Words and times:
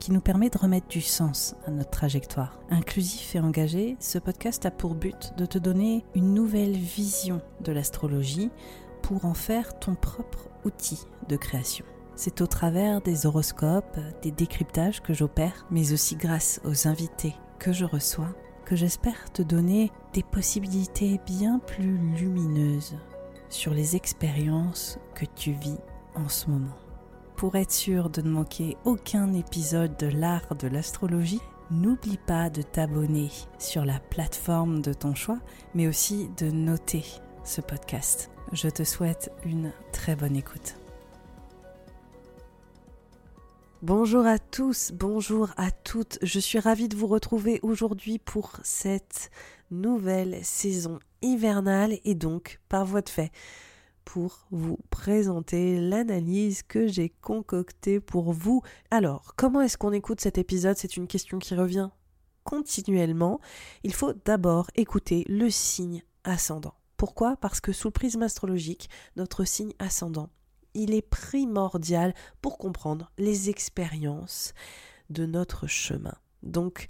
qui 0.00 0.10
nous 0.10 0.20
permet 0.20 0.50
de 0.50 0.58
remettre 0.58 0.88
du 0.88 1.02
sens 1.02 1.54
à 1.66 1.70
notre 1.70 1.90
trajectoire. 1.90 2.58
Inclusif 2.70 3.36
et 3.36 3.40
engagé, 3.40 3.96
ce 4.00 4.18
podcast 4.18 4.66
a 4.66 4.72
pour 4.72 4.96
but 4.96 5.32
de 5.36 5.46
te 5.46 5.58
donner 5.58 6.04
une 6.16 6.34
nouvelle 6.34 6.76
vision 6.76 7.40
de 7.60 7.70
l'astrologie 7.70 8.50
pour 9.02 9.24
en 9.26 9.34
faire 9.34 9.78
ton 9.78 9.94
propre 9.94 10.48
outil 10.64 11.06
de 11.28 11.36
création. 11.36 11.84
C'est 12.16 12.40
au 12.40 12.46
travers 12.46 13.00
des 13.00 13.26
horoscopes, 13.26 13.98
des 14.22 14.30
décryptages 14.32 15.00
que 15.00 15.14
j'opère, 15.14 15.66
mais 15.70 15.92
aussi 15.92 16.16
grâce 16.16 16.60
aux 16.64 16.88
invités 16.88 17.34
que 17.58 17.72
je 17.72 17.84
reçois, 17.84 18.34
que 18.64 18.76
j'espère 18.76 19.30
te 19.32 19.42
donner 19.42 19.92
des 20.12 20.22
possibilités 20.22 21.20
bien 21.26 21.60
plus 21.60 21.98
lumineuses 22.16 22.96
sur 23.48 23.74
les 23.74 23.96
expériences 23.96 24.98
que 25.14 25.26
tu 25.34 25.52
vis 25.52 25.78
en 26.14 26.28
ce 26.28 26.48
moment. 26.50 26.76
Pour 27.40 27.56
être 27.56 27.72
sûr 27.72 28.10
de 28.10 28.20
ne 28.20 28.28
manquer 28.28 28.76
aucun 28.84 29.32
épisode 29.32 29.96
de 29.96 30.08
l'art 30.08 30.54
de 30.56 30.68
l'astrologie, 30.68 31.40
n'oublie 31.70 32.18
pas 32.18 32.50
de 32.50 32.60
t'abonner 32.60 33.30
sur 33.58 33.86
la 33.86 33.98
plateforme 33.98 34.82
de 34.82 34.92
ton 34.92 35.14
choix, 35.14 35.38
mais 35.74 35.88
aussi 35.88 36.28
de 36.36 36.50
noter 36.50 37.02
ce 37.42 37.62
podcast. 37.62 38.30
Je 38.52 38.68
te 38.68 38.84
souhaite 38.84 39.32
une 39.46 39.72
très 39.90 40.16
bonne 40.16 40.36
écoute. 40.36 40.76
Bonjour 43.80 44.26
à 44.26 44.38
tous, 44.38 44.92
bonjour 44.92 45.48
à 45.56 45.70
toutes. 45.70 46.18
Je 46.20 46.40
suis 46.40 46.58
ravie 46.58 46.88
de 46.88 46.96
vous 46.96 47.06
retrouver 47.06 47.58
aujourd'hui 47.62 48.18
pour 48.18 48.52
cette 48.64 49.30
nouvelle 49.70 50.44
saison 50.44 50.98
hivernale 51.22 52.00
et 52.04 52.14
donc 52.14 52.60
par 52.68 52.84
voie 52.84 53.00
de 53.00 53.08
fait 53.08 53.32
pour 54.04 54.46
vous 54.50 54.78
présenter 54.90 55.80
l'analyse 55.80 56.62
que 56.62 56.86
j'ai 56.86 57.08
concoctée 57.08 58.00
pour 58.00 58.32
vous. 58.32 58.62
Alors, 58.90 59.34
comment 59.36 59.60
est-ce 59.60 59.78
qu'on 59.78 59.92
écoute 59.92 60.20
cet 60.20 60.38
épisode? 60.38 60.76
C'est 60.76 60.96
une 60.96 61.06
question 61.06 61.38
qui 61.38 61.54
revient 61.54 61.90
continuellement. 62.44 63.40
Il 63.84 63.94
faut 63.94 64.12
d'abord 64.24 64.70
écouter 64.74 65.24
le 65.28 65.50
signe 65.50 66.02
ascendant. 66.24 66.74
Pourquoi? 66.96 67.36
Parce 67.36 67.60
que 67.60 67.72
sous 67.72 67.88
le 67.88 67.92
prisme 67.92 68.22
astrologique, 68.22 68.90
notre 69.16 69.44
signe 69.44 69.72
ascendant, 69.78 70.30
il 70.74 70.94
est 70.94 71.02
primordial 71.02 72.14
pour 72.42 72.58
comprendre 72.58 73.10
les 73.18 73.50
expériences 73.50 74.54
de 75.08 75.26
notre 75.26 75.66
chemin. 75.66 76.14
Donc, 76.42 76.88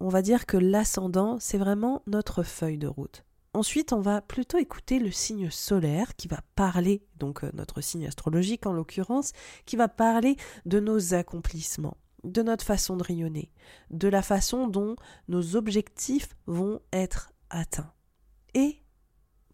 on 0.00 0.08
va 0.08 0.22
dire 0.22 0.46
que 0.46 0.56
l'ascendant, 0.56 1.38
c'est 1.40 1.58
vraiment 1.58 2.02
notre 2.06 2.42
feuille 2.42 2.78
de 2.78 2.86
route. 2.86 3.25
Ensuite, 3.56 3.94
on 3.94 4.02
va 4.02 4.20
plutôt 4.20 4.58
écouter 4.58 4.98
le 4.98 5.10
signe 5.10 5.48
solaire 5.48 6.14
qui 6.16 6.28
va 6.28 6.42
parler, 6.56 7.06
donc 7.18 7.42
euh, 7.42 7.50
notre 7.54 7.80
signe 7.80 8.06
astrologique 8.06 8.66
en 8.66 8.74
l'occurrence, 8.74 9.32
qui 9.64 9.76
va 9.76 9.88
parler 9.88 10.36
de 10.66 10.78
nos 10.78 11.14
accomplissements, 11.14 11.96
de 12.22 12.42
notre 12.42 12.66
façon 12.66 12.98
de 12.98 13.02
rayonner, 13.02 13.50
de 13.88 14.08
la 14.08 14.20
façon 14.20 14.66
dont 14.66 14.94
nos 15.28 15.56
objectifs 15.56 16.36
vont 16.44 16.80
être 16.92 17.32
atteints. 17.48 17.94
Et 18.52 18.82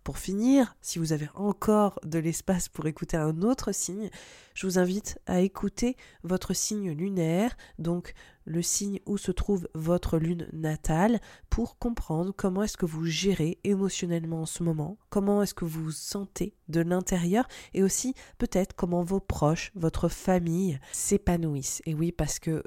pour 0.03 0.19
finir, 0.19 0.75
si 0.81 0.99
vous 0.99 1.12
avez 1.12 1.29
encore 1.37 2.01
de 2.03 2.19
l'espace 2.19 2.69
pour 2.69 2.89
écouter 2.89 3.17
un 3.17 3.43
autre 3.43 3.71
signe, 3.71 4.11
je 4.55 4.67
vous 4.67 4.81
invite 4.81 5.21
à 5.27 5.43
écouter 5.43 5.97
votre 6.25 6.55
signe 6.55 6.91
lunaire, 6.91 7.57
donc 7.79 8.15
le 8.45 8.63
signe 8.63 9.01
où 9.07 9.19
se 9.19 9.33
trouve 9.33 9.69
votre 9.75 10.19
lune 10.19 10.49
natale, 10.53 11.21
pour 11.51 11.79
comprendre 11.79 12.33
comment 12.37 12.63
est-ce 12.63 12.77
que 12.77 12.87
vous 12.87 13.05
gérez 13.05 13.59
émotionnellement 13.65 14.43
en 14.43 14.47
ce 14.47 14.63
moment, 14.63 14.99
comment 15.11 15.43
est-ce 15.43 15.55
que 15.55 15.65
vous 15.65 15.85
vous 15.85 15.91
sentez 15.91 16.55
de 16.69 16.81
l'intérieur, 16.81 17.47
et 17.75 17.83
aussi 17.83 18.15
peut-être 18.39 18.75
comment 18.75 19.03
vos 19.03 19.21
proches, 19.21 19.73
votre 19.75 20.09
famille 20.09 20.79
s'épanouissent. 20.93 21.83
Et 21.87 21.95
oui, 21.95 22.13
parce 22.13 22.39
que 22.39 22.63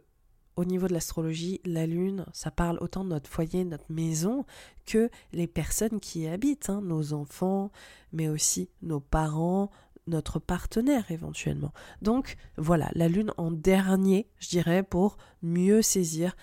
au 0.58 0.64
niveau 0.64 0.88
de 0.88 0.94
l'astrologie, 0.94 1.60
la 1.66 1.86
lune, 1.86 2.26
ça 2.32 2.50
parle 2.50 2.78
autant 2.80 3.04
de 3.04 3.10
notre 3.10 3.30
foyer, 3.30 3.66
notre 3.66 3.92
maison, 3.92 4.46
que 4.86 5.10
les 5.34 5.48
personnes 5.48 6.00
qui 6.00 6.22
y 6.22 6.28
habitent, 6.28 6.70
hein, 6.70 6.82
nos 6.82 7.14
enfants, 7.14 7.72
mais 8.14 8.30
aussi 8.30 8.70
nos 8.82 9.02
parents, 9.02 9.70
notre 10.08 10.40
partenaire 10.40 11.10
éventuellement. 11.12 11.74
Donc 12.02 12.36
voilà, 12.58 12.90
la 12.94 13.08
lune 13.08 13.32
en 13.38 13.52
dernier, 13.52 14.28
je 14.40 14.50
dirais, 14.50 14.84
pour 14.84 15.18
mieux 15.42 15.82
saisir 15.82 16.36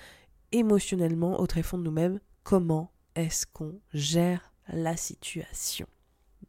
émotionnellement 0.52 1.40
au 1.40 1.46
tréfonds 1.46 1.78
de 1.78 1.84
nous-mêmes 1.84 2.20
comment 2.42 2.92
est-ce 3.14 3.46
qu'on 3.46 3.80
gère 3.92 4.52
la 4.68 4.96
situation. 4.96 5.86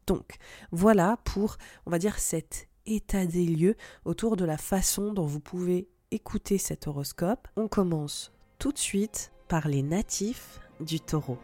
Donc 0.07 0.35
voilà 0.72 1.18
pour, 1.23 1.57
on 1.85 1.91
va 1.91 2.00
dire, 2.00 2.19
cet 2.19 2.68
état 2.85 3.25
des 3.25 3.46
lieux 3.46 3.75
autour 4.06 4.35
de 4.35 4.46
la 4.46 4.57
façon 4.57 5.13
dont 5.13 5.25
vous 5.25 5.40
pouvez 5.40 5.88
écouter 6.12 6.57
cet 6.57 6.88
horoscope, 6.88 7.47
on 7.56 7.68
commence 7.68 8.31
tout 8.59 8.72
de 8.72 8.78
suite 8.78 9.31
par 9.47 9.68
les 9.68 9.81
natifs 9.81 10.59
du 10.79 11.00
taureau. 11.00 11.38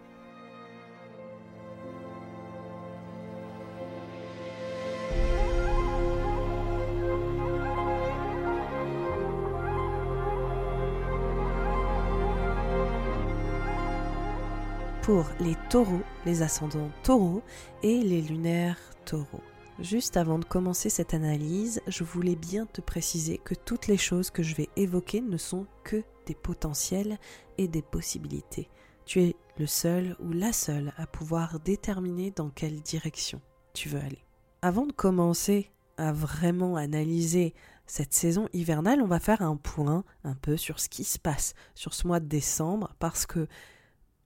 Les 15.39 15.55
taureaux, 15.71 16.03
les 16.27 16.43
ascendants 16.43 16.91
taureaux 17.01 17.41
et 17.81 18.03
les 18.03 18.21
lunaires 18.21 18.77
taureaux. 19.05 19.41
Juste 19.79 20.17
avant 20.17 20.37
de 20.37 20.45
commencer 20.45 20.91
cette 20.91 21.15
analyse, 21.15 21.81
je 21.87 22.03
voulais 22.03 22.35
bien 22.35 22.67
te 22.67 22.79
préciser 22.79 23.39
que 23.39 23.55
toutes 23.55 23.87
les 23.87 23.97
choses 23.97 24.29
que 24.29 24.43
je 24.43 24.53
vais 24.53 24.69
évoquer 24.75 25.21
ne 25.21 25.37
sont 25.37 25.65
que 25.83 26.03
des 26.27 26.35
potentiels 26.35 27.17
et 27.57 27.67
des 27.67 27.81
possibilités. 27.81 28.69
Tu 29.05 29.23
es 29.23 29.35
le 29.57 29.65
seul 29.65 30.15
ou 30.19 30.31
la 30.31 30.53
seule 30.53 30.93
à 30.95 31.07
pouvoir 31.07 31.59
déterminer 31.59 32.29
dans 32.29 32.51
quelle 32.51 32.79
direction 32.79 33.41
tu 33.73 33.89
veux 33.89 33.99
aller. 33.99 34.23
Avant 34.61 34.85
de 34.85 34.91
commencer 34.91 35.71
à 35.97 36.11
vraiment 36.11 36.75
analyser 36.75 37.55
cette 37.87 38.13
saison 38.13 38.47
hivernale, 38.53 39.01
on 39.01 39.07
va 39.07 39.19
faire 39.19 39.41
un 39.41 39.55
point 39.55 40.03
un 40.23 40.35
peu 40.35 40.55
sur 40.55 40.79
ce 40.79 40.87
qui 40.87 41.03
se 41.03 41.17
passe 41.17 41.55
sur 41.73 41.95
ce 41.95 42.05
mois 42.05 42.19
de 42.19 42.27
décembre 42.27 42.93
parce 42.99 43.25
que 43.25 43.47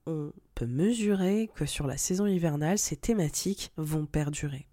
on 0.06 0.32
peut 0.54 0.66
mesurer 0.66 1.50
que 1.54 1.66
sur 1.66 1.86
la 1.86 1.96
saison 1.96 2.26
hivernale, 2.26 2.78
ces 2.78 2.96
thématiques 2.96 3.72
vont 3.76 4.06
perdurer. 4.06 4.66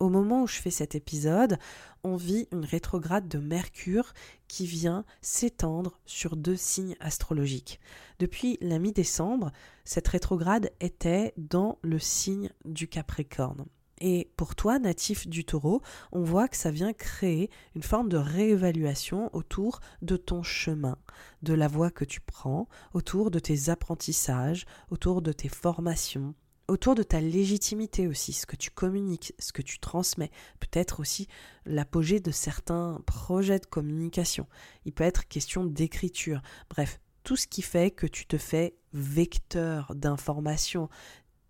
Au 0.00 0.08
moment 0.08 0.42
où 0.42 0.46
je 0.46 0.60
fais 0.60 0.70
cet 0.70 0.94
épisode, 0.94 1.56
on 2.02 2.16
vit 2.16 2.48
une 2.52 2.64
rétrograde 2.64 3.28
de 3.28 3.38
Mercure 3.38 4.12
qui 4.48 4.66
vient 4.66 5.04
s'étendre 5.22 6.00
sur 6.04 6.36
deux 6.36 6.56
signes 6.56 6.96
astrologiques. 7.00 7.80
Depuis 8.18 8.58
la 8.60 8.78
mi-décembre, 8.78 9.52
cette 9.84 10.08
rétrograde 10.08 10.72
était 10.80 11.32
dans 11.36 11.78
le 11.82 11.98
signe 11.98 12.50
du 12.64 12.88
Capricorne. 12.88 13.66
Et 14.06 14.28
pour 14.36 14.54
toi, 14.54 14.78
natif 14.78 15.26
du 15.26 15.46
taureau, 15.46 15.80
on 16.12 16.22
voit 16.22 16.46
que 16.46 16.58
ça 16.58 16.70
vient 16.70 16.92
créer 16.92 17.48
une 17.74 17.82
forme 17.82 18.10
de 18.10 18.18
réévaluation 18.18 19.34
autour 19.34 19.80
de 20.02 20.18
ton 20.18 20.42
chemin, 20.42 20.98
de 21.40 21.54
la 21.54 21.68
voie 21.68 21.90
que 21.90 22.04
tu 22.04 22.20
prends, 22.20 22.68
autour 22.92 23.30
de 23.30 23.38
tes 23.38 23.70
apprentissages, 23.70 24.66
autour 24.90 25.22
de 25.22 25.32
tes 25.32 25.48
formations, 25.48 26.34
autour 26.68 26.94
de 26.94 27.02
ta 27.02 27.22
légitimité 27.22 28.06
aussi, 28.06 28.34
ce 28.34 28.44
que 28.44 28.56
tu 28.56 28.70
communiques, 28.70 29.32
ce 29.38 29.54
que 29.54 29.62
tu 29.62 29.78
transmets, 29.78 30.30
peut-être 30.60 31.00
aussi 31.00 31.26
l'apogée 31.64 32.20
de 32.20 32.30
certains 32.30 33.00
projets 33.06 33.58
de 33.58 33.64
communication. 33.64 34.46
Il 34.84 34.92
peut 34.92 35.04
être 35.04 35.28
question 35.28 35.64
d'écriture, 35.64 36.42
bref, 36.68 37.00
tout 37.22 37.36
ce 37.36 37.46
qui 37.46 37.62
fait 37.62 37.90
que 37.90 38.06
tu 38.06 38.26
te 38.26 38.36
fais 38.36 38.76
vecteur 38.92 39.94
d'information, 39.94 40.90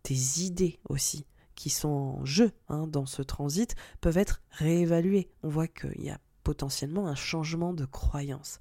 tes 0.05 0.15
idées 0.39 0.79
aussi 0.89 1.27
qui 1.55 1.71
sont 1.71 1.89
en 1.89 2.25
jeu 2.25 2.53
hein, 2.69 2.87
dans 2.87 3.07
ce 3.07 3.23
transit 3.23 3.75
peuvent 4.01 4.19
être 4.19 4.43
réévaluées. 4.51 5.29
On 5.43 5.49
voit 5.49 5.69
qu'il 5.69 6.03
y 6.03 6.11
a 6.11 6.19
potentiellement 6.43 7.09
un 7.09 7.15
changement 7.15 7.73
de 7.73 7.87
croyance. 7.87 8.59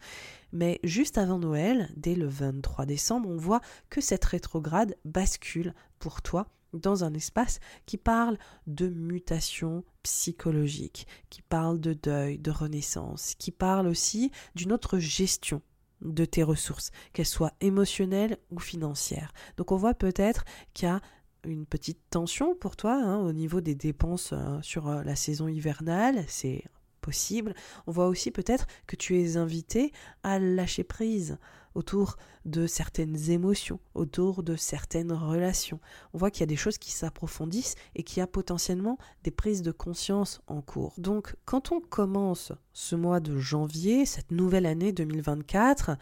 Mais 0.51 0.80
juste 0.84 1.18
avant 1.18 1.38
Noël, 1.38 1.92
dès 1.95 2.16
le 2.16 2.28
23 2.28 2.86
décembre, 2.86 3.30
on 3.30 3.38
voit 3.38 3.62
que 3.90 4.01
cette 4.01 4.25
rétrograde 4.25 4.95
bascule 5.06 5.74
pour 6.00 6.22
toi 6.22 6.48
dans 6.74 7.04
un 7.04 7.13
espace 7.13 7.60
qui 7.86 7.98
parle 7.98 8.38
de 8.66 8.88
mutation 8.88 9.84
psychologique, 10.01 11.07
qui 11.30 11.42
parle 11.44 11.80
de 11.80 11.94
deuil, 11.94 12.40
de 12.40 12.51
renaissance, 12.51 13.36
qui 13.36 13.51
parle 13.51 13.88
aussi 13.88 14.31
d'une 14.56 14.72
autre 14.72 14.98
gestion 14.98 15.62
de 16.01 16.25
tes 16.25 16.44
ressources, 16.44 16.92
qu'elles 17.13 17.25
soient 17.25 17.54
émotionnelles 17.62 18.38
ou 18.51 18.60
financières. 18.60 19.31
Donc 19.57 19.72
on 19.72 19.78
voit 19.78 19.94
peut-être 19.94 20.44
qu'il 20.74 20.88
y 20.88 20.92
a 20.92 21.01
une 21.45 21.66
petite 21.66 22.00
tension 22.10 22.56
pour 22.56 22.75
toi 22.75 22.94
hein, 22.94 23.19
au 23.19 23.34
niveau 23.34 23.62
des 23.62 23.75
dépenses 23.75 24.31
euh, 24.34 24.62
sur 24.62 24.88
euh, 24.88 25.04
la 25.04 25.16
saison 25.16 25.48
hivernale, 25.48 26.24
c'est 26.28 26.63
possible. 27.01 27.54
On 27.86 27.92
voit 27.92 28.07
aussi 28.07 28.31
peut-être 28.31 28.66
que 28.88 28.95
tu 28.95 29.19
es 29.19 29.38
invité 29.38 29.92
à 30.24 30.40
lâcher 30.40 30.84
prise 30.84 31.38
autour 31.75 32.18
de 32.45 32.68
certaines 32.68 33.31
émotions, 33.31 33.80
autour 33.95 34.44
de 34.44 34.56
certaines 34.56 35.12
relations. 35.12 35.80
On 36.13 36.18
voit 36.18 36.30
qu'il 36.30 36.42
y 36.42 36.44
a 36.44 36.48
des 36.48 36.56
choses 36.56 36.78
qui 36.78 36.92
s'approfondissent 36.92 37.75
et 37.95 38.04
qu'il 38.04 38.19
y 38.19 38.24
a 38.24 38.28
potentiellement 38.28 38.98
des 39.24 39.31
prises 39.31 39.63
de 39.63 39.72
conscience 39.72 40.42
en 40.48 40.62
cours. 40.62 40.94
Donc 40.98 41.36
quand 41.45 41.72
on 41.72 41.80
commence 41.80 42.51
ce 42.74 42.95
mois 42.95 43.19
de 43.19 43.38
janvier, 43.38 44.06
cette 44.06 44.31
nouvelle 44.31 44.66
année 44.66 44.92
2024, 44.92 45.98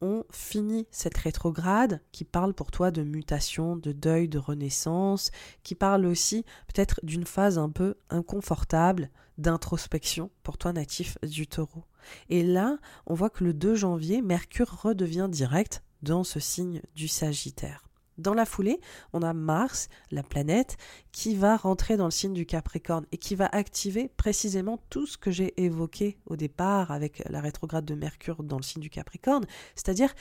on 0.00 0.24
finit 0.30 0.86
cette 0.90 1.16
rétrograde 1.16 2.00
qui 2.12 2.24
parle 2.24 2.54
pour 2.54 2.70
toi 2.70 2.90
de 2.90 3.02
mutation, 3.02 3.76
de 3.76 3.92
deuil, 3.92 4.28
de 4.28 4.38
renaissance, 4.38 5.30
qui 5.62 5.74
parle 5.74 6.06
aussi 6.06 6.44
peut-être 6.68 7.00
d'une 7.02 7.26
phase 7.26 7.58
un 7.58 7.70
peu 7.70 7.94
inconfortable 8.10 9.10
d'introspection 9.38 10.30
pour 10.42 10.58
toi 10.58 10.72
natif 10.72 11.18
du 11.22 11.46
taureau. 11.46 11.84
Et 12.28 12.42
là, 12.42 12.78
on 13.06 13.14
voit 13.14 13.30
que 13.30 13.44
le 13.44 13.52
2 13.52 13.74
janvier, 13.74 14.22
Mercure 14.22 14.82
redevient 14.82 15.28
direct 15.30 15.82
dans 16.02 16.24
ce 16.24 16.40
signe 16.40 16.80
du 16.94 17.08
Sagittaire. 17.08 17.85
Dans 18.18 18.34
la 18.34 18.46
foulée, 18.46 18.80
on 19.12 19.22
a 19.22 19.34
Mars, 19.34 19.88
la 20.10 20.22
planète, 20.22 20.78
qui 21.12 21.34
va 21.34 21.56
rentrer 21.56 21.96
dans 21.96 22.06
le 22.06 22.10
signe 22.10 22.32
du 22.32 22.46
Capricorne 22.46 23.06
et 23.12 23.18
qui 23.18 23.34
va 23.34 23.46
activer 23.46 24.08
précisément 24.16 24.78
tout 24.88 25.06
ce 25.06 25.18
que 25.18 25.30
j'ai 25.30 25.60
évoqué 25.62 26.18
au 26.26 26.36
départ 26.36 26.90
avec 26.90 27.22
la 27.28 27.40
rétrograde 27.40 27.84
de 27.84 27.94
Mercure 27.94 28.42
dans 28.42 28.56
le 28.56 28.62
signe 28.62 28.82
du 28.82 28.90
Capricorne, 28.90 29.44
c'est-à-dire 29.74 30.14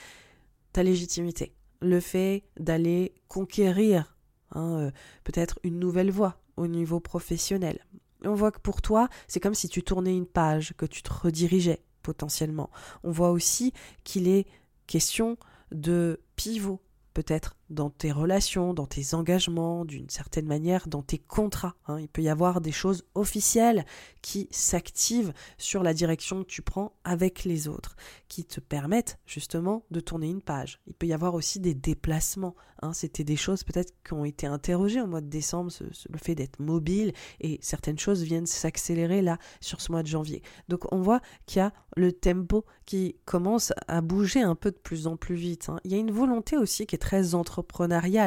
ta 0.74 0.84
légitimité, 0.84 1.54
le 1.82 2.02
fait 2.02 2.44
d'aller 2.60 3.14
conquérir 3.30 4.18
hein, 4.52 4.80
euh, 4.80 4.92
peut-être 5.24 5.60
une 5.64 5.80
nouvelle 5.80 6.12
voie 6.12 6.42
au 6.58 6.68
niveau 6.68 7.00
professionnel. 7.00 7.80
On 8.26 8.34
voit 8.34 8.52
que 8.52 8.60
pour 8.60 8.82
toi, 8.82 9.08
c'est 9.28 9.40
comme 9.40 9.54
si 9.54 9.70
tu 9.70 9.84
tournais 9.84 10.16
une 10.16 10.26
page, 10.26 10.74
que 10.78 10.86
tu 10.86 11.02
te 11.02 11.14
redirigeais 11.14 11.82
potentiellement. 12.02 12.70
On 13.04 13.12
voit 13.12 13.32
aussi 13.32 13.72
qu'il 14.04 14.28
est 14.28 14.48
question 14.86 15.38
de 15.72 16.20
pivot 16.36 16.82
peut-être 17.16 17.56
dans 17.70 17.90
tes 17.90 18.12
relations, 18.12 18.74
dans 18.74 18.86
tes 18.86 19.14
engagements, 19.14 19.86
d'une 19.86 20.10
certaine 20.10 20.46
manière, 20.46 20.88
dans 20.88 21.02
tes 21.02 21.18
contrats. 21.18 21.76
Hein. 21.88 22.00
Il 22.00 22.08
peut 22.08 22.22
y 22.22 22.30
avoir 22.30 22.62
des 22.62 22.72
choses 22.72 23.06
officielles 23.16 23.86
qui 24.22 24.48
s'activent 24.52 25.34
sur 25.58 25.84
la 25.84 25.94
direction 25.94 26.44
que 26.44 26.50
tu 26.50 26.62
prends 26.62 26.94
avec 27.04 27.44
les 27.44 27.68
autres, 27.68 27.96
qui 28.28 28.46
te 28.46 28.60
permettent 28.60 29.20
justement 29.26 29.84
de 29.92 30.00
tourner 30.00 30.30
une 30.30 30.42
page. 30.42 30.80
Il 30.88 30.94
peut 30.94 31.08
y 31.08 31.14
avoir 31.14 31.34
aussi 31.34 31.60
des 31.60 31.74
déplacements. 31.74 32.56
Hein. 32.82 32.94
C'était 32.94 33.24
des 33.24 33.36
choses 33.36 33.64
peut-être 33.64 33.94
qui 34.04 34.14
ont 34.14 34.26
été 34.26 34.48
interrogées 34.48 35.02
au 35.02 35.08
mois 35.08 35.22
de 35.22 35.30
décembre, 35.30 35.72
le 36.10 36.18
fait 36.18 36.36
d'être 36.36 36.60
mobile, 36.60 37.14
et 37.40 37.60
certaines 37.62 38.00
choses 38.00 38.24
viennent 38.24 38.46
s'accélérer 38.46 39.22
là 39.22 39.38
sur 39.62 39.82
ce 39.82 39.92
mois 39.92 40.04
de 40.04 40.08
janvier. 40.08 40.42
Donc 40.70 40.92
on 40.92 41.02
voit 41.02 41.22
qu'il 41.46 41.60
y 41.60 41.62
a 41.62 41.74
le 41.96 42.12
tempo 42.12 42.66
qui 42.86 43.16
commence 43.26 43.74
à 43.88 44.02
bouger 44.02 44.42
un 44.42 44.56
peu 44.56 44.72
de 44.72 44.78
plus 44.78 45.08
en 45.08 45.18
plus 45.18 45.36
vite. 45.36 45.70
Hein. 45.70 45.80
Il 45.84 45.92
y 45.92 45.96
a 45.96 45.98
une 45.98 46.12
volonté 46.12 46.58
aussi 46.58 46.86
qui 46.86 46.96
est 46.96 47.00
très 47.00 47.34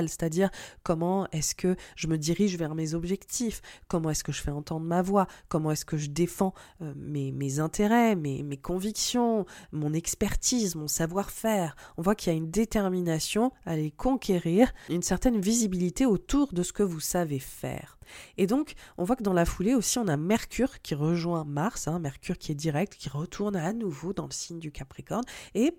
c'est-à-dire 0.09 0.51
comment 0.83 1.29
est-ce 1.33 1.55
que 1.55 1.77
je 1.97 2.07
me 2.07 2.17
dirige 2.17 2.57
vers 2.57 2.75
mes 2.75 2.95
objectifs, 2.95 3.61
comment 3.89 4.11
est-ce 4.11 4.25
que 4.25 4.33
je 4.33 4.43
fais 4.43 4.51
entendre 4.51 4.87
ma 4.87 5.03
voix, 5.03 5.27
comment 5.49 5.71
est-ce 5.71 5.85
que 5.85 5.97
je 5.97 6.09
défends 6.09 6.55
euh, 6.83 6.93
mes, 6.97 7.61
intérêts, 7.61 8.17
mes, 8.17 8.43
mes 8.43 8.57
convictions, 8.57 9.47
mon 9.73 9.93
expertise, 9.93 10.75
mon 10.75 10.89
savoir-faire. 10.89 11.77
On 11.97 12.03
voit 12.03 12.15
qu'il 12.15 12.33
y 12.33 12.35
a 12.35 12.39
une 12.39 12.51
détermination 12.51 13.53
à 13.67 13.77
les 13.77 13.91
conquérir, 13.91 14.73
une 14.89 15.03
certaine 15.03 15.41
visibilité 15.41 16.07
autour 16.07 16.53
de 16.53 16.63
ce 16.63 16.73
que 16.73 16.83
vous 16.83 17.01
savez 17.01 17.39
faire. 17.39 17.99
Et 18.37 18.47
donc, 18.47 18.75
on 18.97 19.05
voit 19.05 19.17
que 19.17 19.23
dans 19.23 19.33
la 19.33 19.45
foulée 19.45 19.75
aussi, 19.75 19.99
on 19.99 20.09
a 20.09 20.17
Mercure 20.17 20.81
qui 20.81 20.95
rejoint 20.95 21.45
Mars, 21.45 21.89
hein, 21.89 21.99
Mercure 21.99 22.39
qui 22.39 22.53
est 22.53 22.55
direct, 22.55 22.95
qui 22.95 23.09
retourne 23.09 23.57
à 23.57 23.73
nouveau 23.73 24.13
dans 24.13 24.27
le 24.27 24.33
signe 24.33 24.59
du 24.59 24.73
Capricorne. 24.73 25.25
Et 25.55 25.79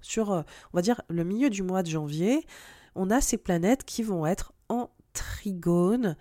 sur, 0.00 0.32
euh, 0.32 0.42
on 0.72 0.78
va 0.78 0.82
dire, 0.82 1.00
le 1.08 1.24
milieu 1.24 1.50
du 1.50 1.62
mois 1.62 1.82
de 1.82 1.90
janvier, 1.90 2.46
on 2.98 3.10
a 3.10 3.20
ces 3.20 3.38
planètes 3.38 3.84
qui 3.84 4.02
vont 4.02 4.26
être 4.26 4.52
en 4.68 4.90
trigone 5.12 6.16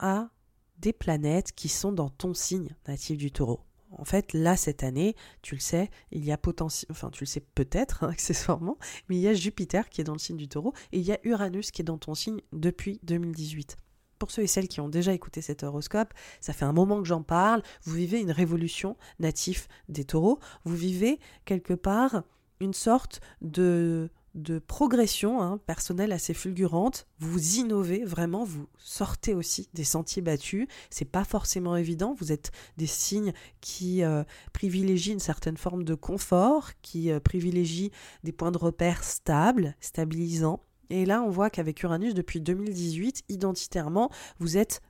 à 0.00 0.30
des 0.78 0.92
planètes 0.92 1.52
qui 1.52 1.68
sont 1.68 1.92
dans 1.92 2.10
ton 2.10 2.34
signe 2.34 2.74
natif 2.88 3.16
du 3.16 3.30
taureau. 3.30 3.60
En 3.92 4.04
fait, 4.04 4.32
là, 4.32 4.56
cette 4.56 4.82
année, 4.82 5.14
tu 5.42 5.54
le 5.54 5.60
sais, 5.60 5.90
il 6.10 6.24
y 6.24 6.32
a 6.32 6.38
potentiel, 6.38 6.90
enfin, 6.90 7.10
tu 7.10 7.22
le 7.22 7.28
sais 7.28 7.40
peut-être, 7.40 8.02
hein, 8.02 8.08
accessoirement, 8.10 8.78
mais 9.08 9.16
il 9.16 9.20
y 9.20 9.28
a 9.28 9.34
Jupiter 9.34 9.88
qui 9.90 10.00
est 10.00 10.04
dans 10.04 10.14
le 10.14 10.18
signe 10.18 10.36
du 10.36 10.48
taureau 10.48 10.72
et 10.90 10.98
il 10.98 11.04
y 11.04 11.12
a 11.12 11.18
Uranus 11.22 11.70
qui 11.70 11.82
est 11.82 11.84
dans 11.84 11.98
ton 11.98 12.14
signe 12.14 12.40
depuis 12.52 12.98
2018 13.04 13.76
pour 14.18 14.30
ceux 14.30 14.42
et 14.42 14.46
celles 14.46 14.68
qui 14.68 14.80
ont 14.80 14.88
déjà 14.88 15.12
écouté 15.12 15.42
cet 15.42 15.64
horoscope, 15.64 16.14
ça 16.40 16.52
fait 16.52 16.64
un 16.64 16.72
moment 16.72 17.02
que 17.02 17.08
j'en 17.08 17.24
parle, 17.24 17.60
vous 17.82 17.94
vivez 17.94 18.20
une 18.20 18.30
révolution 18.30 18.96
natif 19.18 19.66
des 19.88 20.04
taureaux, 20.04 20.38
vous 20.64 20.76
vivez 20.76 21.18
quelque 21.44 21.74
part 21.74 22.22
une 22.60 22.72
sorte 22.72 23.20
de, 23.40 24.10
de 24.34 24.58
progression 24.58 25.42
hein, 25.42 25.58
personnelle 25.66 26.12
assez 26.12 26.34
fulgurante. 26.34 27.06
Vous 27.18 27.56
innovez 27.56 28.04
vraiment, 28.04 28.44
vous 28.44 28.66
sortez 28.78 29.34
aussi 29.34 29.68
des 29.74 29.84
sentiers 29.84 30.22
battus. 30.22 30.66
C'est 30.90 31.04
pas 31.04 31.24
forcément 31.24 31.76
évident. 31.76 32.14
Vous 32.18 32.32
êtes 32.32 32.50
des 32.76 32.86
signes 32.86 33.32
qui 33.60 34.02
euh, 34.02 34.24
privilégient 34.52 35.12
une 35.12 35.20
certaine 35.20 35.56
forme 35.56 35.84
de 35.84 35.94
confort, 35.94 36.70
qui 36.82 37.10
euh, 37.10 37.20
privilégient 37.20 37.92
des 38.24 38.32
points 38.32 38.52
de 38.52 38.58
repère 38.58 39.04
stables, 39.04 39.74
stabilisants. 39.80 40.60
Et 40.90 41.06
là, 41.06 41.22
on 41.22 41.30
voit 41.30 41.50
qu'avec 41.50 41.82
Uranus, 41.82 42.14
depuis 42.14 42.40
2018, 42.40 43.24
identitairement, 43.28 44.10
vous 44.38 44.56
êtes 44.56 44.82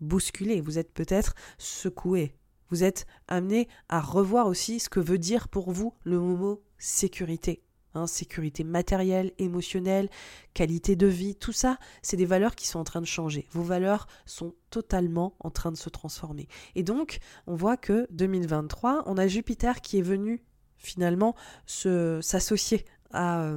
bousculé, 0.00 0.60
vous 0.60 0.78
êtes 0.78 0.92
peut-être 0.92 1.34
secoué. 1.58 2.34
Vous 2.68 2.82
êtes 2.84 3.06
amené 3.28 3.68
à 3.88 4.00
revoir 4.00 4.48
aussi 4.48 4.80
ce 4.80 4.88
que 4.88 5.00
veut 5.00 5.18
dire 5.18 5.48
pour 5.48 5.70
vous 5.70 5.94
le 6.02 6.18
mot 6.18 6.62
sécurité. 6.78 7.62
Hein, 7.96 8.06
sécurité 8.06 8.62
matérielle, 8.62 9.32
émotionnelle, 9.38 10.10
qualité 10.52 10.96
de 10.96 11.06
vie, 11.06 11.34
tout 11.34 11.52
ça, 11.52 11.78
c'est 12.02 12.18
des 12.18 12.26
valeurs 12.26 12.54
qui 12.54 12.66
sont 12.66 12.78
en 12.78 12.84
train 12.84 13.00
de 13.00 13.06
changer. 13.06 13.46
Vos 13.52 13.62
valeurs 13.62 14.06
sont 14.26 14.54
totalement 14.68 15.34
en 15.40 15.48
train 15.48 15.72
de 15.72 15.78
se 15.78 15.88
transformer. 15.88 16.46
Et 16.74 16.82
donc, 16.82 17.20
on 17.46 17.54
voit 17.54 17.78
que 17.78 18.06
2023, 18.10 19.04
on 19.06 19.16
a 19.16 19.26
Jupiter 19.26 19.80
qui 19.80 19.98
est 19.98 20.02
venu 20.02 20.42
finalement 20.76 21.34
s'associer 21.64 22.84
à, 23.12 23.56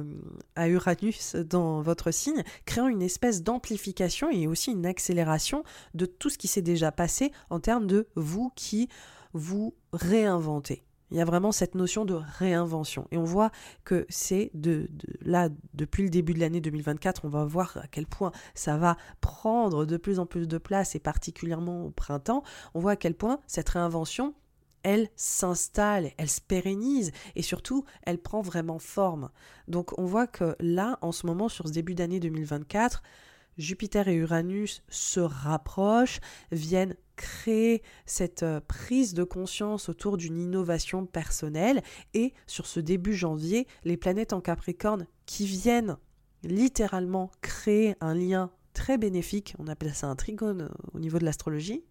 Uranus 0.56 1.36
dans 1.36 1.82
votre 1.82 2.10
signe, 2.10 2.42
créant 2.64 2.88
une 2.88 3.02
espèce 3.02 3.42
d'amplification 3.42 4.30
et 4.30 4.46
aussi 4.46 4.72
une 4.72 4.86
accélération 4.86 5.64
de 5.92 6.06
tout 6.06 6.30
ce 6.30 6.38
qui 6.38 6.48
s'est 6.48 6.62
déjà 6.62 6.92
passé 6.92 7.30
en 7.50 7.60
termes 7.60 7.86
de 7.86 8.08
vous 8.14 8.50
qui 8.56 8.88
vous 9.34 9.74
réinventez. 9.92 10.82
Il 11.10 11.16
y 11.16 11.20
a 11.20 11.24
vraiment 11.24 11.52
cette 11.52 11.74
notion 11.74 12.04
de 12.04 12.14
réinvention. 12.14 13.06
Et 13.10 13.18
on 13.18 13.24
voit 13.24 13.50
que 13.84 14.06
c'est 14.08 14.50
de, 14.54 14.88
là, 15.20 15.48
depuis 15.74 16.04
le 16.04 16.10
début 16.10 16.34
de 16.34 16.40
l'année 16.40 16.60
2024, 16.60 17.24
on 17.24 17.28
va 17.28 17.44
voir 17.44 17.76
à 17.76 17.86
quel 17.88 18.06
point 18.06 18.32
ça 18.54 18.76
va 18.76 18.96
prendre 19.20 19.84
de 19.84 19.96
plus 19.96 20.18
en 20.18 20.26
plus 20.26 20.46
de 20.46 20.58
place, 20.58 20.94
et 20.94 21.00
particulièrement 21.00 21.84
au 21.84 21.90
printemps, 21.90 22.42
on 22.74 22.80
voit 22.80 22.92
à 22.92 22.96
quel 22.96 23.14
point 23.14 23.40
cette 23.46 23.68
réinvention, 23.68 24.34
elle 24.82 25.08
s'installe, 25.16 26.10
elle 26.16 26.30
se 26.30 26.40
pérennise 26.40 27.12
et 27.34 27.42
surtout 27.42 27.84
elle 28.02 28.18
prend 28.18 28.40
vraiment 28.40 28.78
forme. 28.78 29.30
Donc 29.68 29.98
on 29.98 30.06
voit 30.06 30.26
que 30.26 30.56
là, 30.60 30.98
en 31.02 31.12
ce 31.12 31.26
moment, 31.26 31.48
sur 31.48 31.68
ce 31.68 31.72
début 31.72 31.94
d'année 31.94 32.20
2024, 32.20 33.02
Jupiter 33.58 34.08
et 34.08 34.14
Uranus 34.14 34.82
se 34.88 35.20
rapprochent, 35.20 36.20
viennent 36.50 36.96
créer 37.20 37.82
cette 38.06 38.42
euh, 38.44 38.60
prise 38.66 39.12
de 39.12 39.24
conscience 39.24 39.90
autour 39.90 40.16
d'une 40.16 40.38
innovation 40.38 41.04
personnelle 41.04 41.82
et 42.14 42.32
sur 42.46 42.64
ce 42.64 42.80
début 42.80 43.12
janvier, 43.12 43.66
les 43.84 43.98
planètes 43.98 44.32
en 44.32 44.40
Capricorne 44.40 45.06
qui 45.26 45.44
viennent 45.44 45.98
littéralement 46.44 47.30
créer 47.42 47.94
un 48.00 48.14
lien 48.14 48.50
très 48.72 48.96
bénéfique, 48.96 49.54
on 49.58 49.66
appelle 49.66 49.94
ça 49.94 50.06
un 50.06 50.16
trigone 50.16 50.62
euh, 50.62 50.68
au 50.94 50.98
niveau 50.98 51.18
de 51.18 51.26
l'astrologie, 51.26 51.84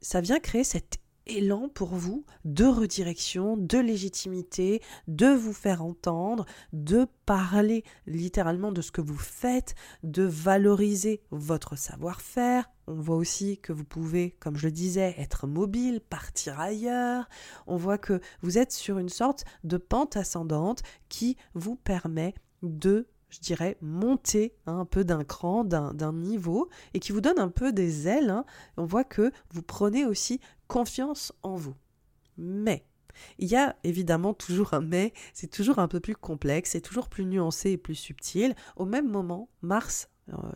ça 0.00 0.20
vient 0.20 0.40
créer 0.40 0.64
cette 0.64 0.98
élan 1.26 1.68
pour 1.68 1.94
vous 1.94 2.24
de 2.44 2.64
redirection, 2.64 3.56
de 3.56 3.78
légitimité, 3.78 4.82
de 5.06 5.28
vous 5.28 5.52
faire 5.52 5.84
entendre, 5.84 6.46
de 6.72 7.06
parler 7.26 7.84
littéralement 8.08 8.72
de 8.72 8.82
ce 8.82 8.90
que 8.90 9.00
vous 9.00 9.16
faites, 9.16 9.76
de 10.02 10.24
valoriser 10.24 11.22
votre 11.30 11.76
savoir-faire. 11.76 12.68
On 12.92 13.00
voit 13.00 13.16
aussi 13.16 13.56
que 13.56 13.72
vous 13.72 13.84
pouvez, 13.84 14.32
comme 14.38 14.56
je 14.58 14.66
le 14.66 14.72
disais, 14.72 15.14
être 15.16 15.46
mobile, 15.46 16.02
partir 16.02 16.60
ailleurs. 16.60 17.26
On 17.66 17.76
voit 17.76 17.96
que 17.96 18.20
vous 18.42 18.58
êtes 18.58 18.70
sur 18.70 18.98
une 18.98 19.08
sorte 19.08 19.46
de 19.64 19.78
pente 19.78 20.18
ascendante 20.18 20.82
qui 21.08 21.38
vous 21.54 21.76
permet 21.76 22.34
de 22.62 23.08
je 23.30 23.40
dirais, 23.40 23.78
monter 23.80 24.54
un 24.66 24.84
peu 24.84 25.04
d'un 25.04 25.24
cran, 25.24 25.64
d'un 25.64 26.12
niveau, 26.12 26.68
et 26.92 27.00
qui 27.00 27.12
vous 27.12 27.22
donne 27.22 27.38
un 27.38 27.48
peu 27.48 27.72
des 27.72 28.06
ailes. 28.06 28.28
Hein. 28.28 28.44
On 28.76 28.84
voit 28.84 29.04
que 29.04 29.32
vous 29.54 29.62
prenez 29.62 30.04
aussi 30.04 30.38
confiance 30.68 31.32
en 31.42 31.54
vous. 31.54 31.74
Mais 32.36 32.84
Il 33.38 33.48
y 33.48 33.56
a 33.56 33.74
évidemment 33.84 34.34
toujours 34.34 34.74
un 34.74 34.82
mais, 34.82 35.14
c'est 35.32 35.50
toujours 35.50 35.78
un 35.78 35.88
peu 35.88 35.98
plus 35.98 36.14
complexe, 36.14 36.72
c'est 36.72 36.82
toujours 36.82 37.08
plus 37.08 37.24
nuancé 37.24 37.70
et 37.70 37.78
plus 37.78 37.94
subtil. 37.94 38.54
Au 38.76 38.84
même 38.84 39.08
moment, 39.08 39.48
Mars 39.62 40.10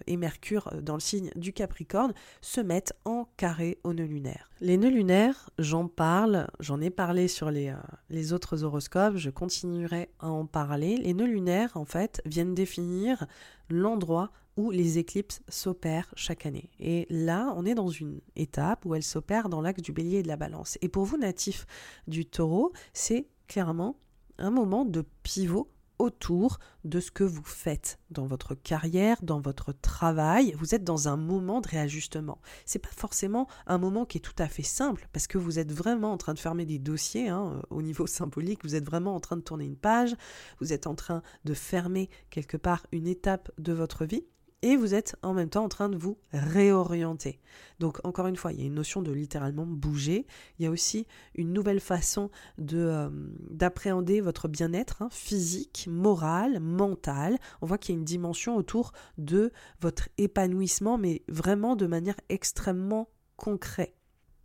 et 0.06 0.16
Mercure 0.16 0.68
euh, 0.72 0.80
dans 0.80 0.94
le 0.94 1.00
signe 1.00 1.30
du 1.36 1.52
Capricorne 1.52 2.12
se 2.40 2.60
mettent 2.60 2.94
en 3.04 3.28
carré 3.36 3.78
aux 3.84 3.92
nœuds 3.92 4.04
lunaires. 4.04 4.50
Les 4.60 4.76
nœuds 4.76 4.90
lunaires, 4.90 5.50
j'en 5.58 5.88
parle, 5.88 6.48
j'en 6.60 6.80
ai 6.80 6.90
parlé 6.90 7.28
sur 7.28 7.50
les, 7.50 7.68
euh, 7.68 7.76
les 8.10 8.32
autres 8.32 8.64
horoscopes, 8.64 9.16
je 9.16 9.30
continuerai 9.30 10.10
à 10.20 10.28
en 10.28 10.46
parler. 10.46 10.96
Les 10.96 11.14
nœuds 11.14 11.26
lunaires, 11.26 11.76
en 11.76 11.84
fait, 11.84 12.22
viennent 12.24 12.54
définir 12.54 13.26
l'endroit 13.68 14.30
où 14.56 14.70
les 14.70 14.98
éclipses 14.98 15.42
s'opèrent 15.48 16.12
chaque 16.16 16.46
année. 16.46 16.70
Et 16.80 17.06
là, 17.10 17.52
on 17.56 17.66
est 17.66 17.74
dans 17.74 17.90
une 17.90 18.20
étape 18.36 18.86
où 18.86 18.94
elles 18.94 19.02
s'opèrent 19.02 19.50
dans 19.50 19.60
l'axe 19.60 19.82
du 19.82 19.92
bélier 19.92 20.18
et 20.18 20.22
de 20.22 20.28
la 20.28 20.36
balance. 20.36 20.78
Et 20.80 20.88
pour 20.88 21.04
vous, 21.04 21.18
natifs 21.18 21.66
du 22.06 22.24
taureau, 22.24 22.72
c'est 22.94 23.28
clairement 23.48 23.98
un 24.38 24.50
moment 24.50 24.86
de 24.86 25.04
pivot 25.22 25.70
autour 25.98 26.58
de 26.84 27.00
ce 27.00 27.10
que 27.10 27.24
vous 27.24 27.44
faites 27.44 27.98
dans 28.10 28.26
votre 28.26 28.54
carrière, 28.54 29.18
dans 29.22 29.40
votre 29.40 29.72
travail. 29.72 30.54
Vous 30.58 30.74
êtes 30.74 30.84
dans 30.84 31.08
un 31.08 31.16
moment 31.16 31.60
de 31.60 31.68
réajustement. 31.68 32.40
C'est 32.64 32.78
pas 32.78 32.90
forcément 32.94 33.48
un 33.66 33.78
moment 33.78 34.04
qui 34.04 34.18
est 34.18 34.20
tout 34.20 34.34
à 34.38 34.48
fait 34.48 34.62
simple 34.62 35.08
parce 35.12 35.26
que 35.26 35.38
vous 35.38 35.58
êtes 35.58 35.72
vraiment 35.72 36.12
en 36.12 36.16
train 36.16 36.34
de 36.34 36.38
fermer 36.38 36.66
des 36.66 36.78
dossiers 36.78 37.28
hein, 37.28 37.62
au 37.70 37.82
niveau 37.82 38.06
symbolique. 38.06 38.64
Vous 38.64 38.74
êtes 38.74 38.86
vraiment 38.86 39.14
en 39.14 39.20
train 39.20 39.36
de 39.36 39.42
tourner 39.42 39.64
une 39.64 39.76
page. 39.76 40.14
Vous 40.60 40.72
êtes 40.72 40.86
en 40.86 40.94
train 40.94 41.22
de 41.44 41.54
fermer 41.54 42.08
quelque 42.30 42.56
part 42.56 42.86
une 42.92 43.06
étape 43.06 43.50
de 43.58 43.72
votre 43.72 44.04
vie 44.04 44.24
et 44.62 44.76
vous 44.76 44.94
êtes 44.94 45.16
en 45.22 45.34
même 45.34 45.50
temps 45.50 45.64
en 45.64 45.68
train 45.68 45.88
de 45.88 45.96
vous 45.96 46.18
réorienter. 46.32 47.40
Donc 47.78 48.04
encore 48.04 48.26
une 48.26 48.36
fois, 48.36 48.52
il 48.52 48.60
y 48.60 48.62
a 48.62 48.66
une 48.66 48.74
notion 48.74 49.02
de 49.02 49.12
littéralement 49.12 49.66
bouger. 49.66 50.26
Il 50.58 50.64
y 50.64 50.66
a 50.66 50.70
aussi 50.70 51.06
une 51.34 51.52
nouvelle 51.52 51.80
façon 51.80 52.30
de 52.58 52.78
euh, 52.78 53.08
d'appréhender 53.50 54.20
votre 54.20 54.48
bien-être 54.48 55.02
hein, 55.02 55.08
physique, 55.10 55.88
moral, 55.90 56.60
mental. 56.60 57.38
On 57.60 57.66
voit 57.66 57.78
qu'il 57.78 57.94
y 57.94 57.98
a 57.98 57.98
une 57.98 58.04
dimension 58.04 58.56
autour 58.56 58.92
de 59.18 59.52
votre 59.80 60.08
épanouissement, 60.18 60.96
mais 60.96 61.22
vraiment 61.28 61.76
de 61.76 61.86
manière 61.86 62.16
extrêmement 62.28 63.08
concrète. 63.36 63.94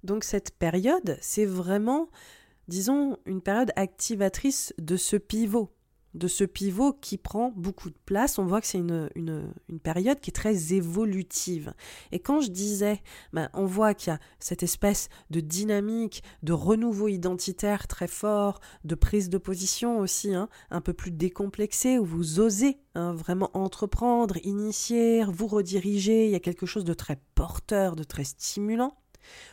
Donc 0.04 0.24
cette 0.24 0.52
période, 0.58 1.18
c'est 1.22 1.46
vraiment, 1.46 2.10
disons, 2.68 3.18
une 3.26 3.42
période 3.42 3.72
activatrice 3.76 4.74
de 4.78 4.98
ce 4.98 5.16
pivot 5.16 5.72
de 6.14 6.28
ce 6.28 6.44
pivot 6.44 6.94
qui 6.94 7.18
prend 7.18 7.52
beaucoup 7.56 7.90
de 7.90 7.98
place. 8.06 8.38
On 8.38 8.46
voit 8.46 8.62
que 8.62 8.68
c'est 8.68 8.78
une, 8.78 9.10
une, 9.16 9.52
période 9.84 10.20
qui 10.20 10.30
est 10.30 10.34
très 10.34 10.74
évolutive. 10.74 11.74
Et 12.12 12.20
quand 12.20 12.42
je 12.42 12.50
disais, 12.50 13.02
ben, 13.34 13.50
on 13.54 13.66
voit 13.66 13.94
qu'il 13.94 14.12
y 14.12 14.16
a 14.16 14.20
cette 14.40 14.64
espèce 14.64 15.10
de 15.30 15.40
dynamique, 15.40 16.24
de 16.44 16.54
renouveau 16.54 17.08
identitaire 17.08 17.88
très 17.88 18.08
fort, 18.08 18.60
de 18.84 18.96
prise 18.96 19.30
de 19.30 19.38
position 19.38 20.00
aussi, 20.00 20.34
hein, 20.36 20.50
un 20.70 20.82
peu 20.82 20.94
plus 20.94 21.12
décomplexée, 21.12 21.98
où 21.98 22.06
vous 22.06 22.40
osez 22.40 22.78
hein, 22.96 23.14
vraiment 23.14 23.50
entreprendre, 23.54 24.38
initier, 24.44 25.24
vous 25.24 25.48
rediriger. 25.48 26.26
Il 26.26 26.32
y 26.32 26.36
a 26.36 26.40
quelque 26.40 26.66
chose 26.66 26.86
de 26.86 26.94
très 26.94 27.20
porteur, 27.36 27.96
de 27.96 28.04
très 28.04 28.24
stimulant. 28.24 28.98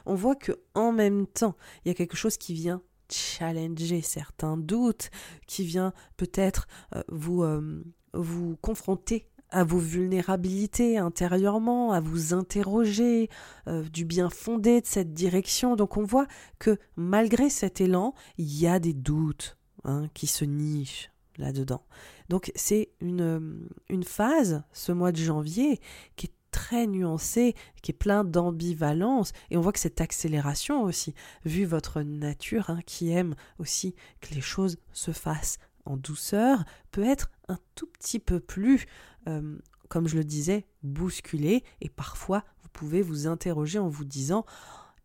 On 0.06 0.14
voit 0.14 0.36
que 0.36 0.52
en 0.74 0.92
même 0.92 1.26
temps, 1.26 1.56
il 1.84 1.88
y 1.88 1.90
a 1.90 1.94
quelque 1.94 2.16
chose 2.16 2.36
qui 2.36 2.54
vient 2.54 2.82
challenger 3.10 4.02
certains 4.02 4.56
doutes, 4.56 5.10
qui 5.46 5.64
vient 5.64 5.92
peut-être 6.16 6.66
euh, 6.94 7.02
vous, 7.08 7.42
euh, 7.42 7.84
vous 8.12 8.56
confronter 8.60 9.28
à 9.50 9.64
vos 9.64 9.78
vulnérabilités 9.78 10.98
intérieurement, 10.98 11.92
à 11.92 12.00
vous 12.00 12.34
interroger 12.34 13.30
euh, 13.66 13.82
du 13.84 14.04
bien 14.04 14.28
fondé 14.28 14.80
de 14.80 14.86
cette 14.86 15.14
direction. 15.14 15.76
Donc 15.76 15.96
on 15.96 16.04
voit 16.04 16.26
que 16.58 16.78
malgré 16.96 17.48
cet 17.48 17.80
élan, 17.80 18.14
il 18.36 18.58
y 18.58 18.66
a 18.66 18.78
des 18.78 18.92
doutes 18.92 19.56
hein, 19.84 20.08
qui 20.12 20.26
se 20.26 20.44
nichent 20.44 21.10
là-dedans. 21.38 21.82
Donc 22.28 22.52
c'est 22.56 22.90
une, 23.00 23.68
une 23.88 24.04
phase, 24.04 24.62
ce 24.72 24.92
mois 24.92 25.12
de 25.12 25.18
janvier, 25.18 25.80
qui 26.16 26.26
est 26.26 26.32
très 26.50 26.86
nuancé, 26.86 27.54
qui 27.82 27.92
est 27.92 27.94
plein 27.94 28.24
d'ambivalence. 28.24 29.32
Et 29.50 29.56
on 29.56 29.60
voit 29.60 29.72
que 29.72 29.78
cette 29.78 30.00
accélération 30.00 30.82
aussi, 30.82 31.14
vu 31.44 31.64
votre 31.64 32.02
nature, 32.02 32.70
hein, 32.70 32.80
qui 32.86 33.10
aime 33.10 33.34
aussi 33.58 33.94
que 34.20 34.34
les 34.34 34.40
choses 34.40 34.78
se 34.92 35.12
fassent 35.12 35.58
en 35.84 35.96
douceur, 35.96 36.64
peut 36.90 37.04
être 37.04 37.30
un 37.48 37.58
tout 37.74 37.86
petit 37.86 38.18
peu 38.18 38.40
plus, 38.40 38.86
euh, 39.28 39.58
comme 39.88 40.08
je 40.08 40.16
le 40.16 40.24
disais, 40.24 40.66
bousculé. 40.82 41.64
Et 41.80 41.88
parfois, 41.88 42.44
vous 42.62 42.68
pouvez 42.72 43.02
vous 43.02 43.26
interroger 43.26 43.78
en 43.78 43.88
vous 43.88 44.04
disant 44.04 44.44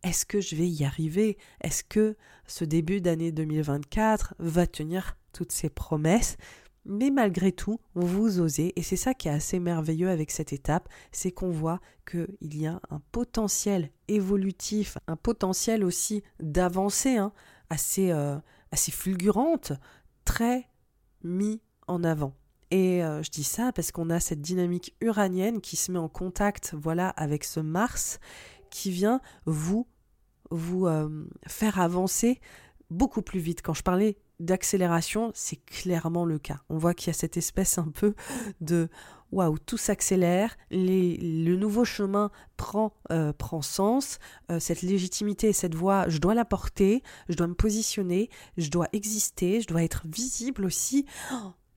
est-ce 0.04 0.26
que 0.26 0.42
je 0.42 0.54
vais 0.54 0.68
y 0.68 0.84
arriver? 0.84 1.38
Est-ce 1.62 1.82
que 1.82 2.16
ce 2.46 2.66
début 2.66 3.00
d'année 3.00 3.32
2024 3.32 4.34
va 4.38 4.66
tenir 4.66 5.16
toutes 5.32 5.50
ses 5.50 5.70
promesses? 5.70 6.36
Mais 6.86 7.10
malgré 7.10 7.52
tout, 7.52 7.80
vous 7.94 8.40
osez, 8.40 8.72
et 8.76 8.82
c'est 8.82 8.96
ça 8.96 9.14
qui 9.14 9.28
est 9.28 9.32
assez 9.32 9.58
merveilleux 9.58 10.10
avec 10.10 10.30
cette 10.30 10.52
étape, 10.52 10.88
c'est 11.12 11.32
qu'on 11.32 11.50
voit 11.50 11.80
qu'il 12.08 12.56
y 12.56 12.66
a 12.66 12.80
un 12.90 13.00
potentiel 13.12 13.90
évolutif, 14.08 14.98
un 15.06 15.16
potentiel 15.16 15.84
aussi 15.84 16.22
d'avancée 16.40 17.16
hein, 17.16 17.32
assez, 17.70 18.10
euh, 18.10 18.36
assez 18.70 18.92
fulgurante, 18.92 19.72
très 20.24 20.68
mis 21.22 21.62
en 21.86 22.04
avant. 22.04 22.34
Et 22.70 23.04
euh, 23.04 23.22
je 23.22 23.30
dis 23.30 23.44
ça 23.44 23.72
parce 23.72 23.92
qu'on 23.92 24.10
a 24.10 24.20
cette 24.20 24.40
dynamique 24.40 24.94
uranienne 25.00 25.60
qui 25.60 25.76
se 25.76 25.92
met 25.92 25.98
en 25.98 26.08
contact 26.08 26.74
voilà, 26.74 27.08
avec 27.10 27.44
ce 27.44 27.60
Mars 27.60 28.18
qui 28.70 28.90
vient 28.90 29.20
vous, 29.46 29.86
vous 30.50 30.86
euh, 30.86 31.28
faire 31.46 31.78
avancer 31.80 32.40
beaucoup 32.90 33.22
plus 33.22 33.40
vite. 33.40 33.62
Quand 33.62 33.74
je 33.74 33.82
parlais 33.82 34.16
d'accélération, 34.40 35.30
c'est 35.34 35.64
clairement 35.64 36.24
le 36.24 36.38
cas. 36.38 36.60
On 36.68 36.78
voit 36.78 36.94
qu'il 36.94 37.08
y 37.08 37.10
a 37.10 37.14
cette 37.14 37.36
espèce 37.36 37.78
un 37.78 37.88
peu 37.88 38.14
de 38.60 38.88
waouh, 39.32 39.58
tout 39.58 39.76
s'accélère, 39.76 40.56
le 40.70 41.56
nouveau 41.56 41.84
chemin 41.84 42.30
prend, 42.56 42.94
euh, 43.10 43.32
prend 43.32 43.62
sens, 43.62 44.18
euh, 44.50 44.60
cette 44.60 44.82
légitimité 44.82 45.48
et 45.48 45.52
cette 45.52 45.74
voix, 45.74 46.08
je 46.08 46.18
dois 46.18 46.34
la 46.34 46.44
porter, 46.44 47.02
je 47.28 47.34
dois 47.34 47.48
me 47.48 47.54
positionner, 47.54 48.30
je 48.56 48.70
dois 48.70 48.88
exister, 48.92 49.60
je 49.60 49.66
dois 49.66 49.82
être 49.82 50.06
visible 50.06 50.64
aussi. 50.64 51.06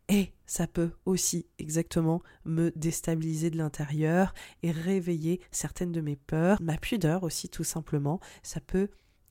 Et 0.10 0.32
ça 0.46 0.68
peut 0.68 0.92
aussi 1.06 1.48
exactement 1.60 2.22
me 2.46 2.72
déstabiliser 2.76 3.50
de 3.50 3.58
l'intérieur 3.58 4.34
et 4.64 4.72
réveiller 4.72 5.42
certaines 5.52 5.92
de 5.92 6.00
mes 6.00 6.16
peurs, 6.16 6.62
ma 6.62 6.78
pudeur 6.78 7.24
aussi 7.24 7.50
tout 7.50 7.66
simplement. 7.66 8.20
Ça 8.44 8.62
peut 8.62 8.90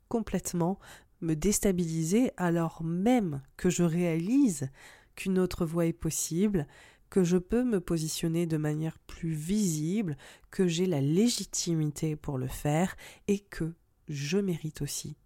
complètement 0.08 0.78
me 1.20 1.34
déstabiliser 1.34 2.30
alors 2.36 2.82
même 2.82 3.42
que 3.56 3.70
je 3.70 3.82
réalise 3.82 4.70
qu'une 5.14 5.38
autre 5.38 5.64
voie 5.64 5.86
est 5.86 5.92
possible, 5.92 6.66
que 7.10 7.24
je 7.24 7.38
peux 7.38 7.64
me 7.64 7.80
positionner 7.80 8.46
de 8.46 8.56
manière 8.56 8.98
plus 8.98 9.32
visible, 9.32 10.16
que 10.50 10.66
j'ai 10.66 10.86
la 10.86 11.00
légitimité 11.00 12.16
pour 12.16 12.38
le 12.38 12.48
faire 12.48 12.96
et 13.28 13.38
que 13.38 13.74
je 14.08 14.38
mérite 14.38 14.82
aussi 14.82 15.16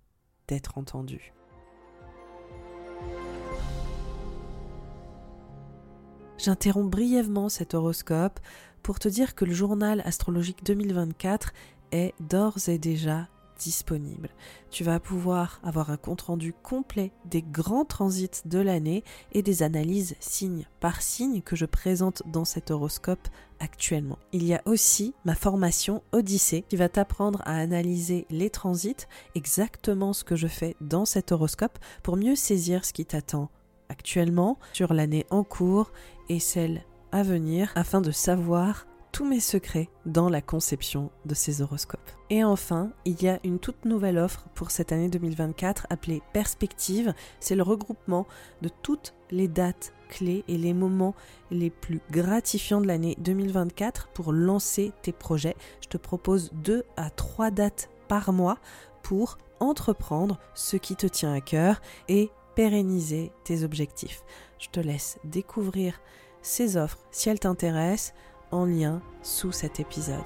d'être 0.49 0.79
entendu. 0.79 1.33
J'interromps 6.39 6.91
brièvement 6.91 7.51
cet 7.51 7.75
horoscope 7.75 8.41
pour 8.83 8.99
te 8.99 9.09
dire 9.09 9.35
que 9.35 9.45
le 9.45 9.53
journal 9.53 10.01
astrologique 10.07 10.65
2024 10.65 11.53
est 11.93 12.15
d'ores 12.21 12.69
et 12.69 12.79
déjà 12.79 13.29
disponible. 13.61 14.31
Tu 14.71 14.83
vas 14.83 14.99
pouvoir 14.99 15.61
avoir 15.63 15.91
un 15.91 15.97
compte-rendu 15.97 16.53
complet 16.53 17.13
des 17.27 17.43
grands 17.43 17.85
transits 17.85 18.47
de 18.47 18.59
l'année 18.59 19.05
et 19.33 19.43
des 19.43 19.63
analyses 19.63 20.17
signe 20.19 20.67
par 20.81 21.03
signe 21.03 21.43
que 21.43 21.57
je 21.57 21.67
présente 21.67 22.23
dans 22.27 22.47
cet 22.47 22.71
horoscope 22.71 23.29
actuellement. 23.61 24.19
Il 24.33 24.45
y 24.45 24.55
a 24.55 24.63
aussi 24.65 25.15
ma 25.25 25.35
formation 25.35 26.03
Odyssée 26.13 26.65
qui 26.69 26.77
va 26.77 26.89
t'apprendre 26.89 27.43
à 27.45 27.57
analyser 27.57 28.27
les 28.31 28.51
transits, 28.51 29.07
exactement 29.35 30.13
ce 30.13 30.25
que 30.25 30.37
je 30.37 30.49
fais 30.49 30.75
dans 30.81 31.05
cet 31.05 31.31
horoscope 31.31 31.79
pour 32.03 32.17
mieux 32.17 32.37
saisir 32.37 32.85
ce 32.85 32.95
qui 32.95 33.05
t'attend 33.05 33.51
actuellement 33.91 34.59
sur 34.73 34.95
l'année 34.95 35.27
en 35.31 35.45
cours 35.45 35.93
et 36.29 36.41
celle 36.41 36.85
à 37.13 37.23
venir 37.23 37.73
afin 37.75 38.01
de 38.01 38.13
savoir 38.13 38.87
tous 39.13 39.25
mes 39.25 39.41
secrets 39.41 39.89
dans 40.07 40.29
la 40.29 40.41
conception 40.41 41.11
de 41.25 41.35
ces 41.35 41.63
horoscopes. 41.63 42.11
Et 42.31 42.45
enfin, 42.45 42.91
il 43.05 43.23
y 43.23 43.29
a 43.29 43.41
une 43.45 43.59
toute 43.59 43.85
nouvelle 43.85 44.19
offre 44.19 44.47
pour 44.55 44.71
cette 44.71 44.93
année 44.93 45.09
2024 45.09 45.87
appelée 45.91 46.23
Perspective. 46.33 47.13
C'est 47.41 47.57
le 47.57 47.63
regroupement 47.63 48.27
de 48.63 48.69
toutes 48.83 49.15
les 49.31 49.49
dates 49.49 49.93
clés 50.09 50.45
et 50.49 50.59
les 50.59 50.75
moments 50.75 51.15
les 51.51 51.71
plus 51.71 52.01
gratifiants 52.11 52.81
de 52.81 52.87
l'année 52.87 53.17
2024 53.21 54.09
pour 54.09 54.33
lancer 54.33 54.93
tes 55.03 55.13
projets. 55.13 55.57
Je 55.81 55.89
te 55.89 55.97
propose 55.97 56.51
deux 56.53 56.85
à 56.97 57.11
trois 57.11 57.51
dates 57.51 57.91
par 58.09 58.33
mois 58.33 58.59
pour 59.03 59.39
entreprendre 59.61 60.39
ce 60.55 60.77
qui 60.77 60.97
te 60.97 61.07
tient 61.07 61.33
à 61.33 61.41
cœur 61.41 61.81
et 62.09 62.31
pérenniser 62.55 63.33
tes 63.45 63.65
objectifs. 63.65 64.23
Je 64.59 64.69
te 64.69 64.81
laisse 64.81 65.19
découvrir 65.25 66.01
ces 66.43 66.77
offres 66.77 66.99
si 67.11 67.29
elles 67.29 67.41
t'intéressent 67.41 68.15
en 68.51 68.65
lien 68.65 69.03
sous 69.23 69.53
cet 69.53 69.81
épisode. 69.81 70.19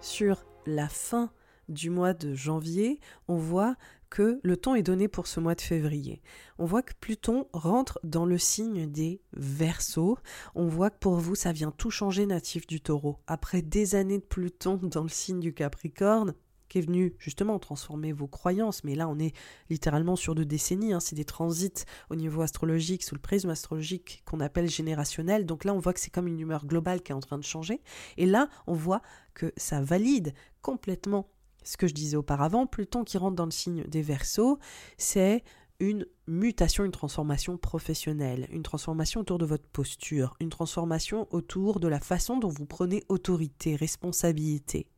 Sur 0.00 0.44
la 0.66 0.88
fin 0.88 1.30
du 1.68 1.90
mois 1.90 2.14
de 2.14 2.34
janvier, 2.34 3.00
on 3.28 3.36
voit 3.36 3.74
que 4.08 4.38
le 4.42 4.56
temps 4.56 4.74
est 4.74 4.82
donné 4.82 5.08
pour 5.08 5.26
ce 5.26 5.40
mois 5.40 5.54
de 5.54 5.60
février. 5.60 6.22
On 6.58 6.64
voit 6.64 6.82
que 6.82 6.94
Pluton 7.00 7.48
rentre 7.52 7.98
dans 8.04 8.24
le 8.24 8.38
signe 8.38 8.86
des 8.86 9.20
Verseaux. 9.32 10.18
On 10.54 10.66
voit 10.68 10.90
que 10.90 10.98
pour 10.98 11.16
vous, 11.16 11.34
ça 11.34 11.52
vient 11.52 11.72
tout 11.72 11.90
changer 11.90 12.24
natif 12.26 12.66
du 12.66 12.80
taureau. 12.80 13.18
Après 13.26 13.62
des 13.62 13.94
années 13.94 14.18
de 14.18 14.24
Pluton 14.24 14.78
dans 14.80 15.02
le 15.02 15.08
signe 15.08 15.40
du 15.40 15.52
Capricorne, 15.52 16.34
qui 16.68 16.78
est 16.78 16.82
venu 16.82 17.14
justement 17.18 17.58
transformer 17.58 18.12
vos 18.12 18.26
croyances, 18.26 18.84
mais 18.84 18.94
là 18.94 19.08
on 19.08 19.18
est 19.18 19.34
littéralement 19.70 20.16
sur 20.16 20.34
deux 20.34 20.44
décennies, 20.44 20.92
hein. 20.92 21.00
c'est 21.00 21.16
des 21.16 21.24
transits 21.24 21.84
au 22.10 22.16
niveau 22.16 22.42
astrologique, 22.42 23.02
sous 23.02 23.14
le 23.14 23.20
prisme 23.20 23.50
astrologique 23.50 24.22
qu'on 24.24 24.40
appelle 24.40 24.68
générationnel, 24.68 25.46
donc 25.46 25.64
là 25.64 25.74
on 25.74 25.78
voit 25.78 25.92
que 25.92 26.00
c'est 26.00 26.10
comme 26.10 26.26
une 26.28 26.40
humeur 26.40 26.66
globale 26.66 27.02
qui 27.02 27.12
est 27.12 27.14
en 27.14 27.20
train 27.20 27.38
de 27.38 27.44
changer, 27.44 27.80
et 28.16 28.26
là 28.26 28.48
on 28.66 28.74
voit 28.74 29.02
que 29.34 29.52
ça 29.56 29.80
valide 29.80 30.32
complètement 30.62 31.28
ce 31.64 31.76
que 31.76 31.86
je 31.86 31.94
disais 31.94 32.16
auparavant, 32.16 32.66
Pluton 32.66 33.04
qui 33.04 33.18
rentre 33.18 33.36
dans 33.36 33.44
le 33.44 33.50
signe 33.50 33.82
des 33.84 34.02
Verseaux, 34.02 34.58
c'est 34.98 35.42
une 35.80 36.06
mutation, 36.26 36.84
une 36.84 36.92
transformation 36.92 37.58
professionnelle, 37.58 38.48
une 38.50 38.62
transformation 38.62 39.20
autour 39.20 39.38
de 39.38 39.46
votre 39.46 39.66
posture, 39.68 40.34
une 40.40 40.48
transformation 40.48 41.26
autour 41.30 41.80
de 41.80 41.88
la 41.88 42.00
façon 42.00 42.38
dont 42.38 42.48
vous 42.48 42.66
prenez 42.66 43.02
autorité, 43.08 43.76
responsabilité. 43.76 44.88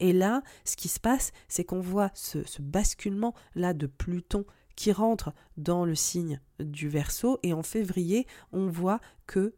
Et 0.00 0.12
là, 0.12 0.42
ce 0.64 0.76
qui 0.76 0.88
se 0.88 1.00
passe, 1.00 1.32
c'est 1.48 1.64
qu'on 1.64 1.80
voit 1.80 2.10
ce, 2.14 2.38
basculement 2.60 3.34
là 3.54 3.74
de 3.74 3.86
Pluton 3.86 4.44
qui 4.76 4.92
rentre 4.92 5.32
dans 5.56 5.84
le 5.84 5.94
signe 5.94 6.40
du 6.58 6.88
Verseau. 6.88 7.38
Et 7.42 7.52
en 7.52 7.62
février, 7.62 8.26
on 8.52 8.68
voit 8.68 9.00
que 9.26 9.54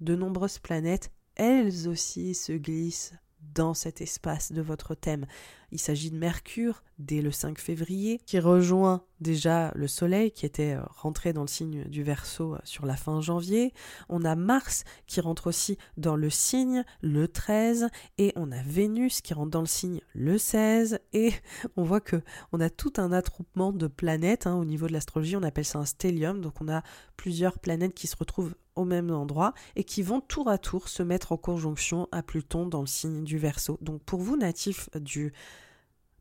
de 0.00 0.14
nombreuses 0.14 0.58
planètes, 0.58 1.10
elles 1.36 1.88
aussi, 1.88 2.34
se 2.34 2.52
glissent 2.52 3.14
dans 3.54 3.74
cet 3.74 4.00
espace 4.00 4.52
de 4.52 4.62
votre 4.62 4.94
thème. 4.94 5.26
Il 5.72 5.78
s'agit 5.78 6.10
de 6.10 6.16
Mercure 6.16 6.82
dès 6.98 7.22
le 7.22 7.30
5 7.30 7.58
février, 7.58 8.20
qui 8.26 8.38
rejoint 8.38 9.02
déjà 9.20 9.72
le 9.74 9.86
Soleil 9.86 10.32
qui 10.32 10.44
était 10.46 10.74
euh, 10.74 10.82
rentré 10.88 11.32
dans 11.32 11.42
le 11.42 11.46
signe 11.46 11.84
du 11.84 12.02
Verseau 12.02 12.54
euh, 12.54 12.58
sur 12.64 12.86
la 12.86 12.96
fin 12.96 13.20
janvier. 13.20 13.72
On 14.08 14.24
a 14.24 14.34
Mars 14.34 14.84
qui 15.06 15.20
rentre 15.20 15.46
aussi 15.46 15.78
dans 15.96 16.16
le 16.16 16.28
signe 16.30 16.84
le 17.02 17.28
13 17.28 17.88
et 18.18 18.32
on 18.36 18.50
a 18.50 18.62
Vénus 18.62 19.20
qui 19.20 19.34
rentre 19.34 19.50
dans 19.50 19.60
le 19.60 19.66
signe 19.66 20.00
le 20.14 20.38
16 20.38 20.98
et 21.12 21.32
on 21.76 21.84
voit 21.84 22.00
que 22.00 22.22
on 22.52 22.60
a 22.60 22.70
tout 22.70 22.92
un 22.96 23.12
attroupement 23.12 23.72
de 23.72 23.86
planètes 23.86 24.46
hein. 24.46 24.56
au 24.56 24.64
niveau 24.64 24.86
de 24.86 24.92
l'astrologie, 24.92 25.36
on 25.36 25.42
appelle 25.42 25.64
ça 25.64 25.78
un 25.78 25.84
stellium, 25.84 26.40
donc 26.40 26.60
on 26.60 26.68
a 26.68 26.82
plusieurs 27.16 27.58
planètes 27.58 27.94
qui 27.94 28.06
se 28.06 28.16
retrouvent 28.16 28.54
même 28.84 29.10
endroit 29.10 29.54
et 29.76 29.84
qui 29.84 30.02
vont 30.02 30.20
tour 30.20 30.48
à 30.48 30.58
tour 30.58 30.88
se 30.88 31.02
mettre 31.02 31.32
en 31.32 31.36
conjonction 31.36 32.08
à 32.12 32.22
Pluton 32.22 32.66
dans 32.66 32.80
le 32.80 32.86
signe 32.86 33.24
du 33.24 33.38
Verseau. 33.38 33.78
Donc 33.80 34.02
pour 34.02 34.20
vous 34.20 34.36
natifs 34.36 34.90
du 34.94 35.32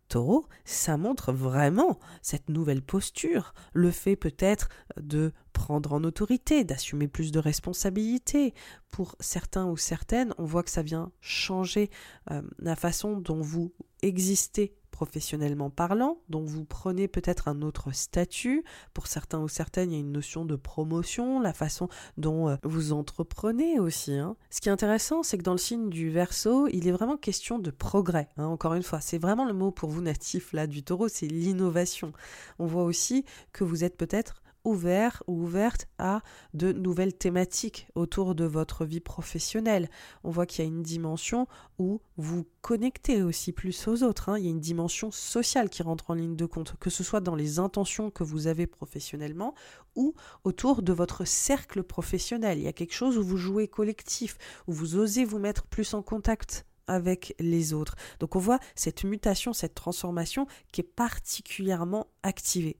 taureau, 0.07 0.47
ça 0.65 0.97
montre 0.97 1.31
vraiment 1.31 1.99
cette 2.21 2.49
nouvelle 2.49 2.81
posture, 2.81 3.53
le 3.73 3.91
fait 3.91 4.15
peut-être 4.15 4.67
de 4.99 5.31
prendre 5.53 5.93
en 5.93 6.03
autorité, 6.03 6.63
d'assumer 6.63 7.07
plus 7.07 7.31
de 7.31 7.39
responsabilités. 7.39 8.53
Pour 8.91 9.15
certains 9.19 9.67
ou 9.67 9.77
certaines, 9.77 10.33
on 10.37 10.45
voit 10.45 10.63
que 10.63 10.71
ça 10.71 10.81
vient 10.81 11.11
changer 11.21 11.89
euh, 12.31 12.41
la 12.57 12.75
façon 12.75 13.17
dont 13.17 13.41
vous 13.41 13.71
existez 14.01 14.73
professionnellement 14.99 15.69
parlant, 15.69 16.17
dont 16.27 16.43
vous 16.43 16.65
prenez 16.65 17.07
peut-être 17.07 17.47
un 17.47 17.61
autre 17.61 17.93
statut. 17.93 18.65
Pour 18.93 19.07
certains 19.07 19.39
ou 19.39 19.47
certaines, 19.47 19.91
il 19.91 19.93
y 19.93 19.97
a 19.97 20.01
une 20.01 20.11
notion 20.11 20.43
de 20.43 20.57
promotion, 20.57 21.39
la 21.39 21.53
façon 21.53 21.87
dont 22.17 22.49
euh, 22.49 22.57
vous 22.63 22.91
entreprenez 22.91 23.79
aussi. 23.79 24.17
Hein. 24.17 24.35
Ce 24.49 24.59
qui 24.59 24.67
est 24.67 24.73
intéressant, 24.73 25.23
c'est 25.23 25.37
que 25.37 25.43
dans 25.43 25.53
le 25.53 25.57
signe 25.57 25.89
du 25.89 26.09
verso, 26.09 26.67
il 26.67 26.85
est 26.85 26.91
vraiment 26.91 27.15
question 27.15 27.59
de 27.59 27.71
progrès. 27.71 28.27
Hein. 28.35 28.47
Encore 28.47 28.73
une 28.73 28.83
fois, 28.83 28.99
c'est 28.99 29.19
vraiment 29.19 29.45
le 29.45 29.53
mot 29.53 29.71
pour 29.71 29.89
vous 29.89 30.01
natif 30.01 30.51
là 30.51 30.67
du 30.67 30.83
taureau, 30.83 31.07
c'est 31.07 31.27
l'innovation. 31.27 32.11
On 32.59 32.65
voit 32.65 32.83
aussi 32.83 33.23
que 33.53 33.63
vous 33.63 33.85
êtes 33.85 33.95
peut-être 33.95 34.43
ouvert 34.63 35.23
ou 35.27 35.43
ouverte 35.43 35.87
à 35.97 36.21
de 36.53 36.71
nouvelles 36.71 37.15
thématiques 37.15 37.87
autour 37.95 38.35
de 38.35 38.45
votre 38.45 38.85
vie 38.85 38.99
professionnelle. 38.99 39.89
On 40.23 40.29
voit 40.29 40.45
qu'il 40.45 40.63
y 40.63 40.67
a 40.67 40.71
une 40.71 40.83
dimension 40.83 41.47
où 41.77 42.01
vous 42.17 42.45
connectez 42.61 43.23
aussi 43.23 43.51
plus 43.51 43.87
aux 43.87 44.03
autres. 44.03 44.29
Hein. 44.29 44.37
Il 44.37 44.45
y 44.45 44.47
a 44.47 44.51
une 44.51 44.59
dimension 44.59 45.11
sociale 45.11 45.69
qui 45.69 45.83
rentre 45.83 46.09
en 46.11 46.13
ligne 46.13 46.35
de 46.35 46.45
compte, 46.45 46.75
que 46.79 46.89
ce 46.89 47.03
soit 47.03 47.21
dans 47.21 47.35
les 47.35 47.59
intentions 47.59 48.11
que 48.11 48.23
vous 48.23 48.47
avez 48.47 48.67
professionnellement 48.67 49.53
ou 49.95 50.13
autour 50.43 50.81
de 50.81 50.93
votre 50.93 51.25
cercle 51.25 51.83
professionnel. 51.83 52.57
Il 52.57 52.63
y 52.63 52.67
a 52.67 52.73
quelque 52.73 52.93
chose 52.93 53.17
où 53.17 53.23
vous 53.23 53.37
jouez 53.37 53.67
collectif, 53.67 54.37
où 54.67 54.73
vous 54.73 54.95
osez 54.97 55.25
vous 55.25 55.39
mettre 55.39 55.65
plus 55.67 55.93
en 55.93 56.01
contact 56.01 56.65
avec 56.89 57.35
les 57.39 57.73
autres. 57.73 57.95
Donc 58.19 58.35
on 58.35 58.39
voit 58.39 58.59
cette 58.75 59.03
mutation, 59.03 59.53
cette 59.53 59.75
transformation 59.75 60.47
qui 60.71 60.81
est 60.81 60.83
particulièrement 60.83 62.07
activée. 62.23 62.77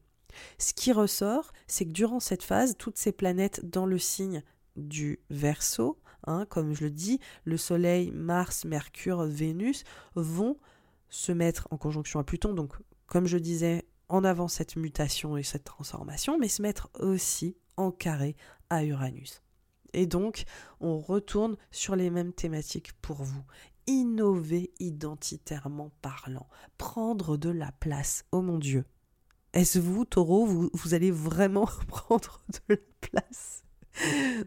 Ce 0.58 0.74
qui 0.74 0.92
ressort, 0.92 1.52
c'est 1.68 1.86
que 1.86 1.92
durant 1.92 2.20
cette 2.20 2.44
phase, 2.44 2.76
toutes 2.78 2.98
ces 2.98 3.12
planètes 3.12 3.70
dans 3.70 3.86
le 3.86 3.98
signe 3.98 4.44
du 4.76 5.20
Verseau, 5.30 6.00
hein, 6.26 6.46
comme 6.50 6.74
je 6.74 6.86
le 6.86 6.92
dis, 6.92 7.20
le 7.46 7.58
Soleil, 7.58 8.12
Mars, 8.12 8.66
Mercure, 8.66 9.24
Vénus, 9.24 9.84
vont 10.16 10.58
se 11.10 11.32
mettre 11.32 11.68
en 11.72 11.78
conjonction 11.78 12.20
à 12.20 12.24
Pluton. 12.24 12.54
Donc, 12.54 12.74
comme 13.08 13.26
je 13.26 13.38
disais, 13.38 13.86
en 14.10 14.24
avant 14.24 14.48
cette 14.48 14.76
mutation 14.76 15.38
et 15.38 15.44
cette 15.44 15.64
transformation, 15.64 16.38
mais 16.38 16.48
se 16.48 16.62
mettre 16.62 16.90
aussi 17.00 17.56
en 17.78 17.92
carré 17.92 18.36
à 18.70 18.84
Uranus. 18.84 19.42
Et 19.94 20.06
donc, 20.06 20.44
on 20.80 21.00
retourne 21.00 21.58
sur 21.72 21.96
les 21.96 22.10
mêmes 22.10 22.34
thématiques 22.34 22.94
pour 23.02 23.24
vous. 23.24 23.44
Innover 23.88 24.72
identitairement 24.80 25.92
parlant, 26.02 26.48
prendre 26.78 27.38
de 27.38 27.50
la 27.50 27.72
place. 27.72 28.26
Oh 28.32 28.42
mon 28.42 28.60
Dieu, 28.60 28.86
est-ce 29.54 29.80
vous, 29.80 30.06
taureau, 30.06 30.46
vous, 30.46 30.70
vous 30.74 30.94
allez 30.94 31.12
vraiment 31.12 31.70
prendre 31.88 32.42
de 32.70 32.76
la 32.76 32.78
place? 33.02 33.64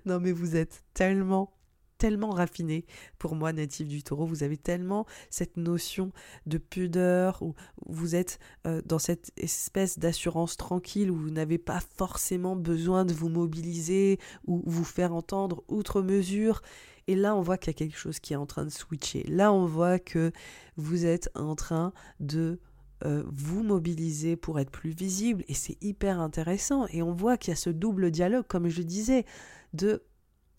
Non 0.06 0.20
mais 0.20 0.32
vous 0.32 0.56
êtes 0.56 0.82
tellement 0.94 1.52
tellement 1.98 2.30
raffiné 2.30 2.84
pour 3.20 3.36
moi 3.36 3.52
natif 3.52 3.86
du 3.86 4.02
taureau 4.02 4.26
vous 4.26 4.42
avez 4.42 4.56
tellement 4.56 5.06
cette 5.30 5.56
notion 5.56 6.10
de 6.46 6.58
pudeur 6.58 7.40
où 7.42 7.54
vous 7.86 8.16
êtes 8.16 8.40
euh, 8.66 8.82
dans 8.84 8.98
cette 8.98 9.30
espèce 9.36 10.00
d'assurance 10.00 10.56
tranquille 10.56 11.12
où 11.12 11.16
vous 11.16 11.30
n'avez 11.30 11.58
pas 11.58 11.78
forcément 11.96 12.56
besoin 12.56 13.04
de 13.04 13.14
vous 13.14 13.28
mobiliser 13.28 14.18
ou 14.48 14.64
vous 14.66 14.82
faire 14.82 15.14
entendre 15.14 15.62
outre 15.68 16.02
mesure. 16.02 16.62
Et 17.06 17.14
là 17.14 17.36
on 17.36 17.40
voit 17.40 17.56
qu'il 17.56 17.68
y 17.68 17.76
a 17.76 17.78
quelque 17.78 17.98
chose 17.98 18.18
qui 18.18 18.32
est 18.32 18.36
en 18.36 18.46
train 18.46 18.64
de 18.64 18.70
switcher. 18.70 19.22
Là 19.28 19.52
on 19.52 19.66
voit 19.66 20.00
que 20.00 20.32
vous 20.76 21.06
êtes 21.06 21.30
en 21.36 21.54
train 21.54 21.92
de 22.18 22.58
euh, 23.04 23.24
vous 23.26 23.62
mobiliser 23.62 24.36
pour 24.36 24.60
être 24.60 24.70
plus 24.70 24.90
visible 24.90 25.44
et 25.48 25.54
c'est 25.54 25.76
hyper 25.82 26.20
intéressant 26.20 26.86
et 26.90 27.02
on 27.02 27.12
voit 27.12 27.36
qu'il 27.36 27.50
y 27.50 27.52
a 27.52 27.56
ce 27.56 27.70
double 27.70 28.10
dialogue 28.10 28.46
comme 28.46 28.68
je 28.68 28.82
disais 28.82 29.24
de 29.72 30.02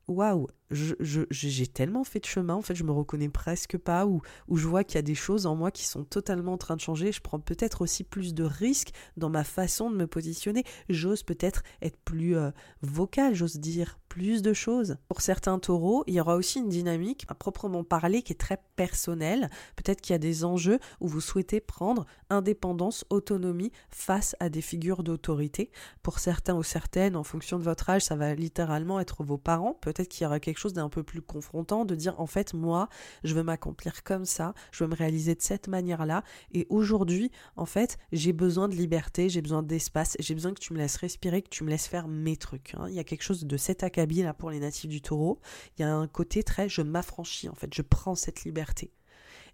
waouh 0.07 0.47
j'ai 0.73 1.67
tellement 1.67 2.03
fait 2.03 2.19
de 2.19 2.25
chemin, 2.25 2.55
en 2.55 2.61
fait, 2.61 2.75
je 2.75 2.83
me 2.83 2.91
reconnais 2.91 3.29
presque 3.29 3.77
pas, 3.77 4.05
ou, 4.05 4.21
ou 4.47 4.57
je 4.57 4.67
vois 4.67 4.83
qu'il 4.83 4.95
y 4.95 4.99
a 4.99 5.03
des 5.03 5.15
choses 5.15 5.45
en 5.45 5.55
moi 5.55 5.71
qui 5.71 5.85
sont 5.85 6.03
totalement 6.03 6.53
en 6.53 6.57
train 6.57 6.75
de 6.75 6.81
changer. 6.81 7.11
Je 7.11 7.21
prends 7.21 7.39
peut-être 7.39 7.81
aussi 7.81 8.03
plus 8.03 8.33
de 8.33 8.43
risques 8.43 8.91
dans 9.17 9.29
ma 9.29 9.43
façon 9.43 9.89
de 9.89 9.95
me 9.95 10.07
positionner. 10.07 10.63
J'ose 10.89 11.23
peut-être 11.23 11.63
être 11.81 11.97
plus 12.03 12.35
euh, 12.35 12.51
vocal, 12.81 13.35
j'ose 13.35 13.57
dire 13.57 13.97
plus 14.13 14.43
de 14.43 14.53
choses. 14.53 14.97
Pour 15.07 15.21
certains 15.21 15.57
taureaux, 15.57 16.03
il 16.05 16.13
y 16.13 16.21
aura 16.21 16.35
aussi 16.35 16.59
une 16.59 16.69
dynamique 16.69 17.25
à 17.29 17.33
proprement 17.33 17.83
parler 17.83 18.21
qui 18.21 18.33
est 18.33 18.39
très 18.39 18.61
personnelle. 18.75 19.49
Peut-être 19.75 20.01
qu'il 20.01 20.13
y 20.13 20.15
a 20.15 20.19
des 20.19 20.45
enjeux 20.45 20.77
où 20.99 21.07
vous 21.07 21.19
souhaitez 21.19 21.59
prendre 21.59 22.05
indépendance, 22.29 23.05
autonomie 23.09 23.71
face 23.89 24.35
à 24.39 24.49
des 24.49 24.61
figures 24.61 25.01
d'autorité. 25.01 25.71
Pour 26.03 26.19
certains 26.19 26.53
ou 26.53 26.61
certaines, 26.61 27.15
en 27.15 27.23
fonction 27.23 27.57
de 27.57 27.63
votre 27.63 27.89
âge, 27.89 28.03
ça 28.03 28.15
va 28.15 28.35
littéralement 28.35 28.99
être 28.99 29.23
vos 29.23 29.39
parents. 29.39 29.79
Peut-être 29.81 30.09
qu'il 30.09 30.23
y 30.23 30.27
aura 30.27 30.39
quelque 30.39 30.59
d'un 30.71 30.87
peu 30.87 31.03
plus 31.03 31.21
confrontant, 31.21 31.83
de 31.83 31.95
dire 31.95 32.17
en 32.21 32.27
fait 32.27 32.53
moi 32.53 32.87
je 33.25 33.35
veux 33.35 33.43
m'accomplir 33.43 34.03
comme 34.03 34.23
ça, 34.23 34.53
je 34.71 34.85
veux 34.85 34.89
me 34.89 34.95
réaliser 34.95 35.35
de 35.35 35.41
cette 35.41 35.67
manière-là, 35.67 36.23
et 36.53 36.65
aujourd'hui 36.69 37.29
en 37.57 37.65
fait 37.65 37.97
j'ai 38.13 38.31
besoin 38.31 38.69
de 38.69 38.75
liberté, 38.75 39.27
j'ai 39.27 39.41
besoin 39.41 39.63
d'espace, 39.63 40.15
j'ai 40.19 40.33
besoin 40.33 40.53
que 40.53 40.61
tu 40.61 40.71
me 40.71 40.77
laisses 40.77 40.95
respirer, 40.95 41.41
que 41.41 41.49
tu 41.49 41.65
me 41.65 41.69
laisses 41.69 41.87
faire 41.87 42.07
mes 42.07 42.37
trucs. 42.37 42.73
Hein. 42.75 42.85
Il 42.87 42.95
y 42.95 42.99
a 42.99 43.03
quelque 43.03 43.23
chose 43.23 43.45
de 43.45 43.57
cet 43.57 43.83
acabit 43.83 44.23
là 44.23 44.33
pour 44.33 44.49
les 44.49 44.59
natifs 44.59 44.89
du 44.89 45.01
taureau, 45.01 45.41
il 45.77 45.81
y 45.81 45.83
a 45.83 45.93
un 45.93 46.07
côté 46.07 46.43
très 46.43 46.69
je 46.69 46.81
m'affranchis 46.81 47.49
en 47.49 47.55
fait, 47.55 47.73
je 47.73 47.81
prends 47.81 48.15
cette 48.15 48.45
liberté. 48.45 48.93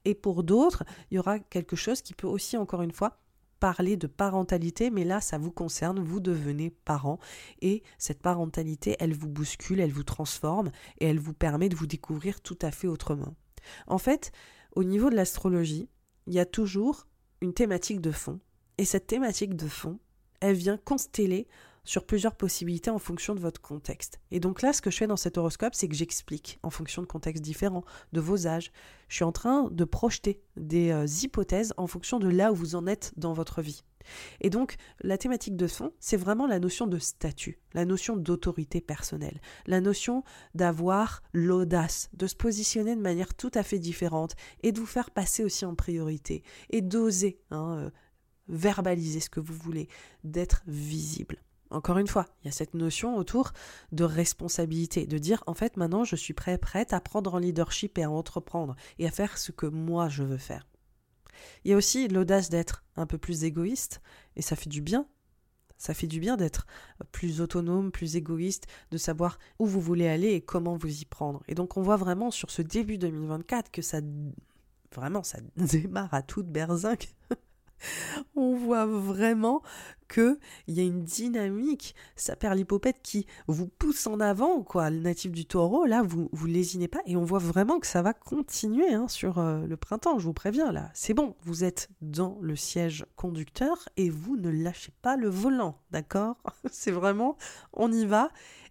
Et 0.06 0.16
pour 0.16 0.44
d'autres, 0.44 0.84
il 1.12 1.16
y 1.16 1.20
aura 1.20 1.40
quelque 1.40 1.76
chose 1.76 2.02
qui 2.02 2.14
peut 2.14 2.28
aussi 2.28 2.58
encore 2.58 2.82
une 2.82 2.92
fois 2.92 3.20
parler 3.60 3.98
de 3.98 4.08
parentalité, 4.08 4.90
mais 4.90 5.04
là, 5.04 5.22
ça 5.22 5.38
vous 5.38 5.52
concerne, 5.52 6.00
vous 6.00 6.20
devenez 6.20 6.70
parent, 6.70 7.20
et 7.62 7.84
cette 7.98 8.22
parentalité, 8.22 8.96
elle 9.00 9.14
vous 9.14 9.28
bouscule, 9.28 9.80
elle 9.80 9.92
vous 9.92 10.04
transforme, 10.04 10.72
et 11.00 11.06
elle 11.06 11.20
vous 11.20 11.34
permet 11.34 11.70
de 11.70 11.76
vous 11.76 11.88
découvrir 11.88 12.42
tout 12.42 12.58
à 12.62 12.72
fait 12.72 12.88
autrement. 12.88 13.36
En 13.88 13.98
fait, 13.98 14.32
au 14.76 14.84
niveau 14.84 15.10
de 15.10 15.16
l'astrologie, 15.16 15.90
il 16.28 16.34
y 16.34 16.40
a 16.40 16.46
toujours 16.46 17.08
une 17.42 17.54
thématique 17.54 18.02
de 18.02 18.12
fond, 18.12 18.40
et 18.78 18.86
cette 18.86 19.08
thématique 19.08 19.56
de 19.56 19.68
fond, 19.68 20.00
elle 20.40 20.56
vient 20.56 20.78
consteller 20.78 21.48
sur 21.84 22.06
plusieurs 22.06 22.36
possibilités 22.36 22.90
en 22.90 23.00
fonction 23.00 23.36
de 23.36 23.40
votre 23.40 23.62
contexte. 23.62 24.20
Et 24.32 24.40
donc 24.40 24.62
là, 24.62 24.74
ce 24.74 24.82
que 24.82 24.92
je 24.92 24.98
fais 24.98 25.08
dans 25.08 25.18
cet 25.18 25.38
horoscope, 25.38 25.76
c'est 25.76 25.88
que 25.88 25.96
j'explique 25.96 26.60
en 26.64 26.70
fonction 26.70 27.02
de 27.02 27.08
contextes 27.08 27.44
différents, 27.44 27.84
de 28.14 28.20
vos 28.20 28.48
âges. 28.48 28.72
Je 29.08 29.16
suis 29.16 29.24
en 29.24 29.32
train 29.32 29.70
de 29.72 29.84
projeter 29.84 30.42
des 30.56 30.92
euh, 30.92 31.06
hypothèses 31.06 31.74
en 31.78 31.88
fonction 31.88 32.20
de 32.20 32.28
là 32.28 32.52
où 32.52 32.56
vous 32.56 32.76
en 32.76 32.88
êtes 32.88 33.14
dans 33.18 33.34
votre 33.34 33.62
vie. 33.62 33.84
Et 34.42 34.50
donc, 34.50 34.76
la 35.02 35.18
thématique 35.18 35.56
de 35.56 35.68
fond, 35.68 35.92
c'est 36.00 36.18
vraiment 36.18 36.48
la 36.48 36.60
notion 36.60 36.88
de 36.88 37.00
statut, 37.00 37.60
la 37.74 37.86
notion 37.86 38.16
d'autorité 38.16 38.82
personnelle, 38.82 39.42
la 39.68 39.82
notion 39.82 40.24
d'avoir 40.56 41.22
l'audace, 41.34 42.10
de 42.14 42.28
se 42.28 42.36
positionner 42.36 42.96
de 42.96 43.02
manière 43.02 43.34
tout 43.34 43.52
à 43.54 43.64
fait 43.64 43.80
différente 43.80 44.36
et 44.64 44.72
de 44.72 44.80
vous 44.80 44.86
faire 44.86 45.12
passer 45.12 45.44
aussi 45.44 45.66
en 45.66 45.76
priorité 45.76 46.44
et 46.70 46.82
d'oser 46.82 47.42
hein, 47.52 47.78
euh, 47.78 47.90
verbaliser 48.48 49.20
ce 49.20 49.30
que 49.30 49.40
vous 49.40 49.54
voulez, 49.54 49.88
d'être 50.24 50.64
visible. 50.68 51.42
Encore 51.72 52.00
une 52.00 52.08
fois, 52.08 52.26
il 52.42 52.46
y 52.46 52.50
a 52.50 52.52
cette 52.52 52.74
notion 52.74 53.16
autour 53.16 53.52
de 53.92 54.04
responsabilité, 54.04 55.06
de 55.06 55.18
dire 55.18 55.44
en 55.46 55.54
fait 55.54 55.78
maintenant 55.78 56.04
je 56.04 56.16
suis 56.16 56.34
prêt, 56.34 56.58
prête 56.58 56.94
à 56.94 57.00
prendre 57.00 57.36
en 57.36 57.38
leadership 57.38 57.98
et 57.98 58.04
à 58.04 58.10
entreprendre 58.10 58.76
et 58.98 59.08
à 59.08 59.12
faire 59.12 59.38
ce 59.38 59.52
que 59.52 59.68
moi 59.68 60.10
je 60.10 60.24
veux 60.24 60.38
faire. 60.38 60.66
Il 61.64 61.72
y 61.72 61.74
a 61.74 61.78
aussi 61.78 62.08
l'audace 62.08 62.50
d'être 62.50 62.84
un 62.96 63.06
peu 63.06 63.18
plus 63.18 63.44
égoïste, 63.44 64.02
et 64.36 64.42
ça 64.42 64.56
fait 64.56 64.70
du 64.70 64.82
bien. 64.82 65.08
Ça 65.78 65.94
fait 65.94 66.08
du 66.08 66.20
bien 66.20 66.36
d'être 66.36 66.68
plus 67.14 67.40
autonome, 67.40 67.92
plus 67.92 68.18
égoïste, 68.18 68.68
de 68.92 68.98
savoir 68.98 69.40
où 69.60 69.66
vous 69.66 69.80
voulez 69.80 70.10
aller 70.10 70.34
et 70.34 70.42
comment 70.42 70.76
vous 70.76 71.02
y 71.02 71.06
prendre. 71.06 71.42
Et 71.48 71.56
donc 71.56 71.78
on 71.78 71.82
voit 71.82 71.96
vraiment 71.96 72.32
sur 72.32 72.52
ce 72.52 72.62
début 72.62 72.98
2024 72.98 73.72
que 73.72 73.82
ça 73.82 74.02
vraiment 74.94 75.24
ça 75.24 75.40
démarre 75.56 76.14
à 76.14 76.22
toute 76.22 76.48
berzinque 76.48 77.14
on 78.36 78.56
voit 78.56 78.86
vraiment 78.86 79.62
qu'il 80.10 80.38
y 80.68 80.80
a 80.80 80.84
une 80.84 81.04
dynamique, 81.04 81.96
ça 82.16 82.36
l'hypopète 82.56 82.98
qui 83.04 83.28
vous 83.48 83.68
pousse 83.68 84.08
en 84.08 84.20
avant, 84.20 84.64
quoi. 84.64 84.90
Le 84.90 85.00
natif 85.00 85.32
du 85.32 85.46
taureau, 85.46 85.86
là, 85.86 86.02
vous, 86.02 86.30
vous 86.32 86.48
lésinez 86.48 86.88
pas, 86.88 87.02
et 87.06 87.16
on 87.16 87.24
voit 87.24 87.40
vraiment 87.40 87.80
que 87.80 87.88
ça 87.88 88.02
va 88.02 88.14
continuer 88.14 88.94
hein, 88.94 89.08
sur 89.08 89.38
euh, 89.38 89.66
le 89.66 89.78
printemps, 89.78 90.18
je 90.18 90.26
vous 90.26 90.34
préviens, 90.34 90.72
là. 90.72 90.90
C'est 90.94 91.14
bon, 91.14 91.36
vous 91.44 91.64
êtes 91.64 91.90
dans 92.02 92.38
le 92.42 92.56
siège 92.56 93.06
conducteur 93.16 93.88
et 93.98 94.10
vous 94.10 94.36
ne 94.36 94.50
lâchez 94.50 94.94
pas 95.02 95.16
le 95.16 95.30
volant, 95.30 95.80
d'accord? 95.92 96.38
C'est 96.72 96.92
vraiment, 96.92 97.38
on 97.74 97.92
y 97.92 98.06
va, 98.06 98.30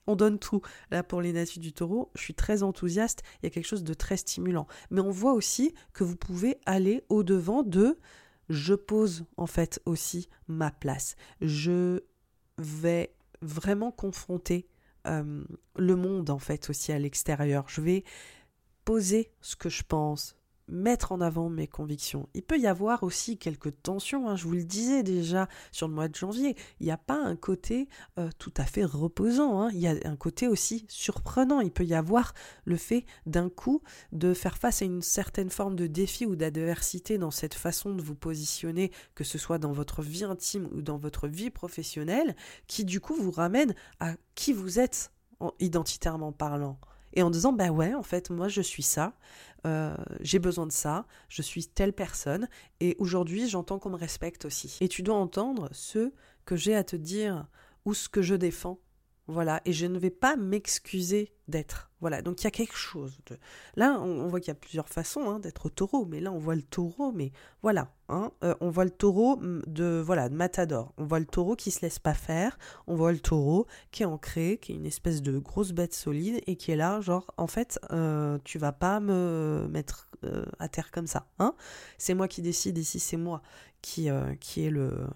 on 0.09 0.16
donne 0.16 0.38
tout. 0.38 0.62
Là, 0.90 1.03
pour 1.03 1.21
les 1.21 1.33
natifs 1.33 1.61
du 1.61 1.73
taureau, 1.73 2.11
je 2.14 2.23
suis 2.23 2.35
très 2.35 2.62
enthousiaste, 2.62 3.23
il 3.42 3.47
y 3.47 3.49
a 3.49 3.51
quelque 3.51 3.66
chose 3.66 3.85
de 3.85 3.94
très 3.94 4.16
stimulant. 4.16 4.66
Mais 4.90 5.01
on 5.01 5.11
voit 5.11 5.35
aussi 5.35 5.75
que 5.92 6.03
vous 6.03 6.16
pouvez 6.16 6.59
aller 6.66 7.05
au-devant 7.09 7.62
de 7.62 7.99
je 8.49 8.75
pose 8.75 9.25
en 9.37 9.47
fait 9.47 9.81
aussi 9.87 10.29
ma 10.47 10.71
place. 10.71 11.17
Je 11.41 12.03
vais 12.59 13.15
vraiment 13.41 13.91
confronter 13.91 14.69
euh, 15.07 15.45
le 15.77 15.97
monde 15.97 16.31
en 16.31 16.39
fait 16.39 16.71
aussi 16.71 16.93
à 16.93 16.99
l'extérieur. 16.99 17.65
Je 17.69 17.81
vais 17.81 18.05
poser 18.85 19.31
ce 19.41 19.57
que 19.57 19.69
je 19.69 19.83
pense, 19.83 20.37
mettre 20.69 21.13
en 21.13 21.21
avant 21.21 21.49
mes 21.49 21.67
convictions. 21.67 22.29
Il 22.35 22.43
peut 22.43 22.59
y 22.59 22.67
avoir 22.67 23.03
aussi 23.03 23.39
quelques 23.39 23.83
tensions, 23.83 24.29
hein, 24.29 24.37
je 24.37 24.45
vous 24.45 24.53
le 24.53 24.65
disais 24.65 25.03
déjà 25.03 25.49
sur 25.73 25.89
le 25.89 25.95
mois 25.95 26.09
de 26.09 26.15
janvier. 26.15 26.57
Il 26.81 26.87
n'y 26.87 26.93
a 26.93 26.99
pas 26.99 27.23
un 27.23 27.37
côté 27.37 27.89
euh, 28.19 28.29
tout 28.39 28.53
à 28.57 28.65
fait 28.65 28.85
reposant, 28.85 29.63
hein. 29.63 29.71
il 29.73 29.79
y 29.79 29.87
a 29.87 29.95
un 30.05 30.17
côté 30.17 30.49
aussi 30.49 30.85
surprenant. 30.89 31.61
Il 31.61 31.71
peut 31.71 31.85
y 31.85 31.95
avoir 31.95 32.35
le 32.65 32.77
fait 32.77 33.05
d'un 33.27 33.49
coup 33.49 33.83
de 34.13 34.35
faire 34.35 34.59
face 34.59 34.83
à 34.83 34.85
une 34.85 35.03
certaine 35.03 35.51
forme 35.51 35.77
de 35.77 35.87
défi 35.87 36.27
ou 36.27 36.37
d'adversité 36.37 37.19
dans 37.19 37.31
cette 37.31 37.55
façon 37.55 37.95
de 37.95 38.03
vous 38.03 38.15
positionner, 38.15 38.93
que 39.15 39.25
ce 39.25 39.39
soit 39.39 39.59
dans 39.59 39.73
votre 39.73 40.03
vie 40.03 40.25
intime 40.25 40.69
ou 40.73 40.83
dans 40.83 40.99
votre 40.99 41.29
vie 41.29 41.51
professionnelle, 41.51 42.37
qui 42.67 42.85
du 42.85 43.01
coup 43.01 43.15
vous 43.15 43.31
ramène 43.31 43.75
à 44.01 44.15
qui 44.35 44.53
vous 44.53 44.79
êtes 44.79 45.13
identitairement 45.61 46.33
parlant 46.33 46.79
et 47.14 47.23
en 47.23 47.31
disant 47.31 47.53
bah 47.53 47.71
ouais 47.71 47.94
en 47.94 48.03
fait 48.03 48.31
moi 48.31 48.49
je 48.49 48.61
suis 48.61 48.83
ça 48.83 49.14
euh, 49.66 49.94
j'ai 50.21 50.38
besoin 50.38 50.66
de 50.66 50.73
ça 50.73 51.07
je 51.29 51.42
suis 51.42 51.66
telle 51.66 51.92
personne 51.92 52.49
et 52.81 52.97
aujourd'hui 52.99 53.49
j'entends 53.49 53.79
qu'on 53.79 53.90
me 53.90 53.97
respecte 53.97 54.44
aussi. 54.44 54.77
Et 54.81 54.88
tu 54.88 55.03
dois 55.03 55.16
entendre 55.16 55.68
ce 55.73 56.12
que 56.44 56.57
j'ai 56.57 56.75
à 56.75 56.85
te 56.85 56.97
dire 56.97 57.47
ou 57.85 57.94
ce 57.94 58.09
que 58.09 58.23
je 58.23 58.35
défends 58.35 58.79
voilà, 59.29 59.61
et 59.67 59.75
je 59.75 59.85
ne 59.85 59.99
vais 59.99 60.11
pas 60.11 60.37
m'excuser 60.37 61.35
d'être. 61.49 61.91
Voilà, 62.01 62.23
donc 62.23 62.41
il 62.41 62.45
y 62.45 62.47
a 62.47 62.51
quelque 62.51 62.77
chose. 62.77 63.19
Là, 63.77 64.01
on, 64.01 64.27
voit 64.27 64.41
qu'il 64.41 64.49
y 64.49 64.53
a 64.53 64.55
plusieurs 64.55 64.88
façons 64.88 65.29
hein, 65.29 65.38
d'être 65.38 65.69
taureau, 65.69 66.07
mais 66.07 66.19
là, 66.21 66.33
on 66.33 66.38
voit 66.38 66.55
le 66.55 66.62
taureau, 66.62 67.12
mais 67.12 67.33
voilà, 67.61 67.93
hein, 68.09 68.33
euh, 68.43 68.55
on 68.61 68.71
voit 68.71 68.85
le 68.85 68.91
taureau 68.91 69.37
mm, 69.37 69.64
de, 69.67 70.03
voilà, 70.05 70.31
de 70.31 70.35
Matador. 70.35 70.95
On 70.97 71.05
voit 71.05 71.19
le 71.19 71.27
taureau 71.27 71.57
qui 71.57 71.71
se 71.71 71.83
laisse 71.83 71.99
pas 71.99 72.14
faire, 72.14 72.59
on 72.87 72.95
voit 72.95 73.12
le 73.12 73.19
taureau 73.19 73.67
qui 73.91 74.03
est 74.03 74.07
ancré, 74.07 74.59
qui 74.62 74.73
est 74.73 74.77
une 74.77 74.87
espèce 74.87 75.21
de 75.21 75.38
grosse 75.38 75.73
bête 75.73 75.93
solide 75.93 76.41
et 76.47 76.57
qui 76.57 76.71
est 76.71 76.77
là, 76.77 77.03
genre, 77.03 77.31
en 77.37 77.47
fait, 77.47 77.79
euh, 77.93 78.38
tu 78.45 78.59
vas 78.59 78.73
pas 78.73 78.99
me 78.99 79.69
mettre 79.71 80.09
euh, 80.25 80.47
à 80.59 80.69
terre 80.69 80.91
comme 80.91 81.07
ça. 81.07 81.27
Hein 81.38 81.55
c'est 81.99 82.14
moi 82.14 82.29
qui 82.29 82.41
décide 82.41 82.79
ici, 82.79 82.99
c'est 82.99 83.19
moi 83.19 83.43
qui, 83.83 84.09
qui 84.41 84.64
est 84.64 84.71
le 84.71 85.07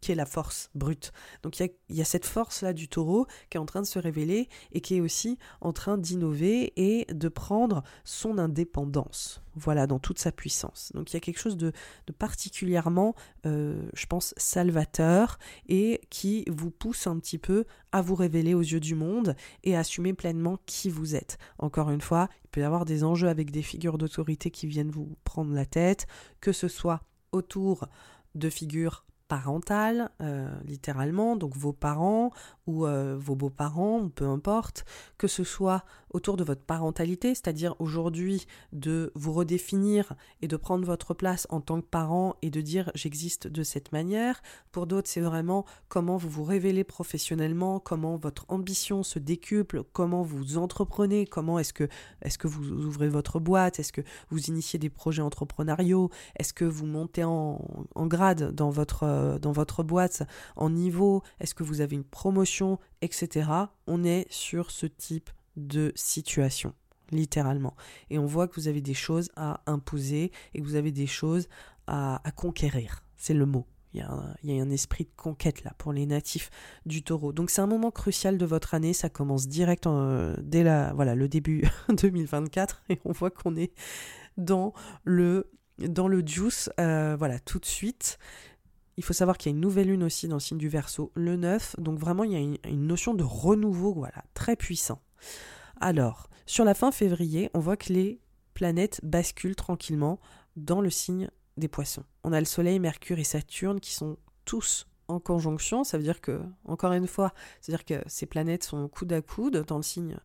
qui 0.00 0.12
est 0.12 0.14
la 0.14 0.26
force 0.26 0.70
brute. 0.74 1.12
Donc 1.42 1.58
il 1.58 1.70
y, 1.90 2.00
a, 2.00 2.04
cette 2.04 2.26
force-là 2.26 2.72
du 2.72 2.88
taureau 2.88 3.26
qui 3.50 3.56
est 3.56 3.60
en 3.60 3.66
train 3.66 3.82
de 3.82 3.86
se 3.86 3.98
révéler 3.98 4.48
et 4.72 4.80
qui 4.80 4.96
est 4.96 5.00
aussi 5.00 5.38
en 5.60 5.72
train 5.72 5.98
d'innover 5.98 6.72
et 6.76 7.06
de 7.12 7.28
prendre 7.28 7.82
son 8.04 8.38
indépendance. 8.38 9.42
Voilà, 9.58 9.86
dans 9.86 9.98
toute 9.98 10.18
sa 10.18 10.32
puissance. 10.32 10.92
Donc 10.94 11.10
il 11.10 11.14
y 11.14 11.16
a 11.16 11.20
quelque 11.20 11.38
chose 11.40 11.56
de, 11.56 11.72
particulièrement, 12.18 13.14
euh, 13.46 13.88
je 13.94 14.04
pense, 14.04 14.34
salvateur 14.36 15.38
et 15.66 16.02
qui 16.10 16.44
vous 16.50 16.70
pousse 16.70 17.06
un 17.06 17.18
petit 17.18 17.38
peu 17.38 17.64
à 17.90 18.02
vous 18.02 18.14
révéler 18.14 18.52
aux 18.52 18.60
yeux 18.60 18.80
du 18.80 18.94
monde 18.94 19.34
et 19.64 19.74
à 19.74 19.78
assumer 19.78 20.12
pleinement 20.12 20.58
qui 20.66 20.90
vous 20.90 21.16
êtes. 21.16 21.38
Encore 21.58 21.90
une 21.90 22.02
fois, 22.02 22.28
il 22.44 22.48
peut 22.48 22.60
y 22.60 22.64
avoir 22.64 22.84
des 22.84 23.02
enjeux 23.02 23.28
avec 23.28 23.50
des 23.50 23.62
figures 23.62 23.96
d'autorité 23.96 24.50
qui 24.50 24.66
viennent 24.66 24.90
vous 24.90 25.16
prendre 25.24 25.54
la 25.54 25.64
tête, 25.64 26.06
que 26.42 26.52
ce 26.52 26.68
soit 26.68 27.00
autour 27.32 27.88
de 28.34 28.50
figures 28.50 29.06
parentale, 29.28 30.10
euh, 30.20 30.48
littéralement, 30.64 31.36
donc 31.36 31.56
vos 31.56 31.72
parents 31.72 32.30
ou 32.66 32.86
euh, 32.86 33.16
vos 33.18 33.34
beaux-parents, 33.34 34.08
peu 34.08 34.26
importe, 34.26 34.84
que 35.18 35.28
ce 35.28 35.44
soit 35.44 35.84
autour 36.10 36.36
de 36.36 36.44
votre 36.44 36.62
parentalité, 36.62 37.34
c'est-à-dire 37.34 37.74
aujourd'hui 37.78 38.46
de 38.72 39.12
vous 39.14 39.32
redéfinir 39.32 40.14
et 40.40 40.48
de 40.48 40.56
prendre 40.56 40.86
votre 40.86 41.12
place 41.14 41.46
en 41.50 41.60
tant 41.60 41.80
que 41.80 41.86
parent 41.86 42.36
et 42.42 42.50
de 42.50 42.60
dire 42.60 42.90
j'existe 42.94 43.48
de 43.48 43.62
cette 43.62 43.92
manière. 43.92 44.42
Pour 44.72 44.86
d'autres, 44.86 45.08
c'est 45.08 45.20
vraiment 45.20 45.64
comment 45.88 46.16
vous 46.16 46.30
vous 46.30 46.44
révélez 46.44 46.84
professionnellement, 46.84 47.80
comment 47.80 48.16
votre 48.16 48.46
ambition 48.48 49.02
se 49.02 49.18
décuple, 49.18 49.82
comment 49.92 50.22
vous 50.22 50.56
entreprenez, 50.56 51.26
comment 51.26 51.58
est-ce 51.58 51.72
que, 51.72 51.88
est 52.22 52.36
que 52.36 52.48
vous 52.48 52.70
ouvrez 52.70 53.08
votre 53.08 53.40
boîte, 53.40 53.78
est-ce 53.78 53.92
que 53.92 54.02
vous 54.30 54.46
initiez 54.46 54.78
des 54.78 54.90
projets 54.90 55.22
entrepreneuriaux, 55.22 56.10
est-ce 56.36 56.52
que 56.52 56.64
vous 56.64 56.86
montez 56.86 57.24
en, 57.24 57.60
en 57.94 58.06
grade 58.06 58.54
dans 58.54 58.70
votre 58.70 59.04
euh, 59.16 59.38
dans 59.38 59.52
votre 59.52 59.82
boîte 59.82 60.22
en 60.56 60.70
niveau, 60.70 61.22
est-ce 61.40 61.54
que 61.54 61.62
vous 61.62 61.80
avez 61.80 61.96
une 61.96 62.04
promotion, 62.04 62.78
etc. 63.02 63.50
On 63.86 64.04
est 64.04 64.26
sur 64.30 64.70
ce 64.70 64.86
type 64.86 65.30
de 65.56 65.92
situation 65.94 66.74
littéralement. 67.12 67.74
Et 68.10 68.18
on 68.18 68.26
voit 68.26 68.48
que 68.48 68.60
vous 68.60 68.68
avez 68.68 68.80
des 68.80 68.94
choses 68.94 69.30
à 69.36 69.60
imposer 69.66 70.32
et 70.54 70.60
que 70.60 70.64
vous 70.64 70.74
avez 70.74 70.92
des 70.92 71.06
choses 71.06 71.48
à, 71.86 72.20
conquérir. 72.34 73.04
C'est 73.16 73.34
le 73.34 73.46
mot. 73.46 73.66
Il 73.94 74.00
y, 74.00 74.02
a 74.02 74.10
un, 74.10 74.34
il 74.42 74.60
un, 74.60 74.70
esprit 74.70 75.04
de 75.04 75.10
conquête 75.16 75.64
là 75.64 75.72
pour 75.78 75.92
les 75.92 76.04
natifs 76.04 76.50
du 76.84 77.02
taureau. 77.02 77.32
Donc 77.32 77.48
c'est 77.48 77.62
un 77.62 77.66
moment 77.66 77.90
crucial 77.90 78.36
de 78.36 78.44
votre 78.44 78.74
année. 78.74 78.92
Ça 78.92 79.08
commence 79.08 79.48
direct 79.48 79.88
dès 80.38 80.64
la, 80.64 80.92
voilà, 80.92 81.14
le 81.14 81.28
début 81.28 81.64
2024 81.88 82.82
et 82.90 83.00
on 83.04 83.12
voit 83.12 83.30
qu'on 83.30 83.56
est 83.56 83.72
dans 84.36 84.74
le, 85.04 85.50
dans 85.78 86.08
le 86.08 86.26
juice 86.26 86.70
euh, 86.78 87.16
voilà, 87.18 87.38
tout 87.38 87.58
de 87.58 87.66
suite. 87.66 88.18
Il 88.96 89.04
faut 89.04 89.12
savoir 89.12 89.36
qu'il 89.36 89.50
y 89.50 89.54
a 89.54 89.56
une 89.56 89.60
nouvelle 89.60 89.88
lune 89.88 90.02
aussi 90.02 90.26
dans 90.28 90.36
le 90.36 90.40
signe 90.40 90.58
du 90.58 90.68
Verseau, 90.68 91.12
le 91.14 91.36
9, 91.36 91.76
donc 91.78 91.98
vraiment 91.98 92.24
il 92.24 92.32
y 92.32 92.36
a 92.36 92.70
une, 92.70 92.86
notion 92.86 93.14
de 93.14 93.24
renouveau, 93.24 93.92
voilà, 93.92 94.24
très 94.34 94.56
puissant. 94.56 95.00
Alors, 95.80 96.28
sur 96.46 96.64
la 96.64 96.74
fin 96.74 96.90
février, 96.90 97.50
on 97.52 97.60
voit 97.60 97.76
que 97.76 97.92
les 97.92 98.20
planètes 98.54 99.00
basculent 99.02 99.56
tranquillement 99.56 100.18
dans 100.56 100.80
le 100.80 100.88
signe 100.88 101.28
des 101.58 101.68
poissons. 101.68 102.04
On 102.24 102.32
a 102.32 102.40
le 102.40 102.46
Soleil, 102.46 102.78
Mercure 102.78 103.18
et 103.18 103.24
Saturne 103.24 103.80
qui 103.80 103.92
sont 103.92 104.16
tous 104.46 104.86
en 105.08 105.20
conjonction, 105.20 105.84
ça 105.84 105.98
veut 105.98 106.02
dire 106.02 106.20
que, 106.20 106.40
encore 106.64 106.92
une 106.92 107.06
fois, 107.06 107.32
c'est-à-dire 107.60 107.84
que 107.84 108.02
ces 108.08 108.26
planètes 108.26 108.64
sont 108.64 108.88
coude 108.88 109.12
à 109.12 109.20
coude 109.20 109.64
dans 109.66 109.76
le 109.76 109.82
signe 109.82 110.18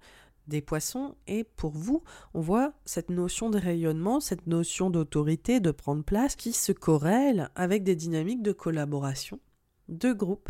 des 0.51 0.61
poissons. 0.61 1.15
Et 1.25 1.43
pour 1.43 1.71
vous, 1.71 2.03
on 2.35 2.41
voit 2.41 2.73
cette 2.85 3.09
notion 3.09 3.49
de 3.49 3.57
rayonnement, 3.57 4.19
cette 4.19 4.45
notion 4.45 4.91
d'autorité, 4.91 5.59
de 5.59 5.71
prendre 5.71 6.03
place, 6.03 6.35
qui 6.35 6.53
se 6.53 6.71
corrèle 6.71 7.49
avec 7.55 7.83
des 7.83 7.95
dynamiques 7.95 8.43
de 8.43 8.51
collaboration, 8.51 9.39
de 9.89 10.13
groupe, 10.13 10.49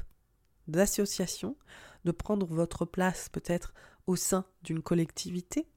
d'association, 0.67 1.55
de 2.03 2.11
prendre 2.11 2.45
votre 2.47 2.85
place 2.85 3.29
peut-être 3.29 3.73
au 4.07 4.15
sein 4.15 4.45
d'une 4.63 4.81
collectivité, 4.81 5.67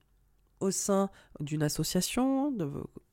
au 0.60 0.70
sein 0.70 1.10
d'une 1.40 1.62
association, 1.62 2.56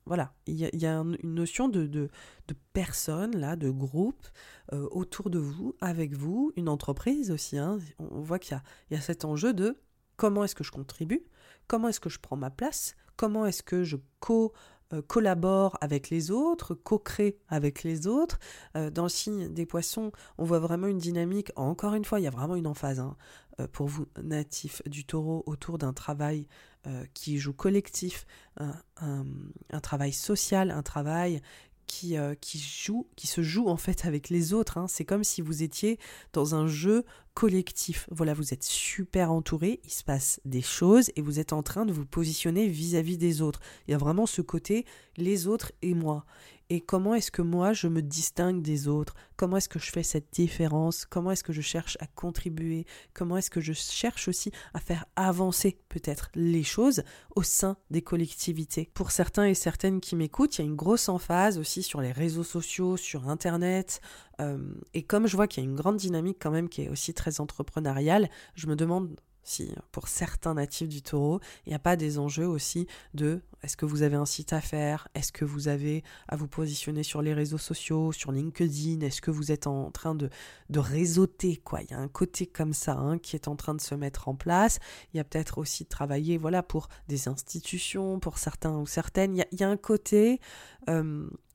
voilà, 0.06 0.32
il 0.46 0.56
y 0.56 0.86
a, 0.86 0.96
une 0.96 1.34
notion 1.34 1.68
de, 1.68 1.86
de, 1.86 2.08
de, 2.48 2.54
personne, 2.72 3.36
là, 3.36 3.56
de 3.56 3.70
groupe 3.70 4.26
euh, 4.72 4.88
autour 4.90 5.30
de 5.30 5.38
vous, 5.38 5.76
avec 5.80 6.14
vous, 6.14 6.52
une 6.56 6.68
entreprise 6.68 7.30
aussi. 7.30 7.58
Hein. 7.58 7.78
On 7.98 8.20
voit 8.20 8.38
qu'il 8.38 8.60
y 8.90 8.94
a, 8.94 9.00
cet 9.00 9.24
enjeu 9.24 9.52
de 9.52 9.76
comment 10.22 10.44
est-ce 10.44 10.54
que 10.54 10.62
je 10.62 10.70
contribue, 10.70 11.24
comment 11.66 11.88
est-ce 11.88 11.98
que 11.98 12.08
je 12.08 12.20
prends 12.20 12.36
ma 12.36 12.48
place, 12.48 12.94
comment 13.16 13.44
est-ce 13.44 13.64
que 13.64 13.82
je 13.82 13.96
co 14.20 14.52
euh, 14.92 15.02
collabore 15.02 15.76
avec 15.80 16.10
les 16.10 16.30
autres, 16.30 16.74
co-crée 16.74 17.38
avec 17.48 17.82
les 17.82 18.06
autres. 18.06 18.38
Euh, 18.76 18.88
dans 18.88 19.02
le 19.02 19.08
signe 19.08 19.48
des 19.52 19.66
poissons, 19.66 20.12
on 20.38 20.44
voit 20.44 20.60
vraiment 20.60 20.86
une 20.86 20.98
dynamique. 20.98 21.50
Encore 21.56 21.94
une 21.94 22.04
fois, 22.04 22.20
il 22.20 22.22
y 22.22 22.28
a 22.28 22.30
vraiment 22.30 22.54
une 22.54 22.68
emphase 22.68 23.00
hein, 23.00 23.16
euh, 23.58 23.66
pour 23.66 23.88
vous, 23.88 24.06
natifs 24.22 24.80
du 24.86 25.04
taureau, 25.04 25.42
autour 25.46 25.76
d'un 25.76 25.92
travail 25.92 26.46
qui 27.14 27.38
joue 27.38 27.52
collectif, 27.52 28.26
un, 28.56 28.74
travail 29.82 30.12
social, 30.12 30.72
un 30.72 30.82
travail 30.82 31.40
qui, 31.92 32.16
qui, 32.40 32.58
joue, 32.58 33.06
qui 33.16 33.26
se 33.26 33.42
joue 33.42 33.68
en 33.68 33.76
fait 33.76 34.06
avec 34.06 34.30
les 34.30 34.54
autres. 34.54 34.78
Hein. 34.78 34.86
C'est 34.88 35.04
comme 35.04 35.24
si 35.24 35.42
vous 35.42 35.62
étiez 35.62 35.98
dans 36.32 36.54
un 36.54 36.66
jeu 36.66 37.04
collectif. 37.34 38.08
Voilà, 38.10 38.32
vous 38.32 38.54
êtes 38.54 38.62
super 38.62 39.30
entouré, 39.30 39.80
il 39.84 39.90
se 39.90 40.02
passe 40.02 40.40
des 40.46 40.62
choses 40.62 41.10
et 41.16 41.20
vous 41.20 41.38
êtes 41.38 41.52
en 41.52 41.62
train 41.62 41.84
de 41.84 41.92
vous 41.92 42.06
positionner 42.06 42.66
vis-à-vis 42.66 43.18
des 43.18 43.42
autres. 43.42 43.60
Il 43.86 43.90
y 43.90 43.94
a 43.94 43.98
vraiment 43.98 44.24
ce 44.24 44.40
côté 44.40 44.86
les 45.18 45.46
autres 45.46 45.72
et 45.82 45.92
moi. 45.92 46.24
Et 46.74 46.80
comment 46.80 47.14
est-ce 47.14 47.30
que 47.30 47.42
moi 47.42 47.74
je 47.74 47.86
me 47.86 48.00
distingue 48.00 48.62
des 48.62 48.88
autres? 48.88 49.14
Comment 49.36 49.58
est-ce 49.58 49.68
que 49.68 49.78
je 49.78 49.90
fais 49.90 50.02
cette 50.02 50.32
différence? 50.32 51.04
Comment 51.04 51.30
est-ce 51.30 51.44
que 51.44 51.52
je 51.52 51.60
cherche 51.60 51.98
à 52.00 52.06
contribuer? 52.06 52.86
Comment 53.12 53.36
est-ce 53.36 53.50
que 53.50 53.60
je 53.60 53.74
cherche 53.74 54.26
aussi 54.26 54.52
à 54.72 54.80
faire 54.80 55.04
avancer 55.14 55.76
peut-être 55.90 56.30
les 56.34 56.62
choses 56.62 57.02
au 57.36 57.42
sein 57.42 57.76
des 57.90 58.00
collectivités? 58.00 58.88
Pour 58.94 59.10
certains 59.10 59.44
et 59.44 59.52
certaines 59.52 60.00
qui 60.00 60.16
m'écoutent, 60.16 60.56
il 60.56 60.62
y 60.62 60.64
a 60.64 60.66
une 60.66 60.74
grosse 60.74 61.10
emphase 61.10 61.58
aussi 61.58 61.82
sur 61.82 62.00
les 62.00 62.10
réseaux 62.10 62.42
sociaux, 62.42 62.96
sur 62.96 63.28
Internet, 63.28 64.00
euh, 64.40 64.56
et 64.94 65.02
comme 65.02 65.26
je 65.26 65.36
vois 65.36 65.48
qu'il 65.48 65.62
y 65.62 65.66
a 65.66 65.68
une 65.68 65.76
grande 65.76 65.98
dynamique 65.98 66.38
quand 66.40 66.52
même 66.52 66.70
qui 66.70 66.80
est 66.80 66.88
aussi 66.88 67.12
très 67.12 67.38
entrepreneuriale, 67.38 68.30
je 68.54 68.66
me 68.66 68.76
demande 68.76 69.14
si 69.44 69.74
pour 69.90 70.08
certains 70.08 70.54
natifs 70.54 70.88
du 70.88 71.02
taureau, 71.02 71.40
il 71.66 71.70
n'y 71.70 71.74
a 71.74 71.80
pas 71.80 71.96
des 71.96 72.18
enjeux 72.18 72.46
aussi 72.46 72.86
de 73.12 73.42
est-ce 73.62 73.76
que 73.76 73.86
vous 73.86 74.02
avez 74.02 74.16
un 74.16 74.26
site 74.26 74.52
à 74.52 74.60
faire? 74.60 75.08
Est-ce 75.14 75.30
que 75.30 75.44
vous 75.44 75.68
avez 75.68 76.02
à 76.28 76.36
vous 76.36 76.48
positionner 76.48 77.02
sur 77.02 77.22
les 77.22 77.32
réseaux 77.32 77.58
sociaux, 77.58 78.10
sur 78.10 78.32
LinkedIn? 78.32 79.00
Est-ce 79.00 79.20
que 79.20 79.30
vous 79.30 79.52
êtes 79.52 79.66
en 79.66 79.90
train 79.90 80.14
de, 80.14 80.30
réseauter 80.74 81.56
quoi? 81.56 81.82
Il 81.82 81.90
y 81.90 81.94
a 81.94 81.98
un 81.98 82.08
côté 82.08 82.46
comme 82.46 82.72
ça 82.72 82.94
hein, 82.94 83.18
qui 83.18 83.36
est 83.36 83.46
en 83.46 83.54
train 83.54 83.74
de 83.74 83.80
se 83.80 83.94
mettre 83.94 84.28
en 84.28 84.34
place. 84.34 84.78
Il 85.12 85.16
y 85.16 85.20
a 85.20 85.24
peut-être 85.24 85.58
aussi 85.58 85.84
de 85.84 85.88
travailler 85.88 86.38
voilà, 86.38 86.62
pour 86.62 86.88
des 87.08 87.28
institutions, 87.28 88.18
pour 88.18 88.38
certains 88.38 88.76
ou 88.76 88.86
certaines. 88.86 89.36
Il 89.36 89.60
y 89.60 89.64
a, 89.64 89.68
un 89.68 89.76
côté 89.76 90.40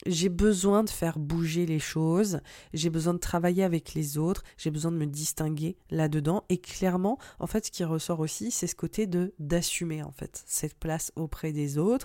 j'ai 0.06 0.30
besoin 0.30 0.84
de 0.84 0.90
faire 0.90 1.18
bouger 1.18 1.66
les 1.66 1.80
choses, 1.80 2.40
j'ai 2.74 2.90
besoin 2.90 3.14
de 3.14 3.20
travailler 3.20 3.64
avec 3.64 3.94
les 3.94 4.18
autres, 4.18 4.44
j'ai 4.58 4.70
besoin 4.70 4.92
de 4.92 4.98
me 4.98 5.06
distinguer 5.06 5.78
là-dedans. 5.90 6.44
Et 6.50 6.60
clairement, 6.60 7.18
en 7.40 7.48
fait, 7.48 7.66
ce 7.66 7.72
qui 7.72 7.84
ressort 7.84 8.20
aussi, 8.20 8.52
c'est 8.52 8.68
ce 8.68 8.76
côté 8.76 9.08
d'assumer 9.40 10.04
en 10.04 10.12
fait 10.12 10.44
cette 10.46 10.76
place 10.76 11.12
auprès 11.16 11.52
des 11.52 11.78
autres 11.78 11.97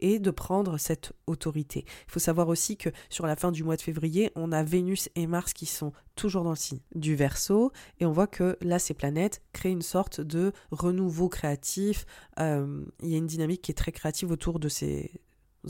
et 0.00 0.18
de 0.18 0.30
prendre 0.30 0.78
cette 0.78 1.12
autorité. 1.26 1.84
Il 2.06 2.12
faut 2.12 2.20
savoir 2.20 2.48
aussi 2.48 2.76
que 2.76 2.90
sur 3.10 3.26
la 3.26 3.36
fin 3.36 3.52
du 3.52 3.64
mois 3.64 3.76
de 3.76 3.82
février, 3.82 4.30
on 4.34 4.52
a 4.52 4.62
Vénus 4.62 5.08
et 5.14 5.26
Mars 5.26 5.52
qui 5.52 5.66
sont 5.66 5.92
toujours 6.14 6.44
dans 6.44 6.50
le 6.50 6.56
signe 6.56 6.80
du 6.94 7.14
Verseau 7.14 7.72
et 8.00 8.06
on 8.06 8.12
voit 8.12 8.26
que 8.26 8.56
là, 8.60 8.78
ces 8.78 8.94
planètes 8.94 9.42
créent 9.52 9.70
une 9.70 9.82
sorte 9.82 10.20
de 10.20 10.52
renouveau 10.70 11.28
créatif. 11.28 12.06
Euh, 12.40 12.84
il 13.02 13.10
y 13.10 13.14
a 13.14 13.18
une 13.18 13.26
dynamique 13.26 13.62
qui 13.62 13.70
est 13.70 13.74
très 13.74 13.92
créative 13.92 14.30
autour 14.30 14.58
de 14.58 14.68
ces 14.68 15.10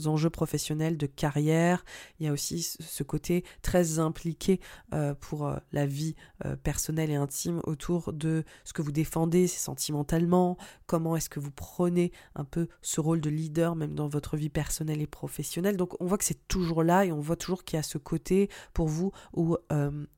enjeux 0.05 0.29
professionnels, 0.29 0.97
de 0.97 1.07
carrière. 1.07 1.83
Il 2.19 2.25
y 2.25 2.29
a 2.29 2.31
aussi 2.31 2.61
ce 2.61 3.03
côté 3.03 3.43
très 3.61 3.99
impliqué 3.99 4.59
euh, 4.93 5.15
pour 5.15 5.47
euh, 5.47 5.57
la 5.71 5.85
vie 5.85 6.15
euh, 6.45 6.55
personnelle 6.55 7.09
et 7.09 7.15
intime 7.15 7.61
autour 7.63 8.13
de 8.13 8.43
ce 8.63 8.73
que 8.73 8.81
vous 8.81 8.91
défendez 8.91 9.47
sentimentalement, 9.47 10.57
comment 10.85 11.15
est-ce 11.15 11.29
que 11.29 11.39
vous 11.39 11.51
prenez 11.51 12.11
un 12.35 12.43
peu 12.43 12.67
ce 12.81 13.01
rôle 13.01 13.21
de 13.21 13.29
leader 13.29 13.75
même 13.75 13.95
dans 13.95 14.07
votre 14.07 14.37
vie 14.37 14.49
personnelle 14.49 15.01
et 15.01 15.07
professionnelle. 15.07 15.77
Donc 15.77 15.99
on 15.99 16.05
voit 16.05 16.17
que 16.17 16.25
c'est 16.25 16.47
toujours 16.47 16.83
là 16.83 17.05
et 17.05 17.11
on 17.11 17.19
voit 17.19 17.35
toujours 17.35 17.63
qu'il 17.63 17.77
y 17.77 17.79
a 17.79 17.83
ce 17.83 17.97
côté 17.97 18.49
pour 18.73 18.87
vous 18.87 19.11
où 19.33 19.57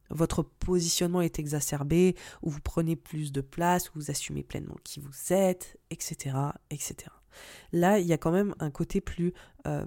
votre 0.10 0.44
positionnement 0.44 1.22
est 1.22 1.40
exacerbé, 1.40 2.16
où 2.42 2.50
vous 2.50 2.62
prenez 2.62 2.96
plus 2.96 3.32
de 3.32 3.42
place, 3.42 3.90
où 3.90 3.94
vous 3.96 4.12
assumez 4.12 4.44
pleinement 4.44 4.78
qui 4.84 5.00
vous 5.00 5.34
êtes, 5.34 5.78
etc., 5.92 6.36
etc. 6.72 7.19
Là, 7.72 8.00
il 8.00 8.08
y 8.08 8.14
a 8.14 8.18
quand 8.18 8.32
même 8.32 8.56
un 8.60 8.72
côté 8.72 9.02
plus 9.02 9.34
euh, 9.68 9.86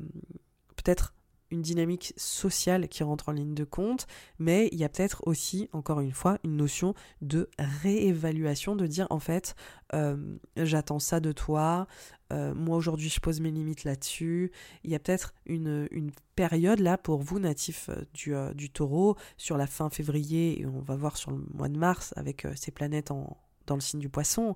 peut-être 0.76 1.14
une 1.50 1.62
dynamique 1.62 2.14
sociale 2.16 2.88
qui 2.88 3.04
rentre 3.04 3.28
en 3.28 3.32
ligne 3.32 3.54
de 3.54 3.64
compte, 3.64 4.06
mais 4.38 4.70
il 4.72 4.78
y 4.78 4.84
a 4.84 4.88
peut-être 4.88 5.22
aussi, 5.26 5.68
encore 5.72 6.00
une 6.00 6.12
fois, 6.12 6.38
une 6.44 6.56
notion 6.56 6.94
de 7.20 7.50
réévaluation, 7.58 8.74
de 8.74 8.86
dire 8.86 9.06
en 9.10 9.18
fait, 9.18 9.54
euh, 9.92 10.38
j'attends 10.56 10.98
ça 10.98 11.20
de 11.20 11.30
toi, 11.30 11.86
euh, 12.32 12.54
moi 12.54 12.78
aujourd'hui 12.78 13.10
je 13.10 13.20
pose 13.20 13.40
mes 13.40 13.50
limites 13.50 13.84
là-dessus. 13.84 14.50
Il 14.82 14.90
y 14.90 14.94
a 14.94 14.98
peut-être 14.98 15.34
une, 15.44 15.88
période 16.34 16.80
là 16.80 16.96
pour 16.96 17.20
vous, 17.20 17.38
natifs 17.38 17.90
du, 18.14 18.32
du, 18.54 18.70
taureau, 18.70 19.16
sur 19.36 19.58
la 19.58 19.66
fin 19.66 19.90
février, 19.90 20.58
et 20.62 20.66
on 20.66 20.80
va 20.80 20.96
voir 20.96 21.18
sur 21.18 21.32
le 21.32 21.44
mois 21.52 21.68
de 21.68 21.76
mars 21.76 22.14
avec 22.16 22.46
ces 22.56 22.70
planètes 22.70 23.10
en, 23.10 23.36
dans 23.66 23.74
le 23.74 23.82
signe 23.82 24.00
du 24.00 24.08
poisson, 24.08 24.54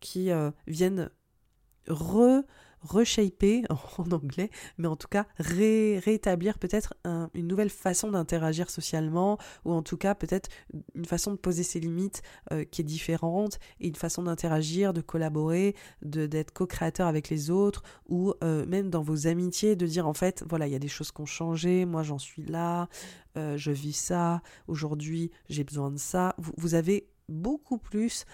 qui 0.00 0.30
viennent 0.68 1.10
re 1.88 2.44
reshaper 2.86 3.64
en 3.98 4.10
anglais, 4.12 4.50
mais 4.78 4.88
en 4.88 4.96
tout 4.96 5.08
cas 5.08 5.26
rétablir 5.38 6.58
peut-être 6.58 6.94
une 7.34 7.46
nouvelle 7.46 7.70
façon 7.70 8.10
d'interagir 8.10 8.70
socialement, 8.70 9.38
ou 9.64 9.72
en 9.72 9.82
tout 9.82 9.96
cas 9.96 10.14
peut-être 10.14 10.48
une 10.94 11.04
façon 11.04 11.32
de 11.32 11.36
poser 11.36 11.62
ses 11.62 11.80
limites 11.80 12.22
euh, 12.52 12.64
qui 12.64 12.82
est 12.82 12.84
différente, 12.84 13.58
et 13.80 13.88
une 13.88 13.94
façon 13.96 14.22
d'interagir, 14.22 14.92
de 14.92 15.00
collaborer, 15.00 15.74
de 16.02 16.26
d'être 16.26 16.52
co-créateur 16.52 17.06
avec 17.06 17.28
les 17.28 17.50
autres, 17.50 17.82
ou 18.08 18.34
euh, 18.42 18.66
même 18.66 18.90
dans 18.90 19.02
vos 19.02 19.26
amitiés, 19.26 19.76
de 19.76 19.86
dire 19.86 20.06
en 20.06 20.14
fait, 20.14 20.44
voilà, 20.48 20.66
il 20.66 20.72
y 20.72 20.76
a 20.76 20.80
des 20.80 20.88
choses 20.88 21.12
qui 21.12 21.20
ont 21.20 21.26
changé, 21.26 21.84
moi 21.84 22.02
j'en 22.02 22.18
suis 22.18 22.44
là, 22.44 22.88
euh, 23.36 23.56
je 23.56 23.70
vis 23.70 23.92
ça, 23.92 24.42
aujourd'hui 24.66 25.30
j'ai 25.48 25.64
besoin 25.64 25.90
de 25.90 25.98
ça. 25.98 26.34
vous 26.38 26.74
avez 26.74 27.08
beaucoup 27.28 27.78
plus 27.78 28.24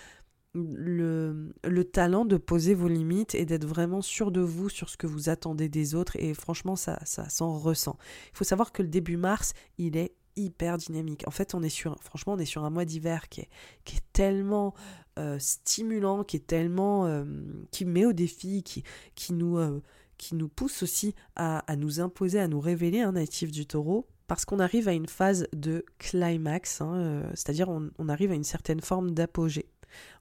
le, 0.54 1.54
le, 1.64 1.84
talent 1.84 2.24
de 2.24 2.36
poser 2.36 2.74
vos 2.74 2.88
limites 2.88 3.34
et 3.34 3.46
d'être 3.46 3.66
vraiment 3.66 4.02
sûr 4.02 4.30
de 4.30 4.40
vous 4.40 4.68
sur 4.68 4.90
ce 4.90 4.96
que 4.96 5.06
vous 5.06 5.28
attendez 5.28 5.68
des 5.68 5.94
autres 5.94 6.16
et 6.16 6.34
franchement 6.34 6.76
ça, 6.76 6.98
ça 7.04 7.28
s'en 7.28 7.58
ressent. 7.58 7.96
Il 8.32 8.36
faut 8.36 8.44
savoir 8.44 8.72
que 8.72 8.82
le 8.82 8.88
début 8.88 9.16
mars, 9.16 9.54
il 9.78 9.96
est 9.96 10.12
hyper 10.36 10.78
dynamique. 10.78 11.24
En 11.26 11.30
fait, 11.30 11.54
on 11.54 11.62
est 11.62 11.68
sur, 11.68 11.98
franchement, 12.00 12.34
on 12.34 12.38
est 12.38 12.44
sur 12.46 12.64
un 12.64 12.70
mois 12.70 12.84
d'hiver 12.84 13.28
qui 13.28 13.42
est, 13.42 13.48
qui 13.84 13.96
est 13.96 14.04
tellement 14.12 14.74
euh, 15.18 15.38
stimulant, 15.38 16.24
qui 16.24 16.36
est 16.36 16.46
tellement, 16.46 17.06
euh, 17.06 17.24
qui 17.70 17.84
met 17.84 18.06
au 18.06 18.12
défi, 18.12 18.62
qui, 18.62 18.82
qui 19.14 19.32
nous, 19.32 19.58
euh, 19.58 19.80
qui 20.18 20.34
nous 20.34 20.48
pousse 20.48 20.82
aussi 20.82 21.14
à, 21.36 21.58
à, 21.70 21.76
nous 21.76 22.00
imposer, 22.00 22.38
à 22.38 22.48
nous 22.48 22.60
révéler 22.60 23.00
un 23.00 23.12
natif 23.12 23.50
du 23.50 23.66
taureau 23.66 24.06
parce 24.28 24.46
qu'on 24.46 24.60
arrive 24.60 24.88
à 24.88 24.94
une 24.94 25.08
phase 25.08 25.46
de 25.52 25.84
climax, 25.98 26.80
hein, 26.80 27.22
c'est-à-dire 27.34 27.68
on, 27.68 28.08
arrive 28.08 28.30
à 28.30 28.34
une 28.34 28.44
certaine 28.44 28.80
forme 28.80 29.10
d'apogée 29.10 29.66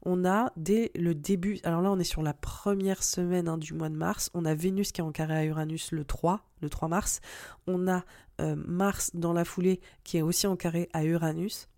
on 0.04 0.26
a 0.26 0.52
dès 0.58 0.92
le 0.96 1.16
début, 1.16 1.60
alors 1.64 1.82
là 1.82 1.92
on 1.92 2.00
est 2.00 2.04
sur 2.04 2.22
la 2.22 2.34
première 2.34 3.04
semaine 3.04 3.48
hein, 3.48 3.58
du 3.58 3.74
mois 3.74 3.90
de 3.90 3.96
mars, 3.96 4.30
on 4.34 4.46
a 4.46 4.54
Vénus 4.54 4.92
qui 4.92 5.02
est 5.02 5.04
en 5.04 5.12
carré 5.12 5.36
à 5.36 5.46
Uranus 5.46 5.92
le 5.92 6.06
3, 6.06 6.46
le 6.62 6.70
3 6.70 6.88
mars, 6.88 7.22
on 7.68 7.88
a 7.88 8.04
euh, 8.40 8.56
Mars 8.56 9.12
dans 9.14 9.34
la 9.34 9.46
foulée 9.46 9.82
qui 10.04 10.18
est 10.18 10.22
aussi 10.22 10.48
en 10.48 10.56
carré 10.56 10.90
à 10.94 11.04
Uranus, 11.04 11.70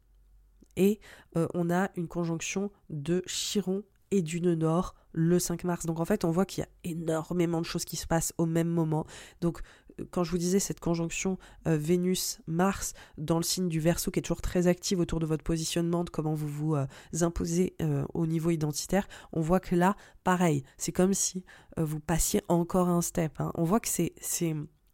et 0.75 0.99
euh, 1.37 1.47
on 1.53 1.69
a 1.69 1.89
une 1.95 2.07
conjonction 2.07 2.71
de 2.89 3.23
Chiron 3.27 3.83
et 4.11 4.21
du 4.21 4.41
nœud 4.41 4.55
nord 4.55 4.95
le 5.11 5.39
5 5.39 5.63
mars. 5.63 5.85
Donc 5.85 5.99
en 5.99 6.05
fait, 6.05 6.23
on 6.25 6.31
voit 6.31 6.45
qu'il 6.45 6.63
y 6.63 6.67
a 6.67 6.69
énormément 6.83 7.61
de 7.61 7.65
choses 7.65 7.85
qui 7.85 7.95
se 7.95 8.07
passent 8.07 8.33
au 8.37 8.45
même 8.45 8.67
moment. 8.67 9.05
Donc 9.41 9.61
quand 10.11 10.23
je 10.23 10.31
vous 10.31 10.37
disais 10.37 10.59
cette 10.59 10.79
conjonction 10.79 11.37
euh, 11.67 11.77
Vénus-Mars 11.77 12.93
dans 13.17 13.37
le 13.37 13.43
signe 13.43 13.69
du 13.69 13.79
Verseau 13.79 14.11
qui 14.11 14.19
est 14.19 14.23
toujours 14.23 14.41
très 14.41 14.67
active 14.67 14.99
autour 14.99 15.19
de 15.19 15.25
votre 15.25 15.43
positionnement, 15.43 16.03
de 16.03 16.09
comment 16.09 16.33
vous 16.33 16.47
vous 16.47 16.75
euh, 16.75 16.85
imposez 17.21 17.75
euh, 17.81 18.05
au 18.13 18.27
niveau 18.27 18.49
identitaire, 18.49 19.07
on 19.31 19.41
voit 19.41 19.59
que 19.59 19.75
là, 19.75 19.95
pareil, 20.23 20.63
c'est 20.77 20.91
comme 20.91 21.13
si 21.13 21.43
vous 21.77 21.99
passiez 21.99 22.41
encore 22.49 22.89
un 22.89 23.01
step. 23.01 23.39
Hein. 23.39 23.51
On 23.55 23.63
voit 23.63 23.79
que 23.79 23.89
c'est 23.89 24.13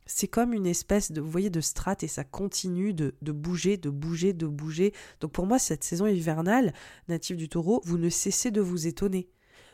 c'est 0.09 0.27
comme 0.27 0.53
une 0.53 0.65
espèce 0.65 1.12
de, 1.12 1.21
vous 1.21 1.49
de 1.49 1.59
et 2.01 2.07
ça 2.07 2.23
continue 2.23 2.93
de, 2.93 3.13
bouger, 3.21 3.77
de 3.77 3.91
bouger, 3.91 4.33
de 4.33 4.47
bouger. 4.47 4.91
Donc 5.21 5.31
pour 5.31 5.45
moi, 5.45 5.59
cette 5.59 5.83
saison 5.83 6.07
hivernale, 6.07 6.73
native 7.07 7.38
du 7.38 7.47
taureau, 7.47 7.81
vous 7.85 7.99
ne 7.99 8.09
cessez 8.09 8.49
de 8.49 8.59
vous 8.59 8.88
étonner 8.88 9.29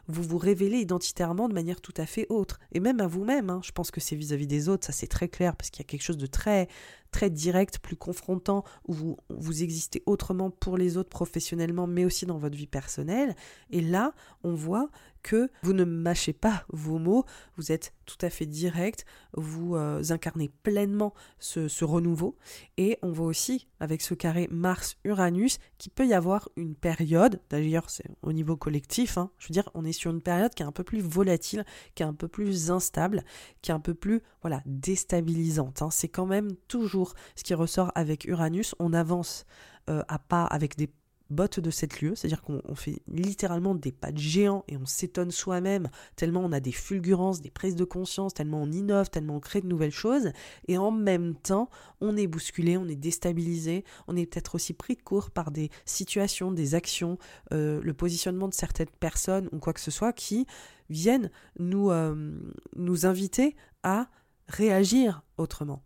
vous 0.08 0.24
vous 0.24 0.38
révélez 0.38 0.78
identitairement 0.78 1.50
de 1.50 1.54
manière 1.54 1.82
tout 1.82 1.94
à 1.98 2.06
fait 2.06 2.26
autre. 2.30 2.60
Et 2.72 2.80
même 2.80 3.00
à 3.00 3.08
vous-même, 3.08 3.50
hein. 3.50 3.62
je 3.64 3.72
pense 3.72 3.92
que 3.92 4.00
c'est 4.00 4.16
vis-à-vis 4.16 4.48
des 4.48 4.70
autres, 4.70 4.86
ça 4.86 4.94
c'est 4.94 5.08
très 5.08 5.28
clair, 5.28 5.56
parce 5.56 5.70
qu'il 5.70 5.84
y 5.84 5.86
a 5.86 5.90
quelque 5.90 6.04
chose 6.04 6.18
de 6.18 6.28
très, 6.28 6.68
très 7.12 7.30
direct, 7.30 7.80
plus 7.80 7.96
confrontant, 7.96 8.64
où 8.88 8.94
vous, 8.94 9.18
vous 9.30 9.64
existez 9.64 10.04
autrement 10.06 10.50
pour 10.50 10.78
les 10.78 10.98
autres 10.98 11.10
professionnellement, 11.10 11.88
mais 11.88 12.06
aussi 12.06 12.26
dans 12.26 12.38
votre 12.38 12.58
vie 12.58 12.68
personnelle. 12.68 13.36
Et 13.70 13.82
là, 13.82 14.14
on 14.44 14.54
voit 14.54 14.90
que 15.26 15.50
vous 15.64 15.74
ne 15.74 15.86
mâchez 15.86 16.34
pas 16.34 16.66
vos 16.70 17.00
mots, 17.00 17.26
vous 17.58 17.72
êtes 17.72 17.96
tout 18.06 18.18
à 18.22 18.30
fait 18.30 18.46
direct, 18.46 19.06
vous 19.34 19.76
euh, 19.76 20.04
incarnez 20.10 20.50
pleinement 20.62 21.16
ce, 21.40 21.84
renouveau. 21.84 22.38
Et 22.78 23.00
on 23.02 23.12
voit 23.12 23.26
aussi 23.26 23.68
avec 23.80 24.04
ce 24.04 24.14
carré 24.14 24.48
Mars-Uranus 24.52 25.58
qu'il 25.80 25.92
peut 25.92 26.06
y 26.06 26.14
avoir 26.14 26.50
une 26.58 26.76
période, 26.76 27.42
d'ailleurs 27.50 27.90
c'est 27.90 28.06
au 28.22 28.34
niveau 28.34 28.56
collectif, 28.56 29.18
hein, 29.18 29.32
je 29.40 29.48
veux 29.48 29.54
dire, 29.54 29.68
on 29.74 29.84
est 29.84 29.94
sur 29.94 30.12
une 30.12 30.22
période 30.22 30.54
qui 30.54 30.62
est 30.62 30.66
un 30.66 30.72
peu 30.72 30.84
plus 30.84 31.02
volatile, 31.02 31.66
qui 31.96 32.04
est 32.04 32.06
un 32.06 32.14
peu 32.14 32.28
plus 32.28 32.70
instable, 32.70 33.24
qui 33.64 33.72
est 33.72 33.74
un 33.74 33.80
peu 33.80 33.96
plus 33.96 34.22
voilà 34.42 34.62
déstabilisante. 34.68 35.82
Hein. 35.82 35.90
C'est 35.90 36.10
quand 36.10 36.28
même 36.28 36.56
toujours 36.68 37.16
ce 37.36 37.44
qui 37.44 37.56
ressort 37.56 37.92
avec 37.96 38.26
Uranus, 38.26 38.76
on 38.78 38.94
avance 38.94 39.48
euh, 39.90 40.04
à 40.08 40.20
pas 40.20 40.46
avec 40.46 40.78
des 40.78 40.92
bottes 41.30 41.60
de 41.60 41.72
cette 41.72 42.02
lieu, 42.02 42.16
c'est-à-dire 42.16 42.42
qu'on 42.42 42.76
fait 42.76 43.02
littéralement 43.08 43.76
des 43.76 43.92
pas 43.92 44.12
de 44.12 44.18
géants 44.18 44.64
et 44.68 44.78
on 44.78 44.86
s'étonne 44.86 45.32
soi-même, 45.32 45.90
tellement 46.16 46.42
on 46.44 46.52
a 46.52 46.60
des 46.60 46.72
fulgurances, 46.72 47.42
des 47.42 47.50
prises 47.50 47.76
de 47.76 47.84
conscience, 47.84 48.34
tellement 48.34 48.62
on 48.62 48.72
innove, 48.72 49.10
tellement 49.10 49.38
on 49.38 49.40
crée 49.40 49.62
de 49.62 49.68
nouvelles 49.68 49.92
choses, 49.92 50.32
et 50.68 50.78
en 50.78 50.92
même 50.92 51.36
temps, 51.36 51.70
on 52.02 52.16
est 52.18 52.28
bousculé, 52.28 52.78
on 52.78 52.88
est 52.88 52.96
déstabilisé, 52.96 53.84
on 54.08 54.16
est 54.16 54.26
peut-être 54.26 54.56
aussi 54.56 54.74
pris 54.74 54.96
de 54.96 55.02
court 55.02 55.32
par 55.32 55.52
des 55.52 55.70
situations, 55.86 56.52
des 56.52 56.76
actions, 56.76 57.18
euh, 57.54 57.82
le 57.82 57.94
positionnement 57.94 58.48
de 58.48 58.54
certaines 58.54 58.90
personnes 59.00 59.50
ou 59.52 59.60
quoi 59.60 59.74
que 59.74 59.80
ce 59.80 59.92
soit 59.92 60.14
qui 60.14 60.46
viennent 60.90 61.32
nous, 61.60 61.90
euh, 61.90 62.38
nous 62.76 63.06
inviter 63.06 63.56
à 63.84 64.08
réagir 64.48 65.24
autrement. 65.38 65.84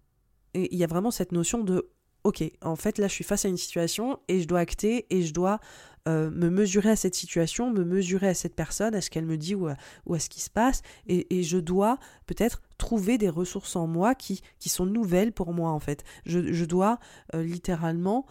Et 0.53 0.73
il 0.73 0.79
y 0.79 0.83
a 0.83 0.87
vraiment 0.87 1.11
cette 1.11 1.31
notion 1.31 1.63
de 1.63 1.89
ok, 2.23 2.43
en 2.61 2.75
fait 2.75 2.97
là 2.97 3.07
je 3.07 3.13
suis 3.13 3.23
face 3.23 3.45
à 3.45 3.49
une 3.49 3.57
situation 3.57 4.19
et 4.27 4.41
je 4.41 4.47
dois 4.47 4.59
acter 4.59 5.05
et 5.09 5.21
je 5.21 5.33
dois 5.33 5.59
euh, 6.07 6.29
me 6.31 6.49
mesurer 6.49 6.89
à 6.89 6.95
cette 6.95 7.13
situation, 7.13 7.71
me 7.71 7.83
mesurer 7.83 8.29
à 8.29 8.33
cette 8.33 8.55
personne, 8.55 8.95
à 8.95 9.01
ce 9.01 9.09
qu'elle 9.09 9.25
me 9.25 9.37
dit 9.37 9.53
ou 9.53 9.67
à, 9.67 10.19
ce 10.19 10.29
qui 10.29 10.39
se 10.39 10.49
passe, 10.49 10.81
et, 11.07 11.43
je 11.43 11.57
dois 11.57 11.99
peut-être 12.25 12.61
trouver 12.77 13.17
des 13.17 13.29
ressources 13.29 13.75
en 13.75 13.85
moi 13.85 14.15
qui, 14.15 14.41
sont 14.65 14.85
nouvelles 14.85 15.33
pour 15.33 15.53
moi 15.53 15.71
en 15.71 15.79
fait. 15.79 16.03
Je, 16.25 16.65
dois 16.65 16.99
euh, 17.35 17.43
littéralement 17.43 18.25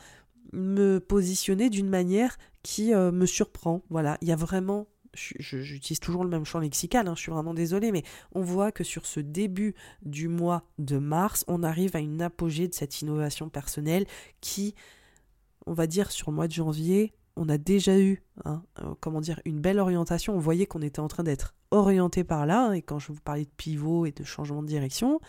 me 0.53 0.99
positionner 0.99 1.69
d'une 1.69 1.89
manière 1.89 2.39
qui 2.63 2.95
euh, 2.95 3.13
me 3.13 3.27
surprend. 3.27 3.83
Voilà, 3.91 4.19
il 4.23 4.29
y 4.29 4.33
a 4.33 4.37
vraiment 4.37 4.89
j'utilise 5.39 6.01
toujours 6.01 6.25
le 6.25 6.31
même 6.31 6.45
champ 6.45 6.59
lexical, 6.59 7.09
hein, 7.09 7.15
je 7.15 7.21
suis 7.21 7.33
vraiment 7.33 7.55
désolée, 7.55 7.93
mais 7.93 8.03
on 8.33 8.43
voit 8.43 8.73
que 8.73 8.85
sur 8.85 9.07
ce 9.07 9.21
début 9.21 9.75
du 10.03 10.29
mois 10.29 10.65
de 10.79 10.99
mars, 10.99 11.45
on 11.49 11.63
arrive 11.63 11.97
à 11.97 12.01
une 12.01 12.23
apogée 12.23 12.69
de 12.69 12.75
cette 12.75 13.01
innovation 13.03 13.49
personnelle 13.49 14.07
qui, 14.41 14.75
on 15.67 15.73
va 15.73 15.87
dire, 15.87 16.11
sur 16.11 16.31
le 16.31 16.37
mois 16.37 16.49
de 16.49 16.53
janvier, 16.53 17.13
on 17.39 17.49
a 17.49 17.57
déjà 17.57 17.99
eu, 17.99 18.23
hein, 18.45 18.63
euh, 18.81 18.95
comment 19.01 19.21
dire, 19.21 19.41
une 19.45 19.61
belle 19.61 19.79
orientation. 19.79 20.35
On 20.35 20.41
voyait 20.41 20.67
qu'on 20.67 20.83
était 20.83 21.01
en 21.01 21.09
train 21.09 21.23
d'être 21.23 21.55
orienté 21.71 22.25
par 22.25 22.47
là, 22.47 22.73
et 22.73 22.83
quand 22.83 22.99
je 22.99 23.13
vous 23.13 23.21
parlais 23.21 23.45
de 23.45 23.51
pivot 23.57 24.07
et 24.07 24.13
de 24.13 24.25
changement 24.25 24.63
de 24.63 24.67
direction, 24.67 25.21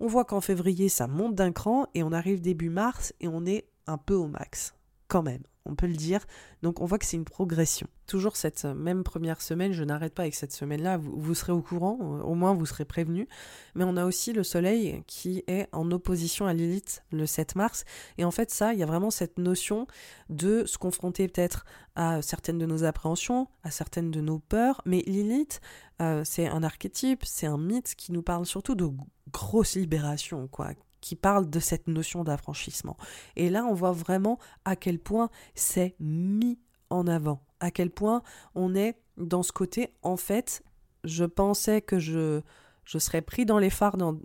on 0.00 0.08
voit 0.08 0.24
qu'en 0.24 0.40
février, 0.40 0.88
ça 0.88 1.06
monte 1.06 1.34
d'un 1.34 1.52
cran, 1.52 1.86
et 1.94 2.02
on 2.02 2.12
arrive 2.12 2.40
début 2.40 2.70
mars, 2.70 3.14
et 3.20 3.28
on 3.28 3.46
est 3.46 3.68
un 3.86 3.98
peu 3.98 4.14
au 4.14 4.26
max, 4.26 4.74
même 5.22 5.42
on 5.66 5.74
peut 5.74 5.86
le 5.86 5.94
dire. 5.94 6.20
Donc 6.62 6.80
on 6.80 6.86
voit 6.86 6.98
que 6.98 7.06
c'est 7.06 7.16
une 7.16 7.24
progression. 7.24 7.86
Toujours 8.06 8.36
cette 8.36 8.64
même 8.64 9.02
première 9.02 9.40
semaine, 9.40 9.72
je 9.72 9.82
n'arrête 9.82 10.14
pas 10.14 10.22
avec 10.22 10.34
cette 10.34 10.52
semaine-là, 10.52 10.98
vous, 10.98 11.34
serez 11.34 11.52
au 11.52 11.62
courant, 11.62 11.98
euh, 12.00 12.22
au 12.22 12.34
moins 12.34 12.54
vous 12.54 12.66
serez 12.66 12.84
prévenu. 12.84 13.28
Mais 13.74 13.84
on 13.84 13.96
a 13.96 14.04
aussi 14.04 14.32
le 14.32 14.42
Soleil 14.42 15.02
qui 15.06 15.42
est 15.46 15.68
en 15.72 15.90
opposition 15.90 16.46
à 16.46 16.52
Lilith 16.52 17.02
le 17.10 17.26
7 17.26 17.56
mars. 17.56 17.84
Et 18.18 18.24
en 18.24 18.30
fait 18.30 18.50
ça, 18.50 18.74
il 18.74 18.78
y 18.78 18.82
a 18.82 18.86
vraiment 18.86 19.10
cette 19.10 19.38
notion 19.38 19.86
de 20.28 20.64
se 20.66 20.76
confronter 20.76 21.28
peut-être 21.28 21.64
à 21.96 22.20
certaines 22.22 22.58
de 22.58 22.66
nos 22.66 22.84
appréhensions, 22.84 23.48
à 23.62 23.70
certaines 23.70 24.10
de 24.10 24.20
nos 24.20 24.38
peurs. 24.38 24.82
Mais 24.84 25.02
Lilith, 25.06 25.60
euh, 26.02 26.22
c'est 26.24 26.46
un 26.46 26.62
archétype, 26.62 27.24
c'est 27.24 27.46
un 27.46 27.58
mythe 27.58 27.94
qui 27.94 28.12
nous 28.12 28.22
parle 28.22 28.44
surtout 28.44 28.74
de 28.74 28.88
grosse 29.32 29.76
libération, 29.76 30.46
quoi, 30.48 30.72
qui 31.04 31.16
parle 31.16 31.50
de 31.50 31.60
cette 31.60 31.86
notion 31.86 32.24
d'affranchissement. 32.24 32.96
Et 33.36 33.50
là, 33.50 33.66
on 33.66 33.74
voit 33.74 33.92
vraiment 33.92 34.38
à 34.64 34.74
quel 34.74 34.98
point 34.98 35.28
c'est 35.54 35.96
mis 36.00 36.58
en 36.88 37.06
avant, 37.06 37.44
à 37.60 37.70
quel 37.70 37.90
point 37.90 38.22
on 38.54 38.74
est 38.74 38.96
dans 39.18 39.42
ce 39.42 39.52
côté, 39.52 39.90
en 40.00 40.16
fait, 40.16 40.62
je 41.04 41.26
pensais 41.26 41.82
que 41.82 41.98
je, 41.98 42.40
je 42.86 42.98
serais 42.98 43.20
pris 43.20 43.44
dans 43.44 43.58
les 43.58 43.68
phares 43.68 43.98
dans 43.98 44.18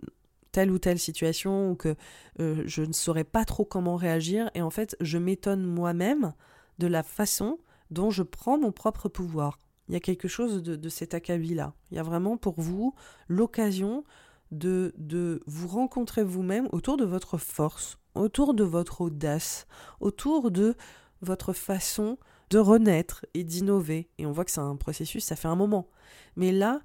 telle 0.52 0.70
ou 0.70 0.78
telle 0.78 0.98
situation 0.98 1.70
ou 1.70 1.74
que 1.74 1.96
euh, 2.40 2.62
je 2.64 2.82
ne 2.82 2.94
saurais 2.94 3.24
pas 3.24 3.44
trop 3.44 3.66
comment 3.66 3.96
réagir 3.96 4.50
et 4.54 4.62
en 4.62 4.70
fait 4.70 4.96
je 5.00 5.16
m'étonne 5.16 5.62
moi-même 5.62 6.32
de 6.78 6.88
la 6.88 7.04
façon 7.04 7.58
dont 7.90 8.10
je 8.10 8.24
prends 8.24 8.58
mon 8.58 8.72
propre 8.72 9.08
pouvoir. 9.08 9.58
Il 9.88 9.92
y 9.92 9.96
a 9.96 10.00
quelque 10.00 10.28
chose 10.28 10.62
de, 10.62 10.76
de 10.76 10.88
cet 10.88 11.14
acabit-là. 11.14 11.74
Il 11.90 11.98
y 11.98 12.00
a 12.00 12.02
vraiment 12.02 12.36
pour 12.36 12.58
vous 12.60 12.94
l'occasion 13.28 14.02
de, 14.50 14.92
de 14.98 15.40
vous 15.46 15.68
rencontrer 15.68 16.24
vous-même 16.24 16.68
autour 16.72 16.96
de 16.96 17.04
votre 17.04 17.38
force, 17.38 17.98
autour 18.14 18.54
de 18.54 18.64
votre 18.64 19.00
audace, 19.00 19.66
autour 20.00 20.50
de 20.50 20.74
votre 21.22 21.52
façon 21.52 22.18
de 22.50 22.58
renaître 22.58 23.24
et 23.34 23.44
d'innover. 23.44 24.08
Et 24.18 24.26
on 24.26 24.32
voit 24.32 24.44
que 24.44 24.50
c'est 24.50 24.60
un 24.60 24.76
processus, 24.76 25.24
ça 25.24 25.36
fait 25.36 25.48
un 25.48 25.56
moment. 25.56 25.88
Mais 26.36 26.52
là, 26.52 26.80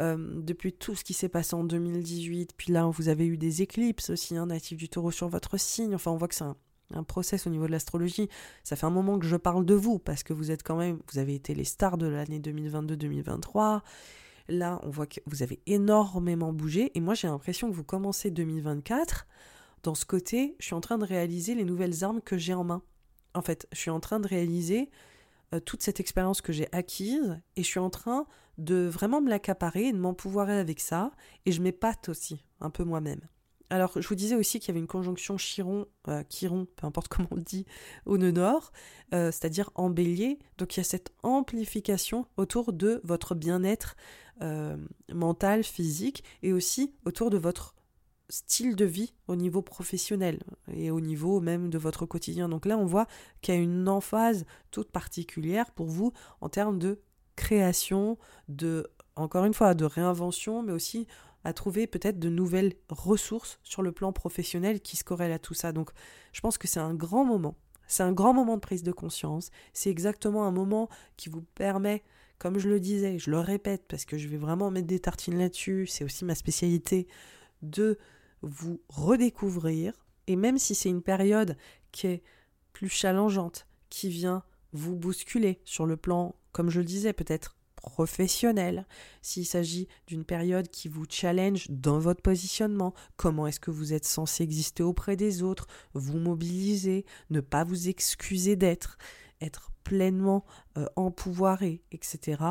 euh, 0.00 0.40
depuis 0.40 0.72
tout 0.72 0.94
ce 0.94 1.02
qui 1.02 1.12
s'est 1.12 1.28
passé 1.28 1.54
en 1.54 1.64
2018, 1.64 2.52
puis 2.56 2.72
là, 2.72 2.86
vous 2.86 3.08
avez 3.08 3.26
eu 3.26 3.36
des 3.36 3.62
éclipses 3.62 4.10
aussi, 4.10 4.36
un 4.36 4.42
hein, 4.42 4.46
natif 4.46 4.78
du 4.78 4.88
taureau 4.88 5.10
sur 5.10 5.28
votre 5.28 5.58
signe. 5.58 5.94
Enfin, 5.94 6.12
on 6.12 6.16
voit 6.16 6.28
que 6.28 6.36
c'est 6.36 6.44
un, 6.44 6.56
un 6.94 7.02
process 7.02 7.46
au 7.46 7.50
niveau 7.50 7.66
de 7.66 7.72
l'astrologie. 7.72 8.28
Ça 8.62 8.76
fait 8.76 8.86
un 8.86 8.90
moment 8.90 9.18
que 9.18 9.26
je 9.26 9.36
parle 9.36 9.64
de 9.64 9.74
vous, 9.74 9.98
parce 9.98 10.22
que 10.22 10.32
vous 10.32 10.52
êtes 10.52 10.62
quand 10.62 10.76
même, 10.76 11.00
vous 11.12 11.18
avez 11.18 11.34
été 11.34 11.52
les 11.54 11.64
stars 11.64 11.98
de 11.98 12.06
l'année 12.06 12.38
2022-2023. 12.38 13.80
Là, 14.48 14.80
on 14.82 14.90
voit 14.90 15.06
que 15.06 15.20
vous 15.26 15.42
avez 15.42 15.60
énormément 15.66 16.52
bougé. 16.52 16.90
Et 16.94 17.00
moi, 17.00 17.14
j'ai 17.14 17.28
l'impression 17.28 17.70
que 17.70 17.74
vous 17.74 17.84
commencez 17.84 18.30
2024 18.30 19.26
dans 19.82 19.94
ce 19.94 20.04
côté, 20.04 20.56
je 20.58 20.66
suis 20.66 20.74
en 20.74 20.80
train 20.80 20.98
de 20.98 21.04
réaliser 21.04 21.54
les 21.54 21.64
nouvelles 21.64 22.04
armes 22.04 22.20
que 22.20 22.36
j'ai 22.36 22.54
en 22.54 22.64
main. 22.64 22.82
En 23.34 23.42
fait, 23.42 23.68
je 23.72 23.78
suis 23.78 23.90
en 23.90 24.00
train 24.00 24.20
de 24.20 24.26
réaliser 24.26 24.90
euh, 25.54 25.60
toute 25.60 25.82
cette 25.82 26.00
expérience 26.00 26.40
que 26.40 26.52
j'ai 26.52 26.68
acquise 26.72 27.40
et 27.56 27.62
je 27.62 27.66
suis 27.68 27.78
en 27.78 27.90
train 27.90 28.26
de 28.58 28.88
vraiment 28.88 29.20
me 29.20 29.30
l'accaparer 29.30 29.86
et 29.86 29.92
de 29.92 29.98
m'empouvoirer 29.98 30.58
avec 30.58 30.80
ça. 30.80 31.12
Et 31.46 31.52
je 31.52 31.62
m'épate 31.62 32.08
aussi 32.08 32.44
un 32.60 32.70
peu 32.70 32.84
moi-même. 32.84 33.20
Alors, 33.70 34.00
je 34.00 34.08
vous 34.08 34.14
disais 34.14 34.34
aussi 34.34 34.60
qu'il 34.60 34.68
y 34.68 34.70
avait 34.70 34.80
une 34.80 34.86
conjonction 34.86 35.36
Chiron, 35.36 35.86
euh, 36.08 36.22
Chiron, 36.28 36.66
peu 36.76 36.86
importe 36.86 37.08
comment 37.08 37.28
on 37.30 37.36
le 37.36 37.42
dit, 37.42 37.66
au 38.06 38.18
nœud 38.18 38.30
nord, 38.30 38.72
euh, 39.14 39.30
c'est-à-dire 39.30 39.70
en 39.74 39.90
bélier. 39.90 40.38
Donc, 40.56 40.76
il 40.76 40.80
y 40.80 40.82
a 40.82 40.84
cette 40.84 41.12
amplification 41.22 42.26
autour 42.36 42.72
de 42.72 43.00
votre 43.04 43.34
bien-être 43.34 43.96
euh, 44.40 44.76
mental, 45.12 45.64
physique, 45.64 46.24
et 46.42 46.52
aussi 46.52 46.94
autour 47.04 47.30
de 47.30 47.38
votre 47.38 47.74
style 48.30 48.76
de 48.76 48.84
vie 48.84 49.14
au 49.26 49.36
niveau 49.36 49.62
professionnel 49.62 50.42
et 50.72 50.90
au 50.90 51.00
niveau 51.00 51.40
même 51.40 51.70
de 51.70 51.78
votre 51.78 52.04
quotidien. 52.04 52.48
Donc 52.48 52.66
là, 52.66 52.76
on 52.76 52.84
voit 52.84 53.06
qu'il 53.40 53.54
y 53.54 53.58
a 53.58 53.60
une 53.60 53.88
emphase 53.88 54.44
toute 54.70 54.92
particulière 54.92 55.70
pour 55.70 55.86
vous 55.86 56.12
en 56.42 56.50
termes 56.50 56.78
de 56.78 57.00
création, 57.36 58.18
de, 58.48 58.86
encore 59.16 59.44
une 59.44 59.54
fois, 59.54 59.74
de 59.74 59.84
réinvention, 59.84 60.62
mais 60.62 60.72
aussi 60.72 61.06
à 61.48 61.54
trouver 61.54 61.86
peut-être 61.86 62.18
de 62.18 62.28
nouvelles 62.28 62.74
ressources 62.90 63.58
sur 63.64 63.80
le 63.82 63.90
plan 63.90 64.12
professionnel 64.12 64.80
qui 64.80 64.96
se 64.98 65.04
corrèlent 65.04 65.32
à 65.32 65.38
tout 65.38 65.54
ça. 65.54 65.72
Donc 65.72 65.90
je 66.32 66.40
pense 66.40 66.58
que 66.58 66.68
c'est 66.68 66.78
un 66.78 66.94
grand 66.94 67.24
moment. 67.24 67.56
C'est 67.86 68.02
un 68.02 68.12
grand 68.12 68.34
moment 68.34 68.56
de 68.56 68.60
prise 68.60 68.82
de 68.82 68.92
conscience. 68.92 69.50
C'est 69.72 69.90
exactement 69.90 70.44
un 70.44 70.50
moment 70.50 70.90
qui 71.16 71.30
vous 71.30 71.40
permet, 71.40 72.04
comme 72.38 72.58
je 72.58 72.68
le 72.68 72.80
disais, 72.80 73.18
je 73.18 73.30
le 73.30 73.40
répète 73.40 73.84
parce 73.88 74.04
que 74.04 74.18
je 74.18 74.28
vais 74.28 74.36
vraiment 74.36 74.70
mettre 74.70 74.86
des 74.86 75.00
tartines 75.00 75.38
là-dessus, 75.38 75.86
c'est 75.86 76.04
aussi 76.04 76.26
ma 76.26 76.34
spécialité, 76.34 77.08
de 77.62 77.98
vous 78.42 78.80
redécouvrir. 78.90 79.94
Et 80.26 80.36
même 80.36 80.58
si 80.58 80.74
c'est 80.74 80.90
une 80.90 81.02
période 81.02 81.56
qui 81.92 82.08
est 82.08 82.22
plus 82.74 82.90
challengeante, 82.90 83.66
qui 83.88 84.10
vient 84.10 84.42
vous 84.74 84.94
bousculer 84.94 85.60
sur 85.64 85.86
le 85.86 85.96
plan, 85.96 86.34
comme 86.52 86.68
je 86.68 86.80
le 86.80 86.84
disais, 86.84 87.14
peut-être 87.14 87.56
professionnel, 87.90 88.86
s'il 89.22 89.46
s'agit 89.46 89.88
d'une 90.06 90.24
période 90.24 90.68
qui 90.68 90.88
vous 90.88 91.06
challenge 91.08 91.66
dans 91.70 91.98
votre 91.98 92.22
positionnement, 92.22 92.94
comment 93.16 93.46
est-ce 93.46 93.60
que 93.60 93.70
vous 93.70 93.92
êtes 93.92 94.04
censé 94.04 94.44
exister 94.44 94.82
auprès 94.82 95.16
des 95.16 95.42
autres, 95.42 95.66
vous 95.94 96.18
mobiliser, 96.18 97.06
ne 97.30 97.40
pas 97.40 97.64
vous 97.64 97.88
excuser 97.88 98.56
d'être, 98.56 98.98
être 99.40 99.70
pleinement 99.84 100.44
euh, 100.76 100.86
empouvoiré, 100.96 101.82
etc., 101.92 102.42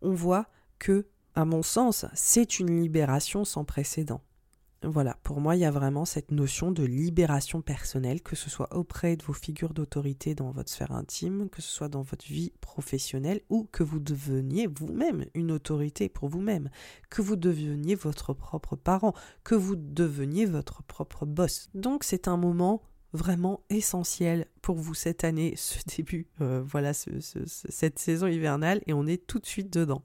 on 0.00 0.12
voit 0.12 0.46
que, 0.78 1.06
à 1.34 1.44
mon 1.44 1.62
sens, 1.62 2.06
c'est 2.14 2.60
une 2.60 2.80
libération 2.80 3.44
sans 3.44 3.64
précédent. 3.64 4.22
Voilà, 4.86 5.16
pour 5.22 5.40
moi, 5.40 5.56
il 5.56 5.60
y 5.60 5.64
a 5.64 5.70
vraiment 5.70 6.04
cette 6.04 6.30
notion 6.30 6.70
de 6.70 6.84
libération 6.84 7.62
personnelle, 7.62 8.20
que 8.20 8.36
ce 8.36 8.50
soit 8.50 8.74
auprès 8.76 9.16
de 9.16 9.24
vos 9.24 9.32
figures 9.32 9.72
d'autorité 9.72 10.34
dans 10.34 10.50
votre 10.50 10.70
sphère 10.70 10.92
intime, 10.92 11.48
que 11.48 11.62
ce 11.62 11.70
soit 11.70 11.88
dans 11.88 12.02
votre 12.02 12.26
vie 12.26 12.52
professionnelle, 12.60 13.40
ou 13.48 13.66
que 13.72 13.82
vous 13.82 13.98
deveniez 13.98 14.66
vous-même 14.66 15.24
une 15.34 15.52
autorité 15.52 16.08
pour 16.08 16.28
vous-même, 16.28 16.68
que 17.08 17.22
vous 17.22 17.36
deveniez 17.36 17.94
votre 17.94 18.34
propre 18.34 18.76
parent, 18.76 19.14
que 19.42 19.54
vous 19.54 19.76
deveniez 19.76 20.44
votre 20.44 20.82
propre 20.82 21.24
boss. 21.24 21.70
Donc 21.74 22.04
c'est 22.04 22.28
un 22.28 22.36
moment 22.36 22.82
vraiment 23.14 23.60
essentiel 23.70 24.46
pour 24.60 24.76
vous 24.76 24.94
cette 24.94 25.24
année, 25.24 25.54
ce 25.56 25.78
début, 25.96 26.26
euh, 26.40 26.62
voilà, 26.66 26.92
cette 26.92 27.98
saison 27.98 28.26
hivernale, 28.26 28.82
et 28.86 28.92
on 28.92 29.06
est 29.06 29.24
tout 29.26 29.38
de 29.38 29.46
suite 29.46 29.72
dedans. 29.72 30.02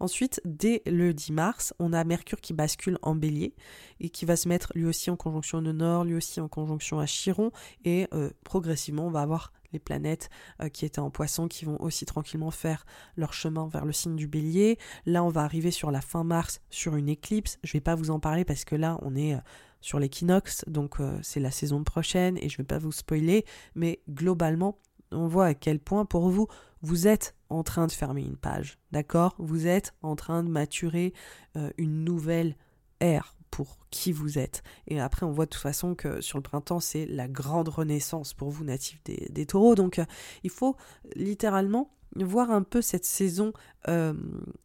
Ensuite, 0.00 0.40
dès 0.44 0.82
le 0.86 1.12
10 1.12 1.32
mars, 1.32 1.74
on 1.78 1.92
a 1.92 2.04
Mercure 2.04 2.40
qui 2.40 2.52
bascule 2.52 2.98
en 3.02 3.14
bélier 3.14 3.54
et 4.00 4.10
qui 4.10 4.24
va 4.24 4.36
se 4.36 4.48
mettre 4.48 4.72
lui 4.74 4.86
aussi 4.86 5.10
en 5.10 5.16
conjonction 5.16 5.58
au 5.58 5.60
nord, 5.60 6.04
lui 6.04 6.14
aussi 6.14 6.40
en 6.40 6.48
conjonction 6.48 7.00
à 7.00 7.06
Chiron, 7.06 7.50
et 7.84 8.06
euh, 8.12 8.30
progressivement, 8.44 9.06
on 9.06 9.10
va 9.10 9.22
avoir 9.22 9.52
les 9.72 9.78
planètes 9.78 10.30
euh, 10.62 10.68
qui 10.68 10.84
étaient 10.84 10.98
en 10.98 11.10
poisson 11.10 11.46
qui 11.46 11.64
vont 11.64 11.80
aussi 11.80 12.06
tranquillement 12.06 12.50
faire 12.50 12.86
leur 13.16 13.32
chemin 13.32 13.68
vers 13.68 13.84
le 13.84 13.92
signe 13.92 14.16
du 14.16 14.26
bélier. 14.26 14.78
Là, 15.04 15.22
on 15.24 15.28
va 15.28 15.42
arriver 15.42 15.70
sur 15.70 15.90
la 15.90 16.00
fin 16.00 16.24
mars 16.24 16.60
sur 16.70 16.96
une 16.96 17.08
éclipse. 17.08 17.58
Je 17.62 17.70
ne 17.70 17.72
vais 17.74 17.82
pas 17.82 17.94
vous 17.94 18.10
en 18.10 18.20
parler 18.20 18.44
parce 18.44 18.64
que 18.64 18.76
là, 18.76 18.98
on 19.02 19.14
est 19.14 19.36
sur 19.80 19.98
l'équinoxe, 19.98 20.64
donc 20.66 21.00
euh, 21.00 21.18
c'est 21.22 21.40
la 21.40 21.50
saison 21.50 21.84
prochaine 21.84 22.36
et 22.38 22.48
je 22.48 22.54
ne 22.54 22.58
vais 22.58 22.66
pas 22.66 22.78
vous 22.78 22.92
spoiler, 22.92 23.44
mais 23.74 24.00
globalement, 24.10 24.78
on 25.12 25.26
voit 25.26 25.46
à 25.46 25.54
quel 25.54 25.78
point 25.78 26.04
pour 26.04 26.28
vous, 26.30 26.48
vous 26.82 27.06
êtes 27.06 27.34
en 27.48 27.62
train 27.62 27.86
de 27.86 27.92
fermer 27.92 28.22
une 28.22 28.36
page, 28.36 28.78
d'accord? 28.92 29.34
Vous 29.38 29.66
êtes 29.66 29.94
en 30.02 30.16
train 30.16 30.42
de 30.42 30.48
maturer 30.48 31.12
euh, 31.56 31.70
une 31.78 32.04
nouvelle 32.04 32.56
ère 33.00 33.36
pour 33.50 33.78
qui 33.90 34.12
vous 34.12 34.38
êtes. 34.38 34.62
Et 34.86 35.00
après, 35.00 35.24
on 35.24 35.32
voit 35.32 35.46
de 35.46 35.50
toute 35.50 35.62
façon 35.62 35.94
que 35.94 36.20
sur 36.20 36.38
le 36.38 36.42
printemps, 36.42 36.80
c'est 36.80 37.06
la 37.06 37.28
grande 37.28 37.68
renaissance 37.68 38.34
pour 38.34 38.50
vous, 38.50 38.64
natifs 38.64 39.02
des, 39.04 39.46
taureaux. 39.46 39.74
Donc, 39.74 39.98
euh, 39.98 40.04
il 40.42 40.50
faut 40.50 40.76
littéralement 41.16 41.90
voir 42.16 42.50
un 42.50 42.62
peu 42.62 42.82
cette 42.82 43.04
saison 43.04 43.52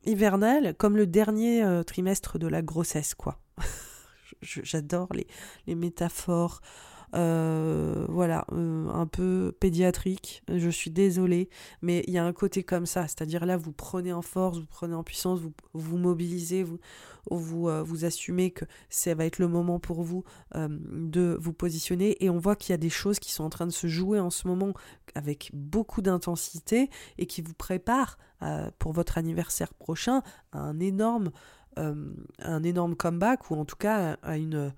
hivernale 0.05 0.74
comme 0.76 0.97
le 0.97 1.05
dernier 1.05 1.82
trimestre 1.86 2.39
de 2.39 2.47
la 2.47 2.61
grossesse, 2.61 3.14
quoi. 3.16 3.39
j'adore 4.43 5.09
les, 5.14 5.76
métaphores. 5.76 6.61
Euh, 7.16 8.05
voilà, 8.09 8.45
euh, 8.53 8.89
un 8.89 9.05
peu 9.05 9.55
pédiatrique, 9.59 10.43
je 10.51 10.70
suis 10.70 10.89
désolée, 10.89 11.49
mais 11.82 12.03
il 12.07 12.14
y 12.14 12.18
a 12.18 12.26
un 12.26 12.34
côté 12.34 12.64
comme 12.64 12.88
ça, 12.88 13.03
c'est-à-dire 13.03 13.45
là, 13.45 13.55
vous 13.55 13.72
prenez 13.72 14.11
en 14.11 14.24
force, 14.24 14.57
vous 14.57 14.66
prenez 14.66 14.95
en 14.95 15.03
puissance, 15.03 15.39
vous 15.39 15.53
vous 15.74 15.97
mobilisez, 15.97 16.64
vous, 16.64 16.80
vous, 17.30 17.70
euh, 17.70 17.86
assumez 18.03 18.49
que 18.49 18.66
ça 18.89 19.14
va 19.14 19.26
être 19.26 19.38
le 19.38 19.47
moment 19.47 19.80
pour 19.80 20.01
vous 20.01 20.24
de 20.55 21.38
vous 21.39 21.53
positionner, 21.53 22.24
et 22.24 22.30
on 22.30 22.39
voit 22.39 22.55
qu'il 22.55 22.72
y 22.72 22.74
a 22.74 22.78
des 22.78 22.89
choses 22.89 23.20
qui 23.20 23.32
sont 23.32 23.43
en 23.43 23.49
train 23.49 23.68
de 23.68 23.72
se 23.72 23.88
jouer 23.88 24.20
en 24.20 24.32
ce 24.32 24.47
moment 24.47 24.74
avec 25.14 25.51
beaucoup 25.53 26.01
d'intensité 26.01 26.89
et 27.20 27.28
qui 27.28 27.41
vous 27.41 27.53
préparent 27.53 28.18
pour 28.80 28.91
votre 28.91 29.18
anniversaire 29.18 29.74
prochain 29.74 30.24
à 30.51 30.59
un 30.59 30.80
énorme 30.80 31.32
un 31.76 32.61
énorme 32.61 32.95
comeback 32.95 33.49
ou 33.49 33.55
en 33.55 33.66
tout 33.66 33.76
cas 33.76 34.18
à 34.22 34.38
une 34.38 34.72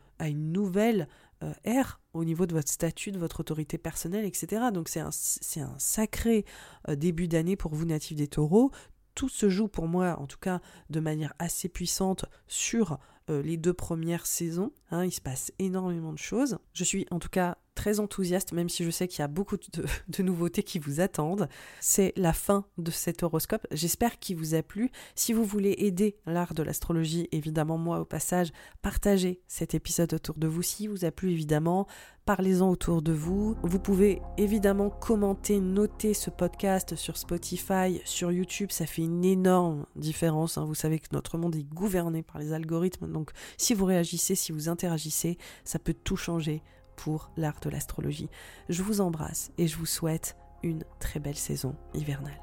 nouvelle 0.52 1.10
euh, 1.44 1.54
ère 1.64 2.00
au 2.14 2.24
niveau 2.24 2.46
de 2.46 2.54
votre 2.54 2.72
statut, 2.72 3.12
de 3.12 3.20
votre 3.20 3.42
autorité 3.42 3.78
personnelle, 3.78 4.26
etc. 4.26 4.66
Donc 4.74 4.90
c'est 4.90 5.00
un, 5.00 5.10
un, 5.10 5.80
sacré 5.80 6.46
euh, 6.90 6.96
début 6.96 7.28
d'année 7.28 7.56
pour 7.56 7.74
vous 7.74 7.86
natifs 7.86 8.18
des 8.18 8.28
taureaux. 8.28 8.72
Tout 9.16 9.30
se 9.30 9.50
joue 9.50 9.68
pour 9.68 9.88
moi, 9.88 10.20
en 10.20 10.28
tout 10.28 10.40
cas 10.40 10.62
de 10.90 11.00
manière 11.00 11.34
assez 11.40 11.70
puissante, 11.70 12.26
sur 12.48 13.00
les 13.28 13.58
deux 13.58 13.74
premières 13.74 14.28
saisons. 14.28 14.72
Hein. 14.92 15.04
il 15.06 15.12
se 15.12 15.22
passe 15.22 15.52
énormément 15.58 16.14
de 16.14 16.18
choses. 16.20 16.60
Je 16.74 16.84
suis 16.84 17.08
en 17.10 17.18
tout 17.18 17.30
cas 17.30 17.58
très 17.76 17.99
enthousiaste, 17.99 18.53
même 18.53 18.69
si 18.69 18.84
je 18.84 18.89
sais 18.89 19.07
qu'il 19.07 19.19
y 19.19 19.23
a 19.23 19.28
beaucoup 19.28 19.57
de, 19.57 20.23
nouveautés 20.23 20.63
qui 20.63 20.80
vous 20.80 21.01
attendent. 21.01 21.47
C'est 21.80 22.13
la 22.15 22.34
fin 22.34 22.65
de 22.78 22.89
cet 22.89 23.21
horoscope. 23.21 23.67
J'espère 23.71 24.17
qu'il 24.17 24.38
vous 24.38 24.55
a 24.55 24.63
plu. 24.63 24.89
Si 25.13 25.34
vous 25.34 25.43
voulez 25.43 25.76
aider 25.78 26.17
l'art 26.26 26.53
de 26.53 26.63
l'astrologie, 26.63 27.28
évidemment, 27.32 27.78
moi 27.78 27.99
au 27.99 28.05
passage, 28.05 28.51
partagez 28.82 29.41
cet 29.47 29.76
épisode 29.76 30.13
autour 30.13 30.38
de 30.38 30.47
vous. 30.47 30.63
Si 30.63 30.88
vous 30.88 31.05
a 31.05 31.11
plu, 31.11 31.32
évidemment, 31.32 31.86
parlez-en 32.26 32.69
autour 32.69 33.01
de 33.01 33.11
vous. 33.11 33.55
Vous 33.61 33.80
pouvez 33.80 34.21
évidemment 34.38 34.89
commenter, 34.89 35.59
noter 35.59 36.13
ce 36.13 36.30
podcast 36.30 36.95
sur 36.95 37.17
Spotify, 37.17 38.01
sur 38.05 38.32
YouTube. 38.32 38.71
Ça 38.71 38.86
fait 38.86 39.03
une 39.03 39.26
énorme 39.26 39.86
différence. 39.95 40.57
Hein. 40.57 40.65
Vous 40.65 40.76
savez 40.76 40.99
que 40.99 41.09
notre 41.11 41.38
monde 41.38 41.55
est 41.55 41.63
gouverné 41.63 42.23
par 42.23 42.39
les 42.39 42.53
algorithmes. 42.53 43.11
Donc, 43.11 43.32
si 43.57 43.73
vous 43.73 43.86
réagissez, 43.86 44.36
si 44.36 44.51
vous 44.51 44.69
interagissez, 44.69 45.38
ça 45.63 45.78
peut 45.78 45.93
tout 45.93 46.17
changer 46.17 46.63
pour 46.96 47.32
l'art 47.38 47.60
de 47.62 47.70
l'astrologie. 47.70 48.30
Je 48.70 48.84
vous 48.84 49.02
embrasse 49.02 49.52
et 49.58 49.68
je 49.68 49.78
vous 49.78 49.86
souhaite 49.86 50.36
une 50.64 50.84
très 51.00 51.20
belle 51.20 51.38
saison 51.38 51.76
hivernale. 51.93 52.41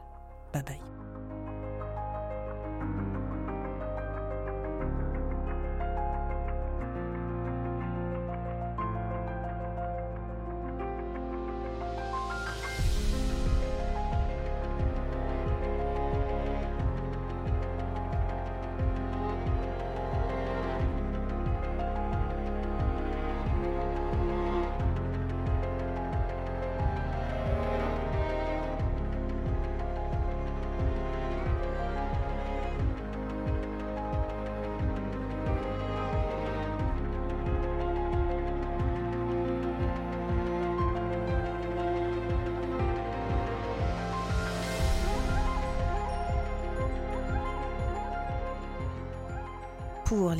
Bye 0.52 0.62
bye. 0.64 1.11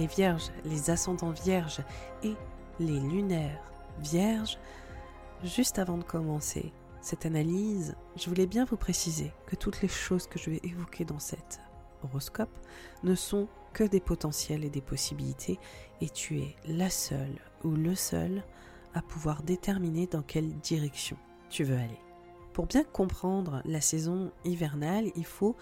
Les 0.03 0.09
vierges, 0.09 0.51
les 0.65 0.91
ascendants 0.91 1.31
vierges 1.31 1.81
et 2.25 2.35
les 2.81 2.99
lunaires 2.99 3.63
vierges, 4.01 4.59
juste 5.45 5.79
avant 5.79 5.97
de 5.97 6.03
commencer 6.03 6.73
cette 7.01 7.25
analyse, 7.25 7.95
je 8.17 8.29
voulais 8.29 8.49
bien 8.49 8.65
vous 8.65 8.77
préciser 8.77 9.33
que 9.47 9.55
toutes 9.55 9.81
les 9.81 9.87
choses 9.87 10.27
que 10.27 10.41
je 10.41 10.51
vais 10.51 10.61
évoquer 10.65 11.05
dans 11.05 11.21
cet 11.21 11.61
horoscope 12.03 12.51
ne 13.05 13.15
sont 13.15 13.47
que 13.73 13.85
des 13.85 14.01
potentiels 14.01 14.65
et 14.65 14.71
des 14.71 14.81
possibilités 14.81 15.61
et 16.01 16.09
tu 16.09 16.41
es 16.41 16.57
la 16.67 16.91
seule 16.91 17.39
ou 17.63 17.71
le 17.71 17.95
seul 17.95 18.43
à 18.95 19.03
pouvoir 19.03 19.45
déterminer 19.45 20.09
dans 20.09 20.23
quelle 20.23 20.53
direction 20.59 21.17
tu 21.49 21.63
veux 21.63 21.77
aller. 21.77 22.01
Pour 22.55 22.67
bien 22.67 22.83
comprendre 22.83 23.63
la 23.65 23.81
saison 23.81 24.33
hivernale, 24.45 25.13
il 25.15 25.25
faut 25.25 25.55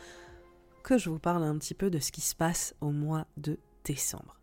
que 0.83 0.97
je 0.97 1.11
vous 1.11 1.19
parle 1.19 1.43
un 1.43 1.59
petit 1.59 1.75
peu 1.75 1.91
de 1.91 1.99
ce 1.99 2.11
qui 2.11 2.23
se 2.23 2.35
passe 2.35 2.75
au 2.81 2.91
mois 2.91 3.27
de 3.37 3.59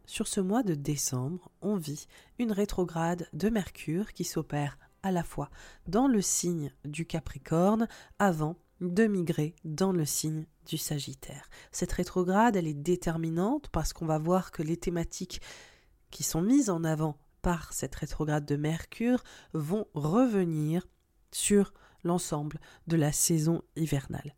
Sur 0.05 0.27
ce 0.27 0.41
mois 0.41 0.63
de 0.63 0.73
décembre, 0.73 1.49
on 1.61 1.75
vit 1.75 2.07
une 2.39 2.51
rétrograde 2.51 3.27
de 3.33 3.49
Mercure 3.49 4.13
qui 4.13 4.23
s'opère 4.23 4.77
à 5.03 5.11
la 5.11 5.23
fois 5.23 5.49
dans 5.87 6.07
le 6.07 6.21
signe 6.21 6.73
du 6.85 7.05
Capricorne 7.05 7.87
avant 8.19 8.57
de 8.81 9.05
migrer 9.05 9.55
dans 9.63 9.91
le 9.91 10.05
signe 10.05 10.45
du 10.65 10.77
Sagittaire. 10.77 11.49
Cette 11.71 11.93
rétrograde, 11.93 12.57
est 12.57 12.73
déterminante 12.73 13.69
parce 13.69 13.93
qu'on 13.93 14.05
va 14.05 14.17
voir 14.17 14.51
que 14.51 14.63
les 14.63 14.77
thématiques 14.77 15.41
qui 16.11 16.23
sont 16.23 16.41
mises 16.41 16.69
en 16.69 16.83
avant 16.83 17.17
par 17.41 17.73
cette 17.73 17.95
rétrograde 17.95 18.45
de 18.45 18.55
Mercure 18.55 19.23
vont 19.53 19.87
revenir 19.93 20.85
sur 21.31 21.73
l'ensemble 22.03 22.59
de 22.87 22.97
la 22.97 23.11
saison 23.11 23.61
hivernale. 23.75 24.35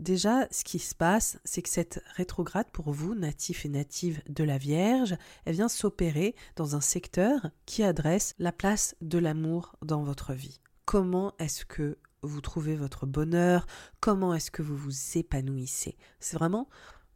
Déjà, 0.00 0.48
ce 0.50 0.64
qui 0.64 0.78
se 0.78 0.94
passe, 0.94 1.38
c'est 1.44 1.60
que 1.60 1.68
cette 1.68 2.02
rétrograde 2.16 2.70
pour 2.72 2.90
vous, 2.90 3.14
natif 3.14 3.66
et 3.66 3.68
native 3.68 4.22
de 4.30 4.42
la 4.44 4.56
Vierge, 4.56 5.14
elle 5.44 5.54
vient 5.54 5.68
s'opérer 5.68 6.34
dans 6.56 6.74
un 6.74 6.80
secteur 6.80 7.50
qui 7.66 7.82
adresse 7.82 8.34
la 8.38 8.50
place 8.50 8.96
de 9.02 9.18
l'amour 9.18 9.76
dans 9.82 10.02
votre 10.02 10.32
vie. 10.32 10.58
Comment 10.86 11.34
est-ce 11.38 11.66
que 11.66 11.98
vous 12.22 12.40
trouvez 12.40 12.76
votre 12.76 13.04
bonheur? 13.04 13.66
Comment 14.00 14.32
est-ce 14.32 14.50
que 14.50 14.62
vous 14.62 14.74
vous 14.74 15.18
épanouissez? 15.18 15.98
C'est 16.18 16.38
vraiment 16.38 16.70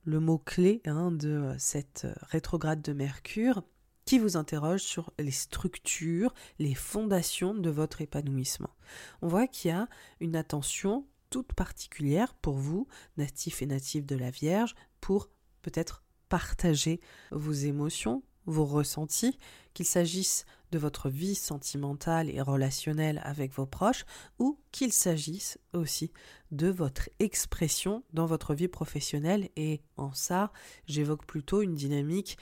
le 0.04 0.20
mot-clé 0.20 0.82
hein, 0.84 1.10
de 1.10 1.54
cette 1.56 2.06
rétrograde 2.20 2.82
de 2.82 2.92
Mercure 2.92 3.62
qui 4.04 4.18
vous 4.18 4.36
interroge 4.36 4.82
sur 4.82 5.10
les 5.18 5.30
structures, 5.30 6.34
les 6.58 6.74
fondations 6.74 7.54
de 7.54 7.70
votre 7.70 8.02
épanouissement. 8.02 8.74
On 9.22 9.28
voit 9.28 9.46
qu'il 9.46 9.70
y 9.70 9.74
a 9.74 9.88
une 10.20 10.36
attention 10.36 11.06
particulière 11.42 12.34
pour 12.34 12.56
vous, 12.56 12.86
natifs 13.16 13.62
et 13.62 13.66
natifs 13.66 14.06
de 14.06 14.16
la 14.16 14.30
Vierge, 14.30 14.74
pour 15.00 15.28
peut-être 15.62 16.02
partager 16.28 17.00
vos 17.30 17.52
émotions, 17.52 18.22
vos 18.46 18.64
ressentis, 18.64 19.38
qu'il 19.72 19.86
s'agisse 19.86 20.44
de 20.70 20.78
votre 20.78 21.08
vie 21.08 21.34
sentimentale 21.34 22.30
et 22.30 22.40
relationnelle 22.40 23.20
avec 23.24 23.52
vos 23.52 23.66
proches, 23.66 24.04
ou 24.38 24.58
qu'il 24.72 24.92
s'agisse 24.92 25.58
aussi 25.72 26.12
de 26.50 26.68
votre 26.68 27.08
expression 27.20 28.02
dans 28.12 28.26
votre 28.26 28.54
vie 28.54 28.68
professionnelle. 28.68 29.48
Et 29.56 29.80
en 29.96 30.12
ça, 30.12 30.52
j'évoque 30.86 31.26
plutôt 31.26 31.62
une 31.62 31.74
dynamique 31.74 32.36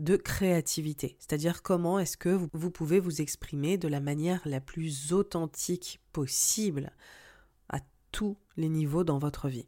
de 0.00 0.16
créativité, 0.16 1.16
c'est-à-dire 1.18 1.62
comment 1.62 1.98
est-ce 1.98 2.16
que 2.16 2.30
vous, 2.30 2.70
pouvez 2.70 3.00
vous 3.00 3.20
exprimer 3.20 3.76
de 3.76 3.86
la 3.86 4.00
manière 4.00 4.40
la 4.46 4.60
plus 4.60 5.12
authentique 5.12 6.00
possible 6.12 6.90
tous 8.12 8.36
les 8.56 8.68
niveaux 8.68 9.04
dans 9.04 9.18
votre 9.18 9.48
vie. 9.48 9.66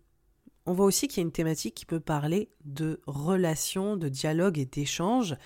On 0.67 0.73
voit 0.73 0.87
aussi 0.87 1.09
qu'il 1.09 1.19
y 1.19 1.25
a 1.25 1.27
une 1.27 1.33
thématique 1.33 1.75
qui 1.75 1.87
peut 1.87 2.01
parler 2.01 2.51
de 2.65 3.01
relations, 3.07 3.97
de 3.97 4.09
dialogue 4.09 4.59
et 4.59 4.65
d'échange, 4.65 5.37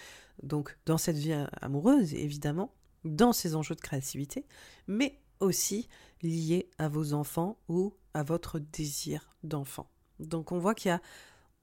donc 0.42 0.76
dans 0.84 0.98
cette 0.98 1.16
vie 1.16 1.34
amoureuse 1.60 2.14
évidemment, 2.14 2.74
dans 3.04 3.32
ces 3.32 3.56
enjeux 3.56 3.74
de 3.74 3.80
créativité, 3.80 4.44
mais 4.86 5.20
aussi 5.40 5.88
liés 6.22 6.68
à 6.78 6.88
vos 6.88 7.12
enfants 7.14 7.58
ou 7.68 7.94
à 8.14 8.22
votre 8.22 8.58
désir 8.58 9.34
d'enfant. 9.42 9.90
Donc 10.18 10.52
on 10.52 10.58
voit 10.58 10.74
qu'il 10.74 10.90
y 10.90 10.92
a, 10.92 11.00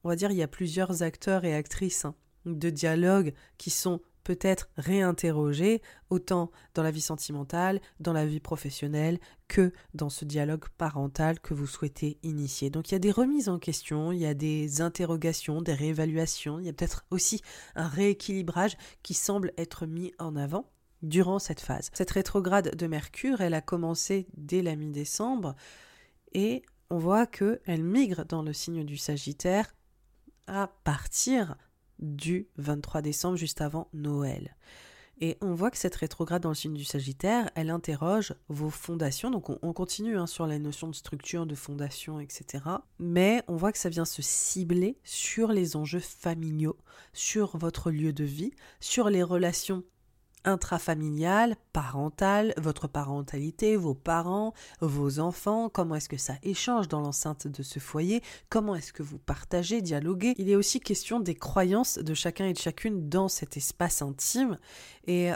on 0.02 0.08
va 0.08 0.16
dire, 0.16 0.30
il 0.30 0.36
y 0.36 0.42
a 0.42 0.48
plusieurs 0.48 1.02
acteurs 1.02 1.44
et 1.44 1.54
actrices 1.54 2.04
hein, 2.04 2.14
de 2.46 2.70
dialogue 2.70 3.34
qui 3.58 3.70
sont 3.70 4.00
peut-être 4.24 4.68
réinterrogés, 4.76 5.82
autant 6.10 6.50
dans 6.74 6.82
la 6.82 6.90
vie 6.90 7.00
sentimentale, 7.00 7.80
dans 8.00 8.12
la 8.12 8.26
vie 8.26 8.40
professionnelle, 8.40 9.20
que 9.46 9.72
dans 9.92 10.08
ce 10.08 10.24
dialogue 10.24 10.64
parental 10.78 11.38
que 11.40 11.54
vous 11.54 11.66
souhaitez 11.66 12.18
initier. 12.22 12.70
Donc 12.70 12.90
il 12.90 12.94
y 12.94 12.96
a 12.96 13.00
des 13.00 13.10
remises 13.10 13.48
en 13.48 13.58
question, 13.58 14.10
il 14.10 14.18
y 14.18 14.26
a 14.26 14.34
des 14.34 14.80
interrogations, 14.80 15.62
des 15.62 15.74
réévaluations, 15.74 16.58
il 16.58 16.66
y 16.66 16.68
a 16.68 16.72
peut-être 16.72 17.04
aussi 17.10 17.40
un 17.76 17.86
rééquilibrage 17.86 18.76
qui 19.02 19.14
semble 19.14 19.52
être 19.58 19.86
mis 19.86 20.12
en 20.18 20.34
avant 20.34 20.70
durant 21.02 21.38
cette 21.38 21.60
phase. 21.60 21.90
Cette 21.92 22.10
rétrograde 22.10 22.74
de 22.74 22.86
Mercure, 22.86 23.42
elle 23.42 23.54
a 23.54 23.60
commencé 23.60 24.26
dès 24.36 24.62
la 24.62 24.74
mi-décembre 24.74 25.54
et 26.32 26.62
on 26.90 26.98
voit 26.98 27.26
qu'elle 27.26 27.84
migre 27.84 28.24
dans 28.24 28.42
le 28.42 28.52
signe 28.52 28.84
du 28.84 28.96
Sagittaire 28.96 29.74
à 30.46 30.68
partir 30.84 31.56
du 31.98 32.48
23 32.56 33.02
décembre, 33.02 33.36
juste 33.36 33.60
avant 33.60 33.88
Noël. 33.92 34.56
Et 35.20 35.38
on 35.40 35.54
voit 35.54 35.70
que 35.70 35.78
cette 35.78 35.94
rétrograde 35.94 36.42
dans 36.42 36.48
le 36.48 36.54
signe 36.54 36.74
du 36.74 36.84
Sagittaire, 36.84 37.50
elle 37.54 37.70
interroge 37.70 38.34
vos 38.48 38.70
fondations. 38.70 39.30
Donc 39.30 39.48
on, 39.48 39.72
continue 39.72 40.16
hein, 40.16 40.26
sur 40.26 40.46
la 40.46 40.58
notion 40.58 40.88
de 40.88 40.94
structure, 40.94 41.46
de 41.46 41.54
fondation, 41.54 42.18
etc. 42.18 42.64
Mais 42.98 43.42
on 43.46 43.56
voit 43.56 43.70
que 43.70 43.78
ça 43.78 43.88
vient 43.88 44.04
se 44.04 44.22
cibler 44.22 44.98
sur 45.04 45.52
les 45.52 45.76
enjeux 45.76 46.00
familiaux, 46.00 46.76
sur 47.12 47.56
votre 47.56 47.90
lieu 47.90 48.12
de 48.12 48.24
vie, 48.24 48.52
sur 48.80 49.08
les 49.08 49.22
relations 49.22 49.84
intrafamilial, 50.44 51.56
parental, 51.72 52.54
votre 52.56 52.88
parentalité, 52.88 53.76
vos 53.76 53.94
parents, 53.94 54.54
vos 54.80 55.18
enfants, 55.18 55.68
comment 55.68 55.96
est-ce 55.96 56.08
que 56.08 56.16
ça 56.16 56.34
échange 56.42 56.88
dans 56.88 57.00
l'enceinte 57.00 57.46
de 57.46 57.62
ce 57.62 57.78
foyer, 57.78 58.22
comment 58.48 58.74
est-ce 58.74 58.92
que 58.92 59.02
vous 59.02 59.18
partagez, 59.18 59.82
dialoguez. 59.82 60.34
Il 60.38 60.50
est 60.50 60.56
aussi 60.56 60.80
question 60.80 61.20
des 61.20 61.34
croyances 61.34 61.98
de 61.98 62.14
chacun 62.14 62.46
et 62.46 62.52
de 62.52 62.58
chacune 62.58 63.08
dans 63.08 63.28
cet 63.28 63.56
espace 63.56 64.02
intime 64.02 64.58
et 65.06 65.30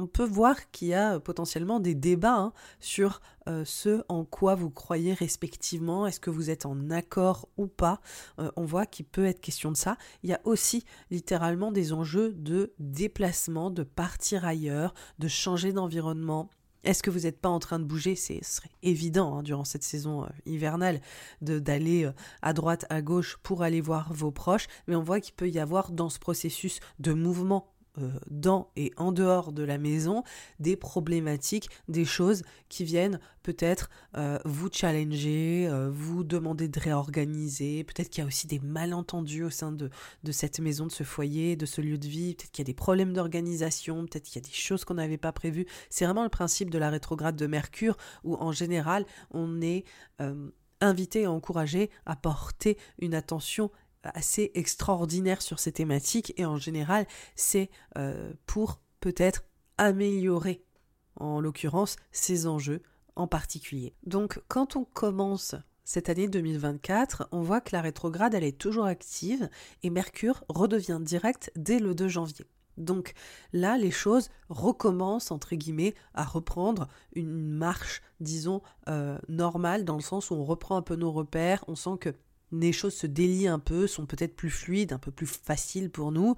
on 0.00 0.06
peut 0.06 0.24
voir 0.24 0.70
qu'il 0.70 0.88
y 0.88 0.94
a 0.94 1.20
potentiellement 1.20 1.78
des 1.78 1.94
débats 1.94 2.38
hein, 2.38 2.52
sur 2.80 3.20
euh, 3.48 3.64
ce 3.66 4.02
en 4.08 4.24
quoi 4.24 4.54
vous 4.54 4.70
croyez 4.70 5.12
respectivement, 5.12 6.06
est-ce 6.06 6.20
que 6.20 6.30
vous 6.30 6.48
êtes 6.48 6.64
en 6.64 6.90
accord 6.90 7.48
ou 7.58 7.66
pas. 7.66 8.00
Euh, 8.38 8.50
on 8.56 8.64
voit 8.64 8.86
qu'il 8.86 9.04
peut 9.04 9.26
être 9.26 9.40
question 9.40 9.70
de 9.70 9.76
ça. 9.76 9.98
Il 10.22 10.30
y 10.30 10.32
a 10.32 10.40
aussi 10.44 10.84
littéralement 11.10 11.70
des 11.70 11.92
enjeux 11.92 12.32
de 12.32 12.72
déplacement, 12.78 13.70
de 13.70 13.82
partir 13.82 14.46
ailleurs, 14.46 14.94
de 15.18 15.28
changer 15.28 15.72
d'environnement. 15.74 16.48
Est-ce 16.82 17.02
que 17.02 17.10
vous 17.10 17.20
n'êtes 17.20 17.38
pas 17.42 17.50
en 17.50 17.58
train 17.58 17.78
de 17.78 17.84
bouger? 17.84 18.16
Ce 18.16 18.38
serait 18.42 18.70
évident 18.82 19.36
hein, 19.36 19.42
durant 19.42 19.64
cette 19.64 19.84
saison 19.84 20.24
euh, 20.24 20.28
hivernale 20.46 21.02
d'aller 21.42 22.10
à 22.40 22.54
droite, 22.54 22.86
à 22.88 23.02
gauche 23.02 23.36
pour 23.42 23.62
aller 23.62 23.82
voir 23.82 24.14
vos 24.14 24.30
proches, 24.30 24.66
mais 24.86 24.96
on 24.96 25.02
voit 25.02 25.20
qu'il 25.20 25.34
peut 25.34 25.50
y 25.50 25.58
avoir 25.58 25.92
dans 25.92 26.08
ce 26.08 26.18
processus 26.18 26.80
de 27.00 27.12
mouvement 27.12 27.74
euh, 28.00 28.10
dans 28.30 28.70
et 28.76 28.92
en 28.96 29.12
dehors 29.12 29.52
de 29.52 29.62
la 29.62 29.78
maison 29.78 30.22
des 30.58 30.76
problématiques, 30.76 31.68
des 31.88 32.04
choses 32.04 32.42
qui 32.68 32.84
viennent 32.84 33.20
peut-être 33.42 33.90
euh, 34.16 34.38
vous 34.44 34.68
challenger, 34.72 35.66
euh, 35.68 35.90
vous 35.92 36.24
demander 36.24 36.68
de 36.68 36.78
réorganiser. 36.78 37.84
Peut-être 37.84 38.10
qu'il 38.10 38.22
y 38.22 38.24
a 38.24 38.26
aussi 38.26 38.46
des 38.46 38.58
malentendus 38.60 39.44
au 39.44 39.50
sein 39.50 39.72
de, 39.72 39.90
de 40.22 40.32
cette 40.32 40.60
maison, 40.60 40.86
de 40.86 40.92
ce 40.92 41.04
foyer, 41.04 41.56
de 41.56 41.66
ce 41.66 41.80
lieu 41.80 41.98
de 41.98 42.06
vie. 42.06 42.34
Peut-être 42.34 42.50
qu'il 42.50 42.62
y 42.62 42.66
a 42.66 42.70
des 42.70 42.74
problèmes 42.74 43.12
d'organisation, 43.12 44.06
peut-être 44.06 44.24
qu'il 44.24 44.42
y 44.42 44.44
a 44.44 44.48
des 44.48 44.54
choses 44.54 44.84
qu'on 44.84 44.94
n'avait 44.94 45.18
pas 45.18 45.32
prévues. 45.32 45.66
C'est 45.88 46.04
vraiment 46.04 46.24
le 46.24 46.28
principe 46.28 46.70
de 46.70 46.78
la 46.78 46.90
rétrograde 46.90 47.36
de 47.36 47.46
Mercure 47.46 47.96
où 48.24 48.34
en 48.36 48.52
général 48.52 49.06
on 49.30 49.60
est 49.60 49.84
invité 50.80 51.22
et 51.22 51.26
encouragé 51.26 51.90
à 52.06 52.16
porter 52.16 52.78
une 52.98 53.14
attention 53.14 53.70
assez 54.02 54.50
extraordinaire 54.54 55.42
sur 55.42 55.58
ces 55.58 55.72
thématiques 55.72 56.32
et 56.36 56.44
en 56.44 56.56
général 56.56 57.06
c'est 57.36 57.70
euh, 57.98 58.32
pour 58.46 58.80
peut-être 59.00 59.44
améliorer 59.78 60.62
en 61.16 61.40
l'occurrence 61.40 61.96
ces 62.12 62.46
enjeux 62.46 62.82
en 63.16 63.26
particulier. 63.26 63.94
Donc 64.04 64.40
quand 64.48 64.76
on 64.76 64.84
commence 64.84 65.54
cette 65.84 66.08
année 66.08 66.28
2024, 66.28 67.28
on 67.32 67.42
voit 67.42 67.60
que 67.60 67.74
la 67.74 67.82
rétrograde 67.82 68.34
elle 68.34 68.44
est 68.44 68.58
toujours 68.58 68.86
active 68.86 69.48
et 69.82 69.90
Mercure 69.90 70.44
redevient 70.48 71.00
direct 71.00 71.50
dès 71.56 71.78
le 71.78 71.94
2 71.94 72.08
janvier. 72.08 72.46
Donc 72.76 73.12
là, 73.52 73.76
les 73.76 73.90
choses 73.90 74.30
recommencent, 74.48 75.30
entre 75.30 75.54
guillemets, 75.54 75.94
à 76.14 76.24
reprendre 76.24 76.88
une 77.12 77.50
marche, 77.50 78.02
disons, 78.20 78.62
euh, 78.88 79.18
normale, 79.28 79.84
dans 79.84 79.96
le 79.96 80.02
sens 80.02 80.30
où 80.30 80.34
on 80.34 80.44
reprend 80.44 80.76
un 80.76 80.82
peu 80.82 80.96
nos 80.96 81.12
repères, 81.12 81.64
on 81.68 81.74
sent 81.74 81.98
que 82.00 82.14
les 82.52 82.72
choses 82.72 82.94
se 82.94 83.06
délient 83.06 83.48
un 83.48 83.58
peu, 83.58 83.86
sont 83.86 84.06
peut-être 84.06 84.36
plus 84.36 84.50
fluides, 84.50 84.92
un 84.92 84.98
peu 84.98 85.10
plus 85.10 85.26
faciles 85.26 85.90
pour 85.90 86.12
nous. 86.12 86.34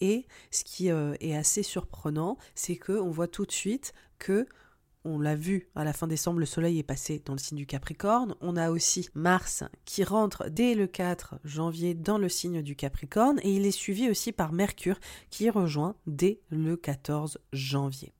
Et 0.00 0.26
ce 0.50 0.64
qui 0.64 0.90
euh, 0.90 1.14
est 1.20 1.34
assez 1.34 1.62
surprenant, 1.62 2.38
c'est 2.54 2.76
que 2.76 2.92
on 2.92 3.10
voit 3.10 3.28
tout 3.28 3.46
de 3.46 3.52
suite 3.52 3.92
que 4.18 4.46
on 5.04 5.18
l'a 5.18 5.34
vu 5.34 5.68
à 5.74 5.84
la 5.84 5.94
fin 5.94 6.06
décembre, 6.06 6.40
le 6.40 6.46
soleil 6.46 6.78
est 6.78 6.82
passé 6.82 7.22
dans 7.24 7.32
le 7.32 7.38
signe 7.38 7.56
du 7.56 7.66
Capricorne. 7.66 8.34
On 8.42 8.56
a 8.56 8.70
aussi 8.70 9.08
Mars 9.14 9.64
qui 9.86 10.04
rentre 10.04 10.50
dès 10.50 10.74
le 10.74 10.86
4 10.86 11.36
janvier 11.42 11.94
dans 11.94 12.18
le 12.18 12.28
signe 12.28 12.60
du 12.60 12.76
Capricorne 12.76 13.40
et 13.42 13.50
il 13.50 13.64
est 13.64 13.70
suivi 13.70 14.10
aussi 14.10 14.30
par 14.32 14.52
Mercure 14.52 15.00
qui 15.30 15.48
rejoint 15.48 15.96
dès 16.06 16.40
le 16.50 16.76
14 16.76 17.38
janvier. 17.52 18.12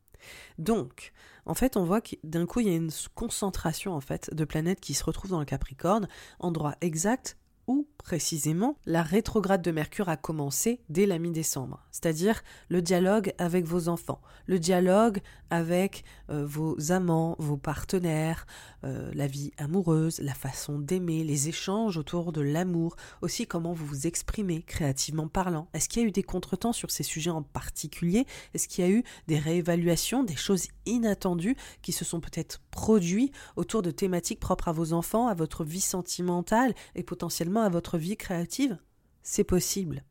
Donc, 0.58 1.12
en 1.46 1.54
fait, 1.54 1.76
on 1.76 1.84
voit 1.84 2.00
que 2.00 2.16
d'un 2.24 2.46
coup, 2.46 2.60
il 2.60 2.68
y 2.68 2.70
a 2.70 2.76
une 2.76 2.90
concentration 3.14 3.94
en 3.94 4.00
fait 4.00 4.32
de 4.34 4.44
planètes 4.44 4.80
qui 4.80 4.94
se 4.94 5.04
retrouvent 5.04 5.30
dans 5.30 5.40
le 5.40 5.46
Capricorne, 5.46 6.08
endroit 6.38 6.76
exact 6.80 7.36
où 7.70 7.86
précisément 7.98 8.76
la 8.84 9.02
rétrograde 9.02 9.62
de 9.62 9.70
Mercure 9.70 10.08
a 10.08 10.16
commencé 10.16 10.80
dès 10.88 11.06
la 11.06 11.18
mi-décembre, 11.18 11.84
c'est-à-dire 11.92 12.42
le 12.68 12.82
dialogue 12.82 13.32
avec 13.38 13.64
vos 13.64 13.88
enfants, 13.88 14.20
le 14.46 14.58
dialogue 14.58 15.20
avec 15.50 16.04
euh, 16.30 16.44
vos 16.44 16.90
amants, 16.90 17.36
vos 17.38 17.56
partenaires, 17.56 18.46
euh, 18.82 19.10
la 19.14 19.28
vie 19.28 19.52
amoureuse, 19.58 20.18
la 20.20 20.34
façon 20.34 20.78
d'aimer, 20.78 21.22
les 21.22 21.48
échanges 21.48 21.96
autour 21.96 22.32
de 22.32 22.40
l'amour, 22.40 22.96
aussi 23.22 23.46
comment 23.46 23.72
vous 23.72 23.86
vous 23.86 24.06
exprimez 24.08 24.62
créativement 24.62 25.28
parlant. 25.28 25.68
Est-ce 25.72 25.88
qu'il 25.88 26.02
y 26.02 26.04
a 26.04 26.08
eu 26.08 26.12
des 26.12 26.22
contretemps 26.24 26.72
sur 26.72 26.90
ces 26.90 27.04
sujets 27.04 27.30
en 27.30 27.42
particulier? 27.42 28.26
Est-ce 28.54 28.66
qu'il 28.66 28.84
y 28.84 28.88
a 28.88 28.90
eu 28.90 29.04
des 29.28 29.38
réévaluations, 29.38 30.24
des 30.24 30.36
choses 30.36 30.66
inattendues 30.86 31.56
qui 31.82 31.92
se 31.92 32.04
sont 32.04 32.20
peut-être 32.20 32.60
produites 32.70 33.32
autour 33.54 33.82
de 33.82 33.90
thématiques 33.90 34.40
propres 34.40 34.68
à 34.68 34.72
vos 34.72 34.92
enfants, 34.92 35.28
à 35.28 35.34
votre 35.34 35.62
vie 35.62 35.80
sentimentale 35.80 36.74
et 36.94 37.02
potentiellement 37.02 37.59
à 37.60 37.68
votre 37.68 37.98
vie 37.98 38.16
créative 38.16 38.78
C'est 39.22 39.44
possible. 39.44 40.04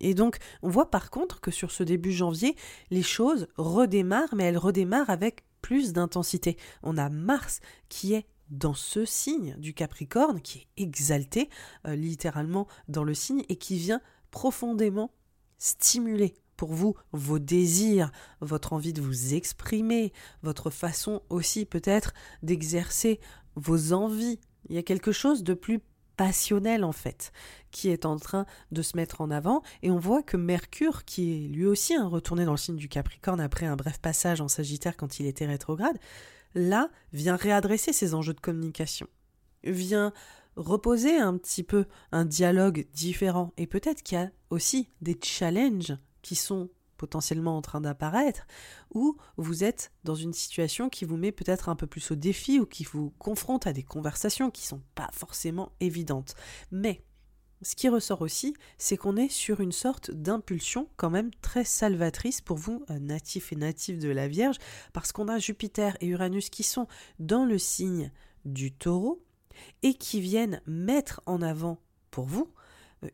Et 0.00 0.14
donc, 0.14 0.38
on 0.62 0.68
voit 0.68 0.90
par 0.90 1.10
contre 1.10 1.40
que 1.40 1.50
sur 1.50 1.70
ce 1.70 1.82
début 1.82 2.12
janvier, 2.12 2.54
les 2.90 3.02
choses 3.02 3.48
redémarrent, 3.56 4.34
mais 4.34 4.44
elles 4.44 4.58
redémarrent 4.58 5.10
avec 5.10 5.44
plus 5.60 5.92
d'intensité. 5.92 6.56
On 6.82 6.96
a 6.96 7.08
Mars 7.08 7.60
qui 7.88 8.14
est 8.14 8.26
dans 8.50 8.74
ce 8.74 9.04
signe 9.04 9.54
du 9.58 9.74
Capricorne, 9.74 10.40
qui 10.40 10.58
est 10.58 10.82
exalté 10.82 11.50
euh, 11.86 11.94
littéralement 11.94 12.66
dans 12.88 13.04
le 13.04 13.14
signe 13.14 13.44
et 13.48 13.56
qui 13.56 13.76
vient 13.76 14.00
profondément 14.30 15.10
stimuler 15.58 16.34
pour 16.56 16.72
vous 16.72 16.94
vos 17.12 17.38
désirs, 17.38 18.10
votre 18.40 18.72
envie 18.72 18.92
de 18.92 19.02
vous 19.02 19.34
exprimer, 19.34 20.12
votre 20.42 20.70
façon 20.70 21.22
aussi 21.28 21.66
peut-être 21.66 22.14
d'exercer 22.42 23.20
vos 23.54 23.92
envies. 23.92 24.40
Il 24.68 24.74
y 24.74 24.78
a 24.78 24.82
quelque 24.82 25.12
chose 25.12 25.44
de 25.44 25.54
plus 25.54 25.80
passionnel 26.18 26.84
en 26.84 26.92
fait, 26.92 27.32
qui 27.70 27.88
est 27.88 28.04
en 28.04 28.18
train 28.18 28.44
de 28.72 28.82
se 28.82 28.96
mettre 28.96 29.22
en 29.22 29.30
avant. 29.30 29.62
Et 29.82 29.90
on 29.90 29.98
voit 29.98 30.22
que 30.22 30.36
Mercure, 30.36 31.06
qui 31.06 31.32
est 31.32 31.48
lui 31.48 31.64
aussi 31.64 31.94
un 31.94 32.08
retourné 32.08 32.44
dans 32.44 32.50
le 32.50 32.58
signe 32.58 32.76
du 32.76 32.88
Capricorne 32.88 33.40
après 33.40 33.64
un 33.64 33.76
bref 33.76 33.98
passage 33.98 34.42
en 34.42 34.48
Sagittaire 34.48 34.98
quand 34.98 35.20
il 35.20 35.26
était 35.26 35.46
rétrograde, 35.46 35.96
là 36.54 36.90
vient 37.14 37.36
réadresser 37.36 37.94
ses 37.94 38.14
enjeux 38.14 38.34
de 38.34 38.40
communication, 38.40 39.06
vient 39.62 40.12
reposer 40.56 41.16
un 41.16 41.38
petit 41.38 41.62
peu 41.62 41.86
un 42.10 42.24
dialogue 42.24 42.86
différent. 42.92 43.52
Et 43.56 43.68
peut-être 43.68 44.02
qu'il 44.02 44.18
y 44.18 44.20
a 44.20 44.30
aussi 44.50 44.90
des 45.00 45.16
challenges 45.22 45.96
qui 46.20 46.34
sont 46.34 46.68
potentiellement 46.98 47.56
en 47.56 47.62
train 47.62 47.80
d'apparaître, 47.80 48.46
ou 48.92 49.16
vous 49.38 49.64
êtes 49.64 49.92
dans 50.04 50.14
une 50.14 50.34
situation 50.34 50.90
qui 50.90 51.06
vous 51.06 51.16
met 51.16 51.32
peut-être 51.32 51.70
un 51.70 51.76
peu 51.76 51.86
plus 51.86 52.10
au 52.10 52.14
défi 52.14 52.60
ou 52.60 52.66
qui 52.66 52.84
vous 52.84 53.10
confronte 53.18 53.66
à 53.66 53.72
des 53.72 53.82
conversations 53.82 54.50
qui 54.50 54.66
sont 54.66 54.82
pas 54.94 55.08
forcément 55.12 55.72
évidentes. 55.80 56.34
Mais 56.70 57.02
ce 57.62 57.74
qui 57.74 57.88
ressort 57.88 58.22
aussi, 58.22 58.54
c'est 58.76 58.96
qu'on 58.96 59.16
est 59.16 59.28
sur 59.28 59.60
une 59.60 59.72
sorte 59.72 60.10
d'impulsion 60.10 60.88
quand 60.96 61.10
même 61.10 61.30
très 61.42 61.64
salvatrice 61.64 62.40
pour 62.40 62.56
vous, 62.56 62.84
euh, 62.90 62.98
natifs 62.98 63.52
et 63.52 63.56
natifs 63.56 63.98
de 63.98 64.10
la 64.10 64.28
Vierge, 64.28 64.58
parce 64.92 65.12
qu'on 65.12 65.28
a 65.28 65.38
Jupiter 65.38 65.96
et 66.00 66.06
Uranus 66.06 66.50
qui 66.50 66.62
sont 66.62 66.86
dans 67.18 67.44
le 67.44 67.58
signe 67.58 68.12
du 68.44 68.72
taureau 68.72 69.24
et 69.82 69.94
qui 69.94 70.20
viennent 70.20 70.60
mettre 70.66 71.20
en 71.26 71.42
avant 71.42 71.80
pour 72.10 72.26
vous 72.26 72.52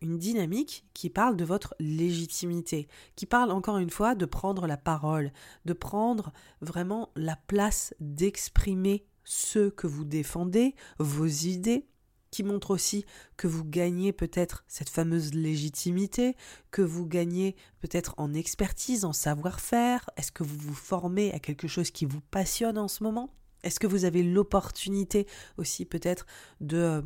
une 0.01 0.19
dynamique 0.19 0.87
qui 0.95 1.11
parle 1.11 1.37
de 1.37 1.45
votre 1.45 1.75
légitimité, 1.79 2.89
qui 3.17 3.27
parle 3.27 3.51
encore 3.51 3.79
une 3.79 3.91
fois 3.91 4.15
de 4.15 4.27
prendre 4.27 4.67
la 4.67 4.77
parole, 4.77 5.33
de 5.65 5.73
prendre 5.73 6.33
vraiment 6.61 7.11
la 7.17 7.37
place 7.37 7.95
d'exprimer 8.01 9.07
ce 9.25 9.71
que 9.71 9.87
vous 9.87 10.05
défendez, 10.05 10.75
vos 10.99 11.27
idées, 11.27 11.87
qui 12.31 12.43
montre 12.43 12.73
aussi 12.73 13.07
que 13.37 13.47
vous 13.47 13.65
gagnez 13.65 14.13
peut-être 14.13 14.65
cette 14.67 14.89
fameuse 14.89 15.35
légitimité, 15.35 16.37
que 16.73 16.83
vous 16.83 17.07
gagnez 17.07 17.55
peut-être 17.79 18.13
en 18.17 18.35
expertise, 18.35 19.05
en 19.05 19.13
savoir-faire, 19.13 20.11
est-ce 20.17 20.33
que 20.33 20.43
vous 20.43 20.59
vous 20.59 20.75
formez 20.75 21.33
à 21.33 21.39
quelque 21.39 21.69
chose 21.69 21.93
qui 21.93 22.07
vous 22.07 22.21
passionne 22.21 22.77
en 22.77 22.89
ce 22.89 23.05
moment? 23.05 23.33
Est-ce 23.63 23.79
que 23.79 23.87
vous 23.87 24.05
avez 24.05 24.25
l'opportunité 24.25 25.29
aussi 25.59 25.85
peut-être 25.85 26.27
de 26.61 26.77
euh, 26.77 27.03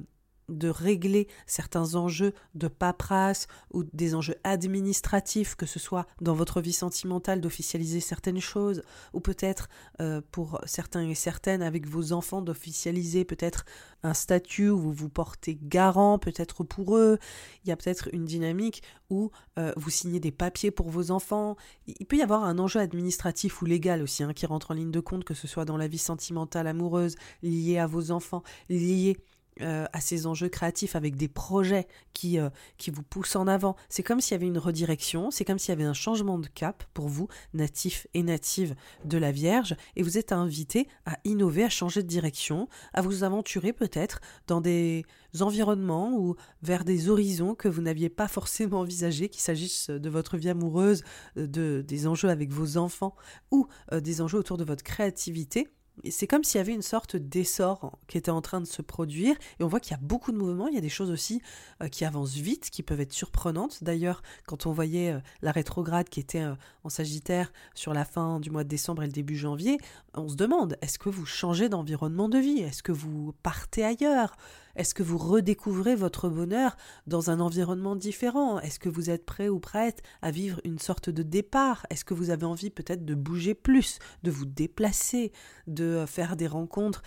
de 0.48 0.68
régler 0.68 1.28
certains 1.46 1.94
enjeux 1.94 2.32
de 2.54 2.68
paperasse 2.68 3.46
ou 3.72 3.84
des 3.84 4.14
enjeux 4.14 4.36
administratifs, 4.44 5.54
que 5.54 5.66
ce 5.66 5.78
soit 5.78 6.06
dans 6.20 6.34
votre 6.34 6.60
vie 6.60 6.72
sentimentale 6.72 7.40
d'officialiser 7.40 8.00
certaines 8.00 8.40
choses, 8.40 8.82
ou 9.12 9.20
peut-être 9.20 9.68
euh, 10.00 10.20
pour 10.30 10.60
certains 10.64 11.08
et 11.08 11.14
certaines 11.14 11.62
avec 11.62 11.86
vos 11.86 12.12
enfants 12.12 12.42
d'officialiser 12.42 13.24
peut-être 13.24 13.64
un 14.02 14.14
statut 14.14 14.68
où 14.68 14.78
vous 14.78 14.92
vous 14.92 15.08
portez 15.08 15.58
garant 15.60 16.18
peut-être 16.18 16.64
pour 16.64 16.96
eux. 16.96 17.18
Il 17.64 17.68
y 17.68 17.72
a 17.72 17.76
peut-être 17.76 18.08
une 18.12 18.24
dynamique 18.24 18.82
où 19.10 19.30
euh, 19.58 19.72
vous 19.76 19.90
signez 19.90 20.20
des 20.20 20.30
papiers 20.30 20.70
pour 20.70 20.90
vos 20.90 21.10
enfants. 21.10 21.56
Il 21.86 22.06
peut 22.06 22.16
y 22.16 22.22
avoir 22.22 22.44
un 22.44 22.58
enjeu 22.58 22.80
administratif 22.80 23.62
ou 23.62 23.64
légal 23.64 24.02
aussi 24.02 24.22
hein, 24.22 24.32
qui 24.32 24.46
rentre 24.46 24.70
en 24.70 24.74
ligne 24.74 24.90
de 24.90 25.00
compte, 25.00 25.24
que 25.24 25.34
ce 25.34 25.46
soit 25.46 25.64
dans 25.64 25.76
la 25.76 25.88
vie 25.88 25.98
sentimentale 25.98 26.66
amoureuse, 26.66 27.16
lié 27.42 27.78
à 27.78 27.86
vos 27.86 28.10
enfants, 28.10 28.42
lié 28.68 29.16
euh, 29.60 29.86
à 29.92 30.00
ces 30.00 30.26
enjeux 30.26 30.48
créatifs 30.48 30.96
avec 30.96 31.16
des 31.16 31.28
projets 31.28 31.86
qui, 32.12 32.38
euh, 32.38 32.50
qui 32.76 32.90
vous 32.90 33.02
poussent 33.02 33.36
en 33.36 33.46
avant. 33.46 33.76
C'est 33.88 34.02
comme 34.02 34.20
s'il 34.20 34.32
y 34.32 34.34
avait 34.34 34.46
une 34.46 34.58
redirection, 34.58 35.30
c'est 35.30 35.44
comme 35.44 35.58
s'il 35.58 35.70
y 35.70 35.72
avait 35.72 35.84
un 35.84 35.94
changement 35.94 36.38
de 36.38 36.46
cap 36.46 36.84
pour 36.94 37.08
vous, 37.08 37.28
natifs 37.54 38.06
et 38.14 38.22
natives 38.22 38.74
de 39.04 39.18
la 39.18 39.32
Vierge, 39.32 39.76
et 39.96 40.02
vous 40.02 40.18
êtes 40.18 40.32
invité 40.32 40.88
à 41.06 41.18
innover, 41.24 41.64
à 41.64 41.68
changer 41.68 42.02
de 42.02 42.08
direction, 42.08 42.68
à 42.94 43.02
vous 43.02 43.24
aventurer 43.24 43.72
peut-être 43.72 44.20
dans 44.46 44.60
des 44.60 45.04
environnements 45.40 46.12
ou 46.12 46.36
vers 46.62 46.84
des 46.84 47.08
horizons 47.08 47.54
que 47.54 47.68
vous 47.68 47.82
n'aviez 47.82 48.08
pas 48.08 48.28
forcément 48.28 48.80
envisagés, 48.80 49.28
qu'il 49.28 49.42
s'agisse 49.42 49.90
de 49.90 50.10
votre 50.10 50.36
vie 50.36 50.50
amoureuse, 50.50 51.02
de, 51.36 51.84
des 51.86 52.06
enjeux 52.06 52.28
avec 52.28 52.50
vos 52.50 52.76
enfants 52.76 53.14
ou 53.50 53.66
euh, 53.92 54.00
des 54.00 54.20
enjeux 54.20 54.38
autour 54.38 54.56
de 54.56 54.64
votre 54.64 54.82
créativité 54.82 55.68
c'est 56.10 56.26
comme 56.26 56.44
s'il 56.44 56.58
y 56.58 56.60
avait 56.60 56.74
une 56.74 56.82
sorte 56.82 57.16
d'essor 57.16 57.98
qui 58.06 58.18
était 58.18 58.30
en 58.30 58.40
train 58.40 58.60
de 58.60 58.66
se 58.66 58.82
produire. 58.82 59.36
Et 59.58 59.64
on 59.64 59.68
voit 59.68 59.80
qu'il 59.80 59.92
y 59.92 59.94
a 59.94 60.02
beaucoup 60.02 60.32
de 60.32 60.36
mouvements, 60.36 60.68
il 60.68 60.74
y 60.74 60.78
a 60.78 60.82
des 60.82 60.88
choses 60.88 61.10
aussi 61.10 61.42
euh, 61.82 61.88
qui 61.88 62.04
avancent 62.04 62.34
vite, 62.34 62.70
qui 62.70 62.82
peuvent 62.82 63.00
être 63.00 63.12
surprenantes. 63.12 63.82
D'ailleurs, 63.82 64.22
quand 64.46 64.66
on 64.66 64.72
voyait 64.72 65.12
euh, 65.12 65.20
la 65.42 65.52
rétrograde 65.52 66.08
qui 66.08 66.20
était 66.20 66.42
euh, 66.42 66.54
en 66.84 66.88
Sagittaire 66.88 67.52
sur 67.74 67.94
la 67.94 68.04
fin 68.04 68.40
du 68.40 68.50
mois 68.50 68.64
de 68.64 68.68
décembre 68.68 69.02
et 69.02 69.06
le 69.06 69.12
début 69.12 69.36
janvier, 69.36 69.78
on 70.14 70.28
se 70.28 70.36
demande, 70.36 70.76
est-ce 70.82 70.98
que 70.98 71.08
vous 71.08 71.26
changez 71.26 71.68
d'environnement 71.68 72.28
de 72.28 72.38
vie? 72.38 72.60
Est-ce 72.60 72.82
que 72.82 72.92
vous 72.92 73.34
partez 73.42 73.84
ailleurs? 73.84 74.36
Est-ce 74.78 74.94
que 74.94 75.02
vous 75.02 75.18
redécouvrez 75.18 75.96
votre 75.96 76.28
bonheur 76.28 76.76
dans 77.08 77.30
un 77.30 77.40
environnement 77.40 77.96
différent? 77.96 78.60
Est-ce 78.60 78.78
que 78.78 78.88
vous 78.88 79.10
êtes 79.10 79.26
prêt 79.26 79.48
ou 79.48 79.58
prête 79.58 80.02
à 80.22 80.30
vivre 80.30 80.60
une 80.64 80.78
sorte 80.78 81.10
de 81.10 81.24
départ? 81.24 81.84
Est-ce 81.90 82.04
que 82.04 82.14
vous 82.14 82.30
avez 82.30 82.46
envie 82.46 82.70
peut-être 82.70 83.04
de 83.04 83.16
bouger 83.16 83.54
plus, 83.54 83.98
de 84.22 84.30
vous 84.30 84.46
déplacer, 84.46 85.32
de 85.66 85.84
euh, 85.84 86.06
faire 86.06 86.36
des 86.36 86.46
rencontres 86.46 87.02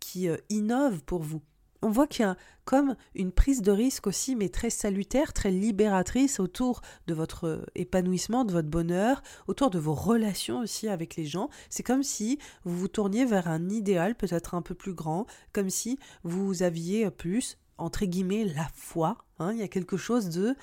qui 0.00 0.28
euh, 0.28 0.36
innovent 0.50 1.02
pour 1.02 1.22
vous? 1.22 1.40
On 1.84 1.90
voit 1.90 2.06
qu'il 2.06 2.24
y 2.24 2.28
a 2.28 2.36
comme 2.64 2.96
une 3.14 3.30
prise 3.30 3.60
de 3.60 3.70
risque 3.70 4.06
aussi, 4.06 4.36
mais 4.36 4.48
très 4.48 4.70
salutaire, 4.70 5.34
très 5.34 5.50
libératrice 5.50 6.40
autour 6.40 6.80
de 7.06 7.12
votre 7.12 7.66
épanouissement, 7.74 8.46
de 8.46 8.52
votre 8.52 8.68
bonheur, 8.68 9.22
autour 9.48 9.68
de 9.68 9.78
vos 9.78 9.92
relations 9.92 10.60
aussi 10.60 10.88
avec 10.88 11.14
les 11.16 11.26
gens. 11.26 11.50
C'est 11.68 11.82
comme 11.82 12.02
si 12.02 12.38
vous 12.64 12.76
vous 12.76 12.88
tourniez 12.88 13.26
vers 13.26 13.48
un 13.48 13.68
idéal 13.68 14.14
peut-être 14.14 14.54
un 14.54 14.62
peu 14.62 14.74
plus 14.74 14.94
grand, 14.94 15.26
comme 15.52 15.68
si 15.68 15.98
vous 16.22 16.62
aviez 16.62 17.10
plus, 17.10 17.58
entre 17.76 18.06
guillemets, 18.06 18.44
la 18.44 18.68
foi. 18.74 19.18
Hein. 19.38 19.52
Il 19.52 19.58
y 19.58 19.62
a 19.62 19.68
quelque 19.68 19.98
chose 19.98 20.30
de... 20.30 20.56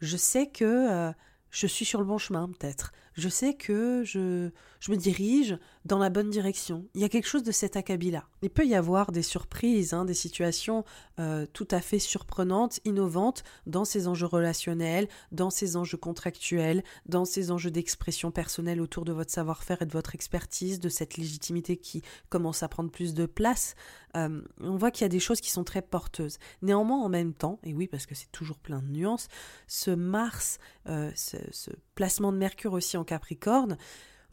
Je 0.00 0.16
sais 0.16 0.46
que... 0.46 0.64
Euh, 0.64 1.12
je 1.50 1.68
suis 1.68 1.84
sur 1.84 2.00
le 2.00 2.04
bon 2.04 2.18
chemin 2.18 2.48
peut-être. 2.48 2.92
Je 3.14 3.28
sais 3.28 3.54
que 3.54 4.02
je, 4.04 4.50
je 4.80 4.90
me 4.90 4.96
dirige 4.96 5.56
dans 5.84 5.98
la 5.98 6.10
bonne 6.10 6.30
direction. 6.30 6.86
Il 6.94 7.00
y 7.00 7.04
a 7.04 7.08
quelque 7.08 7.28
chose 7.28 7.42
de 7.42 7.52
cet 7.52 7.76
acabit-là. 7.76 8.24
Il 8.42 8.50
peut 8.50 8.66
y 8.66 8.74
avoir 8.74 9.12
des 9.12 9.22
surprises, 9.22 9.92
hein, 9.92 10.04
des 10.04 10.14
situations 10.14 10.84
euh, 11.18 11.46
tout 11.52 11.68
à 11.70 11.80
fait 11.80 11.98
surprenantes, 11.98 12.80
innovantes 12.84 13.44
dans 13.66 13.84
ces 13.84 14.08
enjeux 14.08 14.26
relationnels, 14.26 15.08
dans 15.30 15.50
ces 15.50 15.76
enjeux 15.76 15.96
contractuels, 15.96 16.82
dans 17.06 17.24
ces 17.24 17.50
enjeux 17.50 17.70
d'expression 17.70 18.30
personnelle 18.30 18.80
autour 18.80 19.04
de 19.04 19.12
votre 19.12 19.30
savoir-faire 19.30 19.82
et 19.82 19.86
de 19.86 19.92
votre 19.92 20.14
expertise, 20.14 20.80
de 20.80 20.88
cette 20.88 21.16
légitimité 21.16 21.76
qui 21.76 22.02
commence 22.30 22.62
à 22.62 22.68
prendre 22.68 22.90
plus 22.90 23.14
de 23.14 23.26
place. 23.26 23.74
Euh, 24.16 24.42
on 24.60 24.76
voit 24.76 24.90
qu'il 24.90 25.02
y 25.02 25.06
a 25.06 25.08
des 25.08 25.20
choses 25.20 25.40
qui 25.40 25.50
sont 25.50 25.64
très 25.64 25.82
porteuses. 25.82 26.38
Néanmoins, 26.62 27.02
en 27.02 27.08
même 27.08 27.34
temps, 27.34 27.58
et 27.64 27.74
oui, 27.74 27.88
parce 27.88 28.06
que 28.06 28.14
c'est 28.14 28.30
toujours 28.32 28.58
plein 28.58 28.80
de 28.80 28.88
nuances, 28.88 29.28
ce 29.66 29.90
Mars, 29.90 30.58
euh, 30.88 31.10
ce, 31.14 31.36
ce 31.50 31.70
placement 31.94 32.32
de 32.32 32.38
Mercure 32.38 32.72
aussi 32.72 32.96
en 32.96 33.03
Capricorne, 33.04 33.76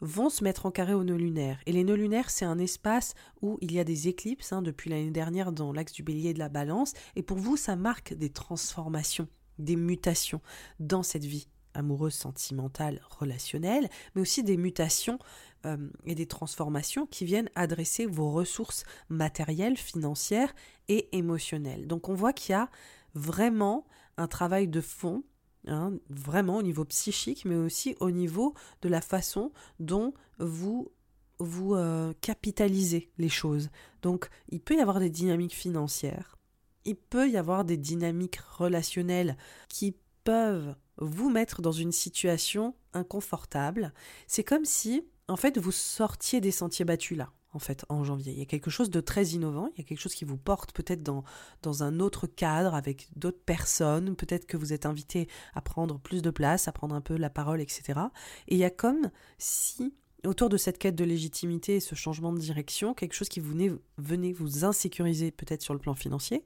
vont 0.02 0.30
se 0.30 0.42
mettre 0.42 0.66
en 0.66 0.72
carré 0.72 0.94
aux 0.94 1.04
nœuds 1.04 1.16
lunaires. 1.16 1.60
Et 1.64 1.72
les 1.72 1.84
nœuds 1.84 1.94
lunaires, 1.94 2.28
c'est 2.28 2.44
un 2.44 2.58
espace 2.58 3.14
où 3.40 3.56
il 3.60 3.72
y 3.72 3.78
a 3.78 3.84
des 3.84 4.08
éclipses 4.08 4.52
hein, 4.52 4.60
depuis 4.60 4.90
l'année 4.90 5.12
dernière 5.12 5.52
dans 5.52 5.72
l'axe 5.72 5.92
du 5.92 6.02
bélier 6.02 6.30
et 6.30 6.34
de 6.34 6.40
la 6.40 6.48
balance. 6.48 6.92
Et 7.14 7.22
pour 7.22 7.38
vous, 7.38 7.56
ça 7.56 7.76
marque 7.76 8.12
des 8.12 8.30
transformations, 8.30 9.28
des 9.58 9.76
mutations 9.76 10.40
dans 10.80 11.04
cette 11.04 11.24
vie 11.24 11.46
amoureuse, 11.74 12.14
sentimentale, 12.14 13.00
relationnelle, 13.10 13.88
mais 14.14 14.20
aussi 14.20 14.42
des 14.42 14.56
mutations 14.56 15.18
euh, 15.66 15.88
et 16.04 16.14
des 16.14 16.26
transformations 16.26 17.06
qui 17.06 17.24
viennent 17.24 17.50
adresser 17.54 18.06
vos 18.06 18.30
ressources 18.30 18.84
matérielles, 19.08 19.76
financières 19.76 20.52
et 20.88 21.16
émotionnelles. 21.16 21.86
Donc 21.86 22.08
on 22.08 22.14
voit 22.14 22.32
qu'il 22.32 22.52
y 22.52 22.56
a 22.56 22.68
vraiment 23.14 23.86
un 24.16 24.26
travail 24.26 24.68
de 24.68 24.80
fond 24.80 25.22
Hein, 25.68 25.92
vraiment 26.10 26.56
au 26.56 26.62
niveau 26.62 26.84
psychique, 26.84 27.44
mais 27.44 27.54
aussi 27.54 27.94
au 28.00 28.10
niveau 28.10 28.52
de 28.82 28.88
la 28.88 29.00
façon 29.00 29.52
dont 29.78 30.12
vous 30.38 30.90
vous 31.38 31.74
euh, 31.74 32.12
capitalisez 32.20 33.10
les 33.18 33.28
choses. 33.28 33.70
Donc 34.02 34.28
il 34.48 34.60
peut 34.60 34.76
y 34.76 34.80
avoir 34.80 34.98
des 34.98 35.10
dynamiques 35.10 35.54
financières, 35.54 36.36
il 36.84 36.96
peut 36.96 37.30
y 37.30 37.36
avoir 37.36 37.64
des 37.64 37.76
dynamiques 37.76 38.38
relationnelles 38.38 39.36
qui 39.68 39.94
peuvent 40.24 40.74
vous 40.98 41.30
mettre 41.30 41.62
dans 41.62 41.72
une 41.72 41.92
situation 41.92 42.74
inconfortable. 42.92 43.92
C'est 44.26 44.44
comme 44.44 44.64
si, 44.64 45.04
en 45.28 45.36
fait, 45.36 45.58
vous 45.58 45.72
sortiez 45.72 46.40
des 46.40 46.50
sentiers 46.50 46.84
battus 46.84 47.16
là 47.16 47.32
en 47.52 47.58
fait, 47.58 47.84
en 47.88 48.04
janvier. 48.04 48.32
Il 48.32 48.38
y 48.38 48.42
a 48.42 48.46
quelque 48.46 48.70
chose 48.70 48.90
de 48.90 49.00
très 49.00 49.26
innovant, 49.28 49.68
il 49.74 49.78
y 49.78 49.80
a 49.82 49.84
quelque 49.84 50.00
chose 50.00 50.14
qui 50.14 50.24
vous 50.24 50.36
porte 50.36 50.72
peut-être 50.72 51.02
dans, 51.02 51.24
dans 51.62 51.82
un 51.82 52.00
autre 52.00 52.26
cadre, 52.26 52.74
avec 52.74 53.08
d'autres 53.16 53.42
personnes, 53.44 54.16
peut-être 54.16 54.46
que 54.46 54.56
vous 54.56 54.72
êtes 54.72 54.86
invité 54.86 55.28
à 55.54 55.60
prendre 55.60 55.98
plus 55.98 56.22
de 56.22 56.30
place, 56.30 56.68
à 56.68 56.72
prendre 56.72 56.94
un 56.94 57.00
peu 57.00 57.16
la 57.16 57.30
parole, 57.30 57.60
etc. 57.60 58.00
Et 58.48 58.54
il 58.54 58.58
y 58.58 58.64
a 58.64 58.70
comme 58.70 59.10
si, 59.38 59.94
autour 60.26 60.48
de 60.48 60.56
cette 60.56 60.78
quête 60.78 60.94
de 60.94 61.04
légitimité 61.04 61.76
et 61.76 61.80
ce 61.80 61.94
changement 61.94 62.32
de 62.32 62.38
direction, 62.38 62.94
quelque 62.94 63.14
chose 63.14 63.28
qui 63.28 63.40
venait, 63.40 63.72
venait 63.98 64.32
vous 64.32 64.64
insécuriser 64.64 65.30
peut-être 65.30 65.62
sur 65.62 65.74
le 65.74 65.80
plan 65.80 65.94
financier, 65.94 66.44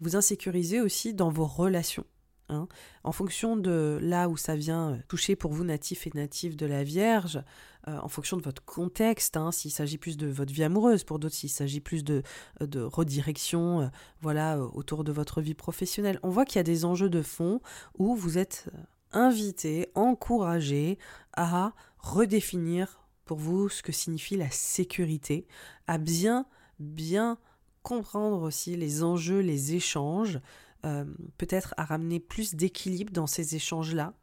vous 0.00 0.16
insécuriser 0.16 0.80
aussi 0.80 1.14
dans 1.14 1.30
vos 1.30 1.46
relations. 1.46 2.04
Hein. 2.48 2.66
En 3.04 3.12
fonction 3.12 3.56
de 3.56 3.98
là 4.00 4.28
où 4.28 4.36
ça 4.36 4.56
vient 4.56 4.92
euh, 4.92 4.96
toucher 5.08 5.36
pour 5.36 5.52
vous 5.52 5.64
natifs 5.64 6.06
et 6.06 6.10
natifs 6.14 6.56
de 6.56 6.66
la 6.66 6.82
Vierge, 6.82 7.42
euh, 7.86 7.98
en 7.98 8.08
fonction 8.08 8.36
de 8.36 8.42
votre 8.42 8.64
contexte, 8.64 9.36
hein, 9.36 9.52
s'il 9.52 9.70
s'agit 9.70 9.98
plus 9.98 10.16
de 10.16 10.26
votre 10.26 10.52
vie 10.52 10.64
amoureuse, 10.64 11.04
pour 11.04 11.18
d'autres 11.18 11.34
s'il 11.34 11.50
s'agit 11.50 11.80
plus 11.80 12.04
de, 12.04 12.22
euh, 12.62 12.88
redirection, 12.88 13.90
voilà, 14.20 14.58
autour 14.58 15.04
de 15.04 15.12
votre 15.12 15.40
vie 15.40 15.54
professionnelle. 15.54 16.18
On 16.22 16.30
voit 16.30 16.44
qu'il 16.44 16.56
y 16.56 16.60
a 16.60 16.64
des 16.64 16.84
enjeux 16.84 17.10
de 17.10 17.22
fond 17.22 17.60
où 17.98 18.14
vous 18.16 18.38
êtes 18.38 18.68
invité, 19.12 19.90
encouragé 19.94 20.98
à 21.34 21.72
redéfinir 21.98 23.00
pour 23.24 23.38
vous 23.38 23.68
ce 23.68 23.82
que 23.82 23.92
signifie 23.92 24.36
la 24.36 24.50
sécurité, 24.50 25.46
à 25.86 25.98
bien, 25.98 26.46
bien 26.78 27.38
comprendre 27.82 28.42
aussi 28.42 28.76
les 28.76 29.02
enjeux, 29.02 29.40
les 29.40 29.74
échanges, 29.74 30.40
euh, 30.86 31.04
peut-être 31.38 31.74
à 31.76 31.84
ramener 31.84 32.20
plus 32.20 32.54
d'équilibre 32.54 33.12
dans 33.12 33.26
ces 33.26 33.54
échanges-là, 33.54 34.14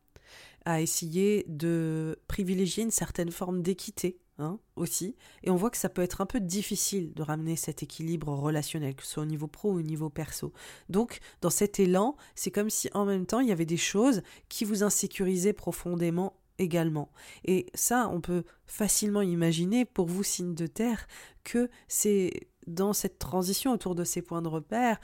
à 0.65 0.81
essayer 0.81 1.45
de 1.47 2.17
privilégier 2.27 2.83
une 2.83 2.91
certaine 2.91 3.31
forme 3.31 3.61
d'équité 3.61 4.19
Hein, 4.37 4.59
aussi. 4.75 5.15
Et 5.43 5.49
on 5.49 5.55
voit 5.55 5.69
que 5.69 5.77
ça 5.77 5.87
peut 5.87 6.01
être 6.01 6.19
un 6.19 6.25
peu 6.25 6.41
difficile 6.41 7.13
de 7.13 7.23
ramener 7.23 7.55
cet 7.55 7.83
équilibre 7.83 8.33
relationnel, 8.33 8.93
que 8.93 9.03
ce 9.03 9.11
soit 9.13 9.23
au 9.23 9.25
niveau 9.25 9.47
pro 9.47 9.71
ou 9.71 9.77
au 9.77 9.81
niveau 9.81 10.09
perso. 10.09 10.51
Donc, 10.89 11.19
dans 11.39 11.49
cet 11.49 11.79
élan, 11.79 12.17
c'est 12.35 12.51
comme 12.51 12.69
si 12.69 12.89
en 12.93 13.05
même 13.05 13.25
temps, 13.25 13.39
il 13.39 13.47
y 13.47 13.53
avait 13.53 13.65
des 13.65 13.77
choses 13.77 14.23
qui 14.49 14.65
vous 14.65 14.83
insécurisaient 14.83 15.53
profondément 15.53 16.33
également. 16.57 17.13
Et 17.45 17.67
ça, 17.75 18.09
on 18.11 18.19
peut 18.19 18.43
facilement 18.67 19.21
imaginer 19.21 19.85
pour 19.85 20.07
vous, 20.07 20.23
signe 20.23 20.53
de 20.53 20.67
terre, 20.67 21.07
que 21.45 21.69
c'est 21.87 22.49
dans 22.67 22.91
cette 22.91 23.19
transition 23.19 23.71
autour 23.71 23.95
de 23.95 24.03
ces 24.03 24.21
points 24.21 24.41
de 24.41 24.49
repère, 24.49 24.99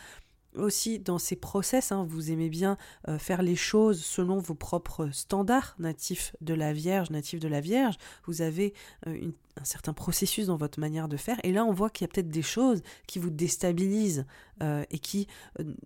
aussi 0.56 1.00
dans 1.00 1.18
ces 1.18 1.36
process, 1.36 1.92
hein, 1.92 2.06
vous 2.08 2.32
aimez 2.32 2.50
bien 2.50 2.78
euh, 3.08 3.18
faire 3.18 3.42
les 3.42 3.56
choses 3.56 4.04
selon 4.04 4.40
vos 4.40 4.56
propres 4.56 5.10
standards 5.12 5.76
natifs 5.80 6.36
de 6.42 6.54
la 6.54 6.74
Vierge, 6.74 7.10
natifs 7.10 7.40
de 7.40 7.48
la 7.48 7.62
Vierge. 7.62 7.96
Vous 8.26 8.42
avez 8.42 8.74
euh, 9.08 9.32
un 9.60 9.64
certain 9.64 9.94
processus 9.94 10.48
dans 10.48 10.58
votre 10.58 10.80
manière 10.80 11.08
de 11.08 11.18
faire. 11.18 11.38
Et 11.44 11.52
là, 11.52 11.66
on 11.66 11.74
voit 11.74 11.90
qu'il 11.90 12.06
y 12.06 12.10
a 12.10 12.14
peut-être 12.14 12.30
des 12.30 12.42
choses 12.42 12.82
qui 13.08 13.20
vous 13.20 13.30
déstabilisent 13.30 14.26
euh, 14.62 14.84
et 14.90 15.00
qui 15.00 15.28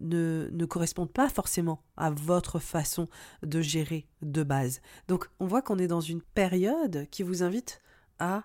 ne, 0.01 0.49
ne 0.51 0.65
correspondent 0.65 1.11
pas 1.11 1.29
forcément 1.29 1.81
à 1.97 2.09
votre 2.09 2.59
façon 2.59 3.07
de 3.43 3.61
gérer 3.61 4.07
de 4.21 4.43
base. 4.43 4.81
Donc, 5.07 5.29
on 5.39 5.47
voit 5.47 5.61
qu'on 5.61 5.79
est 5.79 5.87
dans 5.87 6.01
une 6.01 6.21
période 6.21 7.07
qui 7.11 7.23
vous 7.23 7.43
invite 7.43 7.81
à 8.19 8.43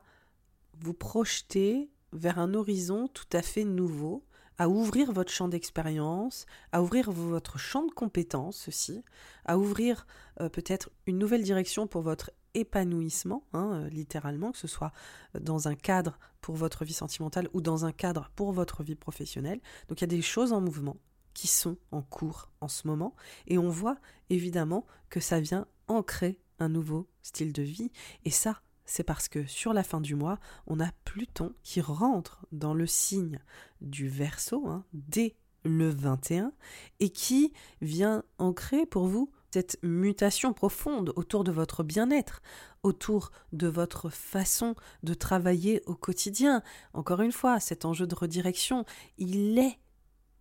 vous 0.78 0.94
projeter 0.94 1.90
vers 2.12 2.38
un 2.38 2.54
horizon 2.54 3.08
tout 3.08 3.28
à 3.32 3.42
fait 3.42 3.64
nouveau 3.64 4.24
à 4.60 4.68
ouvrir 4.68 5.10
votre 5.10 5.32
champ 5.32 5.48
d'expérience, 5.48 6.44
à 6.70 6.82
ouvrir 6.82 7.10
votre 7.10 7.58
champ 7.58 7.86
de 7.86 7.92
compétences 7.92 8.68
aussi, 8.68 9.02
à 9.46 9.56
ouvrir 9.56 10.06
euh, 10.38 10.50
peut-être 10.50 10.90
une 11.06 11.16
nouvelle 11.16 11.42
direction 11.42 11.86
pour 11.86 12.02
votre 12.02 12.30
épanouissement, 12.52 13.42
hein, 13.54 13.70
euh, 13.72 13.88
littéralement, 13.88 14.52
que 14.52 14.58
ce 14.58 14.68
soit 14.68 14.92
dans 15.32 15.66
un 15.66 15.74
cadre 15.74 16.18
pour 16.42 16.56
votre 16.56 16.84
vie 16.84 16.92
sentimentale 16.92 17.48
ou 17.54 17.62
dans 17.62 17.86
un 17.86 17.92
cadre 17.92 18.30
pour 18.36 18.52
votre 18.52 18.82
vie 18.82 18.96
professionnelle. 18.96 19.62
Donc 19.88 20.02
il 20.02 20.02
y 20.02 20.04
a 20.04 20.08
des 20.08 20.20
choses 20.20 20.52
en 20.52 20.60
mouvement 20.60 20.98
qui 21.32 21.46
sont 21.46 21.78
en 21.90 22.02
cours 22.02 22.50
en 22.60 22.68
ce 22.68 22.86
moment 22.86 23.16
et 23.46 23.56
on 23.56 23.70
voit 23.70 23.96
évidemment 24.28 24.84
que 25.08 25.20
ça 25.20 25.40
vient 25.40 25.66
ancrer 25.88 26.38
un 26.58 26.68
nouveau 26.68 27.08
style 27.22 27.54
de 27.54 27.62
vie 27.62 27.92
et 28.26 28.30
ça 28.30 28.60
c'est 28.90 29.04
parce 29.04 29.28
que 29.28 29.46
sur 29.46 29.72
la 29.72 29.84
fin 29.84 30.00
du 30.00 30.16
mois, 30.16 30.40
on 30.66 30.80
a 30.80 30.90
Pluton 31.04 31.54
qui 31.62 31.80
rentre 31.80 32.44
dans 32.50 32.74
le 32.74 32.88
signe 32.88 33.38
du 33.80 34.08
Verseau 34.08 34.66
hein, 34.66 34.84
dès 34.92 35.36
le 35.62 35.90
21 35.90 36.52
et 36.98 37.10
qui 37.10 37.52
vient 37.80 38.24
ancrer 38.38 38.86
pour 38.86 39.06
vous 39.06 39.30
cette 39.52 39.78
mutation 39.84 40.52
profonde 40.52 41.12
autour 41.14 41.44
de 41.44 41.52
votre 41.52 41.84
bien-être, 41.84 42.42
autour 42.82 43.30
de 43.52 43.68
votre 43.68 44.10
façon 44.10 44.74
de 45.04 45.14
travailler 45.14 45.82
au 45.86 45.94
quotidien. 45.94 46.60
Encore 46.92 47.20
une 47.20 47.32
fois, 47.32 47.60
cet 47.60 47.84
enjeu 47.84 48.08
de 48.08 48.14
redirection, 48.16 48.84
il 49.18 49.56
est 49.58 49.78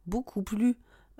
beaucoup 0.07 0.41
plus 0.41 0.75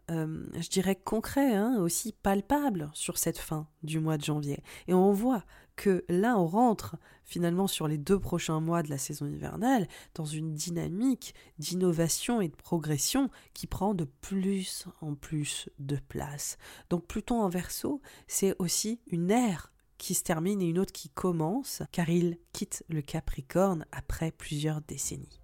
euh, 0.10 0.48
je 0.60 0.70
dirais 0.70 0.96
concret, 0.96 1.54
hein, 1.54 1.78
aussi 1.80 2.14
palpable 2.14 2.90
sur 2.94 3.18
cette 3.18 3.38
fin 3.38 3.68
du 3.84 4.00
mois 4.00 4.18
de 4.18 4.24
janvier. 4.24 4.64
Et 4.88 4.94
on 4.94 5.12
voit 5.12 5.44
que 5.80 6.04
là, 6.10 6.38
on 6.38 6.46
rentre 6.46 6.98
finalement 7.24 7.66
sur 7.66 7.88
les 7.88 7.98
deux 7.98 8.20
prochains 8.20 8.60
mois 8.60 8.84
de 8.84 8.90
la 8.90 8.98
saison 8.98 9.28
hivernale 9.28 9.88
dans 10.14 10.26
une 10.26 10.54
dynamique 10.54 11.34
d'innovation 11.58 12.42
et 12.42 12.50
de 12.50 12.56
progression 12.56 13.30
qui 13.54 13.66
prend 13.66 13.94
de 13.94 14.04
plus 14.04 14.88
en 15.00 15.16
plus 15.16 15.70
de 15.80 15.98
place. 16.10 16.58
Donc 16.90 17.08
Pluton 17.08 17.42
en 17.42 17.48
verso, 17.48 18.02
c'est 18.28 18.56
aussi 18.60 19.00
une 19.08 19.32
ère 19.32 19.72
qui 19.98 20.16
se 20.16 20.24
termine 20.24 20.62
et 20.62 20.68
une 20.68 20.80
autre 20.80 20.92
qui 20.92 21.08
commence, 21.08 21.82
car 21.94 22.10
il 22.10 22.40
quitte 22.52 22.84
le 22.90 23.02
Capricorne 23.02 23.86
après 23.94 24.32
plusieurs 24.32 24.82
décennies. 24.82 25.40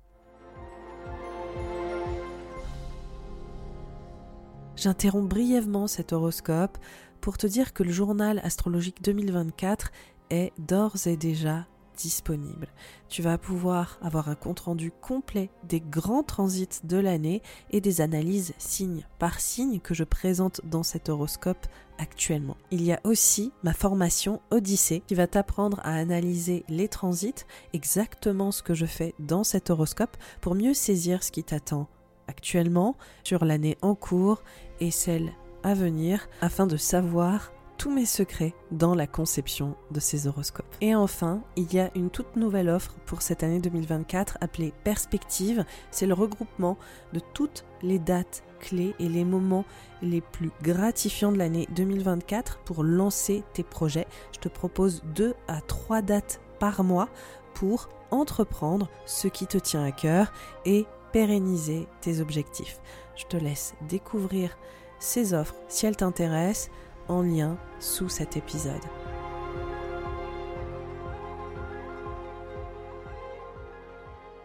J'interromps 4.75 5.29
brièvement 5.29 5.87
cet 5.87 6.11
horoscope 6.11 6.77
pour 7.21 7.37
te 7.37 7.47
dire 7.47 7.73
que 7.73 7.83
le 7.83 7.91
journal 7.91 8.39
astrologique 8.43 9.01
2024 9.01 9.91
est 10.29 10.53
d'ores 10.59 11.07
et 11.07 11.17
déjà 11.17 11.65
disponible. 11.95 12.67
Tu 13.09 13.21
vas 13.21 13.37
pouvoir 13.37 13.97
avoir 14.01 14.29
un 14.29 14.35
compte-rendu 14.35 14.91
complet 14.91 15.49
des 15.63 15.79
grands 15.79 16.23
transits 16.23 16.81
de 16.83 16.97
l'année 16.97 17.41
et 17.71 17.81
des 17.81 18.01
analyses 18.01 18.53
signe 18.57 19.05
par 19.17 19.39
signe 19.39 19.79
que 19.79 19.93
je 19.93 20.03
présente 20.03 20.61
dans 20.65 20.83
cet 20.83 21.09
horoscope 21.09 21.65
actuellement. 21.97 22.57
Il 22.71 22.83
y 22.83 22.91
a 22.91 22.99
aussi 23.03 23.51
ma 23.63 23.73
formation 23.73 24.41
Odyssée 24.51 25.01
qui 25.07 25.15
va 25.15 25.27
t'apprendre 25.27 25.79
à 25.83 25.95
analyser 25.95 26.65
les 26.67 26.89
transits, 26.89 27.45
exactement 27.73 28.51
ce 28.51 28.61
que 28.61 28.73
je 28.73 28.85
fais 28.85 29.15
dans 29.19 29.43
cet 29.43 29.69
horoscope 29.69 30.17
pour 30.41 30.55
mieux 30.55 30.73
saisir 30.73 31.23
ce 31.23 31.31
qui 31.31 31.43
t'attend 31.43 31.87
actuellement, 32.27 32.95
sur 33.23 33.45
l'année 33.45 33.77
en 33.83 33.93
cours 33.93 34.41
et 34.79 34.89
celle 34.89 35.31
à 35.63 35.73
venir, 35.73 36.27
afin 36.41 36.67
de 36.67 36.77
savoir 36.77 37.51
tous 37.77 37.91
mes 37.91 38.05
secrets 38.05 38.53
dans 38.71 38.95
la 38.95 39.07
conception 39.07 39.75
de 39.91 39.99
ces 39.99 40.27
horoscopes. 40.27 40.75
Et 40.81 40.95
enfin, 40.95 41.41
il 41.55 41.73
y 41.73 41.79
a 41.79 41.91
une 41.95 42.09
toute 42.09 42.35
nouvelle 42.35 42.69
offre 42.69 42.95
pour 43.05 43.21
cette 43.21 43.43
année 43.43 43.59
2024 43.59 44.37
appelée 44.41 44.73
Perspective. 44.83 45.65
C'est 45.91 46.07
le 46.07 46.13
regroupement 46.13 46.77
de 47.13 47.19
toutes 47.33 47.65
les 47.81 47.99
dates 47.99 48.43
clés 48.59 48.95
et 48.99 49.09
les 49.09 49.25
moments 49.25 49.65
les 50.01 50.21
plus 50.21 50.51
gratifiants 50.61 51.31
de 51.31 51.37
l'année 51.37 51.67
2024 51.75 52.59
pour 52.59 52.83
lancer 52.83 53.43
tes 53.53 53.63
projets. 53.63 54.07
Je 54.33 54.39
te 54.39 54.49
propose 54.49 55.03
deux 55.13 55.33
à 55.47 55.61
trois 55.61 56.01
dates 56.01 56.41
par 56.59 56.83
mois 56.83 57.09
pour 57.53 57.89
entreprendre 58.11 58.89
ce 59.05 59.27
qui 59.27 59.47
te 59.47 59.57
tient 59.57 59.83
à 59.83 59.91
cœur 59.91 60.31
et 60.65 60.85
pérenniser 61.11 61.87
tes 62.01 62.19
objectifs. 62.19 62.79
Je 63.15 63.25
te 63.25 63.37
laisse 63.37 63.75
découvrir 63.87 64.57
ces 64.99 65.33
offres 65.33 65.55
si 65.67 65.85
elles 65.85 65.95
t'intéressent 65.95 66.69
en 67.07 67.21
lien 67.21 67.57
sous 67.79 68.09
cet 68.09 68.37
épisode. 68.37 68.73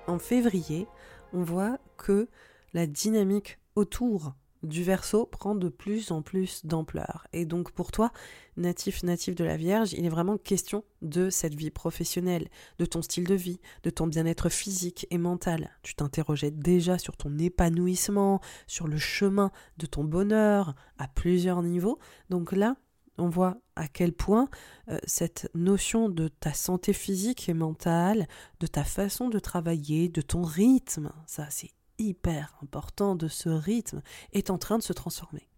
En 0.07 0.19
février, 0.19 0.89
on 1.33 1.43
voit 1.43 1.79
que 1.97 2.29
la 2.73 2.87
dynamique 2.87 3.59
autour 3.77 4.35
du 4.63 4.83
verso 4.83 5.27
prend 5.27 5.55
de 5.55 5.69
plus 5.69 6.11
en 6.11 6.23
plus 6.23 6.65
d'ampleur. 6.65 7.27
Et 7.33 7.45
donc 7.45 7.73
pour 7.73 7.93
toi, 7.93 8.13
natif, 8.57 9.03
natif 9.03 9.35
de 9.35 9.45
la 9.45 9.57
Vierge, 9.57 9.93
il 9.93 10.05
est 10.05 10.11
vraiment 10.11 10.37
question 10.37 10.85
de 11.03 11.31
cette 11.31 11.55
vie 11.55 11.71
professionnelle, 11.71 12.49
de 12.79 12.85
ton 12.85 13.03
style 13.03 13.27
de 13.27 13.35
vie, 13.35 13.61
de 13.83 13.91
ton 13.91 14.07
bien-être 14.07 14.49
physique 14.49 15.07
et 15.11 15.19
mental. 15.19 15.71
Tu 15.83 15.95
t'interrogeais 15.95 16.51
déjà 16.51 16.99
sur 16.99 17.17
ton 17.17 17.39
épanouissement, 17.39 18.41
sur 18.67 18.87
le 18.87 18.99
chemin 18.99 19.51
de 19.79 19.87
ton 19.87 20.05
bonheur 20.05 20.75
à 20.99 21.09
plusieurs 21.09 21.63
niveaux. 21.63 21.99
Donc 22.29 22.53
là, 22.53 22.77
on 23.19 23.29
voit 23.29 23.59
à 23.77 23.87
quel 23.87 24.13
point 24.13 24.49
euh, 24.89 24.99
cette 25.05 25.51
notion 25.55 26.09
de 26.09 26.29
ta 26.29 26.53
santé 26.53 26.93
physique 26.93 27.49
et 27.49 27.55
mentale, 27.55 28.27
de 28.61 28.67
ta 28.67 28.85
façon 28.85 29.29
de 29.29 29.39
travailler, 29.39 30.09
de 30.09 30.23
ton 30.23 30.43
rythme, 30.43 31.13
ça 31.27 31.47
c'est 31.51 31.71
hyper 32.01 32.57
important 32.63 33.15
de 33.15 33.29
ce 33.29 33.49
rythme 33.49 34.03
est 34.33 34.51
en 34.51 34.59
train 34.59 34.79
de 34.79 34.83
se 34.83 34.93
transformer. 34.93 35.49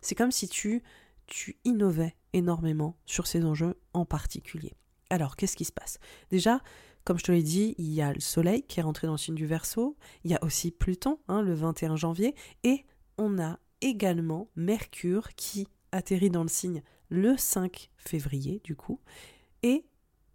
C'est 0.00 0.14
comme 0.14 0.32
si 0.32 0.48
tu, 0.48 0.82
innovais 1.64 2.16
énormément 2.32 2.96
sur 3.06 3.26
ces 3.26 3.44
enjeux 3.44 3.78
en 3.92 4.04
particulier. 4.04 4.74
Alors, 5.10 5.36
qu'est-ce 5.36 5.56
qui 5.56 5.64
se 5.64 5.72
passe? 5.72 5.98
Déjà, 6.30 6.60
comme 7.04 7.18
je 7.18 7.24
te 7.24 7.32
l'ai 7.32 7.42
dit, 7.42 7.74
il 7.78 7.92
y 7.92 8.02
a 8.02 8.12
le 8.12 8.20
Soleil 8.20 8.62
qui 8.64 8.80
est 8.80 8.82
rentré 8.82 9.06
dans 9.06 9.14
le 9.14 9.18
signe 9.18 9.34
du 9.36 9.46
Verseau, 9.46 9.96
il 10.24 10.32
y 10.32 10.34
a 10.34 10.42
aussi 10.42 10.70
Pluton, 10.70 11.18
hein, 11.28 11.42
le 11.42 11.54
21 11.54 11.96
janvier, 11.96 12.34
et 12.64 12.84
on 13.16 13.38
a 13.38 13.58
également 13.80 14.48
Mercure 14.56 15.34
qui 15.34 15.68
atterrit 15.92 16.30
dans 16.30 16.42
le 16.42 16.48
signe 16.48 16.82
le 17.08 17.36
5 17.36 17.90
février, 17.96 18.60
du 18.64 18.76
coup, 18.76 19.00
et 19.62 19.86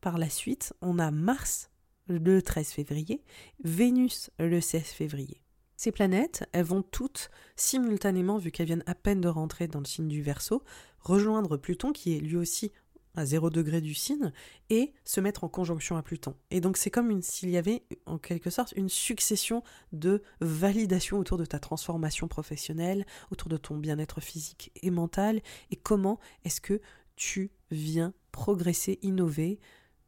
par 0.02 0.18
la 0.18 0.30
suite, 0.30 0.74
on 0.82 1.00
a 1.00 1.12
Mars 1.12 1.70
le 2.08 2.42
13 2.42 2.70
février, 2.70 3.24
Vénus 3.64 4.30
le 4.40 4.62
16 4.62 4.84
février. 4.84 5.45
Ces 5.78 5.92
planètes, 5.92 6.48
elles 6.52 6.66
vont 6.66 6.82
toutes 6.82 7.30
simultanément, 7.56 8.38
vu 8.38 8.52
qu'elles 8.52 8.68
viennent 8.68 8.84
à 8.86 8.96
peine 8.96 9.22
de 9.22 9.28
rentrer 9.28 9.68
dans 9.68 9.80
le 9.80 9.86
signe 9.86 10.08
du 10.08 10.22
Verseau, 10.22 10.64
rejoindre 11.00 11.58
Pluton, 11.58 11.92
qui 11.92 12.16
est 12.16 12.20
lui 12.20 12.38
aussi 12.38 12.72
à 13.16 13.26
0 13.26 13.50
degré 13.50 13.82
du 13.82 13.94
signe, 13.94 14.32
et 14.70 14.94
se 15.04 15.22
mettre 15.22 15.44
en 15.44 15.50
conjonction 15.50 15.98
à 15.98 16.04
Pluton. 16.04 16.36
Et 16.52 16.62
donc 16.62 16.78
c'est 16.78 16.92
comme 16.92 17.22
s'il 17.22 17.50
y 17.50 17.58
avait 17.58 17.84
en 18.06 18.18
quelque 18.18 18.50
sorte 18.50 18.74
une 18.76 18.90
succession 18.90 19.64
de 19.94 20.22
validations 20.42 21.18
autour 21.18 21.38
de 21.38 21.46
ta 21.46 21.60
transformation 21.60 22.28
professionnelle, 22.28 23.06
autour 23.32 23.50
de 23.50 23.58
ton 23.58 23.78
bien-être 23.78 24.22
physique 24.22 24.72
et 24.82 24.92
mental, 24.92 25.42
et 25.72 25.76
comment 25.76 26.20
est-ce 26.44 26.62
que 26.62 26.82
tu 27.16 27.52
viens 27.72 28.14
progresser, 28.32 29.00
innover, 29.02 29.60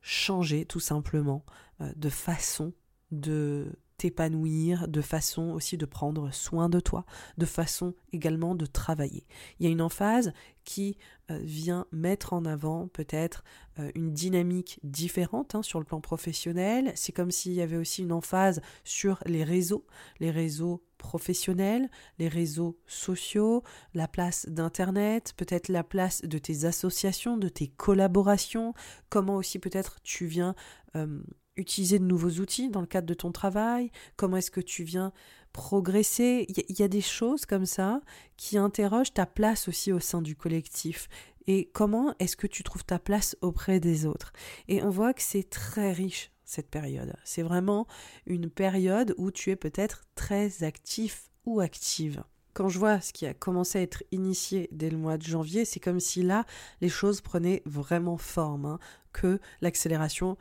changer 0.01 0.65
tout 0.65 0.81
simplement 0.81 1.45
euh, 1.81 1.91
de 1.95 2.09
façon 2.09 2.73
de 3.11 3.71
t'épanouir, 3.97 4.87
de 4.87 5.01
façon 5.01 5.49
aussi 5.49 5.77
de 5.77 5.85
prendre 5.85 6.31
soin 6.31 6.69
de 6.69 6.79
toi, 6.79 7.05
de 7.37 7.45
façon 7.45 7.95
également 8.13 8.55
de 8.55 8.65
travailler. 8.65 9.25
Il 9.59 9.65
y 9.65 9.69
a 9.69 9.71
une 9.71 9.81
emphase 9.81 10.33
qui 10.63 10.97
euh, 11.31 11.39
vient 11.41 11.87
mettre 11.91 12.33
en 12.33 12.45
avant 12.45 12.87
peut-être 12.89 13.43
euh, 13.79 13.89
une 13.95 14.13
dynamique 14.13 14.79
différente 14.83 15.55
hein, 15.55 15.63
sur 15.63 15.79
le 15.79 15.85
plan 15.85 15.99
professionnel. 15.99 16.91
C'est 16.95 17.11
comme 17.11 17.31
s'il 17.31 17.53
y 17.53 17.61
avait 17.61 17.77
aussi 17.77 18.03
une 18.03 18.11
emphase 18.11 18.61
sur 18.83 19.19
les 19.25 19.43
réseaux, 19.43 19.85
les 20.19 20.31
réseaux 20.31 20.83
professionnels, 20.97 21.89
les 22.19 22.27
réseaux 22.27 22.77
sociaux, 22.85 23.63
la 23.93 24.07
place 24.07 24.47
d'Internet, 24.49 25.33
peut-être 25.37 25.69
la 25.69 25.83
place 25.83 26.21
de 26.21 26.37
tes 26.37 26.65
associations, 26.65 27.37
de 27.37 27.49
tes 27.49 27.67
collaborations, 27.67 28.73
comment 29.09 29.35
aussi 29.35 29.59
peut-être 29.59 30.01
tu 30.03 30.25
viens... 30.25 30.53
Euh, 30.95 31.21
utiliser 31.57 31.99
de 31.99 32.05
nouveaux 32.05 32.39
outils 32.41 32.69
dans 32.69 32.81
le 32.81 32.87
cadre 32.87 33.07
de 33.07 33.13
ton 33.13 33.31
travail, 33.31 33.91
comment 34.15 34.37
est-ce 34.37 34.51
que 34.51 34.61
tu 34.61 34.83
viens 34.83 35.11
progresser? 35.53 36.45
Il 36.49 36.79
y, 36.79 36.83
a 36.83 36.87
des 36.87 37.01
choses 37.01 37.45
comme 37.45 37.65
ça 37.65 38.01
qui 38.37 38.57
interrogent 38.57 39.13
ta 39.13 39.25
place 39.25 39.67
aussi 39.67 39.91
au 39.91 39.99
sein 39.99 40.21
du 40.21 40.35
collectif 40.35 41.09
et 41.47 41.69
comment 41.73 42.13
est-ce 42.19 42.35
que 42.35 42.47
tu 42.47 42.63
trouves 42.63 42.85
ta 42.85 42.99
place 42.99 43.37
auprès 43.41 43.79
des 43.79 44.05
autres? 44.05 44.33
Et 44.67 44.83
on 44.83 44.89
voit 44.89 45.13
que 45.13 45.21
c'est 45.21 45.49
très 45.49 45.91
riche 45.91 46.31
cette 46.43 46.69
période. 46.69 47.13
C'est 47.23 47.41
vraiment 47.41 47.87
une 48.25 48.49
période 48.49 49.13
où 49.17 49.31
tu 49.31 49.49
es 49.49 49.55
peut-être 49.55 50.03
très 50.15 50.63
actif 50.63 51.29
ou 51.45 51.59
active 51.59 52.23
quand 52.57 52.69
je 52.69 52.79
vois 52.79 52.99
ce 53.01 53.13
qui 53.13 53.27
a 53.27 53.35
commencé 53.35 53.77
à 53.77 53.83
être 53.83 54.03
initié 54.11 54.67
dès 54.71 54.89
le 54.89 54.97
mois 54.97 55.19
de 55.19 55.23
janvier, 55.23 55.63
c'est 55.63 55.79
comme 55.79 55.99
si 55.99 56.23
là, 56.23 56.43
les 56.81 56.89
choses 56.89 57.21
prenaient 57.21 57.61
vraiment 57.65 58.17
forme, 58.17 58.65
hein, 58.65 58.79
que 59.13 59.39
l'accélération 59.61 60.39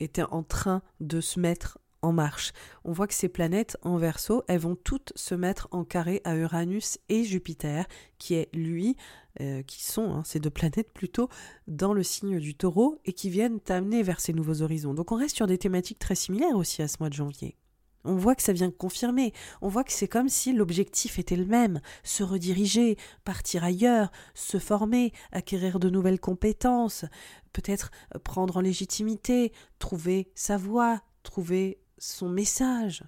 était 0.00 0.22
en 0.22 0.42
train 0.42 0.82
de 1.00 1.20
se 1.20 1.40
mettre 1.40 1.78
en 2.04 2.12
marche. 2.12 2.52
On 2.84 2.92
voit 2.92 3.06
que 3.06 3.14
ces 3.14 3.28
planètes 3.28 3.76
en 3.82 3.96
verso, 3.96 4.44
elles 4.46 4.60
vont 4.60 4.76
toutes 4.76 5.12
se 5.16 5.34
mettre 5.34 5.68
en 5.70 5.84
carré 5.84 6.20
à 6.24 6.36
Uranus 6.36 6.98
et 7.08 7.24
Jupiter, 7.24 7.86
qui 8.18 8.34
est 8.34 8.48
lui, 8.54 8.96
euh, 9.40 9.62
qui 9.62 9.82
sont 9.82 10.12
hein, 10.12 10.22
ces 10.24 10.38
deux 10.38 10.50
planètes 10.50 10.92
plutôt 10.92 11.28
dans 11.66 11.94
le 11.94 12.02
signe 12.02 12.38
du 12.38 12.54
taureau 12.54 13.00
et 13.04 13.12
qui 13.12 13.30
viennent 13.30 13.60
t'amener 13.60 14.02
vers 14.02 14.20
ces 14.20 14.32
nouveaux 14.32 14.62
horizons. 14.62 14.94
Donc 14.94 15.12
on 15.12 15.16
reste 15.16 15.36
sur 15.36 15.46
des 15.46 15.58
thématiques 15.58 15.98
très 15.98 16.14
similaires 16.14 16.56
aussi 16.56 16.82
à 16.82 16.88
ce 16.88 16.96
mois 17.00 17.08
de 17.08 17.14
janvier. 17.14 17.56
On 18.04 18.16
voit 18.16 18.34
que 18.34 18.42
ça 18.42 18.52
vient 18.52 18.70
confirmer, 18.70 19.32
on 19.62 19.68
voit 19.68 19.84
que 19.84 19.92
c'est 19.92 20.08
comme 20.08 20.28
si 20.28 20.52
l'objectif 20.52 21.18
était 21.18 21.36
le 21.36 21.46
même, 21.46 21.80
se 22.02 22.22
rediriger, 22.22 22.96
partir 23.24 23.64
ailleurs, 23.64 24.10
se 24.34 24.58
former, 24.58 25.12
acquérir 25.32 25.78
de 25.78 25.88
nouvelles 25.88 26.20
compétences, 26.20 27.04
peut-être 27.52 27.90
prendre 28.22 28.58
en 28.58 28.60
légitimité, 28.60 29.52
trouver 29.78 30.30
sa 30.34 30.56
voie, 30.56 31.00
trouver 31.22 31.80
son 31.98 32.28
message, 32.28 33.04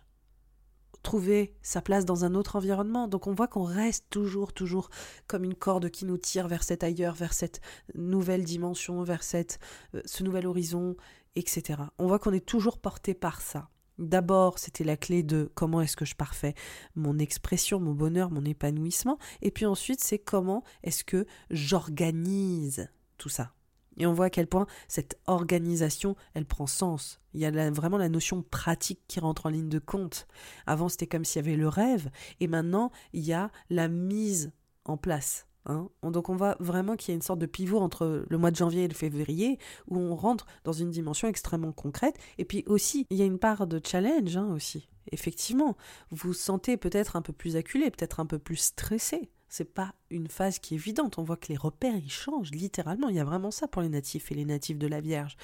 trouver 1.06 1.54
sa 1.62 1.82
place 1.82 2.04
dans 2.04 2.24
un 2.24 2.34
autre 2.34 2.56
environnement. 2.56 3.06
Donc 3.06 3.28
on 3.28 3.32
voit 3.32 3.46
qu'on 3.46 3.62
reste 3.62 4.06
toujours, 4.10 4.52
toujours 4.52 4.90
comme 5.28 5.44
une 5.44 5.54
corde 5.54 5.88
qui 5.90 6.04
nous 6.04 6.18
tire 6.18 6.48
vers 6.48 6.64
cet 6.64 6.82
ailleurs, 6.82 7.14
vers 7.14 7.32
cette 7.32 7.60
nouvelle 7.94 8.44
dimension, 8.44 9.04
vers 9.04 9.22
cette, 9.22 9.60
euh, 9.94 10.02
ce 10.04 10.24
nouvel 10.24 10.46
horizon, 10.46 10.96
etc. 11.36 11.80
On 11.98 12.08
voit 12.08 12.18
qu'on 12.18 12.32
est 12.32 12.44
toujours 12.44 12.78
porté 12.78 13.14
par 13.14 13.40
ça. 13.40 13.68
D'abord, 13.98 14.58
c'était 14.58 14.84
la 14.84 14.96
clé 14.96 15.22
de 15.22 15.50
comment 15.54 15.80
est-ce 15.80 15.96
que 15.96 16.04
je 16.04 16.14
parfais 16.14 16.54
mon 16.94 17.18
expression, 17.18 17.80
mon 17.80 17.94
bonheur, 17.94 18.30
mon 18.30 18.44
épanouissement. 18.44 19.18
Et 19.40 19.50
puis 19.50 19.64
ensuite, 19.64 20.02
c'est 20.02 20.18
comment 20.18 20.62
est-ce 20.82 21.04
que 21.04 21.26
j'organise 21.50 22.90
tout 23.16 23.30
ça. 23.30 23.52
Et 23.96 24.06
on 24.06 24.12
voit 24.12 24.26
à 24.26 24.30
quel 24.30 24.46
point 24.46 24.66
cette 24.88 25.18
organisation, 25.26 26.16
elle 26.34 26.44
prend 26.44 26.66
sens. 26.66 27.18
Il 27.32 27.40
y 27.40 27.46
a 27.46 27.70
vraiment 27.70 27.96
la 27.96 28.10
notion 28.10 28.42
pratique 28.42 29.00
qui 29.08 29.20
rentre 29.20 29.46
en 29.46 29.48
ligne 29.48 29.70
de 29.70 29.78
compte. 29.78 30.26
Avant, 30.66 30.88
c'était 30.88 31.06
comme 31.06 31.24
s'il 31.24 31.42
y 31.42 31.48
avait 31.48 31.56
le 31.56 31.68
rêve, 31.68 32.10
et 32.40 32.46
maintenant, 32.46 32.90
il 33.14 33.24
y 33.24 33.32
a 33.32 33.50
la 33.70 33.88
mise 33.88 34.52
en 34.84 34.98
place. 34.98 35.45
Hein. 35.66 35.88
Donc 36.02 36.28
on 36.28 36.36
voit 36.36 36.56
vraiment 36.60 36.96
qu'il 36.96 37.10
y 37.10 37.12
a 37.12 37.16
une 37.16 37.22
sorte 37.22 37.38
de 37.38 37.46
pivot 37.46 37.78
entre 37.78 38.24
le 38.28 38.38
mois 38.38 38.50
de 38.50 38.56
janvier 38.56 38.84
et 38.84 38.88
le 38.88 38.94
février 38.94 39.58
où 39.88 39.98
on 39.98 40.14
rentre 40.14 40.46
dans 40.64 40.72
une 40.72 40.90
dimension 40.90 41.28
extrêmement 41.28 41.72
concrète. 41.72 42.16
Et 42.38 42.44
puis 42.44 42.64
aussi, 42.66 43.06
il 43.10 43.16
y 43.16 43.22
a 43.22 43.26
une 43.26 43.38
part 43.38 43.66
de 43.66 43.80
challenge 43.84 44.36
hein, 44.36 44.52
aussi. 44.54 44.88
Effectivement, 45.12 45.76
vous 46.10 46.28
vous 46.28 46.34
sentez 46.34 46.76
peut-être 46.76 47.16
un 47.16 47.22
peu 47.22 47.32
plus 47.32 47.56
acculé, 47.56 47.90
peut-être 47.90 48.20
un 48.20 48.26
peu 48.26 48.38
plus 48.38 48.56
stressé. 48.56 49.30
C'est 49.48 49.72
pas 49.72 49.94
une 50.10 50.28
phase 50.28 50.58
qui 50.58 50.74
est 50.74 50.78
évidente. 50.78 51.18
On 51.18 51.22
voit 51.22 51.36
que 51.36 51.48
les 51.48 51.56
repères 51.56 51.96
ils 51.96 52.10
changent 52.10 52.50
littéralement. 52.50 53.08
Il 53.08 53.16
y 53.16 53.20
a 53.20 53.24
vraiment 53.24 53.52
ça 53.52 53.68
pour 53.68 53.82
les 53.82 53.88
natifs 53.88 54.32
et 54.32 54.34
les 54.34 54.44
natifs 54.44 54.78
de 54.78 54.88
la 54.88 55.00
Vierge. 55.00 55.36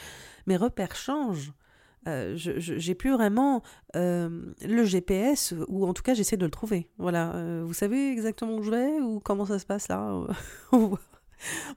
Mes 0.47 0.57
repères 0.57 0.97
changent. 0.97 1.53
Euh, 2.09 2.33
j'ai 2.37 2.95
plus 2.95 3.13
vraiment 3.13 3.63
euh, 3.95 4.53
le 4.63 4.85
GPS, 4.85 5.55
ou 5.69 5.87
en 5.87 5.95
tout 5.95 6.03
cas 6.03 6.15
j'essaie 6.15 6.37
de 6.37 6.45
le 6.45 6.51
trouver. 6.51 6.89
Voilà, 6.99 7.35
euh, 7.35 7.63
vous 7.65 7.75
savez 7.75 8.11
exactement 8.11 8.55
où 8.55 8.63
je 8.63 8.71
vais 8.71 9.01
ou 9.01 9.21
comment 9.21 9.47
ça 9.47 9.59
se 9.59 9.67
passe 9.67 9.89
là 9.89 10.21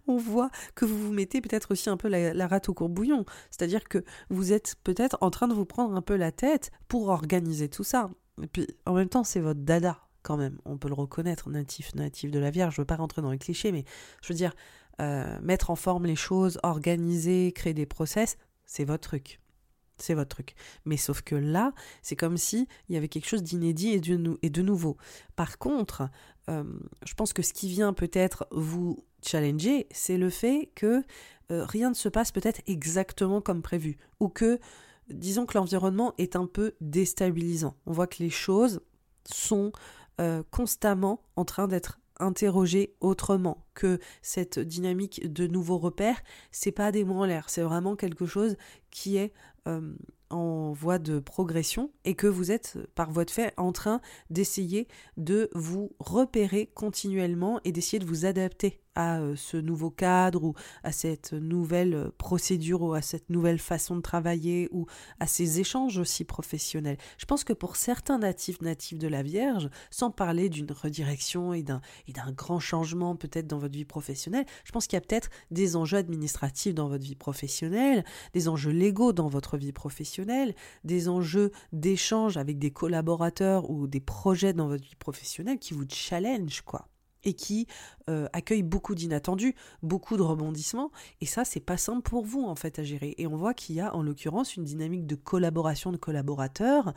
on, 0.08 0.18
voit, 0.18 0.50
que 0.74 0.86
vous 0.86 0.98
vous 0.98 1.14
mettez 1.14 1.42
peut-être 1.42 1.72
aussi 1.72 1.90
un 1.90 1.98
peu 1.98 2.08
la, 2.08 2.48
rate 2.48 2.70
au 2.70 2.74
courbouillon, 2.74 3.26
c'est-à-dire 3.52 3.84
que 3.84 4.04
vous 4.30 4.52
êtes 4.52 4.76
peut-être 4.84 5.18
en 5.22 5.30
train 5.30 5.48
de 5.48 5.54
vous 5.54 5.66
prendre 5.66 5.96
un 5.96 6.02
peu 6.02 6.16
la 6.16 6.32
tête 6.32 6.72
pour 6.88 7.10
organiser 7.10 7.70
tout 7.70 7.84
ça. 7.84 8.10
Et 8.42 8.48
puis 8.48 8.68
en 8.86 8.94
même 8.94 9.10
temps 9.10 9.24
c'est 9.24 9.40
votre 9.40 9.62
dada 9.62 10.00
quand 10.24 10.38
même, 10.38 10.58
on 10.66 10.78
peut 10.78 10.88
le 10.88 10.96
reconnaître, 10.96 11.50
natif, 11.52 11.94
natif 11.94 12.32
de 12.32 12.40
la 12.40 12.50
Vierge, 12.50 12.76
je 12.76 12.82
veux 12.82 12.86
pas 12.86 12.96
rentrer 12.96 13.22
dans 13.22 13.30
les 13.30 13.38
clichés, 13.38 13.72
mais 13.72 13.86
je 14.24 14.34
veux 14.34 14.36
dire, 14.36 14.56
mettre 15.44 15.70
en 15.70 15.76
forme 15.76 16.08
les 16.08 16.16
choses, 16.16 16.58
organiser, 16.64 17.52
créer 17.52 17.76
des 17.76 17.86
process, 17.86 18.38
c'est 18.66 18.86
votre 18.86 19.08
truc. 19.08 19.40
C'est 19.98 20.14
votre 20.14 20.30
truc. 20.30 20.56
Mais 20.86 20.98
sauf 20.98 21.22
que 21.22 21.36
là, 21.36 21.74
c'est 22.02 22.16
comme 22.16 22.38
si 22.38 22.68
il 22.89 22.96
y 22.96 22.98
avait 22.98 23.08
quelque 23.08 23.28
chose 23.28 23.43
d'inédit 23.43 23.89
et, 23.89 24.00
de, 24.00 24.62
nouveau. 24.62 24.98
Par 25.36 25.58
contre, 25.58 26.10
euh, 26.50 26.64
je 27.06 27.14
pense 27.14 27.34
que 27.34 27.41
ce 27.41 27.54
qui 27.54 27.70
vient 27.70 27.93
peut-être 27.93 28.48
vous 28.52 29.04
challenger, 29.26 29.88
c'est 29.91 30.18
le 30.18 30.30
fait 30.30 30.70
que 30.76 31.04
euh, 31.52 31.66
rien 31.66 31.89
ne 31.89 31.96
se 31.96 32.10
passe 32.10 32.32
peut-être 32.32 32.62
exactement 32.68 33.41
comme 33.41 33.62
prévu. 33.62 33.98
Ou 34.20 34.28
que, 34.28 34.60
disons 35.10 35.46
que 35.46 35.58
l'environnement 35.58 36.14
est 36.18 36.36
un 36.36 36.46
peu 36.46 36.74
déstabilisant. 36.82 37.76
On 37.86 37.93
voit 37.93 38.08
que 38.08 38.22
les 38.22 38.30
choses 38.30 38.82
sont 39.26 39.72
euh, 40.20 40.43
constamment 40.52 41.22
en 41.36 41.46
train 41.46 41.68
d'être 41.68 42.00
interroger 42.20 42.96
autrement 43.02 43.66
que 43.74 44.00
cette 44.22 44.60
dynamique 44.60 45.32
de 45.32 45.48
nouveaux 45.48 45.78
repères 45.78 46.22
c'est 46.52 46.72
pas 46.72 46.93
des 46.93 47.04
mots 47.04 47.22
en 47.22 47.26
l'air 47.26 47.50
c'est 47.50 47.62
vraiment 47.62 47.98
quelque 47.98 48.26
chose 48.26 48.56
qui 48.89 49.18
est 49.18 49.34
euh, 49.68 49.95
en 50.30 50.74
voie 50.74 50.99
de 50.99 51.20
progression 51.20 51.91
et 52.03 52.16
que 52.16 52.28
vous 52.28 52.51
êtes 52.51 52.78
par 52.95 53.11
votre 53.11 53.32
fait 53.32 53.53
en 53.57 53.72
train 53.72 54.01
d'essayer 54.30 54.88
de 55.18 55.49
vous 55.53 55.91
repérer 55.99 56.68
continuellement 56.74 57.59
et 57.63 57.72
d'essayer 57.72 57.99
de 57.99 58.05
vous 58.05 58.26
adapter 58.26 58.82
à 58.96 59.20
euh, 59.20 59.36
ce 59.36 59.58
nouveau 59.58 59.89
cadre 59.89 60.43
ou 60.43 60.54
à 60.84 60.91
cette 60.91 61.34
nouvelle 61.34 61.93
euh, 61.93 62.10
procédure 62.18 62.82
ou 62.82 62.93
à 62.93 63.02
cette 63.02 63.30
nouvelle 63.30 63.60
façon 63.60 63.96
de 63.98 64.02
travailler 64.02 64.70
ou 64.72 64.88
à 65.20 65.28
ces 65.28 65.60
échanges 65.60 65.98
aussi 65.98 66.24
professionnels. 66.24 66.98
Je 67.18 67.26
pense 67.26 67.43
que 67.43 67.54
pour 67.54 67.76
certains 67.76 68.20
natifs 68.20 68.62
natifs 68.62 68.98
de 68.98 69.08
la 69.08 69.24
Vierge, 69.24 69.70
sans 69.89 70.12
parler 70.12 70.50
d'une 70.50 70.72
redirection 70.72 71.54
et 71.54 71.64
d'un 71.64 71.82
grand 72.32 72.60
changement 72.60 73.16
peut-être 73.16 73.48
dans 73.48 73.60
votre 73.60 73.76
vie 73.76 73.86
professionnelle, 73.86 74.46
je 74.64 74.72
pense 74.72 74.88
qu'il 74.88 74.98
y 74.98 75.02
a 75.02 75.06
peut-être 75.06 75.30
des 75.52 75.76
enjeux 75.76 75.98
administratifs 75.98 76.74
dans 76.74 76.88
votre 76.88 77.04
vie 77.04 77.16
professionnelle, 77.16 78.04
des 78.34 78.48
enjeux 78.48 78.72
légaux 78.72 79.14
dans 79.14 79.28
votre 79.28 79.58
vie 79.58 79.74
professionnelle, 79.74 80.56
des 80.84 81.10
enjeux 81.10 81.52
d'échange 81.74 82.38
avec 82.38 82.60
des 82.60 82.72
collaborateurs 82.72 83.70
ou 83.70 83.88
des 83.88 84.00
projets 84.00 84.54
dans 84.54 84.68
votre 84.68 84.84
vie 84.84 84.96
professionnelle 84.96 85.60
qui 85.60 85.74
vous 85.74 85.86
challenge 85.89 86.62
quoi 86.62 86.88
et 87.26 87.34
qui 87.34 87.68
euh, 88.10 88.28
accueille 88.32 88.64
beaucoup 88.64 88.96
d'inattendus, 88.96 89.56
beaucoup 89.84 90.16
de 90.16 90.22
rebondissements. 90.22 90.92
Et 91.22 91.26
ça, 91.26 91.44
c'est 91.44 91.60
pas 91.60 91.78
simple 91.78 92.02
pour 92.02 92.24
vous 92.24 92.44
en 92.44 92.56
fait 92.56 92.80
à 92.80 92.84
gérer. 92.84 93.16
Et 93.18 93.28
on 93.28 93.36
voit 93.36 93.54
qu'il 93.54 93.76
y 93.76 93.82
a 93.82 93.94
en 93.94 94.02
l'occurrence 94.02 94.56
une 94.56 94.64
dynamique 94.64 95.06
de 95.06 95.16
collaboration 95.16 95.92
de 95.92 95.98
collaborateurs 95.98 96.94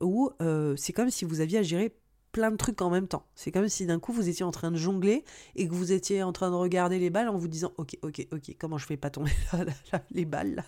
où 0.00 0.30
euh, 0.40 0.76
c'est 0.76 0.92
comme 0.92 1.10
si 1.10 1.24
vous 1.24 1.40
aviez 1.40 1.58
à 1.58 1.62
gérer 1.62 1.96
plein 2.32 2.50
de 2.50 2.56
trucs 2.56 2.80
en 2.80 2.90
même 2.90 3.08
temps. 3.08 3.26
C'est 3.34 3.52
comme 3.52 3.68
si 3.68 3.86
d'un 3.86 4.00
coup 4.00 4.12
vous 4.12 4.28
étiez 4.28 4.44
en 4.44 4.50
train 4.50 4.70
de 4.70 4.76
jongler 4.76 5.24
et 5.54 5.68
que 5.68 5.74
vous 5.74 5.92
étiez 5.92 6.22
en 6.22 6.32
train 6.32 6.50
de 6.50 6.56
regarder 6.56 6.98
les 6.98 7.10
balles 7.10 7.28
en 7.28 7.36
vous 7.36 7.48
disant 7.48 7.72
ok 7.76 7.98
ok 8.02 8.26
ok 8.32 8.56
comment 8.58 8.78
je 8.78 8.86
fais 8.86 8.96
pas 8.96 9.10
tomber 9.10 9.32
les 10.10 10.24
balles 10.24 10.54
là. 10.54 10.64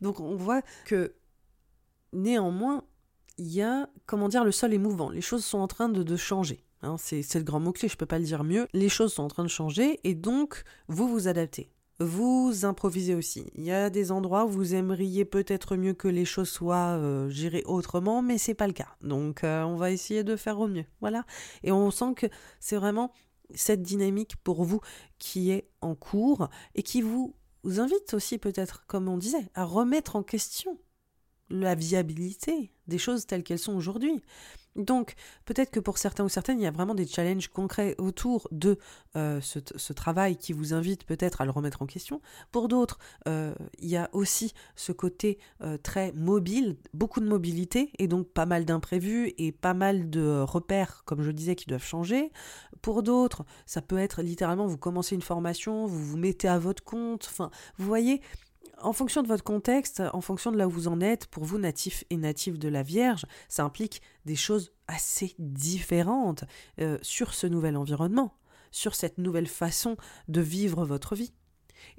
Donc 0.00 0.20
on 0.20 0.36
voit 0.36 0.62
que 0.86 1.14
néanmoins 2.12 2.84
il 3.38 3.52
y 3.52 3.60
a 3.60 3.90
comment 4.06 4.28
dire 4.28 4.44
le 4.44 4.52
sol 4.52 4.72
est 4.72 4.78
mouvant, 4.78 5.10
les 5.10 5.20
choses 5.20 5.44
sont 5.44 5.58
en 5.58 5.66
train 5.66 5.88
de 5.88 6.16
changer. 6.16 6.64
Hein, 6.82 6.96
c'est 6.98 7.34
le 7.34 7.42
grand 7.42 7.60
mot-clé, 7.60 7.88
je 7.88 7.94
ne 7.94 7.98
peux 7.98 8.06
pas 8.06 8.18
le 8.18 8.24
dire 8.24 8.44
mieux. 8.44 8.66
Les 8.72 8.88
choses 8.88 9.12
sont 9.12 9.22
en 9.22 9.28
train 9.28 9.44
de 9.44 9.48
changer 9.48 10.00
et 10.04 10.14
donc 10.14 10.64
vous 10.88 11.08
vous 11.08 11.28
adaptez. 11.28 11.70
Vous 11.98 12.64
improvisez 12.64 13.14
aussi. 13.14 13.44
Il 13.54 13.64
y 13.64 13.72
a 13.72 13.90
des 13.90 14.10
endroits 14.10 14.46
où 14.46 14.48
vous 14.48 14.74
aimeriez 14.74 15.26
peut-être 15.26 15.76
mieux 15.76 15.92
que 15.92 16.08
les 16.08 16.24
choses 16.24 16.48
soient 16.48 16.96
euh, 16.96 17.28
gérées 17.28 17.62
autrement, 17.66 18.22
mais 18.22 18.38
c'est 18.38 18.54
pas 18.54 18.66
le 18.66 18.72
cas. 18.72 18.88
Donc 19.02 19.44
euh, 19.44 19.62
on 19.64 19.76
va 19.76 19.90
essayer 19.90 20.24
de 20.24 20.34
faire 20.36 20.58
au 20.58 20.66
mieux. 20.66 20.86
Voilà. 21.02 21.26
Et 21.62 21.72
on 21.72 21.90
sent 21.90 22.14
que 22.16 22.26
c'est 22.58 22.76
vraiment 22.76 23.12
cette 23.54 23.82
dynamique 23.82 24.36
pour 24.36 24.64
vous 24.64 24.80
qui 25.18 25.50
est 25.50 25.68
en 25.82 25.94
cours 25.94 26.48
et 26.74 26.82
qui 26.82 27.02
vous 27.02 27.34
invite 27.66 28.14
aussi 28.14 28.38
peut-être, 28.38 28.86
comme 28.86 29.08
on 29.08 29.18
disait, 29.18 29.50
à 29.54 29.64
remettre 29.64 30.16
en 30.16 30.22
question 30.22 30.78
la 31.50 31.74
viabilité 31.74 32.72
des 32.86 32.98
choses 32.98 33.26
telles 33.26 33.42
qu'elles 33.42 33.58
sont 33.58 33.74
aujourd'hui. 33.74 34.22
Donc, 34.76 35.14
peut-être 35.46 35.70
que 35.70 35.80
pour 35.80 35.98
certains 35.98 36.24
ou 36.24 36.28
certaines, 36.28 36.60
il 36.60 36.62
y 36.62 36.66
a 36.66 36.70
vraiment 36.70 36.94
des 36.94 37.06
challenges 37.06 37.48
concrets 37.48 37.96
autour 37.98 38.46
de 38.52 38.78
euh, 39.16 39.40
ce, 39.40 39.92
travail 39.92 40.36
qui 40.36 40.52
vous 40.52 40.74
invite 40.74 41.04
peut-être 41.04 41.40
à 41.40 41.44
le 41.44 41.50
remettre 41.50 41.82
en 41.82 41.86
question. 41.86 42.20
Pour 42.52 42.68
d'autres, 42.68 42.98
euh, 43.26 43.52
il 43.80 43.88
y 43.88 43.96
a 43.96 44.08
aussi 44.12 44.54
ce 44.76 44.92
côté 44.92 45.38
euh, 45.60 45.76
très 45.76 46.12
mobile, 46.12 46.76
beaucoup 46.94 47.20
de 47.20 47.26
mobilité, 47.26 47.90
et 47.98 48.06
donc 48.06 48.28
pas 48.28 48.46
mal 48.46 48.64
d'imprévus 48.64 49.32
et 49.38 49.50
pas 49.50 49.74
mal 49.74 50.08
de 50.08 50.40
repères, 50.40 51.02
comme 51.04 51.22
je 51.22 51.32
disais, 51.32 51.56
qui 51.56 51.66
doivent 51.66 51.84
changer. 51.84 52.30
Pour 52.80 53.02
d'autres, 53.02 53.44
ça 53.66 53.82
peut 53.82 53.98
être 53.98 54.22
littéralement, 54.22 54.68
vous 54.68 54.78
commencez 54.78 55.16
une 55.16 55.22
formation, 55.22 55.86
vous 55.86 56.04
vous 56.04 56.16
mettez 56.16 56.46
à 56.46 56.60
votre 56.60 56.84
compte, 56.84 57.26
enfin, 57.28 57.50
vous 57.76 57.86
voyez, 57.86 58.22
en 58.82 58.92
fonction 58.92 59.22
de 59.22 59.28
votre 59.28 59.44
contexte, 59.44 60.02
en 60.12 60.20
fonction 60.20 60.52
de 60.52 60.56
là 60.56 60.66
où 60.66 60.70
vous 60.70 60.88
en 60.88 61.00
êtes, 61.00 61.26
pour 61.26 61.44
vous, 61.44 61.58
natifs 61.58 62.04
et 62.10 62.16
natifs 62.16 62.58
de 62.58 62.68
la 62.68 62.82
Vierge, 62.82 63.26
ça 63.48 63.64
implique 63.64 64.02
des 64.24 64.36
choses 64.36 64.72
assez 64.88 65.34
différentes 65.38 66.44
euh, 66.80 66.98
sur 67.02 67.34
ce 67.34 67.46
nouvel 67.46 67.76
environnement, 67.76 68.34
sur 68.70 68.94
cette 68.94 69.18
nouvelle 69.18 69.48
façon 69.48 69.96
de 70.28 70.40
vivre 70.40 70.84
votre 70.84 71.14
vie. 71.14 71.32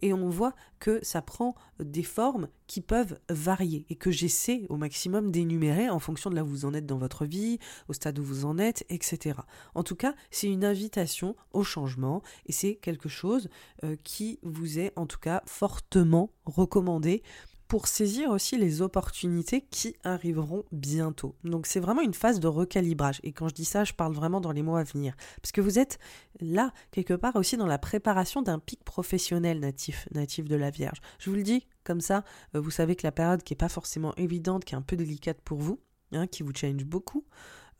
Et 0.01 0.13
on 0.13 0.29
voit 0.29 0.53
que 0.79 0.99
ça 1.03 1.21
prend 1.21 1.55
des 1.79 2.03
formes 2.03 2.47
qui 2.67 2.82
peuvent 2.82 3.19
varier 3.29 3.86
et 3.89 3.95
que 3.95 4.11
j'essaie 4.11 4.65
au 4.69 4.77
maximum 4.77 5.32
d'énumérer 5.32 5.89
en 5.89 5.99
fonction 5.99 6.29
de 6.29 6.36
là 6.36 6.43
où 6.43 6.47
vous 6.47 6.65
en 6.65 6.73
êtes 6.73 6.86
dans 6.86 6.97
votre 6.97 7.25
vie, 7.25 7.59
au 7.88 7.93
stade 7.93 8.17
où 8.19 8.23
vous 8.23 8.45
en 8.45 8.57
êtes, 8.57 8.86
etc. 8.89 9.39
En 9.75 9.84
tout 9.84 9.95
cas, 9.95 10.15
c'est 10.29 10.47
une 10.47 10.65
invitation 10.65 11.36
au 11.53 11.63
changement 11.63 12.21
et 12.45 12.51
c'est 12.51 12.75
quelque 12.75 13.09
chose 13.09 13.49
euh, 13.84 13.95
qui 14.03 14.39
vous 14.43 14.79
est 14.79 14.93
en 14.95 15.05
tout 15.05 15.19
cas 15.19 15.43
fortement 15.45 16.32
recommandé 16.45 17.23
pour 17.72 17.88
saisir 17.88 18.32
aussi 18.32 18.57
les 18.57 18.82
opportunités 18.82 19.61
qui 19.61 19.95
arriveront 20.03 20.65
bientôt. 20.74 21.36
Donc 21.45 21.67
c'est 21.67 21.80
vraiment 21.80 22.01
une 22.01 22.13
phase 22.13 22.41
de 22.41 22.49
recalibrage. 22.49 23.22
Et 23.24 23.32
quand 23.32 23.47
je 23.47 23.53
dis 23.53 23.63
ça, 23.63 23.86
je 23.86 23.93
parle 23.93 24.11
vraiment 24.11 24.41
dans 24.41 24.51
les 24.51 24.61
mois 24.61 24.82
à 24.82 24.84
venir. 24.84 25.15
Parce 25.41 25.53
que 25.53 25.61
vous 25.61 25.80
êtes 25.80 25.97
là, 26.41 26.74
quelque 26.91 27.13
part 27.13 27.38
aussi 27.38 27.55
dans 27.55 27.67
la 27.67 27.78
préparation 27.78 28.41
d'un 28.41 28.59
pic 28.59 28.84
professionnel 28.84 29.61
natif, 29.61 30.05
natif 30.13 30.49
de 30.49 30.57
la 30.57 30.69
Vierge. 30.69 30.97
Je 31.17 31.30
vous 31.30 31.38
le 31.38 31.43
dis 31.43 31.65
comme 31.86 32.01
ça, 32.01 32.26
euh, 32.55 32.59
vous 32.59 32.72
savez 32.72 32.97
que 32.97 33.07
la 33.07 33.13
période 33.13 33.41
qui 33.41 33.53
n'est 33.53 33.57
pas 33.57 33.69
forcément 33.69 34.13
évidente, 34.17 34.65
qui 34.65 34.76
est 34.76 34.78
un 34.78 34.82
peu 34.82 34.97
délicate 34.97 35.39
pour 35.39 35.59
vous, 35.59 35.80
hein, 36.11 36.28
qui 36.28 36.43
vous 36.43 36.51
change 36.53 36.84
beaucoup, 36.84 37.24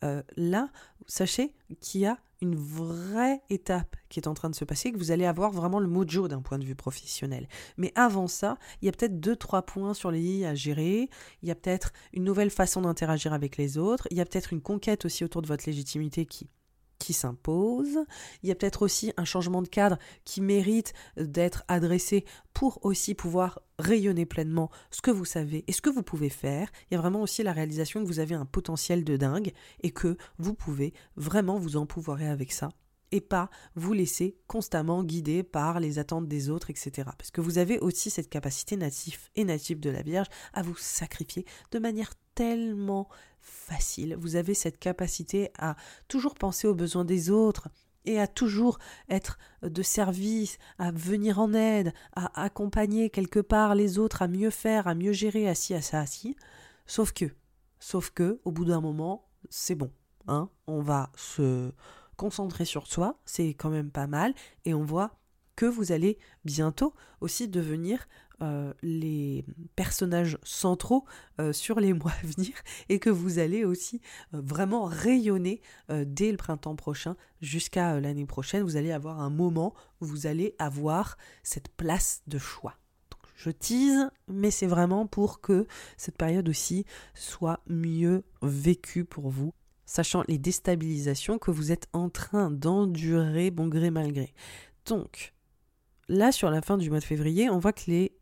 euh, 0.02 0.22
là, 0.36 0.70
sachez 1.06 1.54
qu'il 1.80 2.02
y 2.02 2.06
a 2.06 2.18
une 2.40 2.56
vraie 2.56 3.40
étape 3.50 3.96
qui 4.08 4.18
est 4.18 4.26
en 4.26 4.34
train 4.34 4.50
de 4.50 4.54
se 4.54 4.64
passer, 4.64 4.90
que 4.90 4.98
vous 4.98 5.12
allez 5.12 5.24
avoir 5.24 5.52
vraiment 5.52 5.78
le 5.78 5.86
mojo 5.86 6.26
d'un 6.26 6.42
point 6.42 6.58
de 6.58 6.64
vue 6.64 6.74
professionnel. 6.74 7.48
Mais 7.76 7.92
avant 7.94 8.26
ça, 8.26 8.58
il 8.80 8.86
y 8.86 8.88
a 8.88 8.92
peut-être 8.92 9.20
deux, 9.20 9.36
trois 9.36 9.62
points 9.62 9.94
sur 9.94 10.10
les 10.10 10.20
i 10.20 10.44
à 10.44 10.54
gérer, 10.54 11.08
il 11.42 11.48
y 11.48 11.52
a 11.52 11.54
peut-être 11.54 11.92
une 12.12 12.24
nouvelle 12.24 12.50
façon 12.50 12.82
d'interagir 12.82 13.32
avec 13.32 13.56
les 13.56 13.78
autres, 13.78 14.08
il 14.10 14.16
y 14.16 14.20
a 14.20 14.24
peut-être 14.24 14.52
une 14.52 14.60
conquête 14.60 15.04
aussi 15.04 15.24
autour 15.24 15.40
de 15.40 15.46
votre 15.46 15.64
légitimité 15.66 16.26
qui 16.26 16.48
s'impose. 17.12 17.98
Il 18.42 18.48
y 18.48 18.52
a 18.52 18.54
peut-être 18.54 18.82
aussi 18.82 19.12
un 19.16 19.24
changement 19.24 19.62
de 19.62 19.68
cadre 19.68 19.98
qui 20.24 20.40
mérite 20.40 20.92
d'être 21.16 21.64
adressé 21.68 22.24
pour 22.54 22.84
aussi 22.84 23.14
pouvoir 23.14 23.60
rayonner 23.78 24.26
pleinement 24.26 24.70
ce 24.90 25.02
que 25.02 25.10
vous 25.10 25.24
savez 25.24 25.64
et 25.66 25.72
ce 25.72 25.82
que 25.82 25.90
vous 25.90 26.02
pouvez 26.02 26.28
faire. 26.28 26.70
Il 26.90 26.94
y 26.94 26.96
a 26.96 27.00
vraiment 27.00 27.22
aussi 27.22 27.42
la 27.42 27.52
réalisation 27.52 28.00
que 28.00 28.06
vous 28.06 28.20
avez 28.20 28.34
un 28.34 28.46
potentiel 28.46 29.04
de 29.04 29.16
dingue 29.16 29.52
et 29.82 29.90
que 29.90 30.16
vous 30.38 30.54
pouvez 30.54 30.94
vraiment 31.16 31.58
vous 31.58 31.76
empouvoirer 31.76 32.28
avec 32.28 32.52
ça 32.52 32.70
et 33.12 33.20
pas 33.20 33.50
vous 33.76 33.92
laisser 33.92 34.38
constamment 34.48 35.04
guider 35.04 35.42
par 35.42 35.78
les 35.78 35.98
attentes 35.98 36.26
des 36.26 36.48
autres, 36.48 36.70
etc. 36.70 37.10
Parce 37.16 37.30
que 37.30 37.40
vous 37.40 37.58
avez 37.58 37.78
aussi 37.78 38.10
cette 38.10 38.30
capacité 38.30 38.76
native 38.76 39.28
et 39.36 39.44
native 39.44 39.78
de 39.78 39.90
la 39.90 40.02
Vierge 40.02 40.28
à 40.54 40.62
vous 40.62 40.76
sacrifier 40.76 41.44
de 41.70 41.78
manière 41.78 42.14
tellement 42.34 43.08
facile. 43.40 44.16
Vous 44.18 44.36
avez 44.36 44.54
cette 44.54 44.78
capacité 44.78 45.50
à 45.58 45.76
toujours 46.08 46.34
penser 46.34 46.66
aux 46.66 46.74
besoins 46.74 47.04
des 47.04 47.30
autres 47.30 47.68
et 48.04 48.18
à 48.18 48.26
toujours 48.26 48.78
être 49.08 49.38
de 49.62 49.82
service, 49.82 50.58
à 50.78 50.90
venir 50.90 51.38
en 51.38 51.54
aide, 51.54 51.92
à 52.14 52.42
accompagner 52.42 53.10
quelque 53.10 53.40
part 53.40 53.74
les 53.74 53.98
autres 53.98 54.22
à 54.22 54.28
mieux 54.28 54.50
faire, 54.50 54.88
à 54.88 54.94
mieux 54.94 55.12
gérer, 55.12 55.52
ci, 55.54 55.74
à 55.74 55.82
ça, 55.82 56.04
ci. 56.06 56.36
Sauf 56.86 57.12
que, 57.12 57.26
sauf 57.78 58.10
que, 58.10 58.40
au 58.44 58.50
bout 58.50 58.64
d'un 58.64 58.80
moment, 58.80 59.28
c'est 59.50 59.74
bon. 59.74 59.90
Hein 60.28 60.50
on 60.66 60.80
va 60.80 61.10
se 61.16 61.72
concentrer 62.16 62.64
sur 62.64 62.86
soi, 62.86 63.18
c'est 63.24 63.48
quand 63.48 63.70
même 63.70 63.90
pas 63.90 64.06
mal, 64.06 64.34
et 64.64 64.74
on 64.74 64.84
voit 64.84 65.18
que 65.56 65.66
vous 65.66 65.92
allez 65.92 66.18
bientôt 66.44 66.94
aussi 67.20 67.48
devenir 67.48 68.06
euh, 68.40 68.72
les 68.82 69.44
personnages 69.76 70.38
centraux 70.42 71.04
euh, 71.40 71.52
sur 71.52 71.80
les 71.80 71.92
mois 71.92 72.12
à 72.12 72.26
venir 72.26 72.54
et 72.88 72.98
que 72.98 73.10
vous 73.10 73.38
allez 73.38 73.64
aussi 73.64 74.00
euh, 74.34 74.40
vraiment 74.42 74.84
rayonner 74.84 75.60
dès 75.90 76.30
le 76.30 76.36
printemps 76.36 76.76
prochain 76.76 77.16
jusqu'à 77.40 78.00
l'année 78.00 78.26
prochaine. 78.26 78.62
Vous 78.62 78.76
allez 78.76 78.92
avoir 78.92 79.20
un 79.20 79.30
moment 79.30 79.74
où 80.00 80.06
vous 80.06 80.26
allez 80.26 80.54
avoir 80.58 81.16
cette 81.42 81.68
place 81.68 82.22
de 82.26 82.38
choix. 82.38 82.74
je 83.36 83.50
tease, 83.50 84.10
mais 84.28 84.50
c'est 84.50 84.66
vraiment 84.66 85.06
pour 85.06 85.40
que 85.40 85.66
cette 85.96 86.16
période 86.16 86.48
aussi 86.48 86.84
soit 87.14 87.60
mieux 87.66 88.24
vécue 88.40 89.04
pour 89.04 89.28
vous 89.28 89.52
sachant 89.84 90.24
les 90.26 90.38
déstabilisations 90.38 91.38
que 91.38 91.50
vous 91.50 91.70
êtes 91.70 91.88
en 91.92 92.08
train 92.08 92.50
d'endurer 92.50 93.50
bon 93.50 93.68
gré 93.68 93.90
mal 93.90 94.12
gré. 94.12 94.32
Donc, 94.86 95.34
là, 96.08 96.32
sur 96.32 96.50
la 96.50 96.62
fin 96.62 96.78
du 96.78 96.88
mois 96.88 97.00
de 97.00 97.04
février, 97.04 97.50
on 97.50 97.58
voit 97.58 97.72
que 97.72 97.90
les 97.90 98.12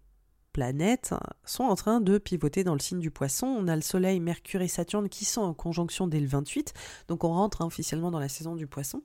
planètes 0.52 1.14
sont 1.44 1.64
en 1.64 1.74
train 1.74 2.00
de 2.00 2.18
pivoter 2.18 2.64
dans 2.64 2.74
le 2.74 2.80
signe 2.80 3.00
du 3.00 3.10
poisson. 3.10 3.46
On 3.46 3.68
a 3.68 3.76
le 3.76 3.82
Soleil, 3.82 4.20
Mercure 4.20 4.62
et 4.62 4.68
Saturne 4.68 5.08
qui 5.08 5.24
sont 5.24 5.42
en 5.42 5.54
conjonction 5.54 6.06
dès 6.06 6.20
le 6.20 6.26
28, 6.26 6.74
donc 7.08 7.24
on 7.24 7.32
rentre 7.32 7.62
hein, 7.62 7.66
officiellement 7.66 8.10
dans 8.10 8.18
la 8.18 8.28
saison 8.28 8.56
du 8.56 8.66
poisson. 8.66 9.02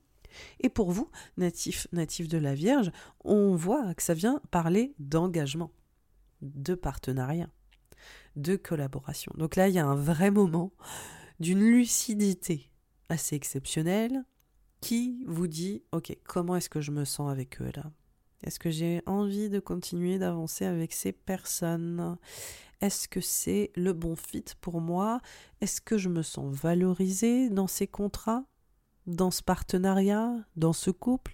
Et 0.59 0.69
pour 0.69 0.91
vous, 0.91 1.09
natif, 1.37 1.87
natif 1.91 2.27
de 2.27 2.37
la 2.37 2.55
Vierge, 2.55 2.91
on 3.23 3.55
voit 3.55 3.93
que 3.93 4.03
ça 4.03 4.13
vient 4.13 4.41
parler 4.51 4.93
d'engagement, 4.99 5.71
de 6.41 6.75
partenariat, 6.75 7.49
de 8.35 8.55
collaboration. 8.55 9.31
Donc 9.37 9.55
là, 9.55 9.69
il 9.69 9.75
y 9.75 9.79
a 9.79 9.85
un 9.85 9.95
vrai 9.95 10.31
moment 10.31 10.73
d'une 11.39 11.63
lucidité 11.63 12.69
assez 13.09 13.35
exceptionnelle 13.35 14.23
qui 14.81 15.23
vous 15.25 15.47
dit 15.47 15.83
ok 15.91 16.15
comment 16.25 16.55
est-ce 16.55 16.69
que 16.69 16.81
je 16.81 16.91
me 16.91 17.05
sens 17.05 17.31
avec 17.31 17.61
eux 17.61 17.71
là? 17.75 17.91
Est-ce 18.45 18.59
que 18.59 18.69
j'ai 18.69 19.01
envie 19.07 19.49
de 19.49 19.59
continuer 19.59 20.19
d'avancer 20.19 20.65
avec 20.65 20.93
ces 20.93 21.11
personnes? 21.11 22.17
Est-ce 22.79 23.07
que 23.07 23.19
c'est 23.19 23.71
le 23.75 23.91
bon 23.91 24.15
fit 24.15 24.45
pour 24.61 24.81
moi? 24.81 25.19
Est-ce 25.61 25.81
que 25.81 25.97
je 25.97 26.09
me 26.09 26.21
sens 26.21 26.55
valorisée 26.55 27.49
dans 27.49 27.65
ces 27.65 27.87
contrats? 27.87 28.45
Dans 29.07 29.31
ce 29.31 29.41
partenariat? 29.41 30.35
Dans 30.55 30.73
ce 30.73 30.91
couple? 30.91 31.33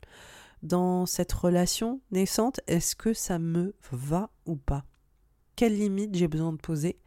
Dans 0.64 1.06
cette 1.06 1.34
relation 1.34 2.00
naissante? 2.12 2.62
Est-ce 2.68 2.96
que 2.96 3.14
ça 3.14 3.40
me 3.40 3.76
va 3.92 4.30
ou 4.46 4.56
pas? 4.56 4.86
Quelles 5.58 5.78
limites 5.78 6.16
j'ai 6.16 6.30
besoin 6.30 6.54
de 6.54 6.62
poser? 6.62 6.98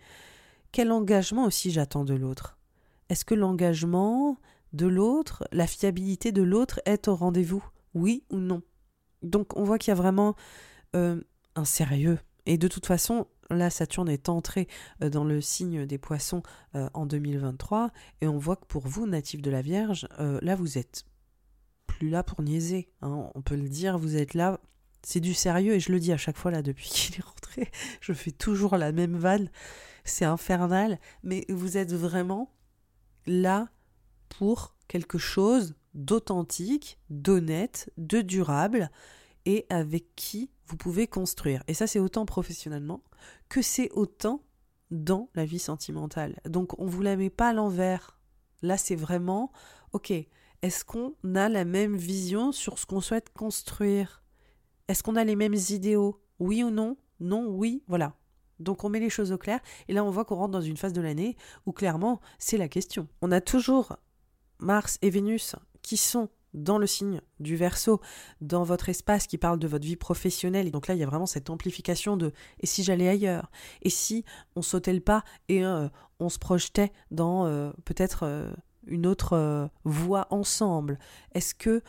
Quel 0.70 0.92
engagement 0.92 1.44
aussi 1.44 1.70
j'attends 1.70 2.04
de 2.04 2.14
l'autre? 2.14 2.58
Est-ce 3.08 3.24
que 3.24 3.34
l'engagement 3.34 4.36
de 4.74 4.86
l'autre, 4.86 5.48
la 5.50 5.66
fiabilité 5.66 6.30
de 6.30 6.42
l'autre 6.42 6.82
est 6.84 7.08
au 7.08 7.14
rendez-vous? 7.14 7.64
Oui 7.94 8.24
ou 8.28 8.36
non? 8.36 8.60
Donc 9.24 9.56
on 9.56 9.64
voit 9.64 9.78
qu'il 9.78 9.90
y 9.90 9.92
a 9.92 9.96
vraiment 9.96 10.36
euh, 10.94 11.20
un 11.56 11.64
sérieux. 11.64 12.18
Et 12.46 12.58
de 12.58 12.68
toute 12.68 12.86
façon, 12.86 13.26
là, 13.50 13.70
Saturne 13.70 14.08
est 14.08 14.28
entré 14.28 14.68
euh, 15.02 15.08
dans 15.08 15.24
le 15.24 15.40
signe 15.40 15.86
des 15.86 15.98
poissons 15.98 16.42
euh, 16.74 16.88
en 16.94 17.06
2023. 17.06 17.90
Et 18.20 18.28
on 18.28 18.38
voit 18.38 18.56
que 18.56 18.66
pour 18.66 18.86
vous, 18.86 19.06
natif 19.06 19.42
de 19.42 19.50
la 19.50 19.62
Vierge, 19.62 20.06
là, 20.18 20.54
vous 20.54 20.78
êtes 20.78 21.04
plus 21.86 22.10
là 22.10 22.22
pour 22.22 22.42
niaiser. 22.42 22.88
Hein. 23.02 23.30
on 23.34 23.42
peut 23.42 23.56
le 23.56 23.68
dire, 23.68 23.98
vous 23.98 24.16
êtes 24.16 24.34
là. 24.34 24.60
C'est 25.02 25.20
du 25.20 25.34
sérieux 25.34 25.74
et 25.74 25.80
je 25.80 25.92
le 25.92 26.00
dis 26.00 26.12
à 26.12 26.16
chaque 26.16 26.38
fois 26.38 26.50
là 26.50 26.62
depuis 26.62 26.88
qu'il 26.90 27.16
est 27.16 27.24
rentré. 27.24 27.70
Je 28.00 28.12
fais 28.12 28.30
toujours 28.30 28.76
la 28.76 28.92
même 28.92 29.16
vanne. 29.16 29.50
C'est 30.04 30.24
infernal. 30.24 30.98
Mais 31.22 31.44
vous 31.48 31.76
êtes 31.76 31.92
vraiment 31.92 32.50
là 33.26 33.68
pour 34.28 34.74
quelque 34.88 35.18
chose 35.18 35.74
d'authentique, 35.94 36.98
d'honnête, 37.10 37.90
de 37.96 38.20
durable 38.20 38.90
et 39.46 39.66
avec 39.70 40.14
qui 40.16 40.50
vous 40.66 40.76
pouvez 40.76 41.06
construire. 41.06 41.62
Et 41.68 41.74
ça, 41.74 41.86
c'est 41.86 41.98
autant 41.98 42.26
professionnellement 42.26 43.02
que 43.48 43.62
c'est 43.62 43.90
autant 43.92 44.42
dans 44.90 45.28
la 45.34 45.44
vie 45.44 45.58
sentimentale. 45.58 46.40
Donc, 46.46 46.78
on 46.78 46.86
ne 46.86 46.90
vous 46.90 47.02
la 47.02 47.16
met 47.16 47.30
pas 47.30 47.48
à 47.50 47.52
l'envers. 47.52 48.18
Là, 48.62 48.76
c'est 48.76 48.96
vraiment, 48.96 49.52
ok, 49.92 50.12
est-ce 50.62 50.84
qu'on 50.84 51.14
a 51.34 51.48
la 51.48 51.64
même 51.64 51.96
vision 51.96 52.52
sur 52.52 52.78
ce 52.78 52.86
qu'on 52.86 53.00
souhaite 53.00 53.32
construire? 53.32 54.22
Est-ce 54.88 55.02
qu'on 55.02 55.16
a 55.16 55.24
les 55.24 55.36
mêmes 55.36 55.56
idéaux? 55.70 56.22
Oui 56.38 56.62
ou 56.62 56.70
non? 56.70 56.96
Non, 57.20 57.46
oui, 57.46 57.82
voilà. 57.86 58.14
Donc 58.60 58.84
on 58.84 58.88
met 58.88 59.00
les 59.00 59.10
choses 59.10 59.32
au 59.32 59.38
clair 59.38 59.60
et 59.88 59.92
là 59.92 60.04
on 60.04 60.10
voit 60.10 60.24
qu'on 60.24 60.36
rentre 60.36 60.52
dans 60.52 60.60
une 60.60 60.76
phase 60.76 60.92
de 60.92 61.00
l'année 61.00 61.36
où 61.66 61.72
clairement 61.72 62.20
c'est 62.38 62.56
la 62.56 62.68
question. 62.68 63.08
On 63.20 63.32
a 63.32 63.40
toujours 63.40 63.96
Mars 64.58 64.98
et 65.02 65.10
Vénus 65.10 65.56
qui 65.84 65.96
sont 65.96 66.30
dans 66.54 66.78
le 66.78 66.86
signe 66.86 67.20
du 67.40 67.56
verso, 67.56 68.00
dans 68.40 68.62
votre 68.62 68.88
espace 68.88 69.26
qui 69.26 69.38
parle 69.38 69.58
de 69.58 69.68
votre 69.68 69.84
vie 69.84 69.96
professionnelle. 69.96 70.66
Et 70.66 70.70
donc 70.70 70.88
là, 70.88 70.94
il 70.94 71.00
y 71.00 71.02
a 71.02 71.06
vraiment 71.06 71.26
cette 71.26 71.50
amplification 71.50 72.16
de 72.16 72.32
et 72.60 72.66
si 72.66 72.82
j'allais 72.82 73.08
ailleurs? 73.08 73.50
Et 73.82 73.90
si 73.90 74.24
on 74.56 74.62
sautait 74.62 74.92
le 74.92 75.00
pas 75.00 75.24
et 75.48 75.64
euh, 75.64 75.88
on 76.20 76.28
se 76.28 76.38
projetait 76.38 76.92
dans 77.10 77.46
euh, 77.46 77.70
peut-être 77.84 78.22
euh, 78.22 78.50
une 78.86 79.06
autre 79.06 79.70
voie 79.84 80.26
ensemble? 80.30 80.98
Est-ce 81.32 81.54
que 81.54 81.82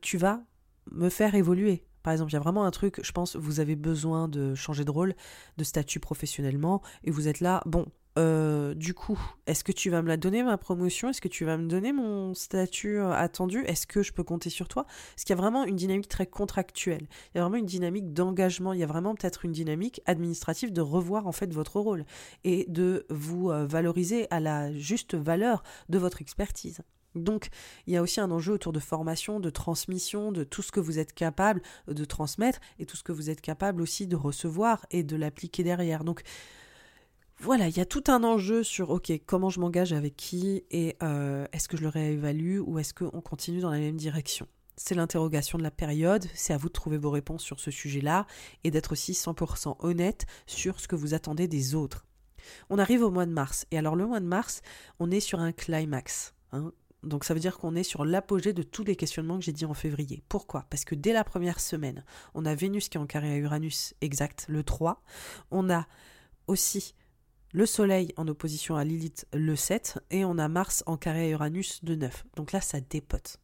tu 0.00 0.18
vas 0.18 0.42
me 0.90 1.08
faire 1.08 1.34
évoluer? 1.34 1.84
Par 2.02 2.12
exemple, 2.12 2.32
il 2.32 2.34
y 2.34 2.36
a 2.36 2.40
vraiment 2.40 2.64
un 2.64 2.70
truc, 2.70 3.00
je 3.02 3.12
pense, 3.12 3.36
vous 3.36 3.60
avez 3.60 3.76
besoin 3.76 4.28
de 4.28 4.54
changer 4.54 4.84
de 4.84 4.90
rôle, 4.90 5.14
de 5.56 5.64
statut 5.64 6.00
professionnellement, 6.00 6.82
et 7.04 7.10
vous 7.10 7.28
êtes 7.28 7.40
là, 7.40 7.62
bon, 7.64 7.86
euh, 8.18 8.74
du 8.74 8.92
coup, 8.92 9.18
est-ce 9.46 9.64
que 9.64 9.72
tu 9.72 9.88
vas 9.88 10.02
me 10.02 10.08
la 10.08 10.16
donner, 10.16 10.42
ma 10.42 10.58
promotion? 10.58 11.08
Est-ce 11.08 11.20
que 11.20 11.28
tu 11.28 11.44
vas 11.44 11.56
me 11.56 11.66
donner 11.66 11.92
mon 11.92 12.34
statut 12.34 12.98
euh, 12.98 13.12
attendu? 13.12 13.64
Est-ce 13.64 13.86
que 13.86 14.02
je 14.02 14.12
peux 14.12 14.24
compter 14.24 14.50
sur 14.50 14.68
toi? 14.68 14.84
Parce 14.84 15.24
qu'il 15.24 15.34
y 15.34 15.38
a 15.38 15.40
vraiment 15.40 15.64
une 15.64 15.76
dynamique 15.76 16.08
très 16.08 16.26
contractuelle. 16.26 17.06
Il 17.34 17.38
y 17.38 17.40
a 17.40 17.42
vraiment 17.42 17.56
une 17.56 17.66
dynamique 17.66 18.12
d'engagement. 18.12 18.74
Il 18.74 18.80
y 18.80 18.84
a 18.84 18.86
vraiment 18.86 19.14
peut-être 19.14 19.44
une 19.44 19.52
dynamique 19.52 20.02
administrative 20.06 20.72
de 20.72 20.82
revoir 20.82 21.26
en 21.26 21.32
fait 21.32 21.52
votre 21.52 21.80
rôle 21.80 22.04
et 22.44 22.66
de 22.68 23.06
vous 23.08 23.50
euh, 23.50 23.66
valoriser 23.66 24.26
à 24.30 24.40
la 24.40 24.72
juste 24.74 25.14
valeur 25.14 25.62
de 25.88 25.98
votre 25.98 26.20
expertise. 26.20 26.82
Donc, 27.14 27.48
il 27.86 27.92
y 27.92 27.96
a 27.96 28.02
aussi 28.02 28.20
un 28.20 28.30
enjeu 28.30 28.54
autour 28.54 28.72
de 28.72 28.80
formation, 28.80 29.38
de 29.38 29.50
transmission, 29.50 30.32
de 30.32 30.44
tout 30.44 30.62
ce 30.62 30.72
que 30.72 30.80
vous 30.80 30.98
êtes 30.98 31.12
capable 31.12 31.60
de 31.86 32.04
transmettre 32.04 32.58
et 32.78 32.86
tout 32.86 32.96
ce 32.96 33.02
que 33.02 33.12
vous 33.12 33.28
êtes 33.28 33.42
capable 33.42 33.82
aussi 33.82 34.06
de 34.06 34.16
recevoir 34.16 34.86
et 34.90 35.02
de 35.02 35.16
l'appliquer 35.16 35.62
derrière. 35.62 36.04
Donc, 36.04 36.22
voilà, 37.42 37.66
il 37.66 37.76
y 37.76 37.80
a 37.80 37.84
tout 37.84 38.04
un 38.06 38.22
enjeu 38.22 38.62
sur, 38.62 38.90
ok, 38.90 39.12
comment 39.26 39.50
je 39.50 39.58
m'engage 39.58 39.92
avec 39.92 40.14
qui 40.14 40.62
et 40.70 40.96
euh, 41.02 41.44
est-ce 41.52 41.66
que 41.66 41.76
je 41.76 41.82
le 41.82 41.88
réévalue 41.88 42.60
ou 42.60 42.78
est-ce 42.78 42.94
qu'on 42.94 43.20
continue 43.20 43.60
dans 43.60 43.70
la 43.72 43.80
même 43.80 43.96
direction? 43.96 44.46
C'est 44.76 44.94
l'interrogation 44.94 45.58
de 45.58 45.64
la 45.64 45.72
période, 45.72 46.24
c'est 46.34 46.52
à 46.52 46.56
vous 46.56 46.68
de 46.68 46.72
trouver 46.72 46.98
vos 46.98 47.10
réponses 47.10 47.42
sur 47.42 47.58
ce 47.58 47.72
sujet-là 47.72 48.28
et 48.62 48.70
d'être 48.70 48.92
aussi 48.92 49.12
100% 49.12 49.74
honnête 49.80 50.24
sur 50.46 50.78
ce 50.78 50.86
que 50.86 50.94
vous 50.94 51.14
attendez 51.14 51.48
des 51.48 51.74
autres. 51.74 52.06
On 52.70 52.78
arrive 52.78 53.02
au 53.02 53.10
mois 53.10 53.26
de 53.26 53.32
mars, 53.32 53.66
et 53.72 53.78
alors 53.78 53.96
le 53.96 54.06
mois 54.06 54.20
de 54.20 54.26
mars, 54.26 54.62
on 55.00 55.10
est 55.10 55.20
sur 55.20 55.40
un 55.40 55.50
climax. 55.50 56.34
Hein. 56.52 56.70
donc 57.02 57.24
ça 57.24 57.34
veut 57.34 57.40
dire 57.40 57.58
qu'on 57.58 57.74
est 57.74 57.82
sur 57.82 58.04
l'apogée 58.04 58.52
de 58.52 58.62
tous 58.62 58.84
les 58.84 58.94
questionnements 58.94 59.38
que 59.38 59.44
j'ai 59.44 59.52
dit 59.52 59.64
en 59.64 59.74
février. 59.74 60.22
Pourquoi? 60.28 60.66
Parce 60.70 60.84
que 60.84 60.94
dès 60.94 61.12
la 61.12 61.24
première 61.24 61.58
semaine, 61.58 62.04
on 62.34 62.46
a 62.46 62.54
Vénus 62.54 62.88
qui 62.88 62.98
est 62.98 63.00
en 63.00 63.06
carré 63.06 63.32
à 63.32 63.36
Uranus 63.36 63.94
exact 64.00 64.46
le 64.48 64.62
3. 64.62 65.02
On 65.50 65.70
a 65.70 65.88
aussi 66.46 66.94
le 67.52 67.66
Soleil 67.66 68.12
en 68.16 68.26
opposition 68.28 68.76
à 68.76 68.84
Lilith 68.84 69.26
le 69.32 69.56
7, 69.56 69.98
et 70.10 70.24
on 70.24 70.38
a 70.38 70.48
Mars 70.48 70.82
en 70.86 70.96
carré 70.96 71.26
à 71.26 71.28
Uranus 71.28 71.84
de 71.84 71.94
9. 71.94 72.24
Donc 72.36 72.52
là, 72.52 72.60
ça 72.60 72.80
dépote. 72.80 73.38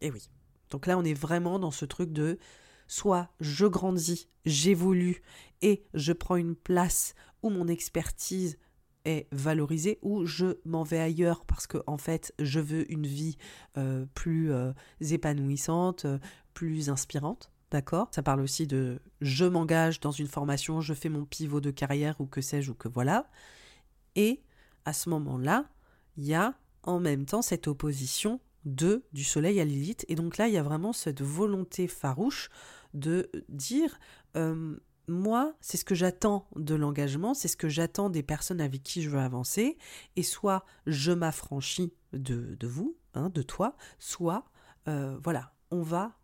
Et 0.00 0.10
oui. 0.10 0.30
Donc 0.70 0.86
là, 0.86 0.96
on 0.96 1.04
est 1.04 1.14
vraiment 1.14 1.58
dans 1.58 1.70
ce 1.70 1.84
truc 1.84 2.12
de 2.12 2.38
soit 2.86 3.28
je 3.40 3.66
grandis, 3.66 4.28
j'évolue 4.44 5.22
et 5.62 5.84
je 5.94 6.12
prends 6.12 6.36
une 6.36 6.56
place 6.56 7.14
où 7.42 7.50
mon 7.50 7.68
expertise 7.68 8.58
est 9.04 9.28
valorisée, 9.32 9.98
ou 10.02 10.26
je 10.26 10.58
m'en 10.64 10.82
vais 10.82 10.98
ailleurs 10.98 11.44
parce 11.46 11.66
que 11.66 11.78
en 11.86 11.96
fait 11.96 12.34
je 12.38 12.60
veux 12.60 12.90
une 12.92 13.06
vie 13.06 13.38
euh, 13.78 14.04
plus 14.14 14.52
euh, 14.52 14.72
épanouissante, 15.00 16.04
euh, 16.04 16.18
plus 16.52 16.90
inspirante. 16.90 17.49
D'accord 17.70 18.08
Ça 18.10 18.22
parle 18.22 18.40
aussi 18.40 18.66
de 18.66 19.00
je 19.20 19.44
m'engage 19.44 20.00
dans 20.00 20.10
une 20.10 20.26
formation, 20.26 20.80
je 20.80 20.94
fais 20.94 21.08
mon 21.08 21.24
pivot 21.24 21.60
de 21.60 21.70
carrière 21.70 22.20
ou 22.20 22.26
que 22.26 22.40
sais-je 22.40 22.72
ou 22.72 22.74
que 22.74 22.88
voilà. 22.88 23.30
Et 24.16 24.42
à 24.84 24.92
ce 24.92 25.08
moment-là, 25.10 25.68
il 26.16 26.26
y 26.26 26.34
a 26.34 26.54
en 26.82 26.98
même 26.98 27.26
temps 27.26 27.42
cette 27.42 27.68
opposition 27.68 28.40
de 28.64 29.04
du 29.12 29.24
soleil 29.24 29.60
à 29.60 29.64
Lilith. 29.64 30.04
Et 30.08 30.16
donc 30.16 30.36
là, 30.36 30.48
il 30.48 30.54
y 30.54 30.58
a 30.58 30.62
vraiment 30.62 30.92
cette 30.92 31.22
volonté 31.22 31.86
farouche 31.86 32.50
de 32.92 33.30
dire 33.48 33.98
euh, 34.36 34.76
moi, 35.06 35.54
c'est 35.60 35.76
ce 35.76 35.84
que 35.84 35.94
j'attends 35.94 36.48
de 36.56 36.74
l'engagement, 36.74 37.34
c'est 37.34 37.48
ce 37.48 37.56
que 37.56 37.68
j'attends 37.68 38.10
des 38.10 38.22
personnes 38.22 38.60
avec 38.60 38.82
qui 38.82 39.02
je 39.02 39.10
veux 39.10 39.20
avancer. 39.20 39.78
Et 40.16 40.22
soit 40.22 40.64
je 40.86 41.12
m'affranchis 41.12 41.92
de, 42.12 42.56
de 42.58 42.66
vous, 42.66 42.96
hein, 43.14 43.30
de 43.30 43.42
toi, 43.42 43.76
soit 43.98 44.44
euh, 44.88 45.18
voilà, 45.22 45.52
on 45.70 45.82
va 45.82 46.19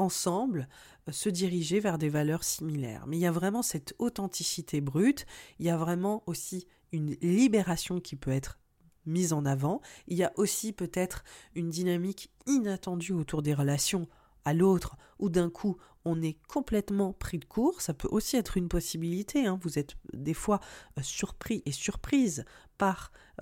ensemble 0.00 0.68
euh, 1.08 1.12
se 1.12 1.28
diriger 1.28 1.78
vers 1.80 1.98
des 1.98 2.08
valeurs 2.08 2.44
similaires. 2.44 3.06
Mais 3.06 3.16
il 3.16 3.20
y 3.20 3.26
a 3.26 3.32
vraiment 3.32 3.62
cette 3.62 3.94
authenticité 3.98 4.80
brute, 4.80 5.26
il 5.58 5.66
y 5.66 5.70
a 5.70 5.76
vraiment 5.76 6.22
aussi 6.26 6.66
une 6.92 7.16
libération 7.22 8.00
qui 8.00 8.16
peut 8.16 8.32
être 8.32 8.58
mise 9.06 9.32
en 9.32 9.44
avant, 9.46 9.80
il 10.08 10.18
y 10.18 10.24
a 10.24 10.32
aussi 10.36 10.72
peut-être 10.72 11.24
une 11.54 11.70
dynamique 11.70 12.30
inattendue 12.46 13.12
autour 13.12 13.42
des 13.42 13.54
relations 13.54 14.08
à 14.44 14.54
l'autre, 14.54 14.96
où 15.18 15.28
d'un 15.28 15.50
coup 15.50 15.76
on 16.04 16.22
est 16.22 16.38
complètement 16.48 17.12
pris 17.12 17.38
de 17.38 17.44
court, 17.44 17.82
ça 17.82 17.92
peut 17.92 18.08
aussi 18.10 18.36
être 18.36 18.56
une 18.56 18.68
possibilité. 18.68 19.46
Hein. 19.46 19.58
Vous 19.62 19.78
êtes 19.78 19.96
des 20.12 20.34
fois 20.34 20.60
euh, 20.98 21.02
surpris 21.02 21.62
et 21.66 21.72
surprise 21.72 22.44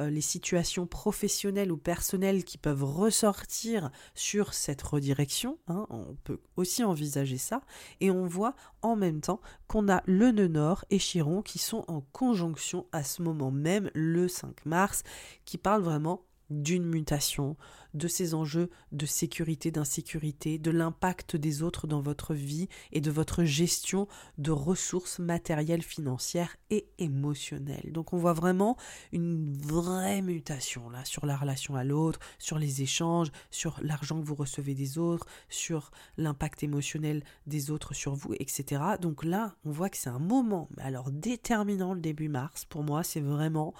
euh, 0.00 0.10
les 0.10 0.20
situations 0.20 0.86
professionnelles 0.86 1.72
ou 1.72 1.76
personnelles 1.76 2.44
qui 2.44 2.58
peuvent 2.58 2.84
ressortir 2.84 3.90
sur 4.14 4.54
cette 4.54 4.82
redirection. 4.82 5.58
Hein. 5.66 5.86
On 5.90 6.16
peut 6.24 6.40
aussi 6.56 6.84
envisager 6.84 7.38
ça. 7.38 7.62
Et 8.00 8.10
on 8.10 8.26
voit 8.26 8.54
en 8.82 8.96
même 8.96 9.20
temps 9.20 9.40
qu'on 9.66 9.88
a 9.88 10.02
le 10.06 10.30
nœud 10.30 10.48
nord 10.48 10.84
et 10.90 10.98
Chiron 10.98 11.42
qui 11.42 11.58
sont 11.58 11.84
en 11.88 12.00
conjonction 12.12 12.86
à 12.92 13.02
ce 13.02 13.22
moment 13.22 13.50
même, 13.50 13.90
le 13.94 14.28
5 14.28 14.66
mars, 14.66 15.02
qui 15.44 15.58
parlent 15.58 15.82
vraiment 15.82 16.22
d'une 16.50 16.84
mutation, 16.84 17.56
de 17.94 18.08
ces 18.08 18.34
enjeux 18.34 18.70
de 18.92 19.06
sécurité, 19.06 19.70
d'insécurité, 19.70 20.58
de 20.58 20.70
l'impact 20.70 21.36
des 21.36 21.62
autres 21.62 21.86
dans 21.86 22.00
votre 22.00 22.34
vie 22.34 22.68
et 22.92 23.00
de 23.00 23.10
votre 23.10 23.44
gestion 23.44 24.08
de 24.38 24.50
ressources 24.50 25.18
matérielles, 25.18 25.82
financières 25.82 26.56
et 26.70 26.88
émotionnelles. 26.98 27.92
Donc 27.92 28.12
on 28.12 28.18
voit 28.18 28.32
vraiment 28.32 28.76
une 29.12 29.52
vraie 29.52 30.22
mutation 30.22 30.90
là 30.90 31.04
sur 31.04 31.26
la 31.26 31.36
relation 31.36 31.76
à 31.76 31.84
l'autre, 31.84 32.20
sur 32.38 32.58
les 32.58 32.82
échanges, 32.82 33.30
sur 33.50 33.78
l'argent 33.82 34.20
que 34.20 34.26
vous 34.26 34.34
recevez 34.34 34.74
des 34.74 34.98
autres, 34.98 35.26
sur 35.48 35.90
l'impact 36.16 36.62
émotionnel 36.62 37.22
des 37.46 37.70
autres 37.70 37.94
sur 37.94 38.14
vous, 38.14 38.34
etc. 38.34 38.82
Donc 39.00 39.24
là, 39.24 39.56
on 39.64 39.70
voit 39.70 39.90
que 39.90 39.96
c'est 39.96 40.10
un 40.10 40.18
moment, 40.18 40.68
alors 40.78 41.10
déterminant 41.10 41.94
le 41.94 42.00
début 42.00 42.28
mars, 42.28 42.64
pour 42.64 42.82
moi, 42.82 43.02
c'est 43.02 43.20
vraiment... 43.20 43.74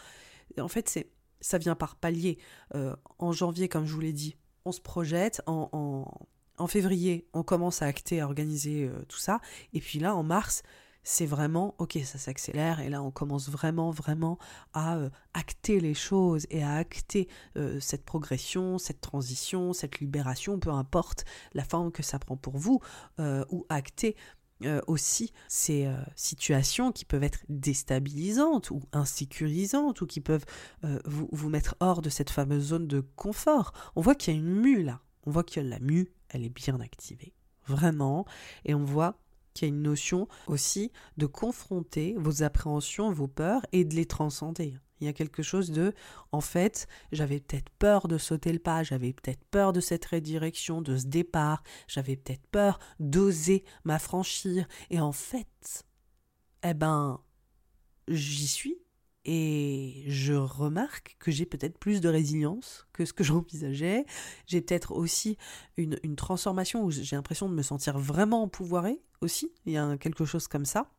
En 0.59 0.69
fait, 0.69 0.89
c'est 0.89 1.11
ça 1.41 1.59
vient 1.59 1.75
par 1.75 1.97
palier. 1.97 2.39
Euh, 2.75 2.95
en 3.19 3.33
janvier, 3.33 3.69
comme 3.69 3.87
je 3.87 3.93
vous 3.93 4.01
l'ai 4.01 4.13
dit, 4.13 4.37
on 4.65 4.73
se 4.73 4.81
projette. 4.81 5.43
En, 5.47 6.67
février, 6.67 7.29
on 7.33 7.43
commence 7.43 7.83
à 7.83 7.87
acter, 7.87 8.21
à 8.21 8.27
organiser 8.27 8.85
euh, 8.85 9.05
tout 9.09 9.19
ça. 9.19 9.41
Et 9.73 9.81
puis 9.81 9.99
là, 9.99 10.15
en 10.15 10.23
mars, 10.23 10.63
c'est 11.05 11.27
vraiment, 11.27 11.75
ok, 11.79 11.99
ça 12.05 12.19
s'accélère. 12.19 12.81
Et 12.81 12.91
là, 12.91 13.03
on 13.03 13.11
commence 13.11 13.49
vraiment, 13.49 13.91
vraiment 13.91 14.39
à 14.75 14.97
euh, 14.97 15.11
acter 15.33 15.81
les 15.81 15.95
choses 15.95 16.47
et 16.51 16.63
à 16.63 16.75
acter 16.75 17.29
cette 17.81 18.05
progression, 18.05 18.79
cette 18.79 19.01
transition, 19.01 19.73
cette 19.73 20.01
libération, 20.01 20.59
peu 20.59 20.71
importe 20.71 21.25
la 21.55 21.65
forme 21.65 21.93
que 21.93 22.03
ça 22.03 22.19
prend 22.19 22.37
pour 22.37 22.57
vous, 22.57 22.81
ou 23.19 23.67
acter 23.69 24.17
euh, 24.65 24.81
aussi 24.89 25.33
ces 25.47 25.87
euh, 25.87 25.95
situations 26.17 26.91
qui 26.91 27.05
peuvent 27.05 27.23
être 27.23 27.45
déstabilisantes 27.49 28.73
ou 28.73 28.83
insécurisantes 28.93 30.01
ou 30.01 30.07
qui 30.07 30.21
peuvent 30.21 30.45
euh, 30.85 30.99
vous, 31.05 31.29
vous, 31.31 31.49
mettre 31.49 31.77
hors 31.79 32.03
de 32.03 32.11
cette 32.11 32.31
fameuse 32.31 32.69
zone 32.69 32.89
de 32.89 33.01
confort. 33.15 33.73
On 33.95 34.01
voit 34.01 34.17
qu'il 34.17 34.35
y 34.35 34.37
a 34.37 34.41
une 34.41 34.53
mue 34.53 34.83
là. 34.83 35.01
On 35.27 35.31
voit 35.31 35.45
que 35.45 35.61
la 35.61 35.79
mue, 35.79 36.09
elle 36.31 36.45
est 36.45 36.49
bien 36.49 36.81
activée. 36.81 37.35
Vraiment. 37.69 38.25
Et 38.65 38.75
on 38.75 38.85
voit 38.85 39.17
qu'il 39.55 39.69
y 39.69 39.71
a 39.71 39.75
une 39.75 39.83
notion 39.83 40.27
aussi 40.49 40.91
de 41.19 41.27
confronter 41.27 42.17
vos 42.19 42.43
appréhensions, 42.43 43.13
vos 43.13 43.29
peurs 43.29 43.65
et 43.71 43.85
de 43.85 43.95
les 43.95 44.07
transcender. 44.07 44.75
Il 45.01 45.07
y 45.07 45.11
a 45.11 45.13
quelque 45.13 45.43
chose 45.43 45.71
de, 45.71 45.95
en 46.33 46.41
fait, 46.41 46.89
j'avais 47.13 47.41
peut-être 47.41 47.71
peur 47.79 48.09
de 48.09 48.19
sauter 48.19 48.53
le 48.53 48.59
pas, 48.59 48.83
j'avais 48.83 49.13
peut-être 49.13 49.45
peur 49.51 49.73
de 49.73 49.81
cette 49.81 50.05
redirection, 50.05 50.83
de 50.83 50.97
ce 50.97 51.07
départ, 51.07 51.63
j'avais 51.87 52.17
peut-être 52.17 52.47
peur 52.51 52.79
d'oser 53.01 53.65
m'affranchir. 53.85 54.67
Et 54.91 55.01
en 55.01 55.13
fait, 55.13 55.85
eh 56.63 56.75
ben, 56.75 57.21
j'y 58.09 58.47
suis 58.47 58.79
et 59.25 60.05
je 60.07 60.33
remarque 60.33 61.17
que 61.19 61.31
j'ai 61.31 61.45
peut-être 61.45 61.79
plus 61.79 62.01
de 62.01 62.09
résilience 62.09 62.87
que 62.93 63.05
ce 63.05 63.13
que 63.13 63.25
j'envisageais. 63.25 64.07
J'ai 64.47 64.61
peut-être 64.63 64.93
aussi 64.93 65.37
une, 65.77 65.99
une 66.03 66.17
transformation 66.17 66.85
où 66.85 66.91
j'ai 66.91 67.15
l'impression 67.15 67.49
de 67.49 67.55
me 67.55 67.63
sentir 67.63 67.99
vraiment 67.99 68.43
empouvoirée 68.43 69.03
aussi. 69.21 69.53
Il 69.67 69.73
y 69.73 69.79
a 69.79 69.99
quelque 69.99 70.25
chose 70.25 70.49
comme 70.49 70.65
ça. 70.65 70.91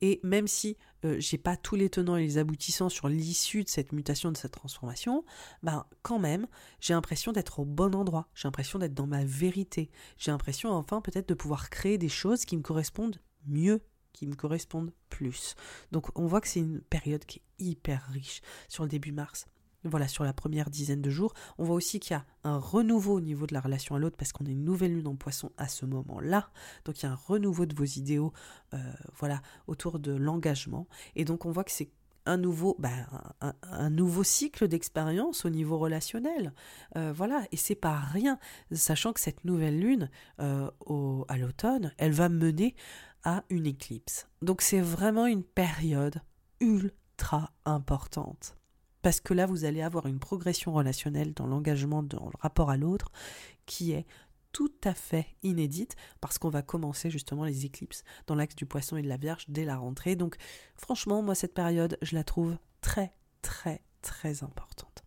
Et 0.00 0.20
même 0.22 0.46
si 0.46 0.76
euh, 1.04 1.16
j'ai 1.18 1.38
pas 1.38 1.56
tous 1.56 1.76
les 1.76 1.90
tenants 1.90 2.16
et 2.16 2.22
les 2.22 2.38
aboutissants 2.38 2.88
sur 2.88 3.08
l'issue 3.08 3.64
de 3.64 3.68
cette 3.68 3.92
mutation, 3.92 4.32
de 4.32 4.36
cette 4.36 4.52
transformation, 4.52 5.24
ben 5.62 5.86
quand 6.02 6.18
même, 6.18 6.46
j'ai 6.80 6.94
l'impression 6.94 7.32
d'être 7.32 7.60
au 7.60 7.64
bon 7.64 7.94
endroit, 7.94 8.28
j'ai 8.34 8.48
l'impression 8.48 8.78
d'être 8.78 8.94
dans 8.94 9.06
ma 9.06 9.24
vérité, 9.24 9.90
j'ai 10.16 10.30
l'impression 10.30 10.70
enfin 10.70 11.00
peut-être 11.00 11.28
de 11.28 11.34
pouvoir 11.34 11.70
créer 11.70 11.98
des 11.98 12.08
choses 12.08 12.44
qui 12.44 12.56
me 12.56 12.62
correspondent 12.62 13.20
mieux, 13.46 13.82
qui 14.12 14.26
me 14.26 14.34
correspondent 14.34 14.92
plus. 15.08 15.54
Donc 15.92 16.06
on 16.18 16.26
voit 16.26 16.40
que 16.40 16.48
c'est 16.48 16.60
une 16.60 16.80
période 16.80 17.24
qui 17.24 17.38
est 17.38 17.64
hyper 17.64 18.08
riche 18.12 18.40
sur 18.68 18.82
le 18.82 18.88
début 18.88 19.12
mars. 19.12 19.46
Voilà, 19.88 20.08
sur 20.08 20.24
la 20.24 20.32
première 20.32 20.70
dizaine 20.70 21.02
de 21.02 21.10
jours. 21.10 21.34
On 21.58 21.64
voit 21.64 21.76
aussi 21.76 22.00
qu'il 22.00 22.14
y 22.14 22.16
a 22.16 22.24
un 22.44 22.58
renouveau 22.58 23.14
au 23.14 23.20
niveau 23.20 23.46
de 23.46 23.54
la 23.54 23.60
relation 23.60 23.94
à 23.94 23.98
l'autre 23.98 24.16
parce 24.16 24.32
qu'on 24.32 24.46
a 24.46 24.50
une 24.50 24.64
nouvelle 24.64 24.94
lune 24.94 25.06
en 25.06 25.16
poisson 25.16 25.50
à 25.56 25.68
ce 25.68 25.86
moment-là. 25.86 26.50
Donc 26.84 27.00
il 27.00 27.06
y 27.06 27.08
a 27.08 27.12
un 27.12 27.16
renouveau 27.26 27.66
de 27.66 27.74
vos 27.74 27.84
idéaux, 27.84 28.32
euh, 28.74 28.78
voilà, 29.18 29.40
autour 29.66 29.98
de 29.98 30.12
l'engagement. 30.12 30.86
Et 31.16 31.24
donc 31.24 31.44
on 31.46 31.50
voit 31.50 31.64
que 31.64 31.72
c'est 31.72 31.90
un 32.26 32.36
nouveau, 32.36 32.76
bah, 32.78 32.90
cycle 34.22 34.68
d'expérience 34.68 35.44
au 35.44 35.50
niveau 35.50 35.78
relationnel. 35.78 36.52
Euh, 36.96 37.12
voilà, 37.12 37.44
et 37.52 37.56
c'est 37.56 37.74
pas 37.74 37.98
rien, 37.98 38.38
sachant 38.70 39.12
que 39.12 39.20
cette 39.20 39.44
nouvelle 39.44 39.80
lune, 39.80 40.10
euh, 40.40 40.70
à 41.28 41.38
l'automne, 41.38 41.92
elle 41.96 42.12
va 42.12 42.28
mener 42.28 42.74
à 43.24 43.44
une 43.48 43.66
éclipse. 43.66 44.28
Donc 44.42 44.60
c'est 44.60 44.80
vraiment 44.80 45.26
une 45.26 45.42
période 45.42 46.20
ultra 46.60 47.50
importante. 47.64 48.57
Parce 49.02 49.20
que 49.20 49.34
là, 49.34 49.46
vous 49.46 49.64
allez 49.64 49.82
avoir 49.82 50.06
une 50.06 50.18
progression 50.18 50.72
relationnelle 50.72 51.34
dans 51.34 51.46
l'engagement, 51.46 52.02
dans 52.02 52.26
le 52.26 52.38
rapport 52.40 52.70
à 52.70 52.76
l'autre, 52.76 53.10
qui 53.66 53.92
est 53.92 54.06
tout 54.52 54.72
à 54.84 54.94
fait 54.94 55.26
inédite 55.42 55.94
parce 56.20 56.38
qu'on 56.38 56.48
va 56.48 56.62
commencer 56.62 57.10
justement 57.10 57.44
les 57.44 57.66
éclipses 57.66 58.02
dans 58.26 58.34
l'axe 58.34 58.56
du 58.56 58.66
poisson 58.66 58.96
et 58.96 59.02
de 59.02 59.08
la 59.08 59.16
vierge 59.16 59.44
dès 59.48 59.64
la 59.64 59.76
rentrée. 59.76 60.16
Donc 60.16 60.36
franchement, 60.74 61.22
moi 61.22 61.34
cette 61.34 61.54
période, 61.54 61.98
je 62.02 62.14
la 62.14 62.24
trouve 62.24 62.56
très 62.80 63.12
très 63.42 63.82
très 64.02 64.42
importante. 64.42 65.04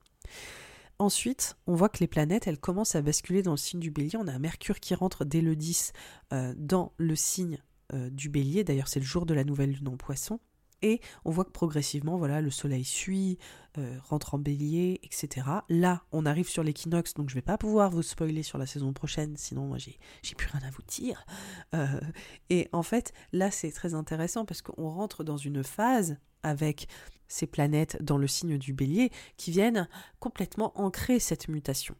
Ensuite, 1.00 1.58
on 1.66 1.74
voit 1.74 1.90
que 1.90 2.00
les 2.00 2.08
planètes, 2.08 2.46
elles 2.46 2.60
commencent 2.60 2.94
à 2.94 3.02
basculer 3.02 3.42
dans 3.42 3.52
le 3.52 3.58
signe 3.58 3.80
du 3.80 3.90
bélier. 3.90 4.18
On 4.18 4.28
a 4.28 4.38
Mercure 4.38 4.80
qui 4.80 4.94
rentre 4.94 5.26
dès 5.26 5.42
le 5.42 5.56
10 5.56 5.94
euh, 6.32 6.54
dans 6.56 6.94
le 6.98 7.16
signe 7.16 7.58
euh, 7.94 8.12
du 8.12 8.30
bélier. 8.30 8.64
D'ailleurs, 8.64 8.88
c'est 8.88 9.00
le 9.00 9.06
jour 9.06 9.26
de 9.26 9.34
la 9.34 9.44
nouvelle 9.44 9.72
lune 9.72 9.88
en 9.88 9.98
poisson. 9.98 10.40
Et 10.82 11.00
on 11.26 11.32
voit 11.32 11.46
que 11.46 11.52
progressivement, 11.52 12.18
voilà, 12.18 12.42
le 12.42 12.52
soleil 12.52 12.84
suit, 12.84 13.38
euh, 13.78 13.98
rentre 14.04 14.34
en 14.34 14.38
bélier, 14.38 15.00
etc. 15.04 15.48
Là, 15.70 16.04
on 16.12 16.26
arrive 16.26 16.50
sur 16.50 16.64
l'équinoxe, 16.64 17.14
donc 17.14 17.30
je 17.30 17.36
ne 17.36 17.38
vais 17.38 17.46
pas 17.46 17.58
pouvoir 17.58 17.90
vous 17.90 18.04
spoiler 18.04 18.44
sur 18.44 18.58
la 18.58 18.66
saison 18.66 18.92
prochaine, 18.94 19.38
sinon 19.38 19.66
moi 19.66 19.78
j'ai, 19.78 19.98
plus 20.36 20.48
rien 20.48 20.68
à 20.68 20.72
vous 20.72 20.82
dire. 20.88 21.26
Euh, 21.74 22.02
et 22.50 22.68
en 22.74 22.84
fait, 22.84 23.14
là 23.32 23.52
c'est 23.52 23.72
très 23.72 23.94
intéressant 23.94 24.46
parce 24.46 24.62
qu'on 24.62 24.90
rentre 24.90 25.24
dans 25.24 25.38
une 25.38 25.64
phase 25.64 26.18
avec 26.44 26.88
ces 27.28 27.48
planètes 27.48 28.02
dans 28.04 28.18
le 28.18 28.28
signe 28.28 28.58
du 28.58 28.74
bélier 28.74 29.12
qui 29.38 29.52
viennent 29.52 29.88
complètement 30.20 30.78
ancrer 30.80 31.20
cette 31.20 31.48
mutation 31.48 31.96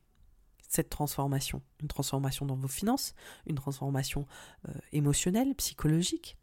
cette 0.72 0.90
transformation. 0.90 1.62
Une 1.82 1.90
transformation 1.90 2.46
dans 2.46 2.56
vos 2.56 2.70
finances, 2.70 3.14
une 3.46 3.56
transformation 3.56 4.26
euh, 4.70 4.72
émotionnelle, 4.94 5.54
psychologique, 5.56 6.38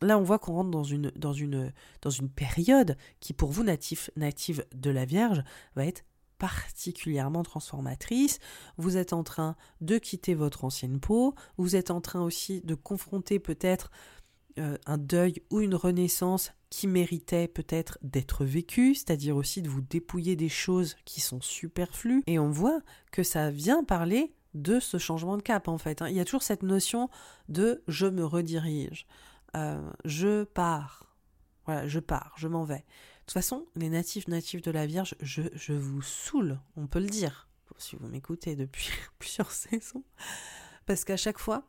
là, 0.00 0.18
on 0.18 0.22
voit 0.22 0.38
qu'on 0.38 0.54
rentre 0.54 0.70
dans 0.70 0.84
une, 0.84 1.10
dans, 1.16 1.32
une, 1.32 1.72
dans 2.02 2.10
une 2.10 2.30
période 2.30 2.96
qui, 3.20 3.32
pour 3.32 3.50
vous, 3.50 3.62
natif, 3.62 4.10
native 4.16 4.64
de 4.74 4.90
la 4.90 5.04
Vierge, 5.04 5.42
va 5.76 5.86
être 5.86 6.04
particulièrement 6.38 7.42
transformatrice. 7.42 8.38
Vous 8.78 8.96
êtes 8.96 9.12
en 9.12 9.22
train 9.22 9.56
de 9.80 9.98
quitter 9.98 10.34
votre 10.34 10.64
ancienne 10.64 10.98
peau, 10.98 11.34
vous 11.58 11.76
êtes 11.76 11.90
en 11.90 12.00
train 12.00 12.22
aussi 12.22 12.62
de 12.62 12.74
confronter 12.74 13.38
peut-être 13.38 13.90
euh, 14.58 14.76
un 14.86 14.98
deuil 14.98 15.42
ou 15.50 15.60
une 15.60 15.74
renaissance 15.74 16.52
qui 16.70 16.86
méritait 16.86 17.46
peut-être 17.46 17.98
d'être 18.02 18.44
vécu, 18.44 18.94
c'est-à-dire 18.94 19.36
aussi 19.36 19.60
de 19.60 19.68
vous 19.68 19.82
dépouiller 19.82 20.34
des 20.34 20.48
choses 20.48 20.96
qui 21.04 21.20
sont 21.20 21.40
superflues. 21.40 22.22
Et 22.26 22.38
on 22.38 22.50
voit 22.50 22.80
que 23.12 23.22
ça 23.22 23.50
vient 23.50 23.84
parler 23.84 24.34
de 24.54 24.80
ce 24.80 24.98
changement 24.98 25.36
de 25.36 25.42
cap 25.42 25.68
en 25.68 25.78
fait. 25.78 26.02
Hein. 26.02 26.08
Il 26.08 26.16
y 26.16 26.20
a 26.20 26.24
toujours 26.24 26.42
cette 26.42 26.62
notion 26.62 27.10
de 27.48 27.82
je 27.86 28.06
me 28.06 28.24
redirige. 28.24 29.06
Euh, 29.56 29.90
je 30.04 30.44
pars. 30.44 31.14
Voilà, 31.66 31.86
je 31.86 32.00
pars, 32.00 32.34
je 32.36 32.48
m'en 32.48 32.64
vais. 32.64 32.78
De 32.78 33.26
toute 33.26 33.32
façon, 33.32 33.66
les 33.76 33.88
natifs 33.88 34.28
natifs 34.28 34.62
de 34.62 34.70
la 34.70 34.86
Vierge, 34.86 35.14
je, 35.20 35.42
je 35.54 35.72
vous 35.72 36.02
saoule, 36.02 36.58
on 36.76 36.86
peut 36.86 36.98
le 36.98 37.06
dire, 37.06 37.48
si 37.78 37.96
vous 37.96 38.08
m'écoutez 38.08 38.56
depuis 38.56 38.90
plusieurs 39.18 39.52
saisons. 39.52 40.04
Parce 40.86 41.04
qu'à 41.04 41.16
chaque 41.16 41.38
fois, 41.38 41.64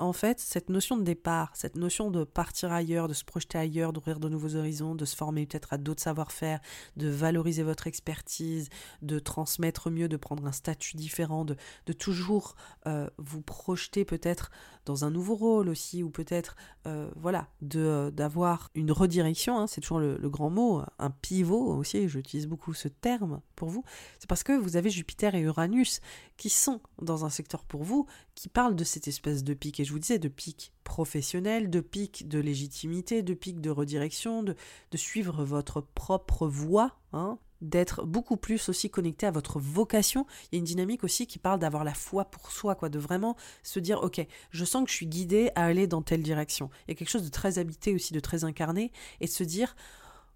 en 0.00 0.12
fait, 0.12 0.40
cette 0.40 0.70
notion 0.70 0.96
de 0.96 1.04
départ, 1.04 1.50
cette 1.54 1.76
notion 1.76 2.10
de 2.10 2.24
partir 2.24 2.72
ailleurs, 2.72 3.06
de 3.06 3.14
se 3.14 3.24
projeter 3.24 3.58
ailleurs, 3.58 3.92
d'ouvrir 3.92 4.18
de 4.18 4.28
nouveaux 4.28 4.56
horizons, 4.56 4.94
de 4.96 5.04
se 5.04 5.14
former 5.14 5.46
peut-être 5.46 5.72
à 5.72 5.78
d'autres 5.78 6.02
savoir-faire, 6.02 6.60
de 6.96 7.08
valoriser 7.08 7.62
votre 7.62 7.86
expertise, 7.86 8.70
de 9.02 9.20
transmettre 9.20 9.90
mieux, 9.90 10.08
de 10.08 10.16
prendre 10.16 10.46
un 10.46 10.52
statut 10.52 10.96
différent, 10.96 11.44
de, 11.44 11.56
de 11.86 11.92
toujours 11.92 12.56
euh, 12.86 13.08
vous 13.18 13.40
projeter 13.40 14.04
peut-être 14.04 14.50
dans 14.84 15.04
un 15.04 15.10
nouveau 15.10 15.34
rôle 15.34 15.68
aussi, 15.68 16.02
ou 16.02 16.10
peut-être, 16.10 16.56
euh, 16.86 17.10
voilà, 17.16 17.48
de, 17.62 18.12
d'avoir 18.14 18.70
une 18.74 18.92
redirection, 18.92 19.58
hein, 19.58 19.66
c'est 19.66 19.80
toujours 19.80 19.98
le, 19.98 20.18
grand 20.28 20.50
mot, 20.50 20.82
un 20.98 21.10
pivot 21.10 21.76
aussi, 21.76 22.08
j'utilise 22.08 22.46
beaucoup 22.46 22.74
ce 22.74 22.88
terme 22.88 23.40
pour 23.56 23.68
vous, 23.68 23.84
c'est 24.18 24.28
parce 24.28 24.42
que 24.42 24.52
vous 24.52 24.76
avez 24.76 24.90
Jupiter 24.90 25.34
et 25.34 25.40
Uranus 25.40 26.00
qui 26.36 26.50
sont 26.50 26.80
dans 27.00 27.24
un 27.24 27.30
secteur 27.30 27.64
pour 27.64 27.82
vous, 27.82 28.06
qui 28.34 28.48
parlent 28.48 28.76
de 28.76 28.84
cette 28.84 29.08
espèce 29.08 29.44
de 29.44 29.54
pic, 29.54 29.80
et 29.80 29.84
je 29.84 29.92
vous 29.92 29.98
disais, 29.98 30.18
de 30.18 30.28
pic 30.28 30.72
professionnel, 30.82 31.70
de 31.70 31.80
pic 31.80 32.28
de 32.28 32.38
légitimité, 32.38 33.22
de 33.22 33.34
pic 33.34 33.60
de 33.60 33.70
redirection, 33.70 34.42
de, 34.42 34.54
de 34.90 34.96
suivre 34.96 35.44
votre 35.44 35.80
propre 35.80 36.46
voie, 36.46 36.96
hein, 37.12 37.38
d'être 37.64 38.04
beaucoup 38.04 38.36
plus 38.36 38.68
aussi 38.68 38.90
connecté 38.90 39.26
à 39.26 39.30
votre 39.30 39.58
vocation. 39.58 40.26
Il 40.52 40.56
y 40.56 40.56
a 40.56 40.58
une 40.58 40.64
dynamique 40.64 41.04
aussi 41.04 41.26
qui 41.26 41.38
parle 41.38 41.58
d'avoir 41.58 41.84
la 41.84 41.94
foi 41.94 42.26
pour 42.26 42.52
soi, 42.52 42.74
quoi, 42.74 42.88
de 42.88 42.98
vraiment 42.98 43.36
se 43.62 43.80
dire, 43.80 44.02
ok, 44.02 44.24
je 44.50 44.64
sens 44.64 44.84
que 44.84 44.90
je 44.90 44.96
suis 44.96 45.06
guidé 45.06 45.50
à 45.54 45.64
aller 45.64 45.86
dans 45.86 46.02
telle 46.02 46.22
direction. 46.22 46.70
Il 46.86 46.90
y 46.90 46.92
a 46.92 46.94
quelque 46.94 47.10
chose 47.10 47.24
de 47.24 47.30
très 47.30 47.58
habité 47.58 47.94
aussi, 47.94 48.12
de 48.12 48.20
très 48.20 48.44
incarné, 48.44 48.92
et 49.20 49.26
de 49.26 49.30
se 49.30 49.44
dire, 49.44 49.74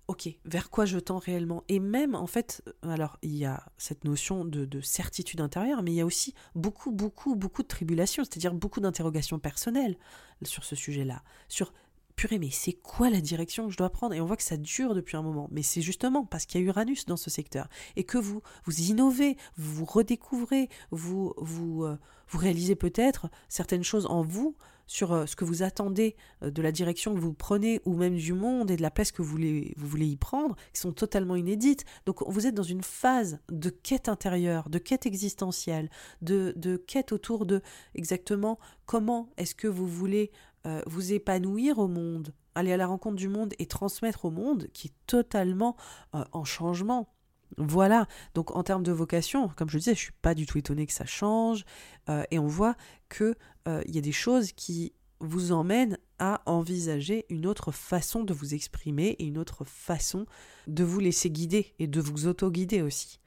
ok, 0.09 0.31
vers 0.47 0.71
quoi 0.71 0.87
je 0.87 0.99
tends 0.99 1.19
réellement 1.19 1.65
Et 1.69 1.81
même, 1.81 2.15
en 2.15 2.27
fait, 2.27 2.63
alors, 2.83 3.19
il 3.23 3.37
y 3.37 3.45
a 3.45 3.63
cette 3.77 4.05
notion 4.05 4.45
de, 4.45 4.65
de 4.65 4.81
certitude 4.81 5.41
intérieure, 5.41 5.83
mais 5.83 5.93
il 5.93 5.97
y 5.97 6.01
a 6.01 6.07
aussi 6.07 6.35
beaucoup, 6.55 6.91
beaucoup, 6.91 7.37
beaucoup 7.37 7.63
de 7.63 7.69
tribulations, 7.69 8.25
c'est-à-dire 8.25 8.55
beaucoup 8.55 8.81
d'interrogations 8.81 9.39
personnelles 9.39 9.99
sur 10.43 10.65
ce 10.65 10.75
sujet-là, 10.75 11.23
sur 11.49 11.73
purée, 12.19 12.39
mais 12.39 12.51
c'est 12.51 12.73
quoi 12.73 13.11
la 13.11 13.21
direction 13.21 13.67
que 13.67 13.73
je 13.73 13.79
dois 13.79 13.91
prendre? 13.91 14.13
Et 14.13 14.21
on 14.21 14.27
voit 14.27 14.37
que 14.37 14.43
ça 14.43 14.57
dure 14.57 14.95
depuis 14.95 15.17
un 15.17 15.23
moment. 15.23 15.49
Mais 15.53 15.63
c'est 15.63 15.81
justement 15.81 16.27
parce 16.27 16.47
qu'il 16.47 16.61
y 16.61 16.65
a 16.65 16.67
Uranus 16.67 17.07
dans 17.07 17.17
ce 17.17 17.31
secteur 17.31 17.69
et 17.95 18.03
que 18.03 18.19
vous 18.19 18.43
vous 18.65 18.81
innovez, 18.91 19.37
vous 19.57 19.85
redécouvrez, 19.85 20.69
vous 20.91 21.33
vous, 21.37 21.85
euh, 21.85 21.97
vous 22.29 22.39
réalisez 22.39 22.75
peut-être 22.75 23.31
certaines 23.49 23.85
choses 23.85 24.07
en 24.07 24.23
vous 24.23 24.57
sur 24.89 25.13
euh, 25.13 25.27
ce 25.27 25.37
que 25.37 25.45
vous 25.45 25.63
attendez 25.63 26.17
euh, 26.43 26.51
de 26.51 26.61
la 26.61 26.73
direction 26.73 27.15
que 27.15 27.21
vous 27.21 27.35
prenez 27.35 27.81
ou 27.85 27.95
même 27.95 28.17
du 28.17 28.33
monde 28.33 28.71
et 28.73 28.77
de 28.77 28.83
la 28.83 28.91
place 28.91 29.13
que 29.13 29.23
vous 29.23 29.29
voulez, 29.29 29.75
vous 29.77 29.87
voulez 29.87 30.07
y 30.07 30.17
prendre, 30.17 30.57
qui 30.73 30.81
sont 30.81 30.93
totalement 30.93 31.37
inédites. 31.37 31.85
Donc 32.07 32.23
vous 32.27 32.47
êtes 32.47 32.55
dans 32.55 32.65
une 32.65 32.83
phase 32.83 33.39
de 33.51 33.71
quête 33.71 34.09
intérieure, 34.09 34.69
de 34.71 34.79
quête 34.79 35.07
existentielle, 35.07 35.89
de, 36.23 36.53
de 36.57 36.77
quête 36.77 37.13
autour 37.13 37.47
de 37.47 37.63
exactement 37.95 38.59
comment 38.87 39.29
est-ce 39.37 39.55
que 39.55 39.69
vous 39.69 39.87
voulez 39.87 40.33
euh, 40.67 40.83
vous 40.87 41.13
épanouir 41.13 41.79
au 41.79 41.89
monde, 41.89 42.33
aller 42.55 42.73
à 42.73 42.77
la 42.77 42.87
rencontre 42.87 43.17
du 43.17 43.29
monde 43.29 43.55
et 43.59 43.67
transmettre 43.67 44.25
au 44.25 44.31
monde 44.31 44.69
qui 44.73 44.89
est 44.89 44.95
totalement 45.07 45.77
euh, 46.15 46.25
en 46.33 46.45
changement. 46.45 47.13
Voilà, 47.57 48.07
donc 48.35 48.55
en 48.55 48.63
termes 48.63 48.83
de 48.83 48.93
vocation, 48.93 49.49
comme 49.49 49.71
je 49.71 49.79
disais, 49.79 49.95
je 49.95 50.01
suis 50.01 50.13
pas 50.21 50.35
du 50.35 50.45
tout 50.45 50.59
étonnée 50.59 50.87
que 50.87 50.93
ça 50.93 51.07
change, 51.07 51.65
euh, 52.11 52.23
et 52.31 52.39
on 52.39 52.47
voit 52.47 52.75
qu'il 53.09 53.35
il 53.87 53.95
y 53.95 53.99
a 53.99 54.03
des 54.03 54.13
choses 54.13 54.53
qui 54.53 54.95
vous 55.21 55.53
emmènent 55.53 55.99
à 56.19 56.43
envisager 56.47 57.27
une 57.29 57.47
autre 57.47 57.73
façon 57.73 58.25
de 58.25 58.33
vous 58.33 58.55
exprimer 58.55 59.17
et 59.19 59.25
une 59.25 59.39
autre 59.39 59.65
façon 59.65 60.27
de 60.67 60.85
vous 60.85 61.01
laisser 61.01 61.31
guider 61.31 61.75
et 61.79 61.87
de 61.87 62.01
vous 62.01 62.27
auto-guider 62.27 62.83
aussi. 62.83 63.21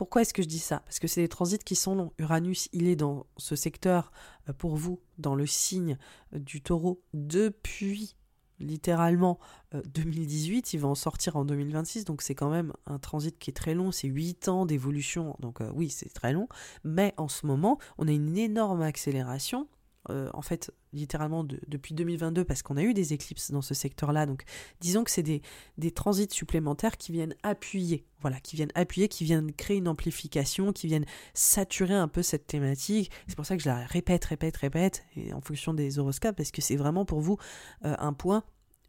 Pourquoi 0.00 0.22
est-ce 0.22 0.32
que 0.32 0.40
je 0.40 0.48
dis 0.48 0.60
ça? 0.60 0.78
Parce 0.86 0.98
que 0.98 1.06
c'est 1.06 1.20
des 1.20 1.28
transits 1.28 1.58
qui 1.58 1.76
sont 1.76 1.94
longs. 1.94 2.10
Uranus, 2.16 2.70
il 2.72 2.88
est 2.88 2.96
dans 2.96 3.26
ce 3.36 3.54
secteur 3.54 4.12
euh, 4.48 4.54
pour 4.54 4.74
vous, 4.74 5.02
dans 5.18 5.34
le 5.34 5.44
signe 5.44 5.98
euh, 6.32 6.38
du 6.38 6.62
taureau, 6.62 7.02
depuis 7.12 8.16
littéralement 8.60 9.38
2018. 9.74 10.56
Euh, 10.56 10.70
il 10.72 10.80
va 10.80 10.88
en 10.88 10.94
sortir 10.94 11.36
en 11.36 11.44
2026, 11.44 12.06
donc 12.06 12.22
c'est 12.22 12.34
quand 12.34 12.48
même 12.48 12.72
un 12.86 12.98
transit 12.98 13.38
qui 13.38 13.50
est 13.50 13.52
très 13.52 13.74
long. 13.74 13.92
C'est 13.92 14.08
8 14.08 14.48
ans 14.48 14.64
d'évolution, 14.64 15.36
donc 15.38 15.58
oui, 15.74 15.90
c'est 15.90 16.08
très 16.08 16.32
long. 16.32 16.48
Mais 16.82 17.12
en 17.18 17.28
ce 17.28 17.44
moment, 17.44 17.78
on 17.98 18.08
a 18.08 18.12
une 18.12 18.38
énorme 18.38 18.80
accélération 18.80 19.68
euh, 20.08 20.30
en 20.32 20.40
fait 20.40 20.72
littéralement 20.94 21.44
depuis 21.44 21.94
2022 21.94 22.44
parce 22.44 22.62
qu'on 22.62 22.78
a 22.78 22.82
eu 22.82 22.94
des 22.94 23.12
éclipses 23.12 23.50
dans 23.50 23.60
ce 23.60 23.74
secteur-là. 23.74 24.24
Donc 24.24 24.44
disons 24.80 25.04
que 25.04 25.10
c'est 25.10 25.22
des, 25.22 25.42
des, 25.76 25.90
transits 25.90 26.30
supplémentaires 26.30 26.96
qui 26.96 27.12
viennent 27.12 27.34
appuyer, 27.42 28.06
voilà, 28.20 28.40
qui 28.40 28.56
viennent 28.56 28.72
appuyer, 28.74 29.08
qui 29.08 29.24
viennent 29.24 29.52
créer 29.52 29.76
une 29.76 29.88
amplification, 29.88 30.72
qui 30.72 30.86
viennent 30.86 31.04
saturer 31.34 31.94
un 31.94 32.08
peu 32.08 32.22
cette 32.22 32.46
thématique. 32.46 33.10
C'est 33.26 33.36
pour 33.36 33.44
ça 33.44 33.58
que 33.58 33.62
je 33.62 33.68
la 33.68 33.84
répète, 33.84 34.24
répète, 34.24 34.56
répète, 34.56 35.04
et 35.16 35.34
en 35.34 35.42
fonction 35.42 35.74
des 35.74 35.98
horoscopes, 35.98 36.36
parce 36.36 36.50
que 36.50 36.62
c'est 36.62 36.76
vraiment 36.76 37.04
pour 37.04 37.20
vous 37.20 37.36
euh, 37.84 37.94
un 37.98 38.14
point 38.14 38.42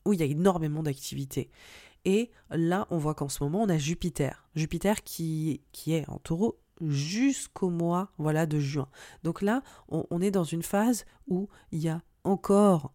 où 0.05 0.13
il 0.13 0.19
y 0.21 0.23
a 0.23 0.27
énormément 0.27 0.81
d'activité. 0.81 1.49
Et 2.05 2.31
là, 2.49 2.87
on 2.89 2.97
voit 2.97 3.13
qu'en 3.13 3.29
ce 3.29 3.43
moment, 3.43 3.61
on 3.61 3.69
a 3.69 3.77
Jupiter. 3.77 4.47
Jupiter 4.55 5.03
qui, 5.03 5.61
qui 5.71 5.93
est 5.93 6.07
en 6.09 6.17
taureau 6.19 6.57
jusqu'au 6.81 7.69
mois 7.69 8.11
voilà 8.17 8.45
de 8.45 8.59
juin. 8.59 8.87
Donc 9.23 9.41
là, 9.41 9.61
on, 9.89 10.21
est 10.21 10.31
dans 10.31 10.43
une 10.43 10.63
phase 10.63 11.05
où 11.27 11.47
il 11.71 11.79
y 11.79 11.89
a 11.89 12.01
encore 12.23 12.93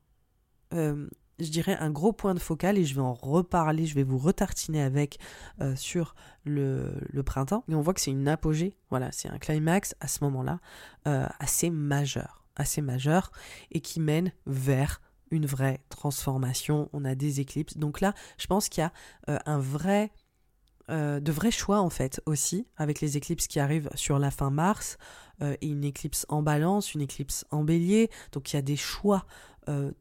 euh, 0.73 1.09
je 1.39 1.51
dirais, 1.51 1.77
un 1.81 1.91
gros 1.91 2.13
point 2.13 2.35
de 2.35 2.39
focal 2.39 2.79
et 2.79 2.85
je 2.85 2.95
vais 2.95 3.03
en 3.03 3.13
reparler, 3.13 3.87
je 3.87 3.95
vais 3.95 4.05
vous 4.05 4.19
retartiner 4.19 4.83
avec 4.83 5.19
euh, 5.61 5.77
sur 5.77 6.15
le, 6.45 6.91
printemps. 7.25 7.65
Et 7.69 7.75
on 7.75 7.83
voit 7.83 7.93
que 7.93 8.01
c'est 8.01 8.11
une 8.11 8.29
apogée, 8.29 8.77
voilà, 8.89 9.13
c'est 9.13 9.29
un 9.29 9.39
climax 9.39 9.95
à 10.01 10.09
ce 10.09 10.25
moment-là 10.25 10.61
euh, 11.07 11.27
assez 11.39 11.69
majeur, 11.71 12.47
assez 12.57 12.81
majeur 12.81 13.33
et 13.71 13.81
qui 13.81 14.01
mène 14.01 14.33
vers 14.47 15.03
une 15.31 15.45
vraie 15.45 15.81
transformation. 15.91 16.89
On 16.93 17.05
a 17.05 17.15
des 17.15 17.41
éclipses. 17.41 17.77
Donc 17.77 18.01
là, 18.01 18.15
je 18.39 18.47
pense 18.47 18.69
qu'il 18.69 18.83
y 18.83 18.85
a 18.85 18.93
un 19.45 19.59
vrai, 19.59 20.13
de 20.89 21.33
vrais 21.33 21.51
choix 21.51 21.81
en 21.81 21.91
fait 21.91 22.21
aussi 22.27 22.67
avec 22.77 23.01
les 23.01 23.17
éclipses 23.17 23.47
qui 23.49 23.59
arrivent 23.61 23.91
sur 23.95 24.19
la 24.19 24.31
fin 24.31 24.51
mars 24.51 24.99
et 25.41 25.67
une 25.67 25.85
éclipse 25.85 26.27
en 26.29 26.43
balance, 26.43 26.95
une 26.95 27.01
éclipse 27.01 27.45
en 27.51 27.65
bélier. 27.65 28.11
Donc 28.33 28.53
il 28.53 28.57
y 28.57 28.59
a 28.59 28.63
des 28.63 28.77
choix 28.77 29.27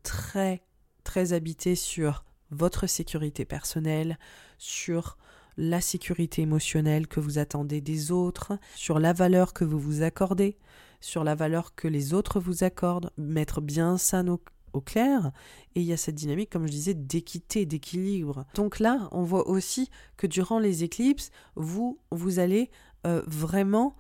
très 0.04 0.62
très 1.04 1.34
habité 1.34 1.76
sur 1.76 2.24
votre 2.52 2.88
sécurité 2.88 3.46
personnelle, 3.46 4.20
sur 4.58 5.18
la 5.58 5.82
sécurité 5.82 6.42
émotionnelle 6.42 7.08
que 7.08 7.20
vous 7.20 7.38
attendez 7.38 7.82
des 7.82 8.12
autres, 8.12 8.58
sur 8.76 9.00
la 9.00 9.14
valeur 9.14 9.54
que 9.54 9.64
vous 9.64 9.80
vous 9.80 10.04
accordez, 10.04 10.58
sur 11.02 11.24
la 11.24 11.36
valeur 11.36 11.76
que 11.76 11.88
les 11.88 12.14
autres 12.14 12.40
vous 12.40 12.64
accordent, 12.64 13.12
mettre 13.18 13.62
bien 13.62 13.98
ça 13.98 14.24
au, 14.76 14.82
clair. 14.82 15.32
Et 15.76 15.82
il 15.82 15.86
y 15.86 15.94
a 15.94 15.98
cette 15.98 16.16
dynamique, 16.16 16.50
comme 16.50 16.68
je 16.68 16.72
disais, 16.72 16.94
d'équité, 16.94 17.66
d'équilibre. 17.66 18.46
Donc 18.54 18.80
là, 18.80 19.08
on 19.12 19.24
voit 19.24 19.48
aussi 19.48 19.90
que 20.18 20.28
durant 20.28 20.60
les 20.60 20.84
éclipses, 20.84 21.32
vous, 21.56 22.00
vous 22.12 22.40
allez 22.40 22.70
euh, 23.06 23.22
vraiment 23.28 23.96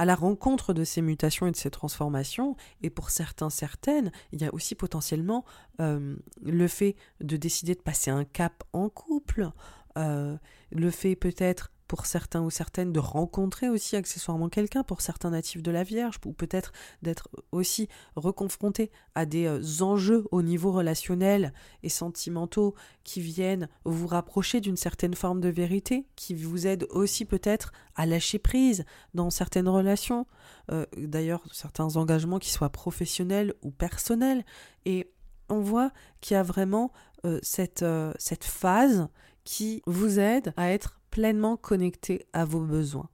à 0.00 0.06
la 0.06 0.14
rencontre 0.14 0.72
de 0.72 0.82
ces 0.82 1.02
mutations 1.02 1.46
et 1.46 1.50
de 1.50 1.56
ces 1.56 1.70
transformations, 1.70 2.56
et 2.80 2.88
pour 2.88 3.10
certains, 3.10 3.50
certaines, 3.50 4.10
il 4.32 4.40
y 4.40 4.46
a 4.46 4.54
aussi 4.54 4.74
potentiellement 4.74 5.44
euh, 5.78 6.16
le 6.42 6.68
fait 6.68 6.96
de 7.20 7.36
décider 7.36 7.74
de 7.74 7.82
passer 7.82 8.10
un 8.10 8.24
cap 8.24 8.64
en 8.72 8.88
couple, 8.88 9.50
euh, 9.98 10.38
le 10.72 10.90
fait 10.90 11.16
peut-être 11.16 11.70
pour 11.90 12.06
certains 12.06 12.40
ou 12.42 12.50
certaines 12.50 12.92
de 12.92 13.00
rencontrer 13.00 13.68
aussi 13.68 13.96
accessoirement 13.96 14.48
quelqu'un, 14.48 14.84
pour 14.84 15.00
certains 15.00 15.30
natifs 15.30 15.60
de 15.60 15.72
la 15.72 15.82
Vierge, 15.82 16.20
ou 16.24 16.32
peut-être 16.32 16.70
d'être 17.02 17.28
aussi 17.50 17.88
reconfrontés 18.14 18.92
à 19.16 19.26
des 19.26 19.46
euh, 19.46 19.82
enjeux 19.82 20.24
au 20.30 20.42
niveau 20.42 20.70
relationnel 20.70 21.52
et 21.82 21.88
sentimentaux 21.88 22.76
qui 23.02 23.20
viennent 23.20 23.68
vous 23.84 24.06
rapprocher 24.06 24.60
d'une 24.60 24.76
certaine 24.76 25.14
forme 25.14 25.40
de 25.40 25.48
vérité, 25.48 26.06
qui 26.14 26.32
vous 26.32 26.68
aident 26.68 26.86
aussi 26.90 27.24
peut-être 27.24 27.72
à 27.96 28.06
lâcher 28.06 28.38
prise 28.38 28.84
dans 29.14 29.30
certaines 29.30 29.68
relations, 29.68 30.28
euh, 30.70 30.86
d'ailleurs 30.96 31.42
certains 31.50 31.96
engagements 31.96 32.38
qui 32.38 32.50
soient 32.50 32.70
professionnels 32.70 33.52
ou 33.62 33.72
personnels, 33.72 34.44
et 34.84 35.10
on 35.48 35.58
voit 35.58 35.90
qu'il 36.20 36.36
y 36.36 36.38
a 36.38 36.44
vraiment 36.44 36.92
euh, 37.24 37.40
cette, 37.42 37.84
cette 38.20 38.44
phase 38.44 39.08
qui 39.42 39.82
vous 39.86 40.20
aide 40.20 40.52
à 40.56 40.70
être 40.70 40.99
pleinement 41.10 41.56
connecté 41.56 42.26
à 42.32 42.44
vos 42.44 42.64
besoins 42.64 43.08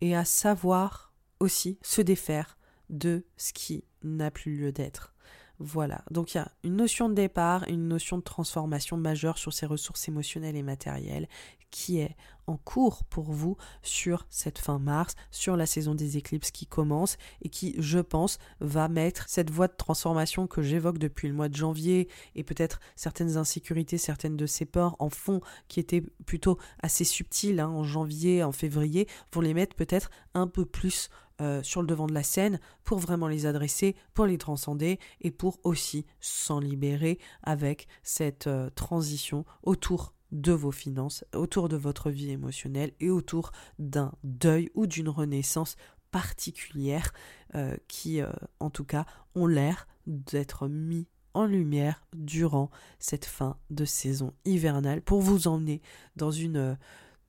et 0.00 0.14
à 0.16 0.24
savoir 0.24 1.12
aussi 1.40 1.78
se 1.82 2.02
défaire 2.02 2.58
de 2.90 3.24
ce 3.36 3.52
qui 3.52 3.84
n'a 4.02 4.30
plus 4.30 4.56
lieu 4.56 4.72
d'être. 4.72 5.14
Voilà, 5.60 6.04
donc 6.12 6.34
il 6.34 6.36
y 6.36 6.40
a 6.40 6.52
une 6.62 6.76
notion 6.76 7.08
de 7.08 7.14
départ, 7.14 7.64
une 7.68 7.88
notion 7.88 8.16
de 8.16 8.22
transformation 8.22 8.96
majeure 8.96 9.38
sur 9.38 9.52
ces 9.52 9.66
ressources 9.66 10.06
émotionnelles 10.06 10.54
et 10.54 10.62
matérielles 10.62 11.26
qui 11.70 11.98
est 11.98 12.16
en 12.46 12.56
cours 12.56 13.04
pour 13.04 13.30
vous 13.30 13.56
sur 13.82 14.26
cette 14.30 14.58
fin 14.58 14.78
mars, 14.78 15.14
sur 15.30 15.56
la 15.56 15.66
saison 15.66 15.94
des 15.94 16.16
éclipses 16.16 16.50
qui 16.50 16.66
commence 16.66 17.18
et 17.42 17.50
qui, 17.50 17.74
je 17.78 17.98
pense, 17.98 18.38
va 18.60 18.88
mettre 18.88 19.28
cette 19.28 19.50
voie 19.50 19.68
de 19.68 19.76
transformation 19.76 20.46
que 20.46 20.62
j'évoque 20.62 20.98
depuis 20.98 21.28
le 21.28 21.34
mois 21.34 21.48
de 21.48 21.56
janvier 21.56 22.08
et 22.34 22.44
peut-être 22.44 22.80
certaines 22.96 23.36
insécurités, 23.36 23.98
certaines 23.98 24.36
de 24.36 24.46
ces 24.46 24.64
peurs 24.64 24.96
en 24.98 25.10
fond 25.10 25.40
qui 25.68 25.80
étaient 25.80 26.04
plutôt 26.24 26.58
assez 26.82 27.04
subtiles 27.04 27.60
hein, 27.60 27.68
en 27.68 27.84
janvier, 27.84 28.42
en 28.42 28.52
février, 28.52 29.06
vont 29.32 29.42
les 29.42 29.54
mettre 29.54 29.76
peut-être 29.76 30.10
un 30.34 30.46
peu 30.46 30.64
plus 30.64 31.10
euh, 31.40 31.62
sur 31.62 31.82
le 31.82 31.86
devant 31.86 32.08
de 32.08 32.14
la 32.14 32.24
scène 32.24 32.58
pour 32.82 32.98
vraiment 32.98 33.28
les 33.28 33.46
adresser, 33.46 33.94
pour 34.12 34.26
les 34.26 34.38
transcender 34.38 34.98
et 35.20 35.30
pour 35.30 35.60
aussi 35.62 36.04
s'en 36.20 36.58
libérer 36.58 37.20
avec 37.44 37.86
cette 38.02 38.48
euh, 38.48 38.70
transition 38.70 39.44
autour 39.62 40.14
de 40.32 40.50
vos 40.50 40.72
finances, 40.72 41.24
autour 41.32 41.68
de 41.68 41.76
votre 41.76 42.10
vie 42.10 42.30
émotionnelle 42.30 42.92
et 42.98 43.10
autour 43.10 43.52
d'un 43.78 44.12
deuil 44.24 44.68
ou 44.74 44.88
d'une 44.88 45.08
renaissance 45.08 45.76
particulière 46.10 47.12
euh, 47.54 47.76
qui, 47.86 48.20
en 48.58 48.70
tout 48.70 48.84
cas, 48.84 49.06
ont 49.36 49.46
l'air 49.46 49.86
d'être 50.06 50.66
mis 50.66 51.06
en 51.34 51.46
lumière 51.46 52.02
durant 52.16 52.68
cette 52.98 53.26
fin 53.26 53.56
de 53.70 53.84
saison 53.84 54.34
hivernale. 54.44 55.02
Pour 55.02 55.22
vous 55.22 55.46
emmener 55.46 55.82
dans 56.16 56.32
une 56.32 56.76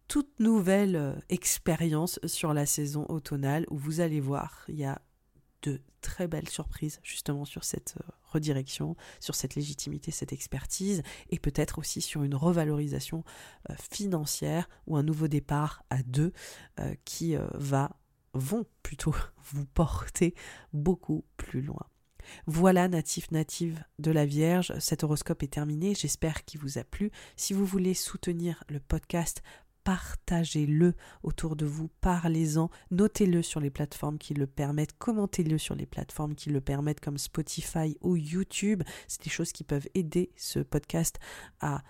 toute 0.09 0.39
nouvelle 0.39 1.23
expérience 1.29 2.19
sur 2.25 2.53
la 2.53 2.65
saison 2.65 3.05
automnale 3.07 3.65
où 3.69 3.77
vous 3.77 4.01
allez 4.01 4.19
voir, 4.19 4.65
il 4.67 4.75
y 4.75 4.83
a 4.83 5.01
de 5.61 5.81
très 6.01 6.27
belles 6.27 6.49
surprises 6.49 6.99
justement 7.03 7.45
sur 7.45 7.63
cette 7.63 7.95
euh, 8.01 8.11
redirection, 8.23 8.95
sur 9.19 9.35
cette 9.35 9.55
légitimité, 9.55 10.11
cette 10.11 10.33
expertise, 10.33 11.03
et 11.29 11.39
peut-être 11.39 11.79
aussi 11.79 12.01
sur 12.01 12.23
une 12.23 12.35
revalorisation 12.35 13.23
euh, 13.69 13.75
financière 13.91 14.69
ou 14.87 14.97
un 14.97 15.03
nouveau 15.03 15.27
départ 15.27 15.83
à 15.89 16.01
deux 16.03 16.33
euh, 16.79 16.95
qui 17.05 17.35
va, 17.53 17.91
vont 18.33 18.65
plutôt 18.81 19.13
vous 19.51 19.65
porter 19.65 20.33
beaucoup 20.73 21.25
plus 21.37 21.61
loin. 21.61 21.85
Voilà, 22.45 22.87
natif, 22.87 23.31
native 23.31 23.83
de 23.97 24.11
la 24.11 24.25
Vierge, 24.25 24.73
cet 24.79 25.03
horoscope 25.03 25.41
est 25.43 25.53
terminé, 25.53 25.95
j'espère 25.95 26.45
qu'il 26.45 26.59
vous 26.59 26.77
a 26.77 26.83
plu. 26.83 27.11
Si 27.35 27.53
vous 27.53 27.65
voulez 27.65 27.93
soutenir 27.93 28.63
le 28.69 28.79
podcast, 28.79 29.41
partagez-le 29.83 30.93
autour 31.23 31.55
de 31.55 31.65
vous, 31.65 31.89
parlez-en, 32.01 32.69
notez-le 32.91 33.41
sur 33.41 33.59
les 33.59 33.69
plateformes 33.69 34.17
qui 34.17 34.33
le 34.33 34.47
permettent, 34.47 34.97
commentez-le 34.97 35.57
sur 35.57 35.75
les 35.75 35.85
plateformes 35.85 36.35
qui 36.35 36.49
le 36.49 36.61
permettent 36.61 36.99
comme 36.99 37.17
Spotify 37.17 37.97
ou 38.01 38.15
YouTube. 38.15 38.83
C'est 39.07 39.23
des 39.23 39.29
choses 39.29 39.51
qui 39.51 39.63
peuvent 39.63 39.87
aider 39.95 40.31
ce 40.35 40.59
podcast 40.59 41.19
à 41.59 41.83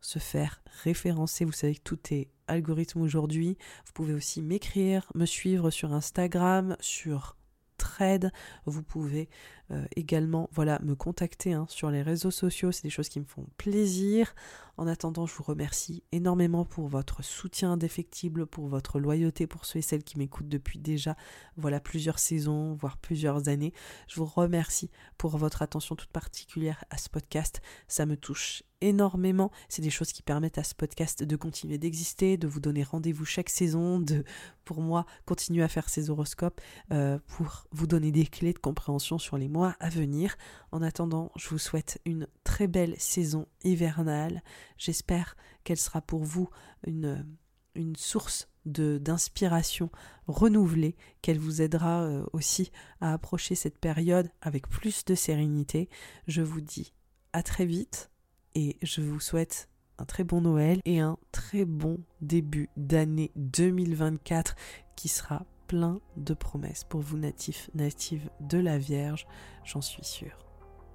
se 0.00 0.18
faire 0.18 0.62
référencer. 0.84 1.44
Vous 1.44 1.52
savez 1.52 1.74
que 1.74 1.82
tout 1.82 1.98
est 2.10 2.30
algorithme 2.46 3.00
aujourd'hui. 3.00 3.58
Vous 3.86 3.92
pouvez 3.92 4.14
aussi 4.14 4.42
m'écrire, 4.42 5.10
me 5.14 5.26
suivre 5.26 5.70
sur 5.70 5.92
Instagram, 5.92 6.76
sur 6.80 7.36
Trade. 7.76 8.32
Vous 8.64 8.82
pouvez 8.82 9.28
euh, 9.70 9.84
également 9.96 10.48
voilà, 10.52 10.78
me 10.82 10.94
contacter 10.94 11.52
hein, 11.52 11.66
sur 11.68 11.90
les 11.90 12.02
réseaux 12.02 12.30
sociaux. 12.30 12.72
C'est 12.72 12.84
des 12.84 12.90
choses 12.90 13.08
qui 13.08 13.20
me 13.20 13.24
font 13.24 13.46
plaisir. 13.56 14.34
En 14.78 14.86
attendant, 14.86 15.26
je 15.26 15.34
vous 15.34 15.42
remercie 15.42 16.02
énormément 16.12 16.64
pour 16.64 16.88
votre 16.88 17.24
soutien 17.24 17.72
indéfectible, 17.72 18.46
pour 18.46 18.68
votre 18.68 18.98
loyauté 18.98 19.46
pour 19.46 19.64
ceux 19.64 19.78
et 19.78 19.82
celles 19.82 20.04
qui 20.04 20.18
m'écoutent 20.18 20.48
depuis 20.48 20.78
déjà 20.78 21.16
voilà 21.56 21.80
plusieurs 21.80 22.18
saisons, 22.18 22.74
voire 22.74 22.98
plusieurs 22.98 23.48
années. 23.48 23.72
Je 24.06 24.16
vous 24.16 24.26
remercie 24.26 24.90
pour 25.16 25.38
votre 25.38 25.62
attention 25.62 25.96
toute 25.96 26.10
particulière 26.10 26.84
à 26.90 26.98
ce 26.98 27.08
podcast. 27.08 27.62
Ça 27.88 28.04
me 28.04 28.16
touche 28.16 28.62
énormément. 28.80 29.50
C'est 29.68 29.82
des 29.82 29.90
choses 29.90 30.12
qui 30.12 30.22
permettent 30.22 30.58
à 30.58 30.64
ce 30.64 30.74
podcast 30.74 31.22
de 31.22 31.36
continuer 31.36 31.78
d'exister, 31.78 32.36
de 32.36 32.46
vous 32.46 32.60
donner 32.60 32.82
rendez-vous 32.82 33.24
chaque 33.24 33.48
saison, 33.48 33.98
de, 33.98 34.24
pour 34.64 34.80
moi, 34.80 35.06
continuer 35.24 35.62
à 35.62 35.68
faire 35.68 35.88
ces 35.88 36.10
horoscopes, 36.10 36.60
euh, 36.92 37.18
pour 37.26 37.66
vous 37.72 37.86
donner 37.86 38.12
des 38.12 38.26
clés 38.26 38.52
de 38.52 38.58
compréhension 38.58 39.18
sur 39.18 39.38
les 39.38 39.48
à 39.64 39.88
venir. 39.88 40.36
En 40.72 40.82
attendant, 40.82 41.30
je 41.36 41.48
vous 41.48 41.58
souhaite 41.58 42.00
une 42.04 42.26
très 42.44 42.66
belle 42.66 42.94
saison 42.98 43.46
hivernale. 43.64 44.42
J'espère 44.78 45.36
qu'elle 45.64 45.78
sera 45.78 46.00
pour 46.00 46.24
vous 46.24 46.48
une, 46.86 47.26
une 47.74 47.96
source 47.96 48.48
d'inspiration 48.64 49.90
renouvelée, 50.26 50.96
qu'elle 51.22 51.38
vous 51.38 51.62
aidera 51.62 52.02
euh, 52.02 52.24
aussi 52.32 52.72
à 53.00 53.12
approcher 53.12 53.54
cette 53.54 53.78
période 53.78 54.28
avec 54.40 54.68
plus 54.68 55.04
de 55.04 55.14
sérénité. 55.14 55.88
Je 56.26 56.42
vous 56.42 56.60
dis 56.60 56.92
à 57.32 57.42
très 57.42 57.64
vite 57.64 58.10
et 58.54 58.76
je 58.82 59.00
vous 59.00 59.20
souhaite 59.20 59.68
un 59.98 60.04
très 60.04 60.24
bon 60.24 60.40
Noël 60.40 60.80
et 60.84 61.00
un 61.00 61.16
très 61.30 61.64
bon 61.64 61.98
début 62.20 62.68
d'année 62.76 63.30
2024 63.36 64.56
qui 64.96 65.08
sera 65.08 65.44
plein 65.66 66.00
de 66.16 66.34
promesses 66.34 66.84
pour 66.84 67.00
vous 67.00 67.18
natifs, 67.18 67.70
natives 67.74 68.30
de 68.40 68.58
la 68.58 68.78
Vierge, 68.78 69.26
j'en 69.64 69.80
suis 69.80 70.04
sûre. 70.04 70.38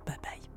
Bye 0.06 0.18
bye. 0.24 0.51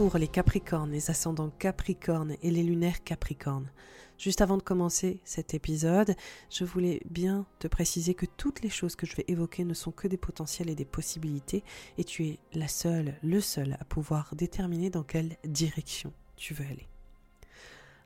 Pour 0.00 0.16
les 0.16 0.28
Capricornes, 0.28 0.92
les 0.92 1.10
ascendants 1.10 1.50
Capricornes 1.58 2.34
et 2.40 2.50
les 2.50 2.62
lunaires 2.62 3.04
Capricornes. 3.04 3.70
Juste 4.16 4.40
avant 4.40 4.56
de 4.56 4.62
commencer 4.62 5.20
cet 5.24 5.52
épisode, 5.52 6.16
je 6.48 6.64
voulais 6.64 7.02
bien 7.04 7.44
te 7.58 7.68
préciser 7.68 8.14
que 8.14 8.24
toutes 8.24 8.62
les 8.62 8.70
choses 8.70 8.96
que 8.96 9.04
je 9.04 9.14
vais 9.14 9.26
évoquer 9.28 9.62
ne 9.62 9.74
sont 9.74 9.90
que 9.90 10.08
des 10.08 10.16
potentiels 10.16 10.70
et 10.70 10.74
des 10.74 10.86
possibilités, 10.86 11.62
et 11.98 12.04
tu 12.04 12.28
es 12.28 12.38
la 12.54 12.66
seule, 12.66 13.14
le 13.22 13.42
seul 13.42 13.76
à 13.78 13.84
pouvoir 13.84 14.34
déterminer 14.34 14.88
dans 14.88 15.02
quelle 15.02 15.36
direction 15.44 16.14
tu 16.34 16.54
veux 16.54 16.64
aller. 16.64 16.88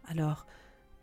Alors, 0.09 0.47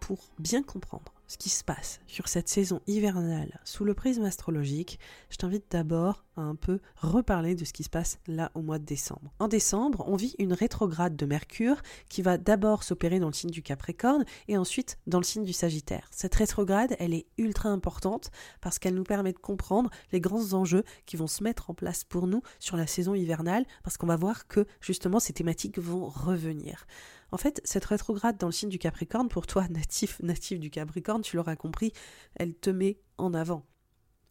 pour 0.02 0.20
bien 0.40 0.62
comprendre 0.62 1.14
ce 1.32 1.38
qui 1.38 1.48
se 1.48 1.64
passe 1.64 2.02
sur 2.08 2.28
cette 2.28 2.50
saison 2.50 2.82
hivernale 2.88 3.62
sous 3.64 3.86
le 3.86 3.94
prisme 3.94 4.26
astrologique, 4.26 5.00
je 5.30 5.38
t'invite 5.38 5.64
d'abord 5.72 6.26
à 6.36 6.42
un 6.42 6.56
peu 6.56 6.80
reparler 6.98 7.56
de 7.56 7.64
ce 7.64 7.72
qui 7.72 7.86
se 7.86 7.90
passe 7.90 8.20
là 8.28 8.52
au 8.54 8.62
mois 8.62 8.80
de 8.80 8.84
décembre. 8.84 9.32
En 9.40 9.48
décembre, 9.48 10.04
on 10.08 10.18
vit 10.18 10.36
une 10.40 10.52
rétrograde 10.52 11.16
de 11.16 11.26
Mercure 11.26 11.82
qui 12.10 12.22
va 12.22 12.38
d'abord 12.38 12.84
s'opérer 12.84 13.20
dans 13.22 13.28
le 13.28 13.34
signe 13.34 13.50
du 13.50 13.62
Capricorne 13.62 14.26
et 14.50 14.58
ensuite 14.58 14.98
dans 15.08 15.20
le 15.20 15.24
signe 15.24 15.46
du 15.46 15.54
Sagittaire. 15.54 16.10
Cette 16.12 16.36
rétrograde, 16.36 16.98
elle 17.00 17.14
est 17.14 17.28
ultra 17.38 17.70
importante 17.70 18.30
parce 18.60 18.78
qu'elle 18.78 18.96
nous 18.96 19.06
permet 19.06 19.32
de 19.32 19.38
comprendre 19.38 19.90
les 20.12 20.20
grands 20.20 20.52
enjeux 20.52 20.84
qui 21.06 21.16
vont 21.16 21.28
se 21.28 21.46
mettre 21.46 21.70
en 21.70 21.74
place 21.74 22.04
pour 22.04 22.28
nous 22.28 22.42
sur 22.60 22.76
la 22.76 22.88
saison 22.88 23.16
hivernale 23.16 23.66
parce 23.84 23.96
qu'on 23.96 24.08
va 24.08 24.18
voir 24.18 24.50
que 24.50 24.66
justement 24.82 25.22
ces 25.22 25.32
thématiques 25.32 25.80
vont 25.80 26.10
revenir. 26.10 26.86
En 27.34 27.38
fait, 27.38 27.62
cette 27.64 27.86
rétrograde 27.86 28.38
dans 28.38 28.48
le 28.48 28.52
signe 28.52 28.70
du 28.70 28.78
Capricorne, 28.78 29.30
pour 29.30 29.48
toi, 29.48 29.66
natif, 29.70 30.20
natif 30.22 30.60
du 30.60 30.70
Capricorne, 30.70 31.21
tu 31.22 31.36
l'auras 31.36 31.56
compris, 31.56 31.92
elle 32.36 32.56
te 32.56 32.70
met 32.70 33.00
en 33.18 33.34
avant. 33.34 33.66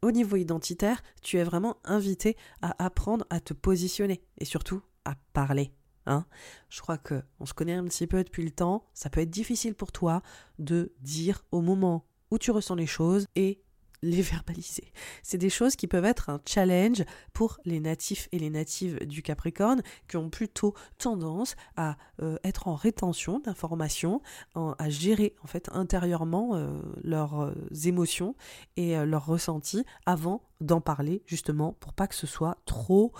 Au 0.02 0.10
niveau 0.10 0.36
identitaire, 0.36 1.02
tu 1.22 1.38
es 1.38 1.44
vraiment 1.44 1.76
invité 1.84 2.36
à 2.62 2.82
apprendre 2.82 3.26
à 3.28 3.40
te 3.40 3.52
positionner 3.52 4.22
et 4.38 4.44
surtout 4.44 4.82
à 5.04 5.14
parler. 5.32 5.72
Hein 6.06 6.24
Je 6.70 6.80
crois 6.80 6.96
que 6.96 7.22
on 7.38 7.46
se 7.46 7.52
connaît 7.52 7.74
un 7.74 7.84
petit 7.84 8.06
peu 8.06 8.24
depuis 8.24 8.42
le 8.42 8.50
temps. 8.50 8.86
Ça 8.94 9.10
peut 9.10 9.20
être 9.20 9.30
difficile 9.30 9.74
pour 9.74 9.92
toi 9.92 10.22
de 10.58 10.92
dire 11.00 11.44
au 11.52 11.60
moment 11.60 12.06
où 12.30 12.38
tu 12.38 12.50
ressens 12.50 12.76
les 12.76 12.86
choses 12.86 13.26
et 13.36 13.62
les 14.02 14.22
verbaliser. 14.22 14.92
C'est 15.22 15.38
des 15.38 15.50
choses 15.50 15.76
qui 15.76 15.86
peuvent 15.86 16.04
être 16.04 16.30
un 16.30 16.40
challenge 16.46 17.04
pour 17.32 17.58
les 17.64 17.80
natifs 17.80 18.28
et 18.32 18.38
les 18.38 18.50
natives 18.50 18.98
du 19.06 19.22
Capricorne 19.22 19.82
qui 20.08 20.16
ont 20.16 20.30
plutôt 20.30 20.74
tendance 20.98 21.56
à 21.76 21.96
euh, 22.22 22.36
être 22.44 22.68
en 22.68 22.74
rétention 22.74 23.40
d'informations, 23.40 24.22
à 24.54 24.88
gérer 24.88 25.34
en 25.42 25.46
fait 25.46 25.68
intérieurement 25.72 26.54
euh, 26.54 26.80
leurs 27.02 27.42
euh, 27.42 27.54
émotions 27.84 28.34
et 28.76 28.96
leurs 29.04 29.26
ressentis 29.26 29.84
avant 30.06 30.42
d'en 30.60 30.80
parler 30.80 31.22
justement 31.26 31.74
pour 31.80 31.92
pas 31.92 32.06
que 32.06 32.14
ce 32.14 32.26
soit 32.26 32.58
trop 32.66 33.12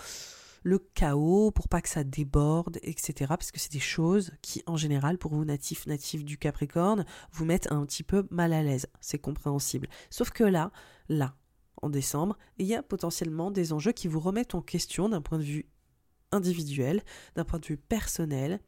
le 0.63 0.79
chaos, 0.79 1.51
pour 1.51 1.67
pas 1.67 1.81
que 1.81 1.89
ça 1.89 2.03
déborde, 2.03 2.77
etc. 2.83 3.13
Parce 3.29 3.51
que 3.51 3.59
c'est 3.59 3.71
des 3.71 3.79
choses 3.79 4.31
qui, 4.41 4.63
en 4.65 4.77
général, 4.77 5.17
pour 5.17 5.33
vous 5.33 5.45
natifs, 5.45 5.87
natifs 5.87 6.23
du 6.23 6.37
Capricorne, 6.37 7.05
vous 7.31 7.45
mettent 7.45 7.71
un 7.71 7.85
petit 7.85 8.03
peu 8.03 8.27
mal 8.29 8.53
à 8.53 8.61
l'aise. 8.63 8.87
C'est 8.99 9.19
compréhensible. 9.19 9.87
Sauf 10.09 10.29
que 10.31 10.43
là, 10.43 10.71
là, 11.09 11.35
en 11.81 11.89
décembre, 11.89 12.37
il 12.57 12.67
y 12.67 12.75
a 12.75 12.83
potentiellement 12.83 13.51
des 13.51 13.73
enjeux 13.73 13.91
qui 13.91 14.07
vous 14.07 14.19
remettent 14.19 14.55
en 14.55 14.61
question 14.61 15.09
d'un 15.09 15.21
point 15.21 15.39
de 15.39 15.43
vue 15.43 15.65
individuel, 16.31 17.01
d'un 17.35 17.43
point 17.43 17.59
de 17.59 17.65
vue 17.65 17.77
personnel. 17.77 18.59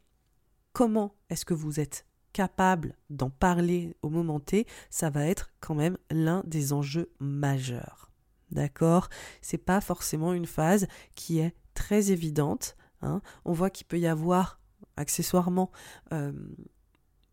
Comment 0.72 1.14
est-ce 1.30 1.44
que 1.44 1.54
vous 1.54 1.78
êtes 1.78 2.06
capable 2.34 2.96
d'en 3.08 3.30
parler 3.30 3.96
au 4.02 4.10
moment 4.10 4.40
T, 4.40 4.66
ça 4.90 5.08
va 5.08 5.24
être 5.24 5.52
quand 5.60 5.74
même 5.74 5.96
l'un 6.10 6.42
des 6.44 6.74
enjeux 6.74 7.10
majeurs. 7.20 8.10
D'accord? 8.50 9.08
C'est 9.40 9.56
pas 9.56 9.80
forcément 9.80 10.34
une 10.34 10.46
phase 10.46 10.86
qui 11.14 11.38
est 11.38 11.54
très 11.74 12.10
évidente. 12.10 12.76
Hein. 13.02 13.20
On 13.44 13.52
voit 13.52 13.70
qu'il 13.70 13.86
peut 13.86 13.98
y 13.98 14.06
avoir 14.06 14.58
accessoirement, 14.96 15.70
euh, 16.12 16.32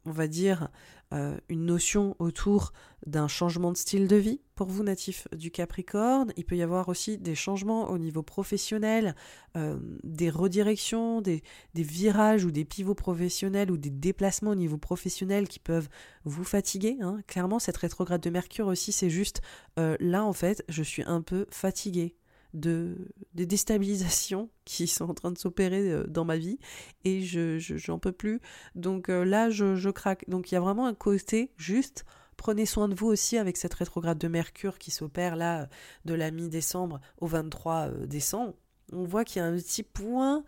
on 0.05 0.11
va 0.11 0.27
dire, 0.27 0.69
euh, 1.13 1.37
une 1.49 1.65
notion 1.65 2.15
autour 2.19 2.71
d'un 3.05 3.27
changement 3.27 3.71
de 3.71 3.77
style 3.77 4.07
de 4.07 4.15
vie 4.15 4.41
pour 4.55 4.67
vous 4.67 4.83
natifs 4.83 5.27
du 5.35 5.51
Capricorne. 5.51 6.31
Il 6.37 6.45
peut 6.45 6.55
y 6.55 6.61
avoir 6.61 6.87
aussi 6.89 7.17
des 7.17 7.35
changements 7.35 7.89
au 7.89 7.97
niveau 7.97 8.23
professionnel, 8.23 9.15
euh, 9.57 9.77
des 10.03 10.29
redirections, 10.29 11.21
des, 11.21 11.43
virages 11.75 12.45
ou 12.45 12.51
des 12.51 12.65
pivots 12.65 12.95
professionnels 12.95 13.69
ou 13.71 13.77
des 13.77 13.89
déplacements 13.89 14.51
au 14.51 14.55
niveau 14.55 14.77
professionnel 14.77 15.47
qui 15.47 15.59
peuvent 15.59 15.89
vous 16.23 16.45
fatiguer. 16.45 16.97
Hein. 17.01 17.19
Clairement, 17.27 17.59
cette 17.59 17.77
rétrograde 17.77 18.21
de 18.21 18.29
Mercure 18.29 18.67
aussi, 18.67 18.91
c'est 18.91 19.09
juste 19.09 19.41
là 19.77 20.23
en 20.23 20.33
fait, 20.33 20.63
je 20.69 20.83
suis 20.83 21.03
un 21.03 21.21
peu 21.21 21.47
fatigué 21.49 22.15
de, 22.53 22.97
des 23.33 23.45
déstabilisations 23.45 24.49
qui 24.65 24.87
sont 24.87 25.09
en 25.09 25.13
train 25.13 25.31
de 25.31 25.37
s'opérer 25.37 25.91
euh, 25.91 26.03
dans 26.07 26.25
ma 26.25 26.37
vie 26.37 26.59
et 27.05 27.21
je 27.21 27.57
j'en 27.59 27.99
peux 27.99 28.11
plus. 28.11 28.39
Donc 28.75 29.09
euh, 29.09 29.23
là, 29.23 29.49
je, 29.49 29.75
je 29.75 29.89
craque. 29.89 30.27
Donc 30.29 30.51
il 30.51 30.55
y 30.55 30.57
a 30.57 30.61
vraiment 30.61 30.85
un 30.85 30.93
côté 30.93 31.51
juste. 31.57 32.05
Prenez 32.37 32.65
soin 32.65 32.89
de 32.89 32.95
vous 32.95 33.07
aussi 33.07 33.37
avec 33.37 33.57
cette 33.57 33.73
rétrograde 33.73 34.17
de 34.17 34.27
Mercure 34.27 34.79
qui 34.79 34.89
s'opère 34.89 35.35
là 35.35 35.69
de 36.05 36.13
la 36.13 36.31
mi-décembre 36.31 36.99
au 37.19 37.27
23 37.27 37.73
euh, 37.89 38.05
décembre. 38.07 38.53
On 38.93 39.03
voit 39.03 39.23
qu'il 39.23 39.41
y 39.41 39.45
a 39.45 39.47
un 39.47 39.55
petit 39.55 39.83
point 39.83 40.43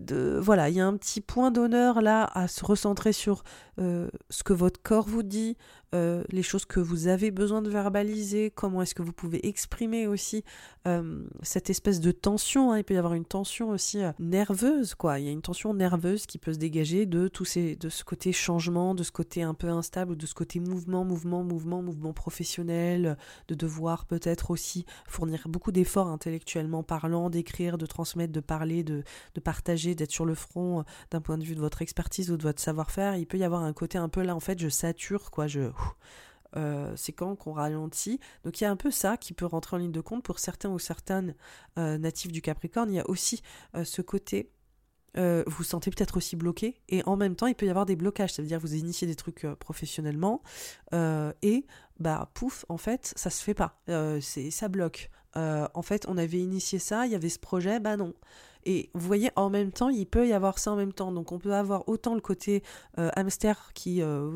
de 0.00 0.40
voilà, 0.42 0.70
il 0.70 0.74
y 0.74 0.80
a 0.80 0.86
un 0.86 0.96
petit 0.96 1.20
point 1.20 1.52
d'honneur 1.52 2.02
là 2.02 2.28
à 2.34 2.48
se 2.48 2.64
recentrer 2.64 3.12
sur 3.12 3.44
ce 3.78 4.42
que 4.44 4.52
votre 4.52 4.82
corps 4.82 5.06
vous 5.06 5.22
dit, 5.22 5.56
euh, 5.94 6.24
les 6.30 6.42
choses 6.42 6.64
que 6.64 6.80
vous 6.80 7.06
avez 7.06 7.30
besoin 7.30 7.62
de 7.62 7.70
verbaliser, 7.70 8.50
comment 8.50 8.82
est-ce 8.82 8.94
que 8.94 9.02
vous 9.02 9.12
pouvez 9.12 9.46
exprimer 9.46 10.06
aussi 10.06 10.44
euh, 10.86 11.22
cette 11.42 11.70
espèce 11.70 12.00
de 12.00 12.10
tension. 12.10 12.72
Hein. 12.72 12.78
Il 12.78 12.84
peut 12.84 12.94
y 12.94 12.98
avoir 12.98 13.14
une 13.14 13.24
tension 13.24 13.70
aussi 13.70 14.02
euh, 14.02 14.12
nerveuse, 14.18 14.94
quoi. 14.94 15.20
Il 15.20 15.26
y 15.26 15.28
a 15.28 15.30
une 15.30 15.42
tension 15.42 15.72
nerveuse 15.72 16.26
qui 16.26 16.38
peut 16.38 16.52
se 16.52 16.58
dégager 16.58 17.06
de 17.06 17.28
tous 17.28 17.44
ces, 17.44 17.76
de 17.76 17.88
ce 17.88 18.02
côté 18.04 18.32
changement, 18.32 18.94
de 18.94 19.02
ce 19.02 19.12
côté 19.12 19.42
un 19.42 19.54
peu 19.54 19.68
instable, 19.68 20.16
de 20.16 20.26
ce 20.26 20.34
côté 20.34 20.60
mouvement, 20.60 21.04
mouvement, 21.04 21.44
mouvement, 21.44 21.80
mouvement 21.80 22.12
professionnel, 22.12 23.16
de 23.48 23.54
devoir 23.54 24.04
peut-être 24.04 24.50
aussi 24.50 24.84
fournir 25.06 25.46
beaucoup 25.48 25.72
d'efforts 25.72 26.08
intellectuellement 26.08 26.82
parlant, 26.82 27.30
d'écrire, 27.30 27.78
de 27.78 27.86
transmettre, 27.86 28.32
de 28.32 28.40
parler, 28.40 28.82
de, 28.82 29.04
de 29.34 29.40
partager, 29.40 29.94
d'être 29.94 30.12
sur 30.12 30.24
le 30.24 30.34
front 30.34 30.84
d'un 31.10 31.20
point 31.20 31.38
de 31.38 31.44
vue 31.44 31.54
de 31.54 31.60
votre 31.60 31.82
expertise 31.82 32.30
ou 32.30 32.36
de 32.36 32.42
votre 32.42 32.60
savoir-faire. 32.60 33.16
Il 33.16 33.26
peut 33.26 33.38
y 33.38 33.44
avoir 33.44 33.62
un 33.62 33.72
côté 33.72 33.96
un 33.96 34.08
peu 34.08 34.22
là, 34.22 34.34
en 34.34 34.40
fait, 34.40 34.58
je 34.58 34.68
sature, 34.68 35.30
quoi. 35.30 35.46
Je 35.46 35.70
euh, 36.56 36.92
c'est 36.96 37.12
quand 37.12 37.34
qu'on 37.36 37.52
ralentit. 37.52 38.20
Donc 38.44 38.60
il 38.60 38.64
y 38.64 38.66
a 38.66 38.70
un 38.70 38.76
peu 38.76 38.90
ça 38.90 39.16
qui 39.16 39.32
peut 39.32 39.46
rentrer 39.46 39.76
en 39.76 39.78
ligne 39.78 39.92
de 39.92 40.00
compte 40.00 40.22
pour 40.22 40.38
certains 40.38 40.70
ou 40.70 40.78
certaines 40.78 41.34
euh, 41.78 41.98
natifs 41.98 42.32
du 42.32 42.42
Capricorne. 42.42 42.90
Il 42.90 42.96
y 42.96 43.00
a 43.00 43.08
aussi 43.08 43.42
euh, 43.76 43.84
ce 43.84 44.02
côté, 44.02 44.50
vous 45.16 45.62
sentez 45.62 45.92
peut-être 45.92 46.16
aussi 46.16 46.34
bloqué 46.34 46.80
et 46.88 47.04
en 47.06 47.16
même 47.16 47.36
temps 47.36 47.46
il 47.46 47.54
peut 47.54 47.66
y 47.66 47.70
avoir 47.70 47.86
des 47.86 47.94
blocages. 47.94 48.32
Ça 48.32 48.42
veut 48.42 48.48
dire 48.48 48.58
vous 48.58 48.74
initiez 48.74 49.06
des 49.06 49.14
trucs 49.14 49.46
professionnellement 49.60 50.42
et 50.92 51.66
bah 52.00 52.32
pouf, 52.34 52.64
en 52.68 52.78
fait 52.78 53.12
ça 53.14 53.30
se 53.30 53.40
fait 53.40 53.54
pas. 53.54 53.80
c'est 54.20 54.50
ça 54.50 54.66
bloque. 54.66 55.10
en 55.36 55.82
fait 55.82 56.04
on 56.08 56.18
avait 56.18 56.40
initié 56.40 56.80
ça, 56.80 57.06
il 57.06 57.12
y 57.12 57.14
avait 57.14 57.28
ce 57.28 57.38
projet, 57.38 57.78
bah 57.78 57.96
non. 57.96 58.12
Et 58.66 58.90
vous 58.94 59.06
voyez, 59.06 59.30
en 59.36 59.50
même 59.50 59.72
temps, 59.72 59.88
il 59.88 60.06
peut 60.06 60.26
y 60.26 60.32
avoir 60.32 60.58
ça 60.58 60.72
en 60.72 60.76
même 60.76 60.92
temps. 60.92 61.12
Donc 61.12 61.32
on 61.32 61.38
peut 61.38 61.54
avoir 61.54 61.88
autant 61.88 62.14
le 62.14 62.20
côté 62.20 62.62
euh, 62.98 63.10
hamster 63.14 63.72
qui 63.74 64.02
euh, 64.02 64.30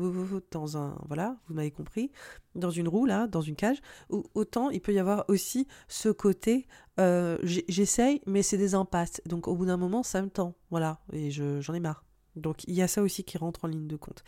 dans 0.51 0.77
un 0.77 0.95
voilà, 1.07 1.37
vous 1.47 1.55
m'avez 1.55 1.71
compris, 1.71 2.11
dans 2.55 2.69
une 2.69 2.87
roue 2.87 3.05
là, 3.05 3.27
dans 3.27 3.41
une 3.41 3.55
cage, 3.55 3.77
ou 4.09 4.23
autant 4.35 4.69
il 4.69 4.81
peut 4.81 4.93
y 4.93 4.99
avoir 4.99 5.25
aussi 5.27 5.67
ce 5.87 6.09
côté 6.09 6.67
euh, 6.99 7.37
j'essaye, 7.43 8.21
mais 8.25 8.43
c'est 8.43 8.57
des 8.57 8.75
impasses. 8.75 9.21
Donc 9.25 9.47
au 9.47 9.55
bout 9.55 9.65
d'un 9.65 9.77
moment, 9.77 10.03
ça 10.03 10.21
me 10.21 10.29
tend, 10.29 10.55
voilà, 10.69 10.99
et 11.13 11.31
j'en 11.31 11.73
ai 11.73 11.79
marre. 11.79 12.03
Donc 12.35 12.63
il 12.67 12.75
y 12.75 12.81
a 12.81 12.87
ça 12.87 13.01
aussi 13.01 13.23
qui 13.23 13.37
rentre 13.37 13.65
en 13.65 13.67
ligne 13.67 13.87
de 13.87 13.95
compte. 13.95 14.23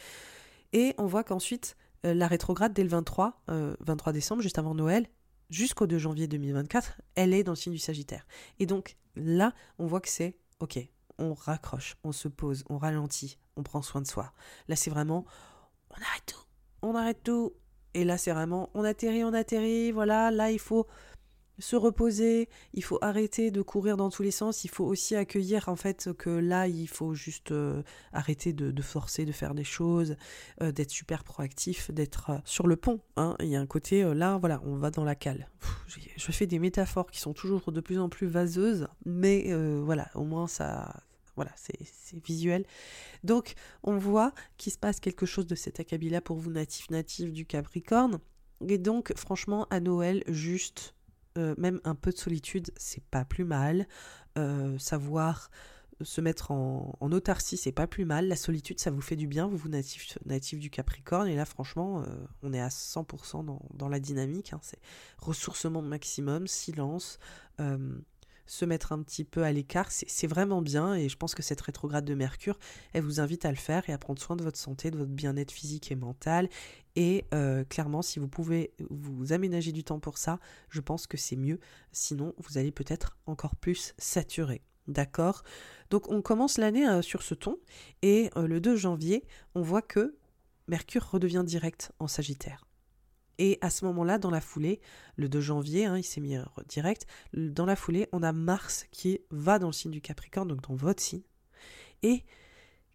Et 0.74 0.96
on 0.98 1.06
voit 1.06 1.24
qu'ensuite 1.24 1.76
la 2.04 2.28
rétrograde 2.28 2.74
dès 2.74 2.84
le 2.84 2.90
23, 2.90 3.44
23 3.48 4.14
décembre, 4.14 4.42
juste 4.42 4.58
avant 4.58 4.74
Noël, 4.74 5.08
jusqu'au 5.52 5.86
2 5.86 6.00
janvier 6.00 6.28
2024, 6.28 7.02
elle 7.16 7.34
est 7.34 7.44
dans 7.44 7.52
le 7.52 7.58
signe 7.58 7.74
du 7.74 7.80
Sagittaire. 7.80 8.26
Et 8.60 8.66
donc 8.66 8.98
là, 9.16 9.54
on 9.78 9.86
voit 9.86 10.02
que 10.02 10.10
c'est 10.10 10.38
OK, 10.60 10.80
on 11.20 11.34
raccroche, 11.34 11.98
on 12.04 12.12
se 12.12 12.28
pose, 12.28 12.64
on 12.70 12.78
ralentit, 12.78 13.38
on 13.58 13.64
prend 13.64 13.84
soin 13.84 14.02
de 14.02 14.08
soi. 14.08 14.34
Là, 14.68 14.76
c'est 14.76 14.90
vraiment 14.90 15.26
on 15.92 15.96
arrête 15.96 16.26
tout, 16.26 16.44
on 16.82 16.96
arrête 16.96 17.22
tout. 17.24 17.54
Et 17.94 18.06
là, 18.06 18.18
c'est 18.18 18.32
vraiment 18.32 18.70
on 18.74 18.84
atterrit, 18.84 19.24
on 19.24 19.34
atterrit, 19.34 19.92
voilà, 19.92 20.32
là, 20.32 20.50
il 20.50 20.60
faut 20.60 20.88
se 21.60 21.76
reposer, 21.76 22.50
il 22.74 22.84
faut 22.84 22.98
arrêter 23.02 23.52
de 23.52 23.62
courir 23.62 23.98
dans 23.98 24.10
tous 24.10 24.24
les 24.24 24.32
sens, 24.32 24.64
il 24.64 24.70
faut 24.70 24.86
aussi 24.86 25.16
accueillir 25.16 25.70
en 25.70 25.76
fait 25.76 26.10
que 26.18 26.30
là 26.30 26.68
il 26.68 26.88
faut 26.88 27.14
juste 27.14 27.52
euh, 27.52 27.84
arrêter 28.14 28.54
de, 28.54 28.82
forcer 28.82 29.26
de 29.26 29.32
faire 29.32 29.54
des 29.54 29.64
choses, 29.64 30.16
euh, 30.62 30.72
d'être 30.72 30.90
super 30.90 31.24
proactif, 31.24 31.92
d'être 31.92 32.30
euh, 32.32 32.38
sur 32.46 32.68
le 32.68 32.76
pont. 32.76 33.02
Hein. 33.18 33.36
Il 33.40 33.48
y 33.48 33.56
a 33.56 33.62
un 33.62 33.68
côté 33.68 34.04
là, 34.14 34.38
voilà, 34.38 34.62
on 34.66 34.78
va 34.78 34.92
dans 34.92 35.04
la 35.04 35.16
cale. 35.16 35.50
je 36.18 36.32
fais 36.32 36.48
des 36.48 36.60
métaphores 36.60 37.12
qui 37.12 37.20
sont 37.20 37.34
toujours 37.34 37.72
de 37.72 37.82
plus 37.82 38.00
en 38.00 38.10
plus 38.10 38.28
vaseuses, 38.28 38.88
mais 39.06 39.54
voilà, 39.82 40.10
au 40.16 40.24
moins 40.24 40.48
ça, 40.48 41.04
voilà, 41.36 41.52
c'est 41.56 41.78
visuel. 42.26 42.66
Donc, 43.24 43.54
on 43.84 43.98
voit 43.98 44.34
qu'il 44.58 44.72
se 44.72 44.78
passe 44.78 45.00
quelque 45.00 45.26
chose 45.26 45.48
de 45.48 45.56
cet 45.56 45.80
acabit-là 45.80 46.22
pour 46.22 46.38
vous, 46.38 46.52
natifs, 46.52 46.90
natifs 46.90 47.32
du 47.32 47.46
Capricorne. 47.46 48.20
Et 48.68 48.78
donc, 48.78 49.14
franchement, 49.16 49.66
à 49.70 49.80
Noël, 49.80 50.24
juste 50.28 50.94
euh, 51.38 51.56
même 51.58 51.80
un 51.84 51.96
peu 51.96 52.12
de 52.12 52.18
solitude, 52.18 52.72
c'est 52.78 53.04
pas 53.06 53.26
plus 53.26 53.46
mal. 53.46 53.88
Euh, 54.38 54.78
savoir 54.78 55.50
se 56.02 56.20
mettre 56.20 56.50
en, 56.50 56.98
autarcie, 57.12 57.58
c'est 57.58 57.72
pas 57.72 57.88
plus 57.88 58.06
mal. 58.06 58.28
La 58.28 58.36
solitude, 58.36 58.80
ça 58.80 58.90
vous 58.90 59.02
fait 59.02 59.16
du 59.16 59.28
bien. 59.28 59.48
Vous, 59.48 59.58
vous 59.58 59.70
natif, 59.70 60.60
du 60.60 60.70
Capricorne. 60.70 61.28
Et 61.28 61.36
là, 61.36 61.46
franchement, 61.46 62.02
euh, 62.02 62.06
on 62.42 62.54
est 62.54 62.60
à 62.60 62.70
100% 62.70 63.46
dans, 63.46 63.62
dans, 63.74 63.88
la 63.88 64.00
dynamique. 64.00 64.54
Hein. 64.54 64.60
C'est 64.64 64.80
ressourcement 65.20 65.82
maximum, 65.82 66.48
silence, 66.48 67.20
se 68.48 68.66
mettre 68.66 68.92
un 68.92 69.02
petit 69.02 69.24
peu 69.24 69.44
à 69.44 69.52
l'écart. 69.52 69.92
C'est 69.92 70.28
vraiment 70.28 70.62
bien. 70.62 70.96
Et 70.96 71.08
je 71.08 71.16
pense 71.16 71.36
que 71.36 71.44
cette 71.44 71.62
rétrograde 71.62 72.04
de 72.04 72.14
Mercure, 72.16 72.60
elle 72.94 73.04
vous 73.04 73.20
invite 73.22 73.46
à 73.46 73.50
le 73.50 73.56
faire 73.56 73.90
et 73.90 73.94
à 73.94 73.98
prendre 73.98 74.22
soin 74.22 74.36
de 74.36 74.44
votre 74.44 74.58
santé, 74.58 74.92
de 74.92 74.98
votre 74.98 75.12
bien-être 75.12 75.52
physique 75.52 75.92
et 75.92 75.96
mental. 75.96 76.50
Et 76.96 77.26
euh, 77.34 77.64
clairement, 77.64 78.02
si 78.02 78.20
vous 78.20 78.28
pouvez 78.28 78.74
vous 78.90 79.34
aménager 79.34 79.72
du 79.72 79.84
temps 79.84 80.00
pour 80.00 80.18
ça, 80.18 80.40
je 80.70 80.82
pense 80.82 81.08
que 81.08 81.18
c'est 81.18 81.36
mieux. 81.36 81.60
Sinon, 81.92 82.34
vous 82.38 82.58
allez 82.58 82.72
peut-être 82.72 83.18
encore 83.26 83.56
plus 83.56 83.94
saturer. 83.98 84.62
D'accord? 84.88 85.44
Donc 85.90 86.10
on 86.10 86.22
commence 86.22 86.58
l'année 86.58 86.88
euh, 86.88 87.02
sur 87.02 87.22
ce 87.22 87.36
ton 87.36 87.58
et 88.02 88.30
euh, 88.36 88.48
le 88.48 88.60
2 88.60 88.76
janvier, 88.76 89.24
on 89.54 89.62
voit 89.62 89.84
que 89.84 90.18
Mercure 90.68 91.10
redevient 91.10 91.44
direct 91.46 91.92
en 92.00 92.08
Sagittaire. 92.08 92.66
Et 93.38 93.58
à 93.62 93.70
ce 93.70 93.86
moment-là, 93.86 94.18
dans 94.18 94.30
la 94.30 94.42
foulée, 94.42 94.82
le 95.16 95.30
2 95.30 95.40
janvier, 95.40 95.86
hein, 95.86 95.98
il 95.98 96.04
s'est 96.04 96.22
mis 96.22 96.36
direct, 96.68 97.08
dans 97.34 97.66
la 97.66 97.76
foulée, 97.76 98.08
on 98.12 98.22
a 98.22 98.34
Mars 98.34 98.86
qui 98.92 99.20
va 99.32 99.58
dans 99.58 99.68
le 99.68 99.74
signe 99.74 99.92
du 99.92 100.02
Capricorne, 100.02 100.48
donc 100.48 100.62
dans 100.62 100.76
votre 100.76 101.02
signe, 101.02 101.24
et 102.04 102.24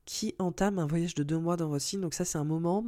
qui 0.05 0.35
entame 0.39 0.79
un 0.79 0.87
voyage 0.87 1.15
de 1.15 1.25
deux 1.25 1.39
mois 1.39 1.57
dans 1.57 1.69
votre 1.69 1.85
signe. 1.85 2.01
Donc 2.01 2.15
ça, 2.15 2.25
c'est 2.25 2.39
un 2.39 2.45
moment 2.45 2.85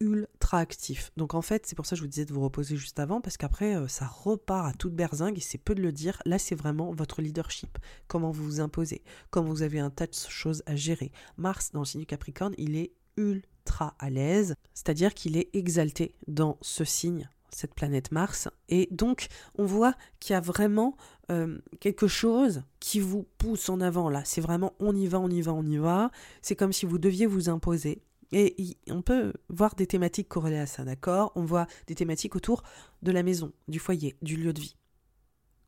ultra 0.00 0.58
actif. 0.58 1.12
Donc 1.16 1.34
en 1.34 1.42
fait, 1.42 1.66
c'est 1.66 1.74
pour 1.74 1.86
ça 1.86 1.90
que 1.90 1.98
je 1.98 2.02
vous 2.02 2.08
disais 2.08 2.24
de 2.24 2.32
vous 2.32 2.42
reposer 2.42 2.76
juste 2.76 2.98
avant, 2.98 3.20
parce 3.20 3.36
qu'après, 3.36 3.76
euh, 3.76 3.88
ça 3.88 4.06
repart 4.06 4.66
à 4.66 4.72
toute 4.72 4.94
berzingue, 4.94 5.38
et 5.38 5.40
c'est 5.40 5.58
peu 5.58 5.74
de 5.74 5.82
le 5.82 5.92
dire. 5.92 6.20
Là, 6.26 6.38
c'est 6.38 6.54
vraiment 6.54 6.92
votre 6.92 7.22
leadership. 7.22 7.78
Comment 8.08 8.30
vous 8.30 8.44
vous 8.44 8.60
imposez, 8.60 9.02
comment 9.30 9.50
vous 9.50 9.62
avez 9.62 9.80
un 9.80 9.90
tas 9.90 10.06
de 10.06 10.14
choses 10.14 10.62
à 10.66 10.76
gérer. 10.76 11.12
Mars, 11.36 11.70
dans 11.72 11.80
le 11.80 11.86
signe 11.86 12.00
du 12.00 12.06
Capricorne, 12.06 12.54
il 12.58 12.76
est 12.76 12.92
ultra 13.16 13.94
à 13.98 14.10
l'aise, 14.10 14.54
c'est-à-dire 14.74 15.14
qu'il 15.14 15.36
est 15.36 15.48
exalté 15.54 16.14
dans 16.26 16.58
ce 16.60 16.84
signe 16.84 17.28
cette 17.54 17.74
planète 17.74 18.12
Mars. 18.12 18.48
Et 18.68 18.88
donc, 18.90 19.28
on 19.56 19.64
voit 19.64 19.94
qu'il 20.20 20.34
y 20.34 20.36
a 20.36 20.40
vraiment 20.40 20.96
euh, 21.30 21.58
quelque 21.80 22.06
chose 22.06 22.62
qui 22.80 23.00
vous 23.00 23.26
pousse 23.38 23.68
en 23.68 23.80
avant 23.80 24.10
là. 24.10 24.22
C'est 24.24 24.40
vraiment 24.40 24.74
on 24.80 24.94
y 24.94 25.06
va, 25.06 25.20
on 25.20 25.30
y 25.30 25.40
va, 25.40 25.52
on 25.52 25.64
y 25.64 25.76
va. 25.76 26.10
C'est 26.42 26.56
comme 26.56 26.72
si 26.72 26.86
vous 26.86 26.98
deviez 26.98 27.26
vous 27.26 27.48
imposer. 27.48 28.02
Et 28.36 28.76
on 28.90 29.00
peut 29.00 29.32
voir 29.48 29.76
des 29.76 29.86
thématiques 29.86 30.28
corrélées 30.28 30.58
à 30.58 30.66
ça, 30.66 30.82
d'accord? 30.82 31.30
On 31.36 31.44
voit 31.44 31.68
des 31.86 31.94
thématiques 31.94 32.34
autour 32.34 32.64
de 33.00 33.12
la 33.12 33.22
maison, 33.22 33.52
du 33.68 33.78
foyer, 33.78 34.16
du 34.22 34.36
lieu 34.36 34.52
de 34.52 34.60
vie. 34.60 34.76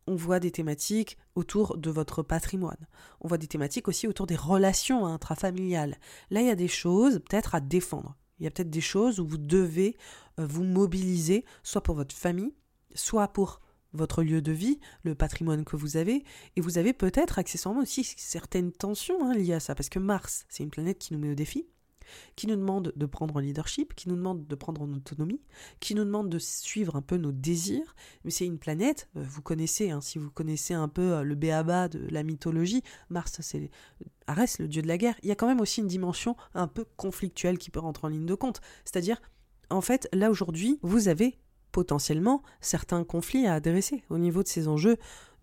On 0.08 0.16
voit 0.16 0.40
des 0.40 0.50
thématiques 0.50 1.16
autour 1.36 1.78
de 1.78 1.90
votre 1.90 2.24
patrimoine. 2.24 2.88
On 3.20 3.28
voit 3.28 3.38
des 3.38 3.46
thématiques 3.46 3.86
aussi 3.86 4.08
autour 4.08 4.26
des 4.26 4.34
relations 4.34 5.06
intrafamiliales. 5.06 5.96
Là, 6.30 6.40
il 6.40 6.48
y 6.48 6.50
a 6.50 6.56
des 6.56 6.66
choses 6.66 7.20
peut-être 7.20 7.54
à 7.54 7.60
défendre. 7.60 8.16
Il 8.40 8.44
y 8.44 8.48
a 8.48 8.50
peut-être 8.50 8.70
des 8.70 8.80
choses 8.80 9.20
où 9.20 9.26
vous 9.28 9.38
devez 9.38 9.96
euh, 10.40 10.46
vous 10.48 10.64
mobiliser, 10.64 11.44
soit 11.62 11.84
pour 11.84 11.94
votre 11.94 12.16
famille, 12.16 12.52
soit 12.96 13.28
pour 13.28 13.60
votre 13.92 14.24
lieu 14.24 14.42
de 14.42 14.52
vie, 14.52 14.80
le 15.04 15.14
patrimoine 15.14 15.64
que 15.64 15.76
vous 15.76 15.96
avez, 15.96 16.24
et 16.56 16.60
vous 16.60 16.78
avez 16.78 16.92
peut-être 16.92 17.38
accessoirement 17.38 17.82
aussi 17.82 18.02
certaines 18.02 18.72
tensions 18.72 19.24
hein, 19.24 19.34
liées 19.34 19.54
à 19.54 19.60
ça, 19.60 19.76
parce 19.76 19.88
que 19.88 20.00
Mars, 20.00 20.46
c'est 20.48 20.64
une 20.64 20.70
planète 20.70 20.98
qui 20.98 21.14
nous 21.14 21.20
met 21.20 21.30
au 21.30 21.36
défi, 21.36 21.68
qui 22.34 22.46
nous 22.46 22.56
demande 22.56 22.92
de 22.94 23.06
prendre 23.06 23.36
en 23.36 23.40
leadership, 23.40 23.94
qui 23.94 24.08
nous 24.08 24.16
demande 24.16 24.46
de 24.46 24.54
prendre 24.54 24.82
en 24.82 24.92
autonomie, 24.92 25.40
qui 25.80 25.94
nous 25.94 26.04
demande 26.04 26.28
de 26.28 26.38
suivre 26.38 26.96
un 26.96 27.02
peu 27.02 27.16
nos 27.16 27.32
désirs. 27.32 27.94
Mais 28.24 28.30
c'est 28.30 28.46
une 28.46 28.58
planète, 28.58 29.08
euh, 29.16 29.24
vous 29.26 29.42
connaissez, 29.42 29.90
hein, 29.90 30.00
si 30.00 30.18
vous 30.18 30.30
connaissez 30.30 30.74
un 30.74 30.88
peu 30.88 31.14
euh, 31.14 31.22
le 31.22 31.34
béaba 31.34 31.88
de 31.88 32.06
la 32.10 32.22
mythologie, 32.22 32.82
Mars, 33.10 33.36
c'est 33.40 33.70
Arès, 34.26 34.58
le 34.58 34.68
dieu 34.68 34.82
de 34.82 34.88
la 34.88 34.98
guerre. 34.98 35.16
Il 35.22 35.28
y 35.28 35.32
a 35.32 35.36
quand 35.36 35.46
même 35.46 35.60
aussi 35.60 35.80
une 35.80 35.86
dimension 35.86 36.36
un 36.54 36.68
peu 36.68 36.84
conflictuelle 36.96 37.58
qui 37.58 37.70
peut 37.70 37.80
rentrer 37.80 38.06
en 38.06 38.10
ligne 38.10 38.26
de 38.26 38.34
compte. 38.34 38.60
C'est-à-dire, 38.84 39.20
en 39.70 39.80
fait, 39.80 40.08
là 40.12 40.30
aujourd'hui, 40.30 40.78
vous 40.82 41.08
avez 41.08 41.38
potentiellement 41.72 42.42
certains 42.60 43.04
conflits 43.04 43.46
à 43.46 43.52
adresser 43.54 44.02
au 44.08 44.16
niveau 44.16 44.42
de 44.42 44.48
ces 44.48 44.66
enjeux 44.66 44.96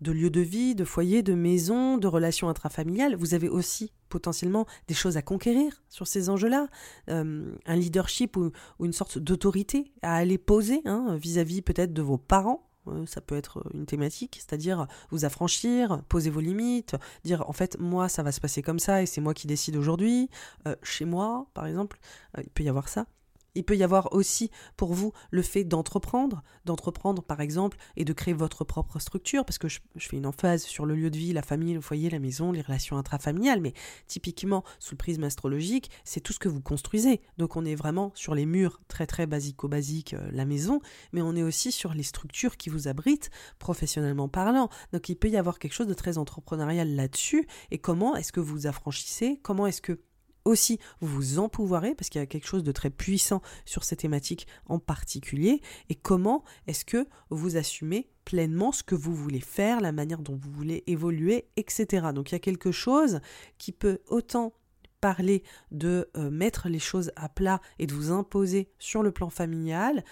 de 0.04 0.12
lieu 0.12 0.30
de 0.30 0.40
vie, 0.40 0.74
de 0.74 0.84
foyer, 0.84 1.22
de 1.22 1.34
maison, 1.34 1.98
de 1.98 2.06
relations 2.06 2.48
intrafamiliales. 2.48 3.16
Vous 3.16 3.34
avez 3.34 3.48
aussi 3.48 3.92
potentiellement 4.08 4.66
des 4.86 4.94
choses 4.94 5.16
à 5.16 5.22
conquérir 5.22 5.82
sur 5.88 6.06
ces 6.06 6.28
enjeux-là, 6.28 6.68
euh, 7.10 7.56
un 7.66 7.76
leadership 7.76 8.36
ou, 8.36 8.52
une 8.80 8.92
sorte 8.92 9.18
d'autorité 9.18 9.90
à 10.02 10.14
aller 10.14 10.38
poser 10.38 10.82
hein, 10.84 11.16
vis-à-vis 11.20 11.62
peut-être 11.62 11.92
de 11.92 12.02
vos 12.02 12.18
parents. 12.18 12.68
Euh, 12.86 13.06
ça 13.06 13.22
peut 13.22 13.34
être 13.34 13.64
une 13.72 13.86
thématique, 13.86 14.36
c'est-à-dire 14.38 14.86
vous 15.10 15.24
affranchir, 15.24 16.02
poser 16.08 16.28
vos 16.28 16.40
limites, 16.40 16.96
dire 17.24 17.48
en 17.48 17.54
fait 17.54 17.80
moi 17.80 18.10
ça 18.10 18.22
va 18.22 18.30
se 18.30 18.40
passer 18.40 18.60
comme 18.60 18.78
ça 18.78 19.02
et 19.02 19.06
c'est 19.06 19.22
moi 19.22 19.32
qui 19.32 19.46
décide 19.46 19.74
aujourd'hui. 19.74 20.28
Euh, 20.68 20.76
chez 20.82 21.06
moi 21.06 21.46
par 21.54 21.66
exemple, 21.66 21.98
il 22.38 22.50
peut 22.50 22.62
y 22.62 22.68
avoir 22.68 22.88
ça. 22.88 23.06
Il 23.54 23.64
peut 23.64 23.76
y 23.76 23.82
avoir 23.82 24.12
aussi 24.12 24.50
pour 24.76 24.94
vous 24.94 25.12
le 25.30 25.42
fait 25.42 25.64
d'entreprendre, 25.64 26.42
d'entreprendre 26.64 27.22
par 27.22 27.40
exemple 27.40 27.78
et 27.96 28.04
de 28.04 28.12
créer 28.12 28.34
votre 28.34 28.64
propre 28.64 28.98
structure, 28.98 29.44
parce 29.44 29.58
que 29.58 29.68
je, 29.68 29.80
fais 29.98 30.16
une 30.16 30.26
emphase 30.26 30.62
sur 30.62 30.86
le 30.86 30.94
lieu 30.94 31.10
de 31.10 31.18
vie, 31.18 31.32
la 31.32 31.42
famille, 31.42 31.74
le 31.74 31.80
foyer, 31.80 32.10
la 32.10 32.18
maison, 32.18 32.52
les 32.52 32.62
relations 32.62 32.96
intrafamiliales, 32.96 33.60
mais 33.60 33.74
typiquement 34.06 34.64
sous 34.78 34.94
le 34.94 34.98
prisme 34.98 35.24
astrologique, 35.24 35.90
c'est 36.04 36.20
tout 36.20 36.32
ce 36.32 36.38
que 36.38 36.48
vous 36.48 36.60
construisez. 36.60 37.20
Donc 37.38 37.56
on 37.56 37.64
est 37.64 37.74
vraiment 37.74 38.12
sur 38.14 38.34
les 38.34 38.46
murs 38.46 38.80
très 38.88 39.06
très 39.06 39.26
basico-basiques, 39.26 40.14
euh, 40.14 40.30
la 40.32 40.44
maison, 40.44 40.80
mais 41.12 41.22
on 41.22 41.36
est 41.36 41.42
aussi 41.42 41.72
sur 41.72 41.94
les 41.94 42.02
structures 42.02 42.56
qui 42.56 42.70
vous 42.70 42.88
abritent, 42.88 43.30
professionnellement 43.58 44.28
parlant. 44.28 44.68
Donc 44.92 45.08
il 45.08 45.16
peut 45.16 45.28
y 45.28 45.36
avoir 45.36 45.58
quelque 45.58 45.74
chose 45.74 45.86
de 45.86 45.94
très 45.94 46.18
entrepreneurial 46.18 46.94
là-dessus, 46.94 47.46
et 47.70 47.78
comment 47.78 48.16
est-ce 48.16 48.32
que 48.32 48.40
vous 48.40 48.66
affranchissez, 48.66 49.40
comment 49.42 49.66
est-ce 49.66 49.82
que 49.82 50.00
aussi 50.44 50.78
vous 51.00 51.08
vous 51.08 51.38
empouvoirez, 51.38 51.94
parce 51.94 52.08
qu'il 52.08 52.20
y 52.20 52.22
a 52.22 52.26
quelque 52.26 52.46
chose 52.46 52.62
de 52.62 52.72
très 52.72 52.90
puissant 52.90 53.42
sur 53.64 53.84
ces 53.84 53.96
thématiques 53.96 54.46
en 54.66 54.78
particulier, 54.78 55.60
et 55.88 55.94
comment 55.94 56.44
est-ce 56.66 56.84
que 56.84 57.06
vous 57.30 57.56
assumez 57.56 58.08
pleinement 58.24 58.72
ce 58.72 58.82
que 58.82 58.94
vous 58.94 59.14
voulez 59.14 59.40
faire, 59.40 59.80
la 59.80 59.92
manière 59.92 60.20
dont 60.20 60.36
vous 60.36 60.50
voulez 60.50 60.82
évoluer, 60.86 61.48
etc. 61.56 62.08
Donc 62.14 62.30
il 62.30 62.34
y 62.34 62.36
a 62.36 62.40
quelque 62.40 62.72
chose 62.72 63.20
qui 63.58 63.72
peut 63.72 64.00
autant 64.08 64.54
parler 65.00 65.42
de 65.70 66.08
euh, 66.16 66.30
mettre 66.30 66.70
les 66.70 66.78
choses 66.78 67.12
à 67.14 67.28
plat 67.28 67.60
et 67.78 67.86
de 67.86 67.92
vous 67.92 68.10
imposer 68.10 68.70
sur 68.78 69.02
le 69.02 69.12
plan 69.12 69.28
familial, 69.28 70.02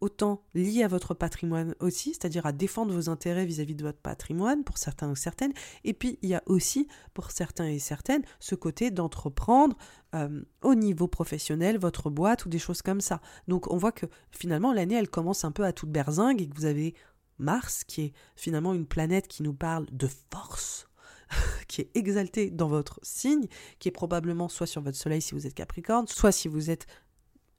autant 0.00 0.42
lié 0.54 0.82
à 0.82 0.88
votre 0.88 1.14
patrimoine 1.14 1.74
aussi, 1.80 2.10
c'est-à-dire 2.10 2.46
à 2.46 2.52
défendre 2.52 2.92
vos 2.92 3.08
intérêts 3.08 3.44
vis-à-vis 3.44 3.74
de 3.74 3.84
votre 3.84 3.98
patrimoine 3.98 4.64
pour 4.64 4.78
certains 4.78 5.10
ou 5.10 5.16
certaines. 5.16 5.52
Et 5.84 5.92
puis 5.92 6.18
il 6.22 6.28
y 6.28 6.34
a 6.34 6.42
aussi 6.46 6.88
pour 7.14 7.30
certains 7.30 7.66
et 7.66 7.78
certaines 7.78 8.22
ce 8.38 8.54
côté 8.54 8.90
d'entreprendre 8.90 9.76
euh, 10.14 10.42
au 10.62 10.74
niveau 10.74 11.06
professionnel 11.06 11.78
votre 11.78 12.10
boîte 12.10 12.46
ou 12.46 12.48
des 12.48 12.58
choses 12.58 12.82
comme 12.82 13.00
ça. 13.00 13.20
Donc 13.48 13.70
on 13.72 13.76
voit 13.76 13.92
que 13.92 14.06
finalement 14.30 14.72
l'année 14.72 14.96
elle 14.96 15.10
commence 15.10 15.44
un 15.44 15.52
peu 15.52 15.64
à 15.64 15.72
toute 15.72 15.90
berzingue 15.90 16.42
et 16.42 16.48
que 16.48 16.56
vous 16.56 16.66
avez 16.66 16.94
Mars 17.38 17.84
qui 17.84 18.02
est 18.02 18.12
finalement 18.36 18.74
une 18.74 18.86
planète 18.86 19.26
qui 19.28 19.42
nous 19.42 19.54
parle 19.54 19.86
de 19.90 20.08
force 20.30 20.86
qui 21.68 21.82
est 21.82 21.90
exaltée 21.94 22.50
dans 22.50 22.68
votre 22.68 22.98
signe, 23.02 23.46
qui 23.78 23.88
est 23.88 23.92
probablement 23.92 24.48
soit 24.48 24.66
sur 24.66 24.82
votre 24.82 24.96
soleil 24.96 25.22
si 25.22 25.34
vous 25.34 25.46
êtes 25.46 25.54
Capricorne, 25.54 26.06
soit 26.08 26.32
si 26.32 26.48
vous 26.48 26.70
êtes 26.70 26.86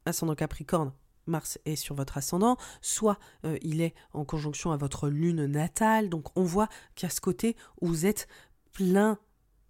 ascendant 0.06 0.36
Capricorne, 0.36 0.94
Mars 1.28 1.60
est 1.66 1.76
sur 1.76 1.96
votre 1.96 2.18
ascendant, 2.18 2.58
soit 2.82 3.20
euh, 3.46 3.58
il 3.62 3.82
est 3.82 3.94
en 4.14 4.26
conjonction 4.26 4.72
à 4.72 4.78
votre 4.78 5.10
lune 5.10 5.46
natale. 5.46 6.10
Donc 6.10 6.38
on 6.38 6.44
voit 6.44 6.70
a 7.02 7.10
ce 7.10 7.22
côté 7.22 7.56
vous 7.82 8.06
êtes 8.06 8.28
plein, 8.74 9.18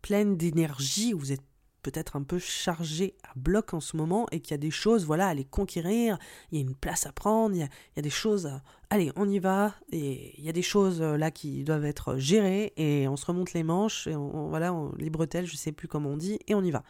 pleine 0.01 0.37
d'énergie, 0.37 1.13
vous 1.13 1.31
êtes 1.31 1.41
peut-être 1.81 2.15
un 2.15 2.23
peu 2.23 2.39
chargé 2.39 3.15
à 3.23 3.31
bloc 3.35 3.73
en 3.73 3.79
ce 3.79 3.97
moment 3.97 4.27
et 4.31 4.39
qu'il 4.39 4.51
y 4.51 4.53
a 4.53 4.57
des 4.57 4.71
choses 4.71 5.05
voilà 5.05 5.27
à 5.27 5.33
les 5.33 5.45
conquérir, 5.45 6.17
il 6.51 6.59
y 6.59 6.61
a 6.61 6.63
une 6.63 6.75
place 6.75 7.05
à 7.05 7.11
prendre, 7.11 7.55
il 7.55 7.59
y 7.59 7.99
a, 7.99 8.01
des 8.01 8.09
choses, 8.09 8.51
allez 8.89 9.11
on 9.15 9.27
y 9.27 9.39
va, 9.39 9.73
et 9.91 10.35
il 10.37 10.45
y 10.45 10.49
a 10.49 10.53
des 10.53 10.61
choses 10.61 11.01
euh, 11.01 11.17
là 11.17 11.31
qui 11.31 11.63
doivent 11.63 11.85
être 11.85 12.17
gérées 12.17 12.73
et 12.77 13.07
on 13.07 13.17
se 13.17 13.25
remonte 13.25 13.53
les 13.53 13.63
manches, 13.63 14.07
et 14.07 14.15
on, 14.15 14.49
voilà, 14.49 14.73
on, 14.73 14.93
les 14.97 15.11
je 15.45 15.55
sais 15.55 15.71
plus 15.71 15.87
comment 15.87 16.09
on 16.09 16.17
dit, 16.17 16.39
et 16.47 16.55
on 16.55 16.63
y 16.63 16.71
va. 16.71 16.83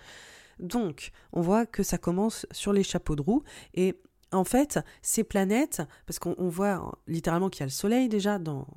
Donc 0.59 1.11
on 1.33 1.41
voit 1.41 1.65
que 1.65 1.83
ça 1.83 1.97
commence 1.97 2.45
sur 2.51 2.73
les 2.73 2.83
chapeaux 2.83 3.15
de 3.15 3.21
roue 3.21 3.43
et 3.73 3.95
en 4.31 4.43
fait, 4.43 4.79
ces 5.01 5.23
planètes, 5.23 5.81
parce 6.05 6.19
qu'on 6.19 6.49
voit 6.49 6.97
littéralement 7.07 7.49
qu'il 7.49 7.61
y 7.61 7.63
a 7.63 7.67
le 7.67 7.71
Soleil 7.71 8.09
déjà 8.09 8.39
dans, 8.39 8.67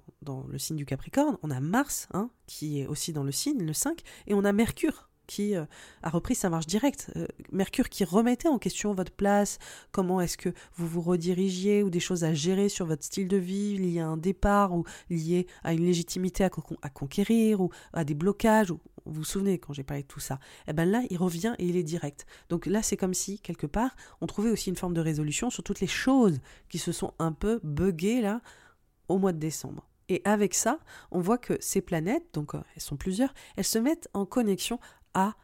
le 0.49 0.59
signe 0.59 0.77
du 0.77 0.87
Capricorne, 0.87 1.39
on 1.43 1.51
a 1.51 1.61
Mars, 1.61 2.09
hein, 2.13 2.31
qui 2.47 2.81
est 2.81 2.87
aussi 2.87 3.13
dans 3.13 3.25
le 3.25 3.33
signe, 3.33 3.65
le 3.65 3.73
5, 3.73 4.01
et 4.27 4.35
on 4.35 4.45
a 4.45 4.53
Mercure, 4.53 5.09
qui 5.27 5.57
euh, 5.57 5.65
a 6.03 6.11
repris 6.11 6.35
sa 6.35 6.51
marche 6.51 6.67
directe. 6.67 7.11
Euh, 7.17 7.27
Mercure 7.53 7.89
qui 7.89 8.05
remettait 8.05 8.49
en 8.49 8.59
question 8.59 8.95
votre 8.95 9.13
place, 9.13 9.59
comment 9.93 10.21
est-ce 10.21 10.37
que 10.37 10.51
vous 10.77 10.87
vous 10.87 11.01
redirigiez, 11.01 11.83
ou 11.83 11.91
des 11.91 12.01
choses 12.01 12.25
à 12.25 12.35
gérer 12.35 12.69
sur 12.69 12.87
votre 12.87 13.05
style 13.05 13.29
de 13.29 13.37
vie 13.37 13.79
liées 13.79 14.01
à 14.01 14.07
un 14.07 14.17
départ, 14.17 14.75
ou 14.75 14.85
liées 15.11 15.47
à 15.63 15.73
une 15.73 15.85
légitimité 15.85 16.45
à, 16.45 16.51
conquérir, 16.91 17.61
ou 17.61 17.71
à 17.93 18.05
des 18.05 18.15
blocages, 18.15 18.73
vous 19.07 19.13
vous 19.13 19.25
souvenez 19.25 19.59
quand 19.59 19.73
j'ai 19.73 19.85
parlé 19.85 20.03
de 20.03 20.09
tout 20.09 20.21
ça 20.21 20.39
Eh 20.67 20.73
bien 20.73 20.85
là, 20.85 21.03
il 21.11 21.19
revient 21.19 21.55
et 21.59 21.67
il 21.67 21.77
est 21.77 21.83
direct. 21.83 22.27
Donc 22.49 22.67
là, 22.67 22.83
c'est 22.83 22.97
comme 22.97 23.15
si, 23.15 23.39
quelque 23.41 23.67
part, 23.67 23.95
on 24.21 24.27
trouvait 24.27 24.51
aussi 24.51 24.71
une 24.71 24.77
forme 24.77 24.95
de 24.95 25.01
résolution 25.01 25.51
sur 25.51 25.63
toutes 25.63 25.81
les 25.81 25.87
choses 25.87 26.41
qui 26.69 26.79
se 26.79 26.93
sont 26.93 27.13
un 27.19 27.33
peu 27.33 27.61
buggées 27.63 28.21
là 28.21 28.41
au 29.09 29.19
mois 29.19 29.33
de 29.33 29.39
décembre. 29.39 29.87
Et 30.09 30.21
avec 30.25 30.55
ça, 30.55 30.79
on 31.11 31.21
voit 31.21 31.39
que 31.39 31.57
ces 31.61 31.81
planètes, 31.81 32.27
donc 32.35 32.55
euh, 32.55 32.61
elles 32.75 32.83
sont 32.83 32.97
plusieurs, 32.97 33.33
elles 33.57 33.65
se 33.65 33.79
mettent 33.79 34.09
en 34.13 34.27
connexion 34.27 34.79
à 35.15 35.35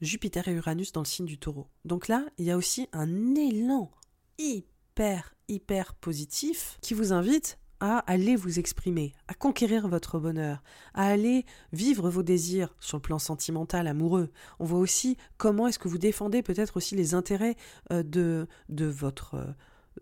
Jupiter 0.00 0.46
et 0.48 0.52
Uranus 0.52 0.92
dans 0.92 1.02
le 1.02 1.06
signe 1.06 1.26
du 1.26 1.38
taureau. 1.38 1.68
Donc 1.84 2.08
là, 2.08 2.24
il 2.38 2.46
y 2.46 2.50
a 2.50 2.56
aussi 2.56 2.88
un 2.92 3.34
élan 3.34 3.90
hyper, 4.38 5.34
hyper 5.48 5.94
positif 5.94 6.78
qui 6.80 6.94
vous 6.94 7.12
invite 7.12 7.58
à 7.80 7.98
aller 8.10 8.36
vous 8.36 8.58
exprimer, 8.58 9.12
à 9.28 9.34
conquérir 9.34 9.88
votre 9.88 10.18
bonheur, 10.18 10.62
à 10.94 11.06
aller 11.06 11.44
vivre 11.72 12.10
vos 12.10 12.22
désirs 12.22 12.74
sur 12.80 12.98
le 12.98 13.02
plan 13.02 13.18
sentimental, 13.18 13.86
amoureux. 13.86 14.30
On 14.58 14.64
voit 14.64 14.78
aussi 14.78 15.16
comment 15.36 15.68
est-ce 15.68 15.78
que 15.78 15.88
vous 15.88 15.98
défendez 15.98 16.42
peut-être 16.42 16.76
aussi 16.76 16.96
les 16.96 17.14
intérêts 17.14 17.56
euh, 17.92 18.02
de, 18.02 18.46
de 18.68 18.86
votre 18.86 19.34
euh, 19.34 19.52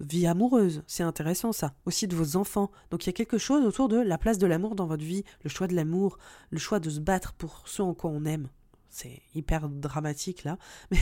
vie 0.01 0.27
amoureuse. 0.27 0.83
C'est 0.87 1.03
intéressant 1.03 1.53
ça. 1.53 1.75
Aussi 1.85 2.07
de 2.09 2.17
vos 2.17 2.37
enfants. 2.37 2.71
Donc 2.91 3.05
il 3.05 3.09
y 3.09 3.11
a 3.11 3.15
quelque 3.15 3.39
chose 3.39 3.65
autour 3.65 3.89
de 3.89 3.99
la 3.99 4.19
place 4.19 4.39
de 4.39 4.47
l'amour 4.47 4.75
dans 4.75 4.87
votre 4.87 5.05
vie, 5.05 5.25
le 5.43 5.51
choix 5.51 5.67
de 5.67 5.75
l'amour, 5.75 6.19
le 6.51 6.59
choix 6.59 6.81
de 6.81 6.91
se 6.91 7.01
battre 7.01 7.35
pour 7.35 7.63
ce 7.67 7.83
en 7.83 7.95
quoi 7.95 8.11
on 8.11 8.25
aime. 8.25 8.49
C'est 8.89 9.21
hyper 9.35 9.69
dramatique 9.69 10.45
là. 10.45 10.59
Mais 10.91 10.99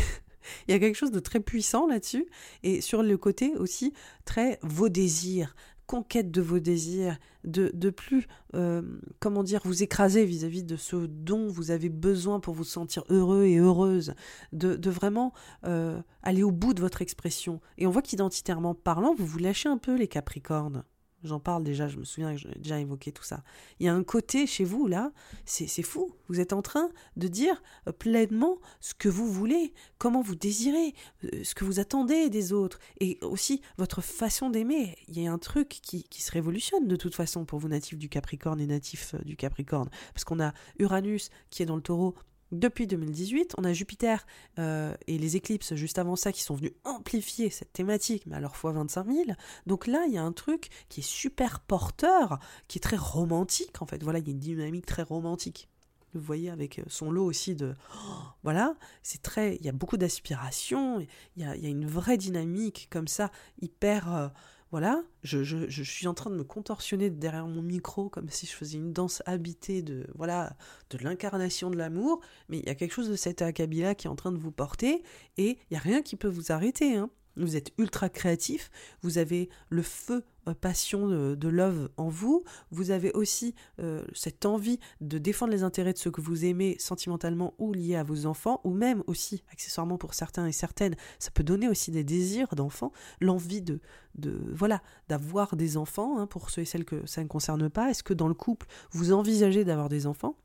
il 0.68 0.72
y 0.72 0.74
a 0.74 0.78
quelque 0.78 0.96
chose 0.96 1.10
de 1.10 1.20
très 1.20 1.40
puissant 1.40 1.86
là-dessus. 1.86 2.26
Et 2.62 2.80
sur 2.80 3.02
le 3.02 3.16
côté 3.16 3.54
aussi, 3.56 3.92
très 4.24 4.58
vos 4.62 4.88
désirs, 4.88 5.54
conquête 5.86 6.30
de 6.30 6.40
vos 6.40 6.58
désirs, 6.58 7.18
de, 7.44 7.70
de 7.74 7.90
plus, 7.90 8.26
euh, 8.54 8.82
comment 9.20 9.42
dire, 9.42 9.60
vous 9.64 9.82
écraser 9.82 10.24
vis-à-vis 10.24 10.64
de 10.64 10.76
ce 10.76 10.96
dont 10.96 11.48
vous 11.48 11.70
avez 11.70 11.88
besoin 11.88 12.40
pour 12.40 12.54
vous 12.54 12.64
sentir 12.64 13.04
heureux 13.08 13.44
et 13.44 13.56
heureuse, 13.56 14.14
de, 14.52 14.76
de 14.76 14.90
vraiment 14.90 15.32
euh, 15.66 16.00
aller 16.22 16.42
au 16.42 16.52
bout 16.52 16.74
de 16.74 16.80
votre 16.80 17.02
expression. 17.02 17.60
Et 17.78 17.86
on 17.86 17.90
voit 17.90 18.02
qu'identitairement 18.02 18.74
parlant, 18.74 19.14
vous 19.14 19.26
vous 19.26 19.38
lâchez 19.38 19.68
un 19.68 19.78
peu 19.78 19.96
les 19.96 20.08
capricornes. 20.08 20.84
J'en 21.24 21.40
parle 21.40 21.64
déjà, 21.64 21.88
je 21.88 21.96
me 21.96 22.04
souviens 22.04 22.34
que 22.34 22.40
j'ai 22.40 22.54
déjà 22.56 22.78
évoqué 22.78 23.10
tout 23.10 23.22
ça. 23.22 23.42
Il 23.80 23.86
y 23.86 23.88
a 23.88 23.94
un 23.94 24.04
côté 24.04 24.46
chez 24.46 24.64
vous, 24.64 24.86
là, 24.86 25.10
c'est 25.46 25.82
fou. 25.82 26.14
Vous 26.28 26.38
êtes 26.38 26.52
en 26.52 26.60
train 26.60 26.90
de 27.16 27.28
dire 27.28 27.62
euh, 27.88 27.92
pleinement 27.92 28.58
ce 28.80 28.92
que 28.92 29.08
vous 29.08 29.30
voulez, 29.30 29.72
comment 29.96 30.20
vous 30.20 30.34
désirez, 30.34 30.94
euh, 31.24 31.42
ce 31.42 31.54
que 31.54 31.64
vous 31.64 31.80
attendez 31.80 32.28
des 32.28 32.52
autres, 32.52 32.78
et 33.00 33.18
aussi 33.22 33.62
votre 33.78 34.02
façon 34.02 34.50
d'aimer. 34.50 34.96
Il 35.08 35.18
y 35.18 35.26
a 35.26 35.32
un 35.32 35.38
truc 35.38 35.68
qui, 35.68 36.04
qui, 36.04 36.22
se 36.22 36.30
révolutionne 36.30 36.86
de 36.86 36.96
toute 36.96 37.14
façon 37.14 37.46
pour 37.46 37.58
vous 37.58 37.68
natifs 37.68 37.98
du 37.98 38.10
Capricorne 38.10 38.60
et 38.60 38.66
natifs 38.66 39.14
euh, 39.14 39.24
du 39.24 39.36
Capricorne. 39.36 39.88
Parce 40.12 40.24
qu'on 40.24 40.40
a 40.40 40.52
Uranus 40.78 41.30
qui 41.48 41.62
est 41.62 41.66
dans 41.66 41.76
le 41.76 41.82
taureau 41.82 42.14
depuis 42.54 42.86
2018, 42.86 43.54
on 43.58 43.64
a 43.64 43.72
Jupiter 43.72 44.26
euh, 44.58 44.94
et 45.06 45.18
les 45.18 45.36
éclipses 45.36 45.74
juste 45.74 45.98
avant 45.98 46.16
ça 46.16 46.32
qui 46.32 46.42
sont 46.42 46.54
venus 46.54 46.72
amplifier 46.84 47.50
cette 47.50 47.72
thématique, 47.72 48.24
mais 48.26 48.40
leur 48.40 48.56
fois 48.56 48.72
25 48.72 49.06
000. 49.06 49.24
Donc 49.66 49.86
là, 49.86 50.04
il 50.06 50.14
y 50.14 50.18
a 50.18 50.22
un 50.22 50.32
truc 50.32 50.68
qui 50.88 51.00
est 51.00 51.04
super 51.04 51.60
porteur, 51.60 52.38
qui 52.68 52.78
est 52.78 52.80
très 52.80 52.96
romantique 52.96 53.82
en 53.82 53.86
fait. 53.86 54.02
Voilà, 54.02 54.18
il 54.20 54.26
y 54.26 54.30
a 54.30 54.32
une 54.32 54.38
dynamique 54.38 54.86
très 54.86 55.02
romantique. 55.02 55.68
Vous 56.14 56.20
voyez, 56.20 56.48
avec 56.48 56.78
euh, 56.78 56.84
son 56.86 57.10
lot 57.10 57.24
aussi 57.24 57.56
de... 57.56 57.74
voilà, 58.44 58.76
c'est 59.02 59.22
très... 59.22 59.56
Il 59.56 59.64
y 59.64 59.68
a 59.68 59.72
beaucoup 59.72 59.96
d'aspiration, 59.96 61.00
il, 61.00 61.08
il, 61.36 61.42
y 61.42 61.66
a 61.66 61.68
une 61.68 61.86
vraie 61.86 62.16
dynamique 62.16 62.88
comme 62.90 63.08
ça, 63.08 63.30
hyper... 63.60 64.14
Euh, 64.14 64.28
voilà, 64.74 65.04
je, 65.22 65.44
je, 65.44 65.82
suis 65.84 66.08
en 66.08 66.14
train 66.14 66.30
de 66.30 66.34
me 66.34 66.42
contorsionner 66.42 67.08
derrière 67.08 67.46
mon 67.46 67.62
micro 67.62 68.08
comme 68.08 68.28
si 68.28 68.44
je 68.44 68.50
faisais 68.50 68.76
une 68.76 68.92
danse 68.92 69.22
habitée 69.24 69.82
de 69.82 70.04
voilà 70.16 70.56
de 70.90 70.98
l'incarnation 70.98 71.70
de 71.70 71.76
l'amour, 71.76 72.20
mais 72.48 72.58
il 72.58 72.66
y 72.66 72.68
a 72.68 72.74
quelque 72.74 72.90
chose 72.90 73.08
de 73.08 73.14
cet 73.14 73.40
acabit-là 73.40 73.94
qui 73.94 74.08
est 74.08 74.10
en 74.10 74.16
train 74.16 74.32
de 74.32 74.36
vous 74.36 74.50
porter 74.50 75.04
et 75.36 75.50
il 75.50 75.66
n'y 75.70 75.76
a 75.76 75.80
rien 75.80 76.02
qui 76.02 76.16
peut 76.16 76.26
vous 76.26 76.50
arrêter. 76.50 76.96
Hein. 76.96 77.08
Vous 77.36 77.54
êtes 77.54 77.70
ultra 77.78 78.08
créatif, 78.08 78.68
vous 79.00 79.18
avez 79.18 79.48
le 79.68 79.82
feu 79.82 80.24
euh, 80.48 80.54
passion 80.54 81.08
de, 81.08 81.48
love 81.48 81.90
en 81.96 82.08
vous, 82.08 82.44
vous 82.70 82.90
avez 82.90 83.12
aussi 83.12 83.54
euh, 83.80 84.04
cette 84.14 84.46
envie 84.46 84.78
de 85.00 85.18
défendre 85.18 85.52
les 85.52 85.62
intérêts 85.62 85.92
de 85.92 85.98
ceux 85.98 86.10
que 86.10 86.20
vous 86.20 86.44
aimez 86.44 86.76
sentimentalement 86.78 87.54
ou 87.58 87.72
liés 87.72 87.96
à 87.96 88.02
vos 88.02 88.26
enfants, 88.26 88.60
ou 88.64 88.70
même 88.70 89.02
aussi, 89.06 89.44
accessoirement 89.52 89.98
pour 89.98 90.14
certains 90.14 90.46
et 90.46 90.52
certaines, 90.52 90.96
ça 91.18 91.30
peut 91.30 91.44
donner 91.44 91.68
aussi 91.68 91.90
des 91.90 92.04
désirs 92.04 92.54
d'enfants, 92.54 92.92
l'envie 93.20 93.62
de, 93.62 93.80
de 94.16 94.40
voilà 94.52 94.82
d'avoir 95.08 95.56
des 95.56 95.76
enfants, 95.76 96.18
hein, 96.18 96.26
pour 96.26 96.50
ceux 96.50 96.62
et 96.62 96.66
celles 96.66 96.84
que 96.84 97.06
ça 97.06 97.22
ne 97.22 97.28
concerne 97.28 97.68
pas. 97.68 97.90
Est-ce 97.90 98.02
que 98.02 98.14
dans 98.14 98.28
le 98.28 98.34
couple, 98.34 98.66
vous 98.90 99.12
envisagez 99.12 99.64
d'avoir 99.64 99.88
des 99.88 100.06
enfants? 100.06 100.36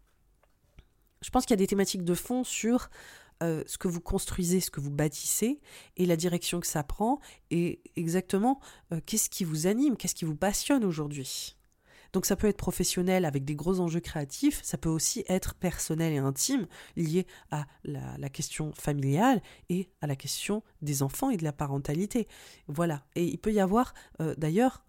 Je 1.21 1.29
pense 1.31 1.45
qu'il 1.45 1.53
y 1.53 1.59
a 1.59 1.63
des 1.63 1.67
thématiques 1.67 2.03
de 2.03 2.13
fond 2.13 2.43
sur 2.43 2.89
euh, 3.43 3.63
ce 3.67 3.77
que 3.77 3.87
vous 3.87 4.01
construisez, 4.01 4.59
ce 4.59 4.71
que 4.71 4.79
vous 4.79 4.91
bâtissez, 4.91 5.59
et 5.97 6.05
la 6.05 6.15
direction 6.15 6.59
que 6.59 6.67
ça 6.67 6.83
prend, 6.83 7.19
et 7.51 7.81
exactement 7.95 8.59
euh, 8.91 8.99
qu'est-ce 9.05 9.29
qui 9.29 9.43
vous 9.43 9.67
anime, 9.67 9.97
qu'est-ce 9.97 10.15
qui 10.15 10.25
vous 10.25 10.35
passionne 10.35 10.83
aujourd'hui. 10.83 11.55
Donc 12.13 12.25
ça 12.25 12.35
peut 12.35 12.47
être 12.47 12.57
professionnel 12.57 13.25
avec 13.25 13.45
des 13.45 13.55
gros 13.55 13.79
enjeux 13.79 13.99
créatifs, 13.99 14.61
ça 14.63 14.77
peut 14.77 14.89
aussi 14.89 15.23
être 15.27 15.55
personnel 15.55 16.13
et 16.13 16.17
intime, 16.17 16.67
lié 16.95 17.27
à 17.51 17.65
la, 17.83 18.29
question 18.29 18.73
familiale 18.73 19.41
et 19.69 19.89
à 20.01 20.07
la 20.07 20.15
question 20.15 20.63
des 20.81 21.03
enfants 21.03 21.29
et 21.29 21.37
de 21.37 21.43
la 21.43 21.53
parentalité. 21.53 22.27
Voilà. 22.67 23.05
Et 23.15 23.25
il 23.25 23.37
peut 23.37 23.53
y 23.53 23.59
avoir 23.59 23.93
euh, 24.21 24.33
d'ailleurs 24.37 24.83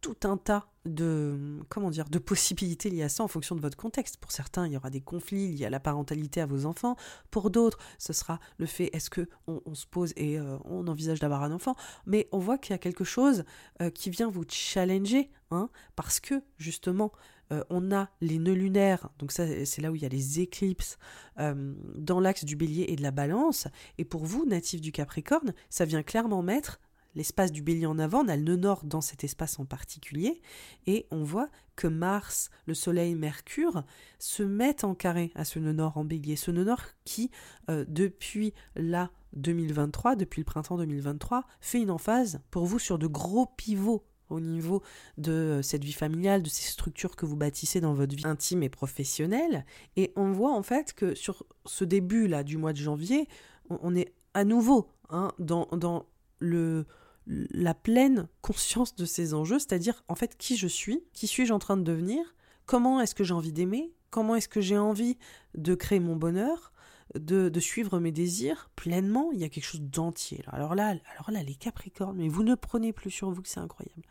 tout 0.00 0.16
un 0.24 0.36
tas 0.36 0.68
de 0.84 1.60
comment 1.68 1.90
dire 1.90 2.08
de 2.08 2.18
possibilités 2.18 2.90
liées 2.90 3.02
à 3.02 3.08
ça 3.08 3.24
en 3.24 3.28
fonction 3.28 3.54
de 3.54 3.60
votre 3.60 3.76
contexte. 3.76 4.16
Pour 4.18 4.32
certains, 4.32 4.66
il 4.66 4.72
y 4.72 4.76
aura 4.76 4.90
des 4.90 5.00
conflits 5.00 5.48
liés 5.48 5.66
à 5.66 5.70
la 5.70 5.80
parentalité 5.80 6.40
à 6.40 6.46
vos 6.46 6.66
enfants. 6.66 6.96
Pour 7.30 7.50
d'autres, 7.50 7.78
ce 7.98 8.12
sera 8.12 8.40
le 8.58 8.66
fait 8.66 8.90
est-ce 8.92 9.10
que 9.10 9.28
on, 9.46 9.74
se 9.74 9.86
pose 9.86 10.12
et 10.16 10.38
euh, 10.38 10.58
on 10.64 10.86
envisage 10.86 11.20
d'avoir 11.20 11.42
un 11.42 11.52
enfant? 11.52 11.74
Mais 12.06 12.28
on 12.32 12.38
voit 12.38 12.58
qu'il 12.58 12.72
y 12.72 12.74
a 12.74 12.78
quelque 12.78 13.04
chose 13.04 13.44
euh, 13.82 13.90
qui 13.90 14.10
vient 14.10 14.30
vous 14.30 14.44
challenger, 14.48 15.30
hein, 15.50 15.68
parce 15.94 16.20
que 16.20 16.42
justement. 16.58 17.12
Euh, 17.52 17.62
on 17.70 17.92
a 17.92 18.08
les 18.20 18.40
nœuds 18.40 18.54
lunaires, 18.54 19.08
donc 19.20 19.30
ça 19.30 19.46
c'est 19.64 19.80
là 19.80 19.92
où 19.92 19.94
il 19.94 20.02
y 20.02 20.04
a 20.04 20.08
les 20.08 20.40
éclipses 20.40 20.98
dans 21.36 22.18
l'axe 22.18 22.44
du 22.44 22.56
bélier 22.56 22.86
et 22.88 22.96
de 22.96 23.02
la 23.02 23.12
balance. 23.12 23.68
Et 23.98 24.04
pour 24.04 24.24
vous, 24.24 24.44
natif 24.46 24.80
du 24.80 24.90
Capricorne, 24.90 25.54
ça 25.70 25.84
vient 25.84 26.02
clairement 26.02 26.42
mettre 26.42 26.80
l'espace 27.16 27.50
du 27.50 27.62
bélier 27.62 27.86
en 27.86 27.98
avant, 27.98 28.24
on 28.24 28.28
a 28.28 28.36
le 28.36 28.42
nœud 28.42 28.56
nord 28.56 28.84
dans 28.84 29.00
cet 29.00 29.24
espace 29.24 29.58
en 29.58 29.64
particulier, 29.64 30.40
et 30.86 31.06
on 31.10 31.24
voit 31.24 31.48
que 31.74 31.88
Mars, 31.88 32.50
le 32.66 32.74
Soleil, 32.74 33.14
Mercure 33.14 33.84
se 34.18 34.42
mettent 34.42 34.84
en 34.84 34.94
carré 34.94 35.32
à 35.34 35.44
ce 35.44 35.58
nœud 35.58 35.72
nord 35.72 35.96
en 35.96 36.04
bélier. 36.04 36.36
Ce 36.36 36.50
nœud 36.50 36.64
nord 36.64 36.82
qui, 37.04 37.30
euh, 37.70 37.84
depuis 37.88 38.54
la 38.76 39.10
2023, 39.32 40.16
depuis 40.16 40.40
le 40.40 40.44
printemps 40.44 40.76
2023, 40.76 41.44
fait 41.60 41.80
une 41.80 41.90
emphase 41.90 42.40
pour 42.50 42.66
vous 42.66 42.78
sur 42.78 42.98
de 42.98 43.06
gros 43.06 43.46
pivots 43.46 44.04
au 44.28 44.40
niveau 44.40 44.82
de 45.18 45.32
euh, 45.32 45.62
cette 45.62 45.84
vie 45.84 45.92
familiale, 45.92 46.42
de 46.42 46.48
ces 46.48 46.68
structures 46.70 47.16
que 47.16 47.26
vous 47.26 47.36
bâtissez 47.36 47.80
dans 47.80 47.94
votre 47.94 48.14
vie 48.14 48.26
intime 48.26 48.62
et 48.62 48.68
professionnelle. 48.68 49.64
Et 49.96 50.12
on 50.16 50.32
voit 50.32 50.52
en 50.52 50.62
fait 50.62 50.92
que 50.94 51.14
sur 51.14 51.44
ce 51.64 51.84
début 51.84 52.26
là 52.26 52.42
du 52.42 52.56
mois 52.56 52.72
de 52.72 52.78
janvier, 52.78 53.28
on, 53.68 53.94
est 53.94 54.12
à 54.34 54.44
nouveau 54.44 54.88
hein, 55.10 55.32
dans, 55.38 55.66
dans 55.72 56.06
le, 56.38 56.86
la 57.26 57.74
pleine 57.74 58.28
conscience 58.40 58.94
de 58.94 59.04
ces 59.04 59.34
enjeux, 59.34 59.58
c'est-à-dire 59.58 60.04
en 60.08 60.14
fait 60.14 60.36
qui 60.36 60.56
je 60.56 60.68
suis, 60.68 61.04
qui 61.12 61.26
suis-je 61.26 61.52
en 61.52 61.58
train 61.58 61.76
de 61.76 61.82
devenir, 61.82 62.34
comment 62.66 63.00
est-ce 63.00 63.14
que 63.14 63.24
j'ai 63.24 63.34
envie 63.34 63.52
d'aimer, 63.52 63.92
comment 64.10 64.36
est-ce 64.36 64.48
que 64.48 64.60
j'ai 64.60 64.78
envie 64.78 65.18
de 65.54 65.74
créer 65.74 66.00
mon 66.00 66.16
bonheur, 66.16 66.72
de, 67.14 67.60
suivre 67.60 67.98
mes 68.00 68.12
désirs 68.12 68.70
pleinement, 68.76 69.30
il 69.32 69.40
y 69.40 69.44
a 69.44 69.48
quelque 69.48 69.64
chose 69.64 69.82
d'entier. 69.82 70.42
Alors 70.48 70.74
là, 70.74 70.94
alors 71.12 71.30
là, 71.30 71.42
les 71.42 71.54
Capricornes, 71.54 72.16
mais 72.16 72.28
vous 72.28 72.42
ne 72.42 72.54
prenez 72.54 72.92
plus 72.92 73.10
sur 73.10 73.30
vous 73.30 73.42
que 73.42 73.48
c'est 73.48 73.60
incroyable. 73.60 74.02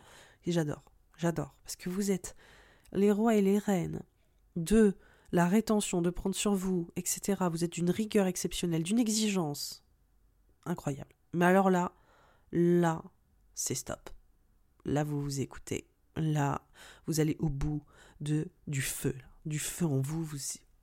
Et 0.46 0.52
j'adore, 0.52 0.84
j'adore, 1.18 1.56
parce 1.64 1.76
que 1.76 1.90
vous 1.90 2.12
êtes 2.12 2.36
les 2.94 3.12
rois 3.12 3.36
et 3.36 3.42
les 3.42 3.58
reines 3.58 4.02
de 4.56 4.96
la 5.32 5.48
rétention, 5.48 6.02
de 6.02 6.10
prendre 6.10 6.36
sur 6.36 6.56
vous, 6.56 6.90
etc. 6.96 7.44
Vous 7.52 7.64
êtes 7.64 7.74
d'une 7.74 7.90
rigueur 7.90 8.28
exceptionnelle, 8.28 8.84
d'une 8.84 9.00
exigence 9.00 9.84
incroyable. 10.66 11.14
Mais 11.34 11.46
alors 11.46 11.70
là, 11.70 11.92
là, 12.52 13.04
c'est 13.54 13.76
stop. 13.76 14.10
Là, 14.86 15.04
vous 15.04 15.22
vous 15.22 15.40
écoutez. 15.40 15.88
Là, 16.16 16.62
vous 17.08 17.20
allez 17.20 17.36
au 17.40 17.50
bout 17.50 17.84
de 18.22 18.48
du 18.68 18.82
feu, 18.82 19.16
du 19.46 19.60
feu 19.60 19.86
en 19.86 20.00
vous. 20.00 20.30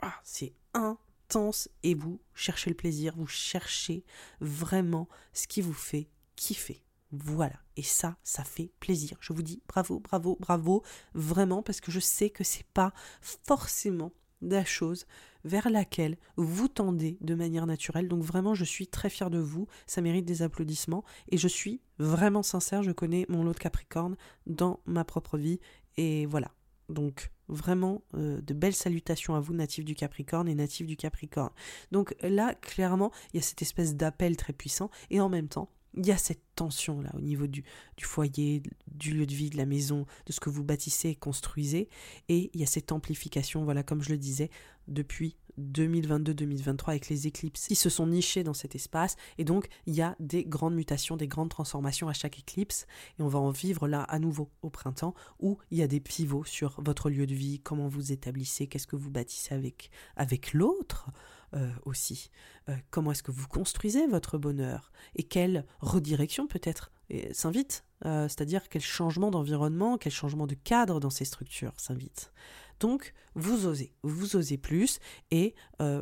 ah, 0.00 0.20
c'est 0.24 0.52
intense 0.74 1.68
et 1.82 1.94
vous 1.94 2.20
cherchez 2.34 2.70
le 2.70 2.76
plaisir, 2.76 3.14
vous 3.16 3.26
cherchez 3.26 4.04
vraiment 4.40 5.08
ce 5.32 5.46
qui 5.46 5.62
vous 5.62 5.72
fait 5.72 6.08
kiffer. 6.36 6.82
Voilà. 7.12 7.56
Et 7.76 7.82
ça, 7.82 8.16
ça 8.22 8.44
fait 8.44 8.72
plaisir. 8.80 9.16
Je 9.20 9.32
vous 9.32 9.42
dis 9.42 9.62
bravo, 9.68 10.00
bravo, 10.00 10.36
bravo, 10.40 10.82
vraiment, 11.14 11.62
parce 11.62 11.80
que 11.80 11.90
je 11.90 12.00
sais 12.00 12.30
que 12.30 12.44
c'est 12.44 12.66
pas 12.74 12.92
forcément 13.20 14.12
la 14.42 14.64
chose 14.64 15.06
vers 15.44 15.70
laquelle 15.70 16.16
vous 16.36 16.68
tendez 16.68 17.16
de 17.20 17.34
manière 17.34 17.66
naturelle. 17.66 18.08
Donc 18.08 18.22
vraiment, 18.22 18.54
je 18.54 18.64
suis 18.64 18.86
très 18.86 19.10
fière 19.10 19.30
de 19.30 19.38
vous, 19.38 19.66
ça 19.86 20.00
mérite 20.00 20.24
des 20.24 20.42
applaudissements, 20.42 21.04
et 21.30 21.38
je 21.38 21.48
suis 21.48 21.80
vraiment 21.98 22.42
sincère, 22.42 22.82
je 22.82 22.92
connais 22.92 23.26
mon 23.28 23.42
lot 23.42 23.52
de 23.52 23.58
Capricorne 23.58 24.16
dans 24.46 24.80
ma 24.86 25.04
propre 25.04 25.38
vie, 25.38 25.60
et 25.96 26.26
voilà. 26.26 26.50
Donc 26.88 27.30
vraiment 27.48 28.02
euh, 28.14 28.40
de 28.40 28.54
belles 28.54 28.74
salutations 28.74 29.34
à 29.34 29.40
vous, 29.40 29.52
natifs 29.52 29.84
du 29.84 29.94
Capricorne 29.94 30.48
et 30.48 30.54
natifs 30.54 30.86
du 30.86 30.96
Capricorne. 30.96 31.52
Donc 31.90 32.14
là, 32.22 32.54
clairement, 32.54 33.10
il 33.32 33.36
y 33.36 33.40
a 33.40 33.42
cette 33.42 33.62
espèce 33.62 33.96
d'appel 33.96 34.36
très 34.36 34.52
puissant, 34.52 34.90
et 35.10 35.20
en 35.20 35.28
même 35.28 35.48
temps, 35.48 35.70
il 35.94 36.06
y 36.06 36.12
a 36.12 36.16
cette 36.16 36.42
tension 36.54 37.00
là 37.00 37.10
au 37.14 37.20
niveau 37.20 37.46
du, 37.46 37.64
foyer, 38.00 38.62
du 38.90 39.12
lieu 39.12 39.26
de 39.26 39.34
vie, 39.34 39.50
de 39.50 39.56
la 39.56 39.66
maison, 39.66 40.06
de 40.26 40.32
ce 40.32 40.40
que 40.40 40.50
vous 40.50 40.64
bâtissez 40.64 41.10
et 41.10 41.14
construisez. 41.14 41.88
Et 42.28 42.50
il 42.54 42.60
y 42.60 42.64
a 42.64 42.66
cette 42.66 42.92
amplification, 42.92 43.64
voilà, 43.64 43.82
comme 43.82 44.02
je 44.02 44.10
le 44.10 44.18
disais, 44.18 44.50
depuis 44.88 45.36
2022-2023 45.60 46.88
avec 46.88 47.08
les 47.08 47.26
éclipses 47.26 47.66
qui 47.68 47.74
se 47.74 47.90
sont 47.90 48.06
nichés 48.06 48.42
dans 48.42 48.54
cet 48.54 48.74
espace. 48.74 49.16
Et 49.38 49.44
donc, 49.44 49.68
il 49.86 49.94
y 49.94 50.02
a 50.02 50.16
des 50.18 50.44
grandes 50.44 50.74
mutations, 50.74 51.16
des 51.16 51.28
grandes 51.28 51.50
transformations 51.50 52.08
à 52.08 52.12
chaque 52.12 52.38
éclipse. 52.38 52.86
Et 53.18 53.22
on 53.22 53.28
va 53.28 53.38
en 53.38 53.50
vivre 53.50 53.86
là 53.86 54.02
à 54.02 54.18
nouveau 54.18 54.50
au 54.62 54.70
printemps 54.70 55.14
où 55.40 55.58
il 55.70 55.78
y 55.78 55.82
a 55.82 55.88
des 55.88 56.00
pivots 56.00 56.44
sur 56.44 56.80
votre 56.80 57.10
lieu 57.10 57.26
de 57.26 57.34
vie, 57.34 57.60
comment 57.60 57.88
vous 57.88 58.12
établissez, 58.12 58.66
qu'est-ce 58.66 58.86
que 58.86 58.96
vous 58.96 59.10
bâtissez 59.10 59.54
avec, 59.54 59.90
avec 60.16 60.52
l'autre. 60.54 61.10
Euh, 61.54 61.68
aussi. 61.84 62.30
Euh, 62.70 62.76
comment 62.90 63.12
est-ce 63.12 63.22
que 63.22 63.30
vous 63.30 63.46
construisez 63.46 64.06
votre 64.06 64.38
bonheur 64.38 64.90
et 65.16 65.22
quelle 65.22 65.66
redirection 65.80 66.46
peut-être 66.46 66.90
s'invite, 67.32 67.84
euh, 68.06 68.26
c'est-à-dire 68.26 68.70
quel 68.70 68.80
changement 68.80 69.30
d'environnement, 69.30 69.98
quel 69.98 70.12
changement 70.12 70.46
de 70.46 70.54
cadre 70.54 70.98
dans 70.98 71.10
ces 71.10 71.26
structures 71.26 71.74
s'invite. 71.76 72.32
Donc, 72.80 73.12
vous 73.34 73.66
osez, 73.66 73.92
vous 74.02 74.36
osez 74.36 74.56
plus 74.56 74.98
et 75.30 75.54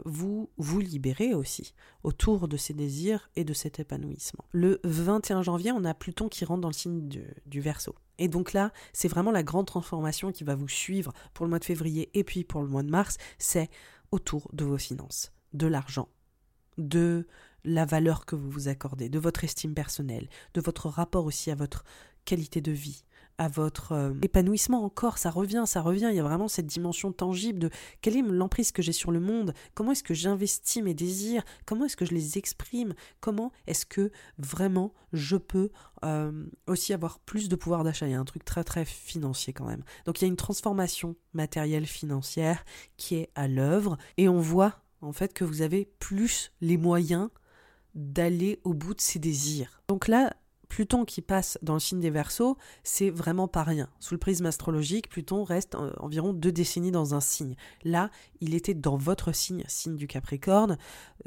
vous 0.04 0.50
vous 0.56 0.78
libérez 0.78 1.34
aussi 1.34 1.74
autour 2.04 2.46
de 2.46 2.56
ces 2.56 2.72
désirs 2.72 3.28
et 3.34 3.42
de 3.42 3.52
cet 3.52 3.80
épanouissement. 3.80 4.44
Le 4.52 4.80
21 4.84 5.42
janvier, 5.42 5.72
on 5.72 5.84
a 5.84 5.94
Pluton 5.94 6.28
qui 6.28 6.44
rentre 6.44 6.60
dans 6.60 6.68
le 6.68 6.74
signe 6.74 7.08
du, 7.08 7.24
du 7.46 7.60
Verseau. 7.60 7.96
Et 8.18 8.28
donc 8.28 8.52
là, 8.52 8.72
c'est 8.92 9.08
vraiment 9.08 9.32
la 9.32 9.42
grande 9.42 9.66
transformation 9.66 10.30
qui 10.30 10.44
va 10.44 10.54
vous 10.54 10.68
suivre 10.68 11.12
pour 11.34 11.44
le 11.44 11.50
mois 11.50 11.58
de 11.58 11.64
février 11.64 12.08
et 12.14 12.22
puis 12.22 12.44
pour 12.44 12.62
le 12.62 12.68
mois 12.68 12.84
de 12.84 12.90
mars, 12.90 13.16
c'est 13.38 13.68
autour 14.12 14.48
de 14.52 14.64
vos 14.64 14.78
finances 14.78 15.32
de 15.52 15.66
l'argent, 15.66 16.08
de 16.78 17.26
la 17.64 17.84
valeur 17.84 18.26
que 18.26 18.36
vous 18.36 18.50
vous 18.50 18.68
accordez, 18.68 19.08
de 19.08 19.18
votre 19.18 19.44
estime 19.44 19.74
personnelle, 19.74 20.28
de 20.54 20.60
votre 20.60 20.88
rapport 20.88 21.24
aussi 21.24 21.50
à 21.50 21.54
votre 21.54 21.84
qualité 22.24 22.60
de 22.60 22.72
vie, 22.72 23.04
à 23.38 23.48
votre 23.48 23.92
euh, 23.92 24.12
épanouissement 24.22 24.84
encore, 24.84 25.16
ça 25.16 25.30
revient, 25.30 25.64
ça 25.66 25.80
revient, 25.80 26.08
il 26.10 26.16
y 26.16 26.20
a 26.20 26.22
vraiment 26.22 26.48
cette 26.48 26.66
dimension 26.66 27.10
tangible 27.10 27.58
de 27.58 27.70
quelle 28.02 28.16
est 28.16 28.22
l'emprise 28.22 28.70
que 28.70 28.82
j'ai 28.82 28.92
sur 28.92 29.10
le 29.10 29.20
monde, 29.20 29.54
comment 29.74 29.92
est-ce 29.92 30.02
que 30.02 30.12
j'investis 30.12 30.82
mes 30.82 30.92
désirs, 30.92 31.42
comment 31.64 31.86
est-ce 31.86 31.96
que 31.96 32.04
je 32.04 32.12
les 32.12 32.36
exprime, 32.36 32.94
comment 33.20 33.50
est-ce 33.66 33.86
que 33.86 34.10
vraiment 34.36 34.92
je 35.14 35.36
peux 35.36 35.70
euh, 36.04 36.46
aussi 36.66 36.92
avoir 36.92 37.18
plus 37.20 37.48
de 37.48 37.56
pouvoir 37.56 37.82
d'achat, 37.82 38.06
il 38.06 38.12
y 38.12 38.14
a 38.14 38.20
un 38.20 38.26
truc 38.26 38.44
très 38.44 38.62
très 38.62 38.84
financier 38.84 39.54
quand 39.54 39.66
même. 39.66 39.84
Donc 40.04 40.20
il 40.20 40.24
y 40.24 40.26
a 40.26 40.28
une 40.28 40.36
transformation 40.36 41.16
matérielle 41.32 41.86
financière 41.86 42.64
qui 42.98 43.14
est 43.16 43.30
à 43.34 43.48
l'œuvre 43.48 43.96
et 44.18 44.28
on 44.28 44.38
voit 44.38 44.82
en 45.02 45.12
fait 45.12 45.32
que 45.32 45.44
vous 45.44 45.62
avez 45.62 45.88
plus 45.98 46.52
les 46.60 46.76
moyens 46.76 47.28
d'aller 47.94 48.60
au 48.64 48.74
bout 48.74 48.94
de 48.94 49.00
ses 49.00 49.18
désirs. 49.18 49.82
Donc 49.88 50.06
là, 50.08 50.32
Pluton 50.70 51.04
qui 51.04 51.20
passe 51.20 51.58
dans 51.62 51.74
le 51.74 51.80
signe 51.80 52.00
des 52.00 52.10
Verseaux, 52.10 52.56
c'est 52.84 53.10
vraiment 53.10 53.48
pas 53.48 53.64
rien. 53.64 53.90
Sous 53.98 54.14
le 54.14 54.18
prisme 54.18 54.46
astrologique, 54.46 55.10
Pluton 55.10 55.42
reste 55.42 55.74
euh, 55.74 55.92
environ 55.98 56.32
deux 56.32 56.52
décennies 56.52 56.92
dans 56.92 57.12
un 57.12 57.20
signe. 57.20 57.56
Là, 57.84 58.08
il 58.40 58.54
était 58.54 58.72
dans 58.72 58.96
votre 58.96 59.32
signe, 59.32 59.64
signe 59.66 59.96
du 59.96 60.06
Capricorne, 60.06 60.78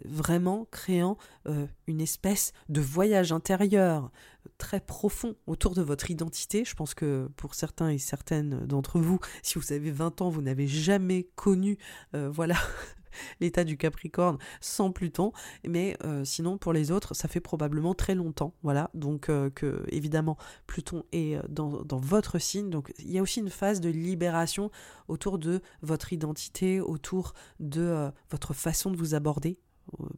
vraiment 0.05 0.65
créant 0.71 1.17
euh, 1.47 1.67
une 1.87 1.99
espèce 1.99 2.53
de 2.69 2.79
voyage 2.79 3.33
intérieur 3.33 4.11
très 4.57 4.79
profond 4.79 5.35
autour 5.45 5.75
de 5.75 5.81
votre 5.81 6.09
identité. 6.09 6.63
Je 6.63 6.73
pense 6.73 6.93
que 6.93 7.29
pour 7.35 7.53
certains 7.53 7.89
et 7.89 7.97
certaines 7.97 8.65
d'entre 8.65 8.99
vous, 8.99 9.19
si 9.41 9.59
vous 9.59 9.73
avez 9.73 9.91
20 9.91 10.21
ans, 10.21 10.29
vous 10.29 10.41
n'avez 10.41 10.67
jamais 10.67 11.27
connu, 11.35 11.77
euh, 12.15 12.29
voilà, 12.29 12.55
l'état 13.39 13.63
du 13.63 13.77
Capricorne 13.77 14.37
sans 14.61 14.91
Pluton. 14.91 15.31
Mais 15.67 15.97
euh, 16.03 16.25
sinon, 16.25 16.57
pour 16.57 16.73
les 16.73 16.91
autres, 16.91 17.13
ça 17.13 17.27
fait 17.27 17.39
probablement 17.39 17.93
très 17.93 18.15
longtemps. 18.15 18.53
Voilà, 18.63 18.89
donc 18.93 19.29
euh, 19.29 19.49
que 19.49 19.83
évidemment, 19.89 20.37
Pluton 20.67 21.03
est 21.11 21.37
euh, 21.37 21.41
dans, 21.49 21.83
dans, 21.83 21.97
votre 21.97 22.39
signe. 22.39 22.69
Donc 22.69 22.93
il 22.99 23.11
y 23.11 23.19
a 23.19 23.21
aussi 23.21 23.39
une 23.39 23.49
phase 23.49 23.79
de 23.81 23.89
libération 23.89 24.71
autour 25.07 25.37
de 25.37 25.61
votre 25.81 26.13
identité, 26.13 26.81
autour 26.81 27.33
de 27.59 28.11
votre 28.29 28.53
façon 28.53 28.91
de 28.91 28.97
vous 28.97 29.15
aborder 29.15 29.59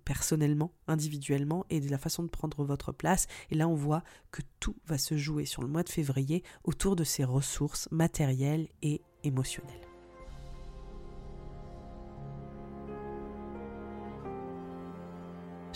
personnellement, 0.04 0.72
individuellement, 0.88 1.66
et 1.70 1.80
de 1.80 1.90
la 1.90 1.98
façon 1.98 2.24
de 2.24 2.30
prendre 2.30 2.64
votre 2.64 2.92
place. 2.92 3.28
Et 3.50 3.56
là, 3.56 3.68
on 3.68 3.76
voit 3.76 4.04
que 4.32 4.42
tout 4.60 4.76
va 4.86 4.98
se 4.98 5.18
jouer 5.18 5.46
sur 5.46 5.62
le 5.62 5.68
mois 5.68 5.84
de 5.84 5.90
février 5.90 6.44
autour 6.64 6.96
de 6.96 7.04
ces 7.04 7.24
ressources 7.24 7.88
matérielles 7.92 8.68
et 8.82 9.02
émotionnelles. 9.24 9.95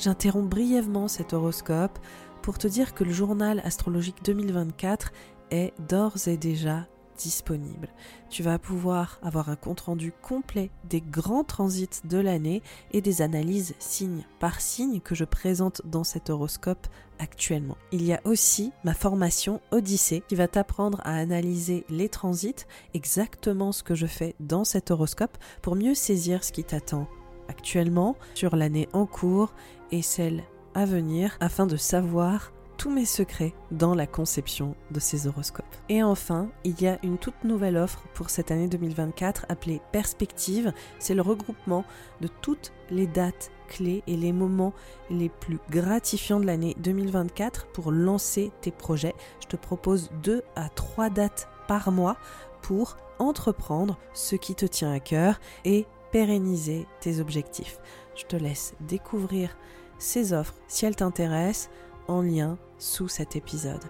J'interromps 0.02 0.50
brièvement 0.50 1.10
cet 1.10 1.34
horoscope 1.34 2.00
pour 2.42 2.58
te 2.58 2.68
dire 2.68 2.94
que 2.94 3.04
le 3.04 3.12
journal 3.12 3.62
astrologique 3.66 4.24
2024 4.24 5.12
est 5.52 5.74
d'ores 5.90 6.30
et 6.30 6.38
déjà 6.38 6.88
disponible. 7.18 7.90
Tu 8.30 8.42
vas 8.42 8.60
pouvoir 8.60 9.20
avoir 9.22 9.50
un 9.50 9.58
compte-rendu 9.58 10.14
complet 10.22 10.72
des 10.86 11.02
grands 11.02 11.44
transits 11.44 12.06
de 12.06 12.18
l'année 12.18 12.64
et 12.94 13.02
des 13.02 13.22
analyses 13.22 13.76
signe 13.80 14.24
par 14.40 14.62
signe 14.62 15.02
que 15.02 15.16
je 15.16 15.26
présente 15.26 15.82
dans 15.84 16.06
cet 16.06 16.30
horoscope 16.30 16.88
actuellement. 17.20 17.76
Il 17.92 18.06
y 18.06 18.14
a 18.14 18.22
aussi 18.24 18.72
ma 18.86 18.94
formation 18.94 19.60
Odyssée 19.72 20.24
qui 20.30 20.36
va 20.36 20.48
t'apprendre 20.48 21.02
à 21.04 21.16
analyser 21.16 21.86
les 21.90 22.08
transits, 22.08 22.66
exactement 22.94 23.74
ce 23.74 23.84
que 23.84 23.96
je 23.96 24.08
fais 24.08 24.34
dans 24.40 24.64
cet 24.64 24.92
horoscope 24.92 25.38
pour 25.62 25.76
mieux 25.76 25.94
saisir 25.94 26.46
ce 26.46 26.54
qui 26.54 26.64
t'attend 26.64 27.10
actuellement 27.50 28.16
sur 28.36 28.56
l'année 28.56 28.88
en 28.94 29.06
cours 29.06 29.54
et 29.92 30.02
celle 30.02 30.44
à 30.74 30.86
venir 30.86 31.38
afin 31.40 31.66
de 31.66 31.78
savoir 31.78 32.52
tous 32.80 32.90
mes 32.90 33.06
secrets 33.06 33.54
dans 33.72 33.94
la 33.94 34.08
conception 34.08 34.74
de 34.90 35.02
ces 35.02 35.28
horoscopes. 35.28 35.76
Et 35.90 36.02
enfin, 36.02 36.50
il 36.64 36.82
y 36.82 36.88
a 36.88 36.98
une 37.04 37.18
toute 37.18 37.44
nouvelle 37.44 37.76
offre 37.76 38.04
pour 38.14 38.30
cette 38.30 38.52
année 38.52 38.70
2024 38.70 39.48
appelée 39.50 39.82
Perspective. 39.92 40.72
C'est 40.98 41.14
le 41.14 41.22
regroupement 41.22 41.84
de 42.22 42.30
toutes 42.42 42.72
les 42.90 43.06
dates 43.06 43.52
clés 43.68 44.02
et 44.08 44.16
les 44.16 44.32
moments 44.32 44.74
les 45.10 45.28
plus 45.28 45.60
gratifiants 45.70 46.40
de 46.40 46.46
l'année 46.46 46.74
2024 46.80 47.68
pour 47.68 47.92
lancer 47.92 48.52
tes 48.62 48.72
projets. 48.72 49.16
Je 49.42 49.48
te 49.48 49.58
propose 49.58 50.10
deux 50.24 50.42
à 50.56 50.70
trois 50.70 51.10
dates 51.10 51.50
par 51.68 51.92
mois 51.92 52.16
pour 52.62 52.96
entreprendre 53.20 53.98
ce 54.14 54.38
qui 54.38 54.56
te 54.56 54.66
tient 54.66 54.94
à 54.94 55.02
cœur 55.02 55.42
et 55.66 55.86
pérenniser 56.14 56.88
tes 57.02 57.20
objectifs. 57.20 57.78
Je 58.16 58.26
te 58.26 58.38
laisse 58.38 58.74
découvrir 58.80 59.58
ces 60.00 60.34
offres 60.34 60.56
si 60.68 60.86
elles 60.86 60.96
t'intéressent 60.96 61.70
en 62.08 62.22
lien 62.22 62.58
sous 62.80 63.08
cet 63.08 63.36
épisode. 63.36 63.84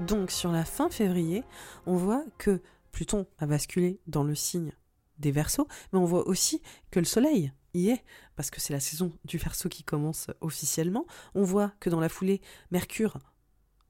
Donc 0.00 0.30
sur 0.30 0.50
la 0.50 0.64
fin 0.64 0.88
février, 0.88 1.44
on 1.86 1.94
voit 1.94 2.24
que 2.38 2.62
Pluton 2.90 3.26
a 3.38 3.46
basculé 3.46 4.00
dans 4.06 4.24
le 4.24 4.34
signe 4.34 4.72
des 5.18 5.30
Verseaux, 5.30 5.68
mais 5.92 5.98
on 5.98 6.04
voit 6.04 6.26
aussi 6.26 6.62
que 6.90 6.98
le 6.98 7.04
Soleil 7.04 7.52
y 7.74 7.90
est, 7.90 8.02
parce 8.34 8.50
que 8.50 8.60
c'est 8.60 8.72
la 8.72 8.80
saison 8.80 9.12
du 9.24 9.36
Verseau 9.36 9.68
qui 9.68 9.84
commence 9.84 10.28
officiellement. 10.40 11.06
On 11.34 11.42
voit 11.42 11.72
que 11.80 11.90
dans 11.90 12.00
la 12.00 12.08
foulée, 12.08 12.40
Mercure 12.70 13.18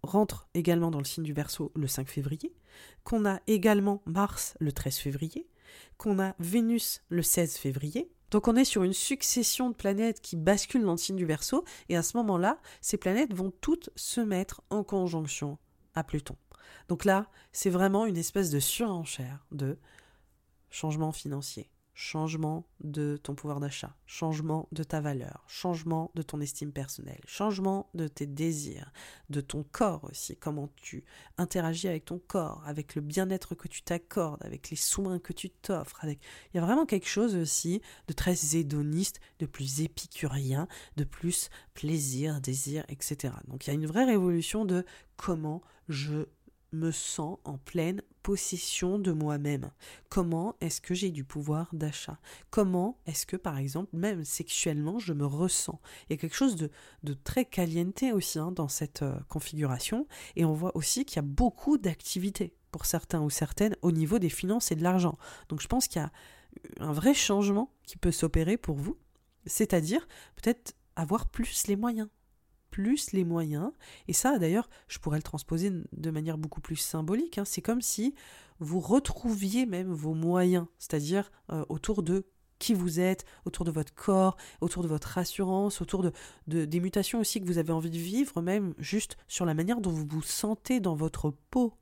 rentre 0.02 0.48
également 0.54 0.90
dans 0.90 0.98
le 0.98 1.04
signe 1.04 1.24
du 1.24 1.32
Verseau 1.32 1.72
le 1.74 1.86
5 1.86 2.08
février, 2.08 2.54
qu'on 3.04 3.24
a 3.24 3.40
également 3.46 4.02
Mars 4.06 4.56
le 4.58 4.72
13 4.72 4.96
février, 4.96 5.48
qu'on 5.98 6.18
a 6.18 6.34
Vénus 6.38 7.02
le 7.08 7.22
16 7.22 7.56
février. 7.56 8.10
Donc 8.30 8.46
on 8.48 8.56
est 8.56 8.64
sur 8.64 8.84
une 8.84 8.92
succession 8.92 9.70
de 9.70 9.74
planètes 9.74 10.20
qui 10.20 10.36
basculent 10.36 10.84
dans 10.84 10.92
le 10.92 10.98
signe 10.98 11.16
du 11.16 11.26
Verseau 11.26 11.64
et 11.88 11.96
à 11.96 12.02
ce 12.02 12.16
moment-là, 12.18 12.58
ces 12.80 12.96
planètes 12.96 13.34
vont 13.34 13.52
toutes 13.60 13.90
se 13.96 14.20
mettre 14.20 14.62
en 14.70 14.84
conjonction 14.84 15.58
à 15.94 16.04
Pluton. 16.04 16.36
Donc 16.88 17.04
là, 17.04 17.28
c'est 17.52 17.70
vraiment 17.70 18.06
une 18.06 18.16
espèce 18.16 18.50
de 18.50 18.60
surenchère 18.60 19.46
de 19.50 19.78
changement 20.70 21.12
financier, 21.12 21.68
changement 22.00 22.64
de 22.80 23.18
ton 23.22 23.34
pouvoir 23.34 23.60
d'achat, 23.60 23.94
changement 24.06 24.66
de 24.72 24.82
ta 24.82 25.02
valeur, 25.02 25.44
changement 25.46 26.10
de 26.14 26.22
ton 26.22 26.40
estime 26.40 26.72
personnelle, 26.72 27.20
changement 27.26 27.90
de 27.92 28.08
tes 28.08 28.26
désirs, 28.26 28.90
de 29.28 29.42
ton 29.42 29.64
corps 29.70 30.04
aussi, 30.04 30.34
comment 30.34 30.70
tu 30.76 31.04
interagis 31.36 31.88
avec 31.88 32.06
ton 32.06 32.18
corps, 32.18 32.62
avec 32.64 32.94
le 32.94 33.02
bien-être 33.02 33.54
que 33.54 33.68
tu 33.68 33.82
t'accordes, 33.82 34.42
avec 34.42 34.70
les 34.70 34.78
soins 34.78 35.18
que 35.18 35.34
tu 35.34 35.50
t'offres. 35.50 35.98
Avec... 36.02 36.20
Il 36.52 36.56
y 36.56 36.60
a 36.60 36.64
vraiment 36.64 36.86
quelque 36.86 37.06
chose 37.06 37.36
aussi 37.36 37.82
de 38.08 38.14
très 38.14 38.56
hédoniste, 38.56 39.20
de 39.38 39.44
plus 39.44 39.82
épicurien, 39.82 40.68
de 40.96 41.04
plus 41.04 41.50
plaisir, 41.74 42.40
désir, 42.40 42.82
etc. 42.88 43.34
Donc 43.46 43.66
il 43.66 43.68
y 43.68 43.72
a 43.72 43.74
une 43.74 43.86
vraie 43.86 44.06
révolution 44.06 44.64
de 44.64 44.86
comment 45.18 45.60
je 45.90 46.24
me 46.72 46.92
sens 46.92 47.38
en 47.44 47.58
pleine 47.58 48.00
possession 48.22 48.98
de 48.98 49.12
moi-même 49.12 49.70
Comment 50.08 50.56
est-ce 50.60 50.80
que 50.80 50.94
j'ai 50.94 51.10
du 51.10 51.24
pouvoir 51.24 51.68
d'achat? 51.72 52.18
Comment 52.50 52.98
est-ce 53.06 53.26
que, 53.26 53.36
par 53.36 53.58
exemple, 53.58 53.96
même 53.96 54.24
sexuellement, 54.24 54.98
je 54.98 55.12
me 55.12 55.26
ressens? 55.26 55.80
Il 56.08 56.12
y 56.12 56.14
a 56.14 56.16
quelque 56.16 56.36
chose 56.36 56.56
de, 56.56 57.14
très 57.24 57.44
caliente 57.44 58.02
aussi 58.12 58.38
hein, 58.38 58.52
dans 58.52 58.68
cette 58.68 59.02
euh, 59.02 59.18
configuration. 59.28 60.06
Et 60.36 60.44
on 60.44 60.52
voit 60.52 60.76
aussi 60.76 61.04
qu'il 61.04 61.16
y 61.16 61.18
a 61.20 61.22
beaucoup 61.22 61.78
d'activités 61.78 62.54
pour 62.70 62.86
certains 62.86 63.20
ou 63.20 63.30
certaines 63.30 63.76
au 63.82 63.92
niveau 63.92 64.18
des 64.18 64.28
finances 64.28 64.70
et 64.70 64.76
de 64.76 64.82
l'argent. 64.82 65.18
Donc 65.48 65.60
je 65.60 65.68
pense 65.68 65.88
qu'il 65.88 66.00
y 66.00 66.04
a 66.04 66.12
un 66.78 66.92
vrai 66.92 67.14
changement 67.14 67.72
qui 67.84 67.96
peut 67.96 68.12
s'opérer 68.12 68.56
pour 68.56 68.76
vous 68.76 68.96
C'est-à-dire 69.46 70.06
peut-être 70.36 70.74
avoir 70.96 71.28
plus 71.28 71.66
les 71.66 71.76
moyens. 71.76 72.08
Plus 72.70 73.12
les 73.12 73.24
moyens. 73.24 73.72
Et 74.08 74.12
ça, 74.12 74.38
d'ailleurs, 74.38 74.68
je 74.88 74.98
pourrais 74.98 75.18
le 75.18 75.22
transposer 75.22 75.72
de 75.92 76.10
manière 76.10 76.38
beaucoup 76.38 76.60
plus 76.60 76.76
symbolique. 76.76 77.38
Hein. 77.38 77.44
C'est 77.44 77.62
comme 77.62 77.82
si 77.82 78.14
vous 78.60 78.80
retrouviez 78.80 79.66
même 79.66 79.92
vos 79.92 80.14
moyens, 80.14 80.66
c'est-à-dire 80.78 81.30
euh, 81.50 81.64
autour 81.68 82.02
de 82.02 82.26
qui 82.60 82.74
vous 82.74 83.00
êtes, 83.00 83.24
autour 83.46 83.64
de 83.64 83.70
votre 83.72 83.92
corps, 83.94 84.36
autour 84.60 84.82
de 84.82 84.88
votre 84.88 85.18
assurance, 85.18 85.80
autour 85.80 86.04
de, 86.46 86.64
des 86.66 86.80
mutations 86.80 87.18
aussi 87.18 87.40
que 87.40 87.46
vous 87.46 87.58
avez 87.58 87.72
envie 87.72 87.90
de 87.90 87.98
vivre, 87.98 88.42
même 88.42 88.74
juste 88.78 89.16
sur 89.26 89.46
la 89.46 89.54
manière 89.54 89.80
dont 89.80 89.90
vous 89.90 90.06
vous 90.06 90.22
sentez 90.22 90.78
dans 90.78 90.94
votre 90.94 91.34
peau, 91.50 91.72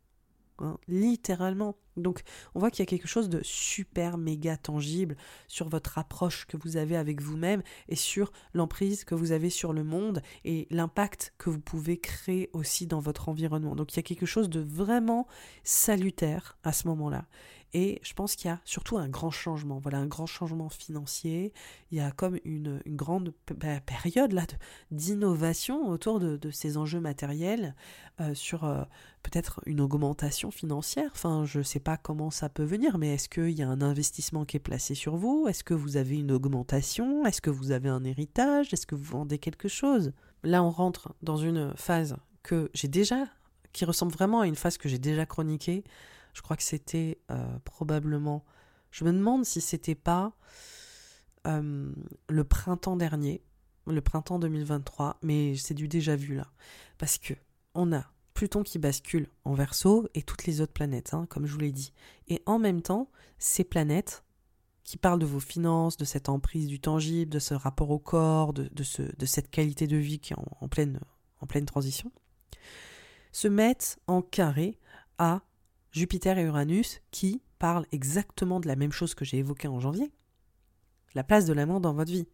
hein, 0.61 0.79
littéralement. 0.87 1.77
Donc 2.03 2.23
on 2.55 2.61
voit 2.61 2.71
qu'il 2.71 2.81
y 2.81 2.89
a 2.89 2.91
quelque 2.91 3.09
chose 3.09 3.29
de 3.29 3.41
super 3.43 4.19
méga 4.19 4.57
tangible 4.57 5.17
sur 5.47 5.69
votre 5.69 5.99
approche 5.99 6.47
que 6.47 6.57
vous 6.57 6.77
avez 6.77 6.97
avec 6.97 7.21
vous-même 7.21 7.63
et 7.89 7.97
sur 7.97 8.33
l'emprise 8.55 9.05
que 9.05 9.15
vous 9.15 9.33
avez 9.33 9.51
sur 9.51 9.73
le 9.73 9.85
monde 9.85 10.23
et 10.45 10.67
l'impact 10.71 11.35
que 11.39 11.51
vous 11.51 11.61
pouvez 11.61 11.99
créer 11.99 12.51
aussi 12.53 12.87
dans 12.87 13.01
votre 13.01 13.29
environnement. 13.29 13.77
Donc 13.77 13.93
il 13.95 13.97
y 13.97 14.01
a 14.01 14.03
quelque 14.03 14.27
chose 14.27 14.49
de 14.49 14.61
vraiment 14.61 15.27
salutaire 15.65 16.59
à 16.65 16.73
ce 16.73 16.89
moment-là. 16.89 17.27
Et 17.75 18.01
je 18.03 18.15
pense 18.15 18.35
qu'il 18.35 18.49
y 18.49 18.53
a 18.53 18.61
surtout 18.65 18.97
un 18.97 19.09
grand 19.09 19.31
changement, 19.31 19.79
voilà, 19.79 19.99
un 19.99 20.07
grand 20.07 20.27
changement 20.27 20.71
financier. 20.71 21.53
Il 21.91 21.99
y 21.99 22.01
a 22.01 22.11
comme 22.11 22.39
une, 22.45 22.81
grande 22.87 23.35
bah, 23.57 23.81
période 23.81 24.33
là 24.33 24.47
d'innovation 24.91 25.89
autour 25.89 26.19
de, 26.19 26.51
ces 26.51 26.79
enjeux 26.79 27.01
matériels 27.01 27.75
euh, 28.21 28.35
sur 28.35 28.65
euh, 28.65 28.83
peut-être 29.23 29.61
une 29.67 29.81
augmentation 29.81 30.51
financière. 30.51 31.11
Enfin, 31.13 31.45
je 31.45 31.59
ne 31.59 31.63
sais 31.63 31.81
pas 31.81 31.99
comment 31.99 32.31
ça 32.31 32.49
peut 32.49 32.65
venir, 32.65 32.97
mais 32.97 33.15
est-ce 33.15 33.29
qu'il 33.29 33.51
y 33.51 33.63
a 33.63 33.69
un 33.69 33.83
investissement 33.83 34.47
qui 34.47 34.57
est 34.57 34.61
placé 34.61 34.95
sur 34.95 35.17
vous? 35.17 35.47
Est-ce 35.47 35.63
que 35.63 35.75
vous 35.75 35.99
avez 35.99 36.19
une 36.19 36.33
augmentation? 36.33 37.27
Est-ce 37.27 37.43
que 37.43 37.51
vous 37.51 37.71
avez 37.71 37.91
un 37.91 38.05
héritage? 38.05 38.73
Est-ce 38.73 38.87
que 38.87 38.95
vous 38.95 39.05
vendez 39.05 39.39
quelque 39.39 39.69
chose? 39.69 40.13
Là, 40.43 40.63
on 40.63 40.71
rentre 40.71 41.15
dans 41.23 41.37
une 41.37 41.75
phase 41.77 42.17
que 42.43 42.71
j'ai 42.73 42.89
déjà, 42.89 43.27
qui 43.73 43.85
ressemble 43.85 44.13
vraiment 44.13 44.41
à 44.41 44.47
une 44.47 44.55
phase 44.55 44.79
que 44.79 44.89
j'ai 44.89 44.99
déjà 44.99 45.27
chroniquée 45.27 45.85
je 46.39 46.43
crois 46.43 46.57
que 46.57 46.63
c'était 46.63 47.19
euh, 47.33 47.59
probablement. 47.65 48.45
Je 48.93 49.05
me 49.05 49.13
demande 49.13 49.45
si 49.45 49.61
c'était 49.61 49.97
pas 49.97 50.37
euh, 51.49 51.93
le 52.29 52.45
printemps 52.45 52.95
dernier, 52.95 53.43
le 53.89 54.01
printemps 54.01 54.39
2023, 54.39 55.19
mais 55.23 55.57
c'est 55.57 55.75
du 55.75 55.89
déjà 55.89 56.15
vu 56.15 56.37
là. 56.37 56.47
Parce 56.97 57.19
que 57.19 57.35
on 57.75 57.93
a 57.93 58.05
Pluton 58.35 58.63
qui 58.63 58.79
bascule 58.79 59.27
en 59.45 59.55
verso 59.55 60.09
et 60.15 60.23
toutes 60.23 60.47
les 60.47 60.61
autres 60.61 60.73
planètes, 60.73 61.13
hein, 61.13 61.27
comme 61.29 61.45
je 61.45 61.53
vous 61.55 61.59
l'ai 61.59 61.73
dit. 61.73 61.93
Et 62.29 62.41
en 62.47 62.61
même 62.61 62.83
temps, 62.83 63.11
ces 63.41 63.65
planètes 63.65 64.23
qui 64.85 64.97
parlent 64.97 65.19
de 65.19 65.27
vos 65.27 65.41
finances, 65.41 65.97
de 65.97 66.05
cette 66.05 66.29
emprise 66.29 66.69
du 66.69 66.79
tangible, 66.79 67.33
de 67.33 67.41
ce 67.41 67.55
rapport 67.55 67.91
au 67.91 67.99
corps, 67.99 68.53
de, 68.53 68.71
ce, 68.85 69.03
de 69.03 69.27
cette 69.27 69.51
qualité 69.51 69.89
de 69.89 69.97
vie 69.97 70.21
qui 70.21 70.35
est 70.35 70.37
en 70.61 70.69
pleine 70.69 71.01
transition, 71.67 72.13
se 73.33 73.49
mettent 73.49 73.99
en 74.07 74.23
carré 74.23 74.79
à 75.19 75.43
Jupiter 75.99 76.39
et 76.39 76.45
Uranus 76.45 77.01
qui 77.11 77.43
parlent 77.59 77.87
exactement 77.91 78.61
de 78.61 78.69
la 78.69 78.77
même 78.77 78.93
chose 78.93 79.17
que 79.17 79.25
j'ai 79.25 79.39
évoquée 79.39 79.67
en 79.67 79.81
janvier. 79.81 80.13
La 81.17 81.25
place 81.25 81.45
de 81.45 81.53
l'amour 81.53 81.81
dans 81.81 81.93
votre 81.93 82.13
vie, 82.13 82.29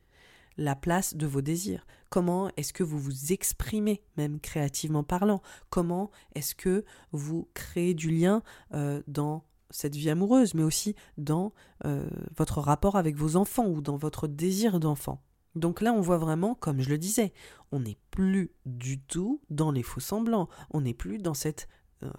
la 0.58 0.76
place 0.76 1.16
de 1.16 1.26
vos 1.26 1.40
désirs. 1.40 1.86
Comment 2.10 2.50
est-ce 2.58 2.74
que 2.74 2.82
vous 2.82 2.98
vous 2.98 3.32
exprimez, 3.32 4.02
même 4.18 4.38
créativement 4.38 5.02
parlant? 5.02 5.40
Comment 5.70 6.10
est-ce 6.34 6.54
que 6.54 6.84
vous 7.12 7.48
créez 7.54 7.94
du 7.94 8.10
lien 8.10 8.42
euh, 8.74 9.02
dans 9.06 9.46
cette 9.70 9.96
vie 9.96 10.10
amoureuse, 10.10 10.52
mais 10.52 10.62
aussi 10.62 10.94
dans 11.16 11.54
euh, 11.86 12.06
votre 12.36 12.60
rapport 12.60 12.96
avec 12.96 13.16
vos 13.16 13.36
enfants 13.36 13.66
ou 13.66 13.80
dans 13.80 13.96
votre 13.96 14.28
désir 14.28 14.78
d'enfant? 14.78 15.22
Donc 15.54 15.80
là, 15.80 15.94
on 15.94 16.02
voit 16.02 16.18
vraiment, 16.18 16.54
comme 16.54 16.82
je 16.82 16.90
le 16.90 16.98
disais, 16.98 17.32
on 17.72 17.80
n'est 17.80 17.98
plus 18.10 18.52
du 18.66 19.00
tout 19.00 19.40
dans 19.48 19.72
les 19.72 19.82
faux 19.82 20.00
semblants, 20.00 20.50
on 20.70 20.82
n'est 20.82 20.92
plus 20.92 21.16
dans 21.16 21.32
cette 21.32 21.66
euh, 22.02 22.10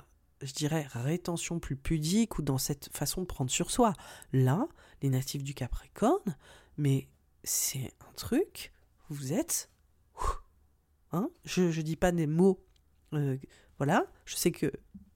je 0.41 0.53
dirais, 0.53 0.88
rétention 0.94 1.60
plus 1.60 1.76
pudique 1.76 2.38
ou 2.38 2.41
dans 2.41 2.57
cette 2.57 2.90
façon 2.95 3.22
de 3.22 3.26
prendre 3.26 3.52
sur 3.52 3.72
soi. 3.72 3.94
Là, 4.34 4.68
les 5.02 5.10
natifs 5.10 5.44
du 5.44 5.53
Capricorne, 5.53 6.36
mais 6.78 7.07
c'est 7.44 7.94
un 8.07 8.14
truc, 8.14 8.74
vous 9.10 9.34
êtes... 9.34 9.70
Hein 11.12 11.30
je 11.45 11.62
ne 11.62 11.82
dis 11.82 11.95
pas 11.95 12.12
des 12.12 12.28
mots. 12.28 12.66
Euh, 13.14 13.38
voilà, 13.78 14.06
je 14.26 14.36
sais 14.36 14.52
que, 14.52 14.72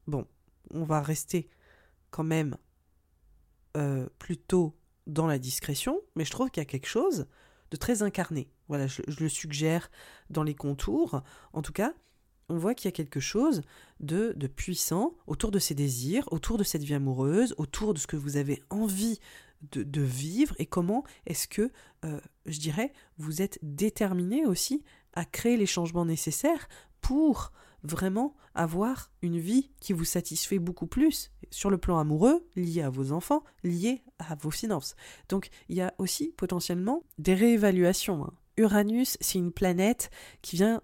bon, 0.07 0.25
on 0.71 0.83
va 0.83 1.01
rester 1.01 1.49
quand 2.11 2.23
même 2.23 2.57
euh, 3.75 4.07
plutôt 4.17 4.77
dans 5.07 5.27
la 5.27 5.39
discrétion, 5.39 5.99
mais 6.15 6.23
je 6.23 6.31
trouve 6.31 6.49
qu'il 6.51 6.61
y 6.61 6.65
a 6.65 6.69
quelque 6.69 6.87
chose 6.87 7.27
de 7.71 7.77
très 7.77 8.03
incarné. 8.03 8.49
Voilà, 8.67 8.87
je, 8.87 9.01
le 9.19 9.29
suggère 9.29 9.89
dans 10.29 10.43
les 10.43 10.55
contours. 10.55 11.21
En 11.53 11.61
tout 11.61 11.73
cas, 11.73 11.93
on 12.49 12.57
voit 12.57 12.73
qu'il 12.73 12.87
y 12.87 12.93
a 12.93 12.95
quelque 12.95 13.19
chose 13.19 13.61
de, 13.99 14.33
de 14.35 14.47
puissant 14.47 15.13
autour 15.27 15.51
de 15.51 15.59
ces 15.59 15.75
désirs, 15.75 16.27
autour 16.31 16.57
de 16.57 16.63
cette 16.63 16.83
vie 16.83 16.93
amoureuse, 16.93 17.55
autour 17.57 17.93
de 17.93 17.99
ce 17.99 18.07
que 18.07 18.17
vous 18.17 18.37
avez 18.37 18.61
envie 18.69 19.19
de, 19.71 20.01
vivre 20.01 20.55
et 20.57 20.65
comment 20.65 21.03
est-ce 21.25 21.47
que, 21.47 21.71
euh, 22.05 22.19
je 22.45 22.59
dirais, 22.59 22.93
vous 23.17 23.41
êtes 23.41 23.59
déterminé 23.61 24.45
aussi 24.45 24.83
à 25.13 25.25
créer 25.25 25.57
les 25.57 25.65
changements 25.65 26.05
nécessaires 26.05 26.69
pour 27.01 27.51
vraiment 27.83 28.35
avoir 28.55 29.11
une 29.21 29.39
vie 29.39 29.71
qui 29.79 29.93
vous 29.93 30.05
satisfait 30.05 30.59
beaucoup 30.59 30.87
plus 30.87 31.31
sur 31.49 31.69
le 31.69 31.77
plan 31.77 31.97
amoureux, 31.97 32.45
lié 32.55 32.81
à 32.81 32.89
vos 32.89 33.11
enfants, 33.11 33.43
lié 33.63 34.01
à 34.19 34.35
vos 34.35 34.51
finances. 34.51 34.95
Donc 35.29 35.49
il 35.69 35.77
y 35.77 35.81
a 35.81 35.93
aussi 35.97 36.33
potentiellement 36.35 37.03
des 37.17 37.33
réévaluations. 37.33 38.25
Hein. 38.25 38.33
Uranus, 38.57 39.17
c'est 39.21 39.39
une 39.39 39.53
planète 39.53 40.09
qui 40.41 40.57
vient 40.57 40.81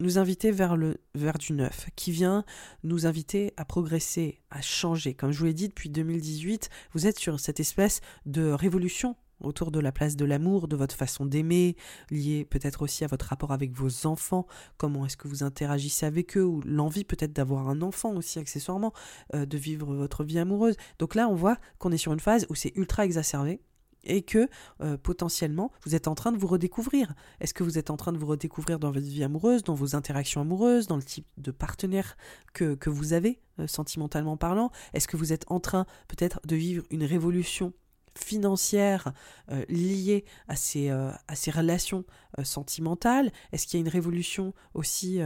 nous 0.00 0.18
inviter 0.18 0.50
vers, 0.50 0.76
le, 0.76 0.98
vers 1.14 1.38
du 1.38 1.52
neuf, 1.52 1.86
qui 1.96 2.12
vient 2.12 2.44
nous 2.82 3.06
inviter 3.06 3.52
à 3.56 3.64
progresser, 3.64 4.40
à 4.50 4.60
changer. 4.60 5.14
Comme 5.14 5.32
je 5.32 5.38
vous 5.38 5.44
l'ai 5.44 5.54
dit, 5.54 5.68
depuis 5.68 5.90
2018, 5.90 6.70
vous 6.92 7.06
êtes 7.06 7.18
sur 7.18 7.38
cette 7.40 7.60
espèce 7.60 8.00
de 8.26 8.50
révolution 8.50 9.16
autour 9.42 9.70
de 9.70 9.80
la 9.80 9.92
place 9.92 10.16
de 10.16 10.24
l'amour, 10.24 10.68
de 10.68 10.76
votre 10.76 10.94
façon 10.94 11.26
d'aimer, 11.26 11.76
lié 12.10 12.44
peut-être 12.44 12.82
aussi 12.82 13.04
à 13.04 13.06
votre 13.06 13.26
rapport 13.26 13.52
avec 13.52 13.72
vos 13.72 14.06
enfants, 14.06 14.46
comment 14.76 15.04
est-ce 15.06 15.16
que 15.16 15.28
vous 15.28 15.42
interagissez 15.42 16.06
avec 16.06 16.36
eux, 16.36 16.44
ou 16.44 16.60
l'envie 16.64 17.04
peut-être 17.04 17.32
d'avoir 17.32 17.68
un 17.68 17.82
enfant 17.82 18.14
aussi 18.14 18.38
accessoirement, 18.38 18.92
euh, 19.34 19.46
de 19.46 19.58
vivre 19.58 19.94
votre 19.94 20.24
vie 20.24 20.38
amoureuse. 20.38 20.76
Donc 20.98 21.14
là, 21.14 21.28
on 21.28 21.34
voit 21.34 21.58
qu'on 21.78 21.92
est 21.92 21.96
sur 21.96 22.12
une 22.12 22.20
phase 22.20 22.46
où 22.48 22.54
c'est 22.54 22.72
ultra 22.76 23.04
exacerbé, 23.04 23.60
et 24.04 24.22
que 24.22 24.48
euh, 24.80 24.96
potentiellement 24.96 25.70
vous 25.84 25.94
êtes 25.94 26.08
en 26.08 26.14
train 26.14 26.32
de 26.32 26.38
vous 26.38 26.46
redécouvrir. 26.46 27.14
Est-ce 27.40 27.54
que 27.54 27.62
vous 27.62 27.78
êtes 27.78 27.90
en 27.90 27.96
train 27.96 28.12
de 28.12 28.18
vous 28.18 28.26
redécouvrir 28.26 28.78
dans 28.78 28.90
votre 28.90 29.06
vie 29.06 29.24
amoureuse, 29.24 29.62
dans 29.62 29.74
vos 29.74 29.94
interactions 29.96 30.40
amoureuses, 30.40 30.86
dans 30.86 30.96
le 30.96 31.02
type 31.02 31.26
de 31.38 31.50
partenaire 31.50 32.16
que, 32.52 32.74
que 32.74 32.90
vous 32.90 33.12
avez, 33.12 33.40
euh, 33.58 33.66
sentimentalement 33.66 34.36
parlant? 34.36 34.70
Est-ce 34.92 35.08
que 35.08 35.16
vous 35.16 35.32
êtes 35.32 35.44
en 35.48 35.60
train 35.60 35.86
peut-être 36.08 36.40
de 36.46 36.56
vivre 36.56 36.84
une 36.90 37.04
révolution 37.04 37.72
financière 38.14 39.12
euh, 39.50 39.64
liée 39.68 40.24
à 40.48 40.56
ces, 40.56 40.90
euh, 40.90 41.10
à 41.28 41.34
ces 41.34 41.50
relations 41.50 42.04
euh, 42.38 42.44
sentimentales? 42.44 43.32
Est-ce 43.52 43.66
qu'il 43.66 43.78
y 43.78 43.82
a 43.82 43.84
une 43.86 43.92
révolution 43.92 44.54
aussi 44.74 45.20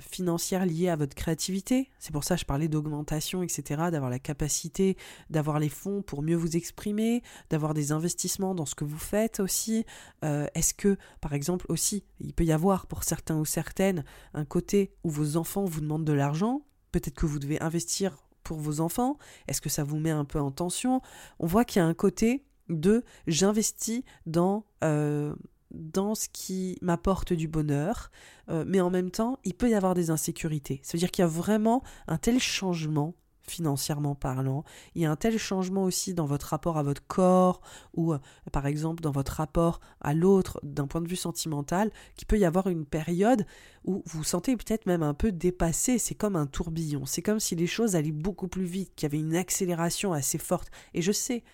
financière 0.00 0.66
liée 0.66 0.88
à 0.88 0.96
votre 0.96 1.14
créativité? 1.14 1.90
C'est 1.98 2.12
pour 2.12 2.24
ça 2.24 2.34
que 2.34 2.40
je 2.40 2.46
parlais 2.46 2.68
d'augmentation, 2.68 3.42
etc., 3.42 3.62
d'avoir 3.90 4.10
la 4.10 4.18
capacité 4.18 4.96
d'avoir 5.30 5.58
les 5.58 5.68
fonds 5.68 6.02
pour 6.02 6.22
mieux 6.22 6.36
vous 6.36 6.56
exprimer, 6.56 7.22
d'avoir 7.50 7.74
des 7.74 7.92
investissements 7.92 8.54
dans 8.54 8.66
ce 8.66 8.74
que 8.74 8.84
vous 8.84 8.98
faites 8.98 9.40
aussi. 9.40 9.84
Est-ce 10.22 10.74
que, 10.74 10.96
par 11.20 11.32
exemple, 11.34 11.66
aussi, 11.68 12.04
il 12.20 12.32
peut 12.32 12.44
y 12.44 12.52
avoir 12.52 12.86
pour 12.86 13.04
certains 13.04 13.36
ou 13.36 13.44
certaines 13.44 14.04
un 14.34 14.44
côté 14.44 14.92
où 15.04 15.10
vos 15.10 15.36
enfants 15.36 15.64
vous 15.64 15.80
demandent 15.80 16.04
de 16.04 16.12
l'argent? 16.12 16.62
Peut-être 16.92 17.14
que 17.14 17.26
vous 17.26 17.38
devez 17.38 17.60
investir 17.60 18.16
pour 18.48 18.58
vos 18.58 18.80
enfants? 18.80 19.18
Est-ce 19.46 19.60
que 19.60 19.68
ça 19.68 19.84
vous 19.84 19.98
met 19.98 20.10
un 20.10 20.24
peu 20.24 20.40
en 20.40 20.50
tension? 20.50 21.02
On 21.38 21.46
voit 21.46 21.66
qu'il 21.66 21.80
y 21.80 21.84
a 21.84 21.86
un 21.86 21.92
côté 21.92 22.46
de 22.70 23.04
j'investis 23.26 24.02
dans, 24.24 24.64
euh, 24.82 25.34
dans 25.70 26.14
ce 26.14 26.28
qui 26.32 26.78
m'apporte 26.80 27.34
du 27.34 27.46
bonheur, 27.46 28.10
euh, 28.48 28.64
mais 28.66 28.80
en 28.80 28.88
même 28.88 29.10
temps, 29.10 29.38
il 29.44 29.52
peut 29.52 29.68
y 29.68 29.74
avoir 29.74 29.92
des 29.92 30.08
insécurités. 30.08 30.80
Ça 30.82 30.96
veut 30.96 30.98
dire 30.98 31.10
qu'il 31.10 31.22
y 31.22 31.26
a 31.26 31.28
vraiment 31.28 31.82
un 32.06 32.16
tel 32.16 32.40
changement 32.40 33.14
financièrement 33.50 34.14
parlant. 34.14 34.64
Il 34.94 35.02
y 35.02 35.06
a 35.06 35.10
un 35.10 35.16
tel 35.16 35.38
changement 35.38 35.84
aussi 35.84 36.14
dans 36.14 36.26
votre 36.26 36.46
rapport 36.46 36.78
à 36.78 36.82
votre 36.82 37.06
corps 37.06 37.60
ou 37.94 38.12
euh, 38.12 38.18
par 38.52 38.66
exemple 38.66 39.02
dans 39.02 39.10
votre 39.10 39.32
rapport 39.32 39.80
à 40.00 40.14
l'autre 40.14 40.60
d'un 40.62 40.86
point 40.86 41.00
de 41.00 41.08
vue 41.08 41.16
sentimental 41.16 41.90
qu'il 42.16 42.26
peut 42.26 42.38
y 42.38 42.44
avoir 42.44 42.68
une 42.68 42.84
période 42.84 43.46
où 43.84 44.02
vous 44.06 44.18
vous 44.18 44.24
sentez 44.24 44.56
peut-être 44.56 44.86
même 44.86 45.02
un 45.02 45.14
peu 45.14 45.32
dépassé. 45.32 45.98
C'est 45.98 46.14
comme 46.14 46.36
un 46.36 46.46
tourbillon. 46.46 47.06
C'est 47.06 47.22
comme 47.22 47.40
si 47.40 47.54
les 47.54 47.66
choses 47.66 47.96
allaient 47.96 48.12
beaucoup 48.12 48.48
plus 48.48 48.64
vite, 48.64 48.94
qu'il 48.94 49.06
y 49.06 49.10
avait 49.10 49.20
une 49.20 49.36
accélération 49.36 50.12
assez 50.12 50.38
forte. 50.38 50.70
Et 50.94 51.02
je 51.02 51.12
sais 51.12 51.44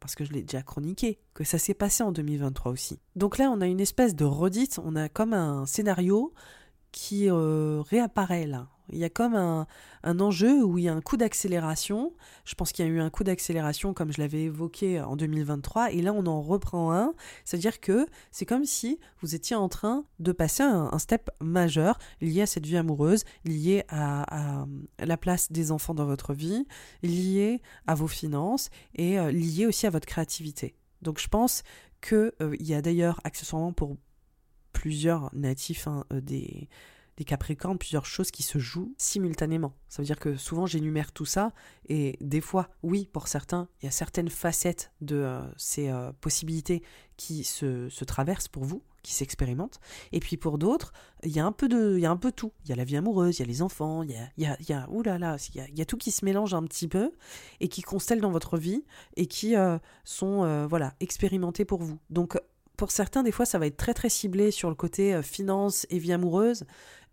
parce 0.00 0.14
que 0.14 0.24
je 0.24 0.32
l'ai 0.32 0.42
déjà 0.42 0.62
chroniqué, 0.62 1.18
que 1.34 1.42
ça 1.42 1.58
s'est 1.58 1.74
passé 1.74 2.02
en 2.02 2.12
2023 2.12 2.70
aussi. 2.70 3.00
Donc 3.16 3.38
là, 3.38 3.50
on 3.50 3.60
a 3.60 3.66
une 3.66 3.80
espèce 3.80 4.14
de 4.14 4.24
redite, 4.24 4.78
on 4.84 4.94
a 4.94 5.08
comme 5.08 5.32
un 5.32 5.66
scénario 5.66 6.32
qui 6.92 7.30
réapparaît 7.30 8.46
là. 8.46 8.68
Il 8.92 8.98
y 8.98 9.04
a 9.04 9.10
comme 9.10 9.34
un, 9.34 9.66
enjeu 10.04 10.62
où 10.62 10.78
il 10.78 10.84
y 10.84 10.88
a 10.88 10.94
un 10.94 11.00
coup 11.00 11.16
d'accélération. 11.16 12.12
Je 12.44 12.54
pense 12.54 12.72
qu'il 12.72 12.86
y 12.86 12.88
a 12.88 12.90
eu 12.90 13.00
un 13.00 13.10
coup 13.10 13.24
d'accélération 13.24 13.92
comme 13.94 14.12
je 14.12 14.20
l'avais 14.20 14.44
évoqué 14.44 15.00
en 15.00 15.16
2023 15.16 15.92
et 15.92 16.02
là 16.02 16.12
on 16.12 16.26
en 16.26 16.40
reprend 16.40 16.92
un. 16.92 17.14
C'est-à-dire 17.44 17.80
que 17.80 18.06
c'est 18.30 18.46
comme 18.46 18.64
si 18.64 19.00
vous 19.20 19.34
étiez 19.34 19.56
en 19.56 19.68
train 19.68 20.04
de 20.20 20.32
passer 20.32 20.62
un, 20.62 20.96
step 20.98 21.30
majeur 21.40 21.98
lié 22.20 22.42
à 22.42 22.46
cette 22.46 22.66
vie 22.66 22.76
amoureuse, 22.76 23.24
lié 23.44 23.84
à, 23.88 24.64
la 24.98 25.16
place 25.16 25.50
des 25.50 25.72
enfants 25.72 25.94
dans 25.94 26.06
votre 26.06 26.32
vie, 26.32 26.66
lié 27.02 27.60
à 27.86 27.94
vos 27.94 28.08
finances 28.08 28.70
et 28.94 29.18
euh, 29.18 29.30
lié 29.30 29.66
aussi 29.66 29.86
à 29.86 29.90
votre 29.90 30.06
créativité. 30.06 30.74
Donc 31.02 31.20
je 31.20 31.28
pense 31.28 31.62
qu'il 32.00 32.32
euh, 32.40 32.56
y 32.60 32.74
a 32.74 32.82
d'ailleurs 32.82 33.20
accessoirement 33.24 33.72
pour 33.72 33.96
plusieurs 34.76 35.30
natifs 35.34 35.88
hein, 35.88 36.04
euh, 36.12 36.20
des 36.20 36.68
des 37.16 37.24
Capricornes, 37.24 37.78
plusieurs 37.78 38.04
choses 38.04 38.30
qui 38.30 38.42
se 38.42 38.58
jouent 38.58 38.92
simultanément. 38.98 39.72
Ça 39.88 40.02
veut 40.02 40.06
dire 40.06 40.18
que 40.18 40.36
souvent 40.36 40.66
j'énumère 40.66 41.12
tout 41.12 41.24
ça 41.24 41.52
et 41.88 42.18
des 42.20 42.42
fois, 42.42 42.68
oui, 42.82 43.08
pour 43.10 43.26
certains, 43.26 43.68
il 43.80 43.86
y 43.86 43.88
a 43.88 43.90
certaines 43.90 44.28
facettes 44.28 44.92
de 45.00 45.16
euh, 45.16 45.40
ces 45.56 45.88
euh, 45.88 46.12
possibilités 46.20 46.82
qui 47.16 47.42
se, 47.42 47.88
se, 47.88 48.04
traversent 48.04 48.48
pour 48.48 48.64
vous, 48.64 48.82
qui 49.02 49.14
s'expérimentent. 49.14 49.80
Et 50.12 50.20
puis 50.20 50.36
pour 50.36 50.58
d'autres, 50.58 50.92
il 51.22 51.34
y 51.34 51.40
a 51.40 51.46
un 51.46 51.52
peu 51.52 51.68
de, 51.68 51.98
tout. 52.28 52.52
Il 52.64 52.68
y 52.68 52.72
a 52.74 52.76
la 52.76 52.84
vie 52.84 52.98
amoureuse, 52.98 53.38
il 53.38 53.40
y 53.40 53.44
a 53.44 53.48
les 53.48 53.62
enfants, 53.62 54.02
il 54.02 54.10
y 54.10 54.16
a, 54.16 54.28
il 54.36 54.68
y 54.68 54.72
a, 54.74 54.82
a 54.82 54.88
oulala, 54.90 55.38
il 55.54 55.78
y 55.78 55.86
tout 55.86 55.96
qui 55.96 56.10
se 56.10 56.22
mélange 56.22 56.52
un 56.52 56.64
petit 56.64 56.86
peu 56.86 57.12
et 57.60 57.68
qui 57.68 57.80
constelle 57.80 58.20
dans 58.20 58.30
votre 58.30 58.58
vie 58.58 58.84
et 59.16 59.24
qui 59.24 59.54
sont 60.04 60.66
voilà 60.68 60.92
expérimentés 61.00 61.64
pour 61.64 61.82
vous. 61.82 61.98
Donc 62.10 62.36
pour 62.76 62.90
certains, 62.90 63.22
des 63.22 63.32
fois, 63.32 63.46
ça 63.46 63.58
va 63.58 63.66
être 63.66 63.76
très 63.76 63.94
très 63.94 64.08
ciblé 64.08 64.50
sur 64.50 64.68
le 64.68 64.74
côté 64.74 65.22
finance 65.22 65.86
et 65.90 65.98
vie 65.98 66.12
amoureuse. 66.12 66.64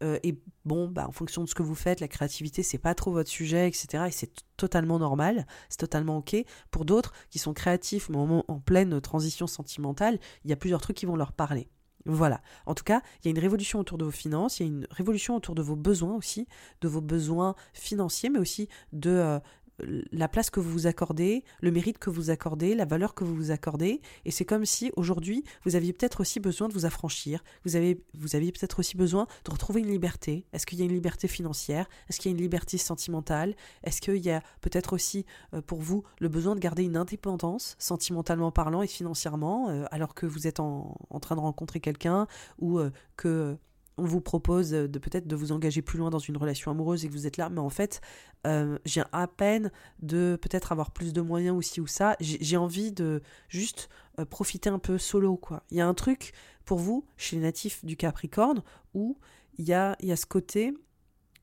Euh, 0.04 0.20
et 0.24 0.38
bon, 0.66 0.88
bah, 0.88 1.08
en 1.08 1.12
fonction 1.12 1.44
de 1.44 1.50
ce 1.50 1.56
que 1.56 1.64
vous 1.64 1.76
faites, 1.76 2.00
la 2.00 2.08
créativité, 2.08 2.62
c'est 2.64 2.78
pas 2.78 2.94
trop 2.94 3.12
votre 3.12 3.30
sujet, 3.30 3.68
etc. 3.68 4.06
Et 4.08 4.12
c'est 4.12 4.32
totalement 4.58 5.00
normal, 5.00 5.48
c'est 5.70 5.78
totalement 5.78 6.18
ok. 6.18 6.36
Pour 6.72 6.86
d'autres 6.86 7.14
qui 7.30 7.40
sont 7.40 7.54
créatifs, 7.54 8.10
mais 8.10 8.18
en, 8.18 8.44
en 8.48 8.60
pleine 8.60 9.00
transition 9.02 9.48
sentimentale, 9.48 10.20
il 10.44 10.50
y 10.50 10.54
a 10.54 10.58
plusieurs 10.58 10.82
trucs 10.82 10.98
qui 10.98 11.06
vont 11.06 11.16
leur 11.16 11.32
parler. 11.32 11.70
Voilà. 12.06 12.42
En 12.66 12.74
tout 12.74 12.84
cas, 12.84 13.02
il 13.22 13.26
y 13.26 13.28
a 13.30 13.32
une 13.32 13.40
révolution 13.40 13.80
autour 13.80 13.98
de 13.98 14.04
vos 14.04 14.12
finances, 14.12 14.60
il 14.60 14.64
y 14.64 14.66
a 14.66 14.72
une 14.74 14.88
révolution 14.92 15.36
autour 15.38 15.56
de 15.56 15.62
vos 15.62 15.78
besoins 15.78 16.16
aussi, 16.16 16.48
de 16.82 16.90
vos 16.90 17.00
besoins 17.00 17.56
financiers, 17.74 18.30
mais 18.30 18.40
aussi 18.40 18.68
de 18.92 19.10
euh, 19.10 19.40
la 19.80 20.28
place 20.28 20.50
que 20.50 20.60
vous 20.60 20.72
vous 20.72 20.88
accordez, 20.88 21.44
le 21.62 21.72
mérite 21.72 21.98
que 21.98 22.10
vous 22.10 22.30
accordez, 22.30 22.76
la 22.76 22.86
valeur 22.86 23.16
que 23.16 23.24
vous 23.24 23.36
vous 23.36 23.52
accordez. 23.52 24.02
Et 24.26 24.32
c'est 24.32 24.46
comme 24.46 24.66
si 24.66 24.92
aujourd'hui, 24.96 25.44
vous 25.66 25.76
aviez 25.76 25.94
peut-être 25.94 26.22
aussi 26.22 26.40
besoin 26.40 26.68
de 26.68 26.74
vous 26.74 26.86
affranchir, 26.86 27.44
vous, 27.66 27.76
avez, 27.76 28.04
vous 28.14 28.36
aviez 28.36 28.52
peut-être 28.52 28.80
aussi 28.80 28.98
besoin 28.98 29.28
de 29.46 29.52
retrouver 29.52 29.82
une 29.82 29.90
liberté. 29.90 30.46
Est-ce 30.54 30.66
qu'il 30.66 30.80
y 30.80 30.82
a 30.82 30.86
une 30.86 30.94
liberté 30.94 31.28
financière? 31.28 31.88
Est-ce 32.10 32.20
qu'il 32.20 32.32
y 32.32 32.34
a 32.34 32.38
une 32.38 32.42
liberté 32.42 32.78
sentimentale? 32.78 33.56
Est-ce 33.84 34.02
qu'il 34.02 34.24
y 34.24 34.30
a 34.30 34.42
peut-être 34.62 34.94
aussi 34.94 35.26
euh, 35.54 35.62
pour 35.62 35.82
vous 35.82 36.04
le 36.20 36.30
besoin 36.30 36.56
de 36.56 36.60
garder 36.60 36.84
une 36.84 36.98
indépendance, 36.98 37.76
sentimentalement 37.80 38.52
parlant 38.52 38.82
et 38.82 38.88
financièrement, 38.88 39.70
euh, 39.70 39.86
alors 39.92 40.14
que 40.14 40.26
vous 40.26 40.48
êtes 40.48 40.60
en, 40.60 40.96
train 41.22 41.36
de 41.36 41.42
rencontrer 41.42 41.80
quelqu'un 41.80 42.28
ou 42.60 42.80
euh, 42.80 42.92
que 43.16 43.58
on 43.98 44.06
vous 44.06 44.22
propose 44.22 44.72
de 44.72 45.00
peut-être 45.00 45.28
de 45.28 45.36
vous 45.36 45.52
engager 45.52 45.82
plus 45.82 46.00
loin 46.00 46.10
dans 46.10 46.20
une 46.20 46.38
relation 46.38 46.72
amoureuse 46.72 47.06
et 47.06 47.08
que 47.08 47.14
vous 47.14 47.28
êtes 47.28 47.38
là, 47.38 47.50
mais 47.50 47.60
en 47.60 47.70
fait, 47.70 48.02
euh, 48.48 48.80
j'ai 48.86 49.04
à 49.12 49.28
peine 49.28 49.72
de 50.02 50.38
peut-être 50.42 50.72
avoir 50.72 50.92
plus 50.92 51.14
de 51.14 51.22
moyens 51.22 51.56
aussi 51.56 51.80
ou 51.80 51.88
ça. 51.88 52.16
J'ai 52.20 52.58
envie 52.58 52.92
de 52.92 53.22
juste 53.50 53.90
euh, 54.20 54.26
profiter 54.26 54.70
un 54.70 54.80
peu 54.80 54.98
solo, 54.98 55.38
quoi. 55.38 55.64
Il 55.70 55.78
y 55.78 55.82
a 55.82 55.88
un 55.88 55.94
truc 55.94 56.34
pour 56.66 56.80
vous, 56.80 57.06
chez 57.18 57.36
les 57.36 57.44
natifs 57.44 57.86
du 57.86 57.96
Capricorne, 57.96 58.64
où 58.94 59.18
il 59.58 59.66
y 59.66 59.74
a, 59.74 59.96
y 60.02 60.12
a 60.12 60.16
ce 60.16 60.26
côté, 60.26 60.74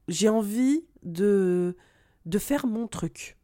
j'ai 0.08 0.28
envie 0.28 0.84
de, 1.02 1.76
de 2.26 2.38
faire 2.38 2.66
mon 2.66 2.88
truc. 2.88 3.38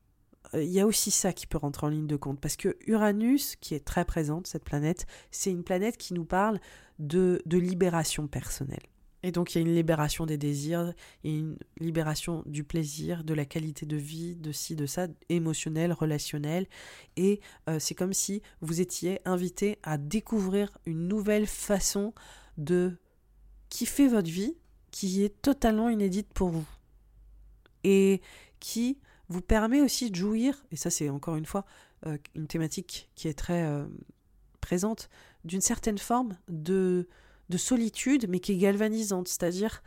Euh, 0.55 0.63
il 0.63 0.71
y 0.71 0.81
a 0.81 0.87
aussi 0.87 1.11
ça 1.11 1.33
qui 1.33 1.47
peut 1.47 1.59
rentrer 1.59 1.87
en 1.87 1.91
ligne 1.91 2.07
de 2.09 2.17
compte, 2.17 2.41
parce 2.41 2.57
que 2.57 2.77
Uranus, 2.87 3.55
qui 3.57 3.75
est 3.75 3.85
très 3.85 4.05
présente, 4.05 4.49
cette 4.49 4.65
planète, 4.65 5.07
c'est 5.31 5.51
une 5.51 5.63
planète 5.63 5.97
qui 5.97 6.13
nous 6.13 6.25
parle 6.25 6.59
de, 6.99 7.41
de 7.47 7.59
libération 7.59 8.27
personnelle. 8.27 8.83
Et 9.27 9.33
donc 9.33 9.53
il 9.53 9.59
y 9.59 9.65
a 9.65 9.67
une 9.67 9.75
libération 9.75 10.25
des 10.25 10.39
désirs, 10.39 10.95
une 11.25 11.59
libération 11.81 12.45
du 12.47 12.63
plaisir, 12.63 13.25
de 13.25 13.35
la 13.35 13.45
qualité 13.45 13.85
de 13.85 13.97
vie, 13.97 14.37
de 14.37 14.53
ci, 14.53 14.77
de 14.77 14.87
ça, 14.87 15.09
émotionnel, 15.29 15.93
relationnel. 15.93 16.69
Et 17.17 17.41
euh, 17.69 17.81
c'est 17.81 17.97
comme 17.97 18.13
si 18.13 18.41
vous 18.61 18.81
étiez 18.81 19.19
invité 19.25 19.81
à 19.83 19.99
découvrir 19.99 20.79
une 20.87 21.09
nouvelle 21.09 21.49
façon 21.49 22.15
de 22.57 22.97
kiffer 23.69 24.07
votre 24.07 24.31
vie 24.31 24.55
qui 24.93 25.25
est 25.25 25.43
totalement 25.43 25.89
inédite 25.89 26.33
pour 26.33 26.51
vous. 26.51 26.69
Et 27.83 28.23
qui 28.61 29.01
vous 29.29 29.43
permet 29.43 29.81
aussi 29.81 30.13
de 30.13 30.15
jouir, 30.15 30.65
et 30.71 30.77
ça 30.77 30.89
c'est 30.89 31.09
encore 31.09 31.35
une 31.35 31.47
fois 31.47 31.65
euh, 32.07 32.17
une 32.37 32.47
thématique 32.47 33.11
qui 33.17 33.27
est 33.27 33.35
très 33.35 33.65
euh, 33.65 33.87
présente, 34.61 35.09
d'une 35.45 35.61
certaine 35.61 35.99
forme 35.99 36.39
de 36.47 37.09
de 37.49 37.57
solitude, 37.57 38.27
mais 38.29 38.41
qui 38.41 38.53
est 38.53 38.57
galvanisante. 38.57 39.29
C'est-à-dire, 39.29 39.83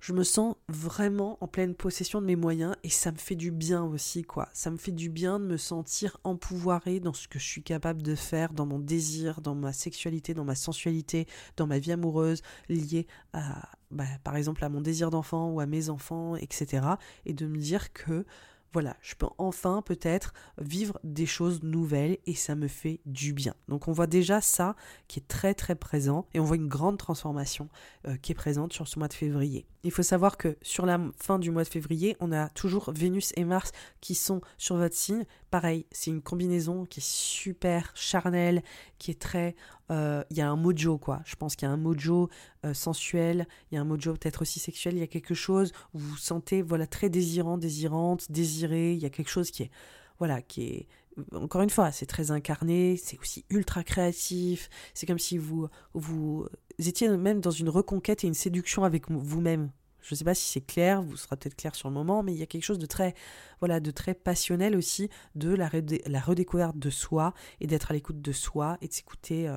je 0.00 0.12
me 0.12 0.24
sens 0.24 0.56
vraiment 0.68 1.38
en 1.40 1.46
pleine 1.46 1.74
possession 1.74 2.20
de 2.20 2.26
mes 2.26 2.36
moyens 2.36 2.74
et 2.82 2.90
ça 2.90 3.12
me 3.12 3.16
fait 3.16 3.34
du 3.34 3.50
bien 3.50 3.84
aussi, 3.84 4.22
quoi. 4.22 4.48
Ça 4.52 4.70
me 4.70 4.76
fait 4.76 4.92
du 4.92 5.08
bien 5.08 5.38
de 5.38 5.44
me 5.44 5.56
sentir 5.56 6.18
empouvoirée 6.24 7.00
dans 7.00 7.12
ce 7.12 7.28
que 7.28 7.38
je 7.38 7.44
suis 7.44 7.62
capable 7.62 8.02
de 8.02 8.14
faire, 8.14 8.52
dans 8.52 8.66
mon 8.66 8.78
désir, 8.78 9.40
dans 9.40 9.54
ma 9.54 9.72
sexualité, 9.72 10.34
dans 10.34 10.44
ma 10.44 10.54
sensualité, 10.54 11.26
dans 11.56 11.66
ma 11.66 11.78
vie 11.78 11.92
amoureuse, 11.92 12.42
liée 12.68 13.06
à, 13.32 13.68
bah, 13.90 14.04
par 14.24 14.36
exemple, 14.36 14.64
à 14.64 14.68
mon 14.68 14.80
désir 14.80 15.10
d'enfant 15.10 15.50
ou 15.50 15.60
à 15.60 15.66
mes 15.66 15.90
enfants, 15.90 16.36
etc. 16.36 16.86
Et 17.24 17.32
de 17.32 17.46
me 17.46 17.58
dire 17.58 17.92
que 17.92 18.24
voilà, 18.72 18.96
je 19.00 19.14
peux 19.14 19.26
enfin 19.38 19.82
peut-être 19.82 20.34
vivre 20.58 20.98
des 21.02 21.26
choses 21.26 21.62
nouvelles 21.62 22.18
et 22.26 22.34
ça 22.34 22.54
me 22.54 22.68
fait 22.68 23.00
du 23.06 23.32
bien. 23.32 23.54
Donc 23.68 23.88
on 23.88 23.92
voit 23.92 24.06
déjà 24.06 24.40
ça 24.40 24.76
qui 25.08 25.20
est 25.20 25.28
très 25.28 25.54
très 25.54 25.74
présent 25.74 26.26
et 26.34 26.40
on 26.40 26.44
voit 26.44 26.56
une 26.56 26.68
grande 26.68 26.98
transformation 26.98 27.68
euh, 28.06 28.16
qui 28.16 28.32
est 28.32 28.34
présente 28.34 28.72
sur 28.72 28.86
ce 28.86 28.98
mois 28.98 29.08
de 29.08 29.14
février. 29.14 29.66
Il 29.82 29.92
faut 29.92 30.02
savoir 30.02 30.36
que 30.36 30.56
sur 30.62 30.84
la 30.84 31.00
fin 31.16 31.38
du 31.38 31.50
mois 31.50 31.62
de 31.62 31.68
février, 31.68 32.16
on 32.20 32.32
a 32.32 32.48
toujours 32.50 32.90
Vénus 32.92 33.32
et 33.36 33.44
Mars 33.44 33.72
qui 34.00 34.14
sont 34.14 34.40
sur 34.58 34.76
votre 34.76 34.96
signe. 34.96 35.24
Pareil, 35.50 35.86
c'est 35.92 36.10
une 36.10 36.22
combinaison 36.22 36.84
qui 36.84 37.00
est 37.00 37.06
super 37.06 37.92
charnelle, 37.94 38.62
qui 38.98 39.10
est 39.12 39.20
très... 39.20 39.54
Euh, 39.90 40.24
il 40.30 40.36
y 40.36 40.40
a 40.40 40.48
un 40.50 40.56
mojo, 40.56 40.98
quoi. 40.98 41.20
Je 41.24 41.36
pense 41.36 41.56
qu'il 41.56 41.66
y 41.66 41.70
a 41.70 41.72
un 41.72 41.76
mojo 41.76 42.28
euh, 42.64 42.74
sensuel, 42.74 43.46
il 43.70 43.76
y 43.76 43.78
a 43.78 43.80
un 43.80 43.84
mojo 43.84 44.12
peut-être 44.14 44.42
aussi 44.42 44.58
sexuel, 44.58 44.94
il 44.94 45.00
y 45.00 45.02
a 45.02 45.06
quelque 45.06 45.34
chose 45.34 45.72
où 45.94 45.98
vous 45.98 46.10
vous 46.10 46.16
sentez 46.16 46.62
voilà, 46.62 46.86
très 46.86 47.08
désirant, 47.08 47.58
désirante, 47.58 48.30
désiré, 48.30 48.92
il 48.92 48.98
y 48.98 49.06
a 49.06 49.10
quelque 49.10 49.30
chose 49.30 49.50
qui 49.50 49.64
est... 49.64 49.70
Voilà, 50.18 50.40
qui 50.40 50.62
est 50.62 50.88
encore 51.34 51.62
une 51.62 51.70
fois, 51.70 51.92
c'est 51.92 52.06
très 52.06 52.30
incarné, 52.30 52.96
c'est 52.96 53.18
aussi 53.18 53.44
ultra 53.50 53.84
créatif. 53.84 54.68
C'est 54.94 55.06
comme 55.06 55.18
si 55.18 55.38
vous, 55.38 55.68
vous 55.94 56.46
étiez 56.78 57.08
même 57.08 57.40
dans 57.40 57.50
une 57.50 57.68
reconquête 57.68 58.24
et 58.24 58.26
une 58.26 58.34
séduction 58.34 58.84
avec 58.84 59.10
vous-même. 59.10 59.70
Je 60.06 60.14
ne 60.14 60.18
sais 60.18 60.24
pas 60.24 60.34
si 60.34 60.48
c'est 60.48 60.60
clair, 60.60 61.02
vous 61.02 61.16
sera 61.16 61.36
peut-être 61.36 61.56
clair 61.56 61.74
sur 61.74 61.88
le 61.88 61.94
moment, 61.94 62.22
mais 62.22 62.32
il 62.32 62.38
y 62.38 62.42
a 62.42 62.46
quelque 62.46 62.62
chose 62.62 62.78
de 62.78 62.86
très, 62.86 63.12
voilà, 63.58 63.80
de 63.80 63.90
très 63.90 64.14
passionnel 64.14 64.76
aussi 64.76 65.10
de 65.34 65.52
la, 65.52 65.68
redécouverte 65.68 66.78
de 66.78 66.90
soi 66.90 67.34
et 67.60 67.66
d'être 67.66 67.90
à 67.90 67.94
l'écoute 67.94 68.22
de 68.22 68.30
soi 68.30 68.78
et 68.82 68.86
de 68.86 68.92
s'écouter 68.92 69.48
euh, 69.48 69.56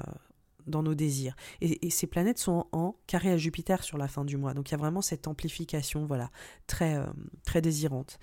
dans 0.65 0.81
nos 0.81 0.95
désirs. 0.95 1.35
Et, 1.61 1.91
ces 1.91 2.07
planètes 2.07 2.39
sont 2.39 2.65
en, 2.71 2.95
carré 3.05 3.31
à 3.31 3.37
Jupiter 3.37 3.83
sur 3.83 3.99
la 3.99 4.07
fin 4.07 4.25
du 4.25 4.37
mois, 4.37 4.55
donc 4.55 4.69
il 4.69 4.71
y 4.71 4.75
a 4.75 4.79
vraiment 4.79 5.03
cette 5.03 5.27
amplification, 5.27 6.07
voilà, 6.07 6.31
très, 6.65 6.95
euh, 6.95 7.05
très 7.45 7.61
désirante. 7.61 8.17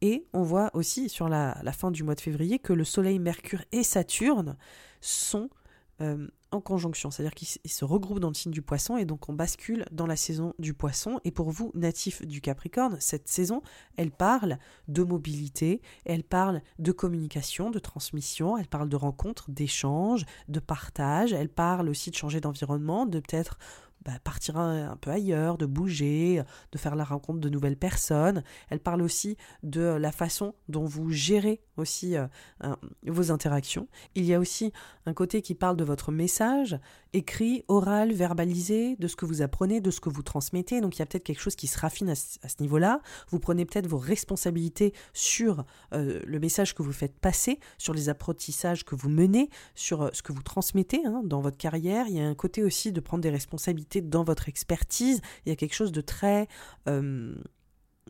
Et 0.00 0.26
on 0.32 0.42
voit 0.42 0.70
aussi 0.74 1.08
sur 1.08 1.28
la, 1.28 1.56
la, 1.62 1.72
fin 1.72 1.92
du 1.92 2.02
mois 2.02 2.16
de 2.16 2.20
février 2.20 2.58
que 2.58 2.72
le 2.72 2.82
Soleil, 2.82 3.20
Mercure 3.20 3.62
et 3.70 3.84
Saturne 3.84 4.56
sont 5.00 5.50
euh, 6.00 6.26
en 6.54 6.60
conjonction, 6.60 7.10
c'est-à-dire 7.10 7.34
qu'ils 7.34 7.70
se 7.70 7.84
regroupent 7.84 8.20
dans 8.20 8.28
le 8.28 8.34
signe 8.34 8.52
du 8.52 8.62
poisson 8.62 8.96
et 8.96 9.04
donc 9.04 9.28
on 9.28 9.32
bascule 9.32 9.84
dans 9.92 10.06
la 10.06 10.16
saison 10.16 10.54
du 10.58 10.74
poisson. 10.74 11.20
Et 11.24 11.30
pour 11.30 11.50
vous, 11.50 11.70
natifs 11.74 12.24
du 12.26 12.40
Capricorne, 12.40 12.96
cette 13.00 13.28
saison, 13.28 13.62
elle 13.96 14.10
parle 14.10 14.58
de 14.88 15.02
mobilité, 15.02 15.82
elle 16.04 16.24
parle 16.24 16.62
de 16.78 16.92
communication, 16.92 17.70
de 17.70 17.78
transmission, 17.78 18.56
elle 18.56 18.68
parle 18.68 18.88
de 18.88 18.96
rencontres, 18.96 19.50
d'échanges, 19.50 20.24
de 20.48 20.60
partage, 20.60 21.32
elle 21.32 21.48
parle 21.48 21.88
aussi 21.88 22.10
de 22.10 22.16
changer 22.16 22.40
d'environnement, 22.40 23.06
de 23.06 23.20
peut-être 23.20 23.58
bah, 24.04 24.12
partir 24.22 24.56
un, 24.56 24.96
peu 24.96 25.10
ailleurs, 25.10 25.58
de 25.58 25.66
bouger, 25.66 26.42
de 26.72 26.78
faire 26.78 26.96
la 26.96 27.04
rencontre 27.04 27.40
de 27.40 27.48
nouvelles 27.48 27.76
personnes. 27.76 28.42
Elle 28.70 28.80
parle 28.80 29.02
aussi 29.02 29.36
de 29.62 29.80
la 29.80 30.12
façon 30.12 30.54
dont 30.68 30.84
vous 30.84 31.10
gérez 31.10 31.60
aussi 31.76 32.16
euh, 32.16 32.26
vos 33.06 33.30
interactions. 33.30 33.88
Il 34.14 34.24
y 34.24 34.34
a 34.34 34.38
aussi 34.38 34.72
un 35.06 35.14
côté 35.14 35.42
qui 35.42 35.54
parle 35.54 35.76
de 35.76 35.84
votre 35.84 36.12
message, 36.12 36.78
écrit, 37.12 37.64
oral, 37.68 38.12
verbalisé, 38.12 38.96
de 38.96 39.08
ce 39.08 39.16
que 39.16 39.24
vous 39.24 39.42
apprenez, 39.42 39.80
de 39.80 39.90
ce 39.90 40.00
que 40.00 40.08
vous 40.08 40.22
transmettez. 40.22 40.80
Donc 40.80 40.96
il 40.96 40.98
y 41.00 41.02
a 41.02 41.06
peut-être 41.06 41.24
quelque 41.24 41.40
chose 41.40 41.56
qui 41.56 41.66
se 41.66 41.78
raffine 41.78 42.10
à 42.10 42.14
ce, 42.14 42.36
niveau-là. 42.60 43.00
Vous 43.30 43.40
prenez 43.40 43.64
peut-être 43.64 43.86
vos 43.86 43.98
responsabilités 43.98 44.92
sur 45.12 45.64
euh, 45.92 46.20
le 46.24 46.38
message 46.38 46.74
que 46.74 46.82
vous 46.82 46.92
faites 46.92 47.18
passer, 47.18 47.58
sur 47.78 47.94
les 47.94 48.08
apprentissages 48.08 48.84
que 48.84 48.94
vous 48.94 49.08
menez, 49.08 49.50
sur 49.74 50.02
euh, 50.02 50.10
ce 50.12 50.22
que 50.22 50.32
vous 50.32 50.42
transmettez 50.42 51.04
hein, 51.04 51.22
dans 51.24 51.40
votre 51.40 51.56
carrière. 51.56 52.06
Il 52.08 52.16
y 52.16 52.20
a 52.20 52.26
un 52.26 52.34
côté 52.34 52.62
aussi 52.62 52.92
de 52.92 53.00
prendre 53.00 53.22
des 53.22 53.30
responsabilités 53.30 53.93
dans 54.00 54.24
votre 54.24 54.48
expertise. 54.48 55.20
Il 55.44 55.48
y 55.48 55.52
a 55.52 55.56
quelque 55.56 55.74
chose 55.74 55.92
de 55.92 56.00
très 56.00 56.48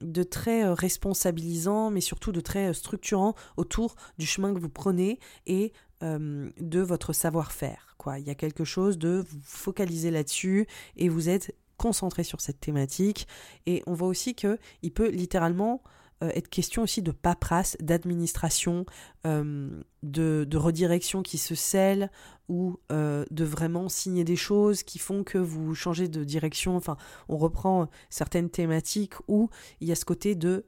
de 0.01 0.23
très 0.23 0.65
euh, 0.65 0.75
responsabilisant, 0.75 1.91
mais 1.91 2.01
surtout 2.01 2.33
de 2.33 2.41
très 2.41 2.71
euh, 2.71 2.73
structurant 2.73 3.35
autour 3.57 3.97
du 4.19 4.27
chemin 4.27 4.55
que 4.55 4.59
vous 4.59 4.69
prenez 4.69 5.19
et 5.47 5.73
euh, 6.03 6.51
de 6.61 6.81
votre 6.81 7.13
savoir-faire. 7.13 7.97
Il 8.19 8.25
y 8.25 8.31
a 8.31 8.35
quelque 8.35 8.65
chose 8.65 8.99
de 8.99 9.25
vous 9.27 9.41
focaliser 9.43 10.11
là-dessus 10.11 10.67
et 10.97 11.09
vous 11.09 11.31
êtes 11.31 11.57
concentré 11.79 12.23
sur 12.23 12.43
cette 12.43 12.61
thématique. 12.61 13.27
Et 13.65 13.83
on 13.87 13.95
voit 13.95 14.09
aussi 14.09 14.35
que 14.35 14.59
il 14.83 14.93
peut 14.93 15.09
littéralement 15.09 15.83
euh, 16.25 16.31
être 16.35 16.49
question 16.49 16.83
aussi 16.83 17.03
de 17.03 17.11
paperasse, 17.11 17.77
d'administration, 17.81 18.87
euh, 19.27 19.83
de, 20.03 20.57
redirection 20.57 21.23
qui 21.23 21.39
se 21.39 21.55
scellent 21.55 22.11
ou 22.49 22.79
euh, 22.93 23.25
de 23.31 23.45
vraiment 23.45 23.89
signer 23.89 24.25
des 24.25 24.37
choses 24.37 24.83
qui 24.83 24.99
font 24.99 25.25
que 25.25 25.39
vous 25.39 25.75
changez 25.75 26.09
de 26.09 26.25
direction. 26.25 26.77
Enfin, 26.77 26.97
on 27.29 27.37
reprend 27.37 27.89
certaines 28.11 28.51
thématiques 28.51 29.15
où 29.29 29.51
il 29.81 29.89
y 29.89 29.93
a 29.93 29.95
ce 29.95 30.05
côté 30.05 30.35
de 30.35 30.67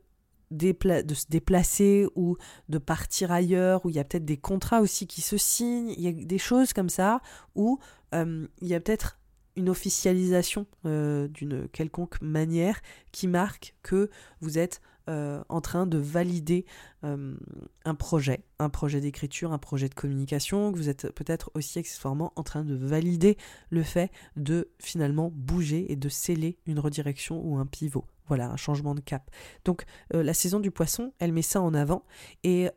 de 0.52 1.14
se 1.14 1.26
déplacer 1.28 2.06
ou 2.14 2.36
de 2.68 2.78
partir 2.78 3.32
ailleurs, 3.32 3.84
où 3.84 3.90
il 3.90 3.96
y 3.96 3.98
a 3.98 4.04
peut-être 4.04 4.24
des 4.24 4.36
contrats 4.36 4.80
aussi 4.80 5.08
qui 5.08 5.20
se 5.20 5.36
signent, 5.36 5.90
il 5.90 6.00
y 6.00 6.06
a 6.06 6.12
des 6.12 6.38
choses 6.38 6.72
comme 6.72 6.88
ça, 6.88 7.20
où 7.56 7.80
il 8.12 8.48
y 8.62 8.72
a 8.72 8.78
peut-être 8.78 9.18
une 9.56 9.68
officialisation 9.68 10.66
d'une 10.84 11.68
quelconque 11.72 12.22
manière 12.22 12.80
qui 13.10 13.26
marque 13.26 13.74
que 13.82 14.08
vous 14.40 14.56
êtes 14.56 14.80
euh, 15.08 15.42
en 15.48 15.60
train 15.60 15.86
de 15.86 15.98
valider 15.98 16.64
euh, 17.04 17.36
un 17.84 17.94
projet, 17.94 18.44
un 18.58 18.68
projet 18.68 19.00
d'écriture, 19.00 19.52
un 19.52 19.58
projet 19.58 19.88
de 19.88 19.94
communication, 19.94 20.72
que 20.72 20.78
vous 20.78 20.88
êtes 20.88 21.12
peut-être 21.12 21.50
aussi 21.54 21.78
accessoirement 21.78 22.32
en 22.36 22.42
train 22.42 22.64
de 22.64 22.74
valider 22.74 23.36
le 23.70 23.82
fait 23.82 24.10
de 24.36 24.68
finalement 24.80 25.30
bouger 25.32 25.92
et 25.92 25.96
de 25.96 26.08
sceller 26.08 26.58
une 26.66 26.80
redirection 26.80 27.40
ou 27.44 27.58
un 27.58 27.66
pivot. 27.66 28.04
Voilà, 28.26 28.50
un 28.50 28.56
changement 28.56 28.96
de 28.96 29.00
cap. 29.00 29.30
Donc 29.64 29.84
euh, 30.14 30.22
la 30.22 30.34
saison 30.34 30.58
du 30.58 30.72
poisson, 30.72 31.12
elle 31.20 31.32
met 31.32 31.42
ça 31.42 31.60
en 31.60 31.74
avant. 31.74 32.02
Et 32.42 32.68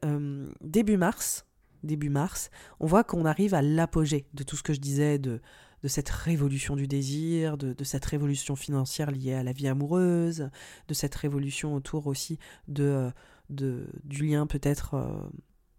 début 0.62 0.98
mars, 0.98 1.46
début 1.84 2.10
mars, 2.10 2.52
on 2.80 2.86
voit 2.86 3.04
qu'on 3.04 3.26
arrive 3.26 3.54
à 3.54 3.62
l'apogée 3.62 4.28
de 4.34 4.44
tout 4.44 4.56
ce 4.56 4.64
que 4.64 4.74
je 4.74 4.80
disais 4.80 5.18
de 5.18 5.42
de 5.84 5.88
cette 5.88 6.10
révolution 6.10 6.76
du 6.76 6.88
désir, 6.88 7.58
de, 7.58 7.84
cette 7.84 8.06
révolution 8.06 8.56
financière 8.56 9.12
liée 9.12 9.34
à 9.34 9.44
la 9.44 9.52
vie 9.52 9.68
amoureuse, 9.68 10.50
de 10.88 10.94
cette 10.94 11.16
révolution 11.16 11.76
autour 11.76 12.08
aussi 12.08 12.40
de, 12.68 13.12
euh, 13.62 13.86
du 14.04 14.26
lien 14.26 14.48
peut-être 14.48 14.96
euh, 14.96 15.08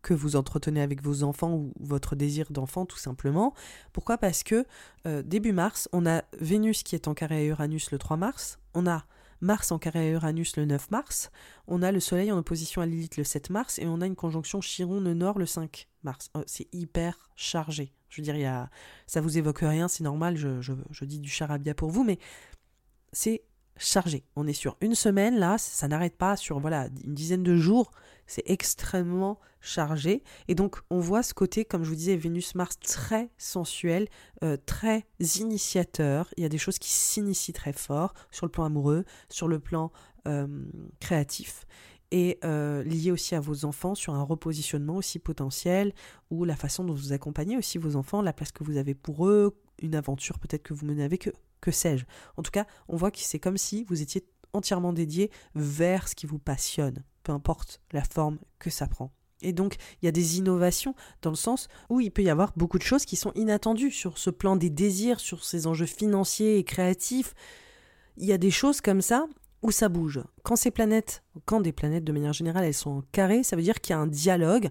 que 0.03 0.15
vous 0.15 0.37
entretenez 0.37 0.81
avec 0.81 1.03
vos 1.03 1.23
enfants 1.23 1.55
ou 1.55 1.73
votre 1.79 2.17
désir 2.17 2.47
d'enfant 2.51 2.87
tout 2.87 2.99
simplement. 2.99 3.55
Pourquoi? 3.93 4.19
Parce 4.19 4.43
que 4.43 4.67
euh, 5.07 5.23
début 5.23 5.53
mars, 5.53 5.89
on 5.93 6.07
a 6.07 6.23
Vénus 6.41 6.83
qui 6.83 6.95
est 6.95 7.09
en 7.09 7.15
carré 7.15 7.37
à 7.37 7.45
Uranus 7.45 7.91
le 7.91 7.99
3 7.99 8.17
mars, 8.17 8.59
on 8.75 8.87
a 8.87 9.05
Mars 9.43 9.73
en 9.73 9.79
carré 9.79 10.01
à 10.01 10.11
Uranus 10.11 10.57
le 10.57 10.67
9 10.67 10.91
mars, 10.91 11.31
on 11.67 11.83
a 11.83 11.93
le 11.93 12.01
Soleil 12.01 12.31
en 12.31 12.37
opposition 12.37 12.83
à 12.83 12.87
Lilith 12.87 13.17
le 13.17 13.25
7 13.25 13.49
mars 13.49 13.79
et 13.79 13.87
on 13.87 14.03
a 14.03 14.07
une 14.07 14.17
conjonction 14.17 14.61
Chiron-Nord 14.61 15.39
le 15.39 15.47
5 15.47 15.89
mars. 16.03 16.31
c'est 16.47 16.69
hyper 16.75 17.31
chargé. 17.37 17.95
Je 18.11 18.21
veux 18.21 18.25
dire, 18.25 18.37
y 18.37 18.45
a, 18.45 18.69
ça 19.07 19.21
vous 19.21 19.39
évoque 19.39 19.61
rien, 19.61 19.89
c'est 19.89 20.05
normal, 20.05 20.37
je, 20.37 20.61
je, 20.61 21.05
dis 21.05 21.21
du 21.21 21.31
charabia 21.31 21.75
pour 21.75 21.91
vous, 21.91 22.05
mais 22.05 22.19
c'est 23.13 23.43
chargé. 23.77 24.25
On 24.37 24.47
est 24.47 24.53
sur 24.53 24.77
une 24.81 24.95
semaine, 24.95 25.39
là, 25.39 25.57
ça 25.59 25.89
n'arrête 25.89 26.17
pas 26.17 26.37
sur 26.37 26.59
voilà 26.59 26.89
une 27.05 27.15
dizaine 27.15 27.43
de 27.43 27.57
jours, 27.57 27.93
c'est 28.27 28.43
extrêmement 28.47 29.39
chargé. 29.61 30.23
Et 30.49 30.55
donc, 30.55 30.77
on 30.91 31.01
voit 31.01 31.23
ce 31.23 31.35
côté, 31.35 31.65
comme 31.65 31.85
je 31.85 31.89
vous 31.89 31.97
disais, 31.97 32.17
Vénus-Mars 32.17 32.79
très 32.81 33.31
sensuel, 33.39 34.09
euh, 34.43 34.57
très 34.67 35.07
initiateur. 35.39 36.29
Il 36.37 36.43
y 36.43 36.47
a 36.47 36.49
des 36.49 36.59
choses 36.59 36.79
qui 36.79 36.91
s'initient 36.91 37.53
très 37.53 37.73
fort 37.73 38.15
sur 38.31 38.47
le 38.47 38.51
plan 38.51 38.65
amoureux, 38.65 39.05
sur 39.29 39.49
le 39.49 39.59
plan 39.59 39.93
euh, 40.27 40.47
créatif 41.01 41.67
et 42.11 42.39
euh, 42.45 42.83
lié 42.83 43.11
aussi 43.11 43.35
à 43.35 43.41
vos 43.41 43.65
enfants 43.65 43.95
sur 43.95 44.15
un 44.15 44.23
repositionnement 44.23 44.97
aussi 44.97 45.19
potentiel 45.19 45.93
ou 46.31 46.45
la 46.45 46.57
façon 46.57 46.85
dont 46.85 46.95
vous 46.95 47.13
accompagnez 47.13 47.57
aussi 47.57 47.79
vos 47.79 47.97
enfants, 47.97 48.23
la 48.23 48.33
place 48.33 48.53
que 48.53 48.65
vous 48.65 48.77
avez 48.77 48.95
pour 48.95 49.27
eux, 49.29 49.57
une 49.81 49.95
aventure 49.95 50.39
peut-être 50.39 50.63
que 50.63 50.75
vous 50.75 50.87
menez 50.87 51.05
avec 51.05 51.29
eux, 51.29 51.35
que 51.61 51.71
sais-je. 51.71 52.05
En 52.37 52.43
tout 52.43 52.51
cas, 52.51 52.67
on 52.89 52.97
voit 52.97 53.11
que 53.11 53.19
c'est 53.21 53.39
comme 53.39 53.59
si 53.59 53.85
vous 53.85 54.03
étiez 54.03 54.25
entièrement 54.53 54.93
dédié 54.93 55.31
vers 55.55 56.09
ce 56.09 56.15
qui 56.15 56.27
vous 56.27 56.39
passionne, 56.39 57.05
peu 57.23 57.33
importe 57.33 57.81
la 57.93 58.03
forme 58.03 58.39
que 58.59 58.71
ça 58.71 58.89
prend. 58.89 59.13
Et 59.43 59.53
donc, 59.53 59.77
il 60.03 60.07
y 60.07 60.09
a 60.09 60.13
des 60.13 60.39
innovations 60.39 60.95
dans 61.23 61.31
le 61.31 61.37
sens 61.37 61.69
où 61.89 62.01
il 62.01 62.11
peut 62.11 62.23
y 62.23 62.29
avoir 62.29 62.53
beaucoup 62.57 62.79
de 62.79 62.83
choses 62.83 63.07
qui 63.07 63.17
sont 63.17 63.33
inattendues 63.35 63.91
sur 63.91 64.19
ce 64.19 64.29
plan 64.29 64.57
des 64.57 64.69
désirs, 64.69 65.21
sur 65.21 65.45
ces 65.45 65.67
enjeux 65.67 65.87
financiers 65.87 66.59
et 66.59 66.65
créatifs. 66.65 67.35
Il 68.19 68.27
y 68.27 68.33
a 68.33 68.39
des 68.39 68.51
choses 68.51 68.81
comme 68.83 69.01
ça 69.01 69.27
où 69.63 69.71
ça 69.71 69.89
bouge. 69.89 70.21
Quand 70.43 70.57
ces 70.57 70.71
planètes, 70.71 71.23
quand 71.45 71.61
des 71.61 71.73
planètes 71.73 72.05
de 72.05 72.13
manière 72.13 72.33
générale, 72.33 72.65
elles 72.65 72.75
sont 72.75 72.91
en 72.91 73.03
carré, 73.13 73.43
ça 73.43 73.57
veut 73.57 73.63
dire 73.63 73.81
qu'il 73.81 73.95
y 73.95 73.97
a 73.97 74.01
un 74.01 74.07
dialogue 74.07 74.71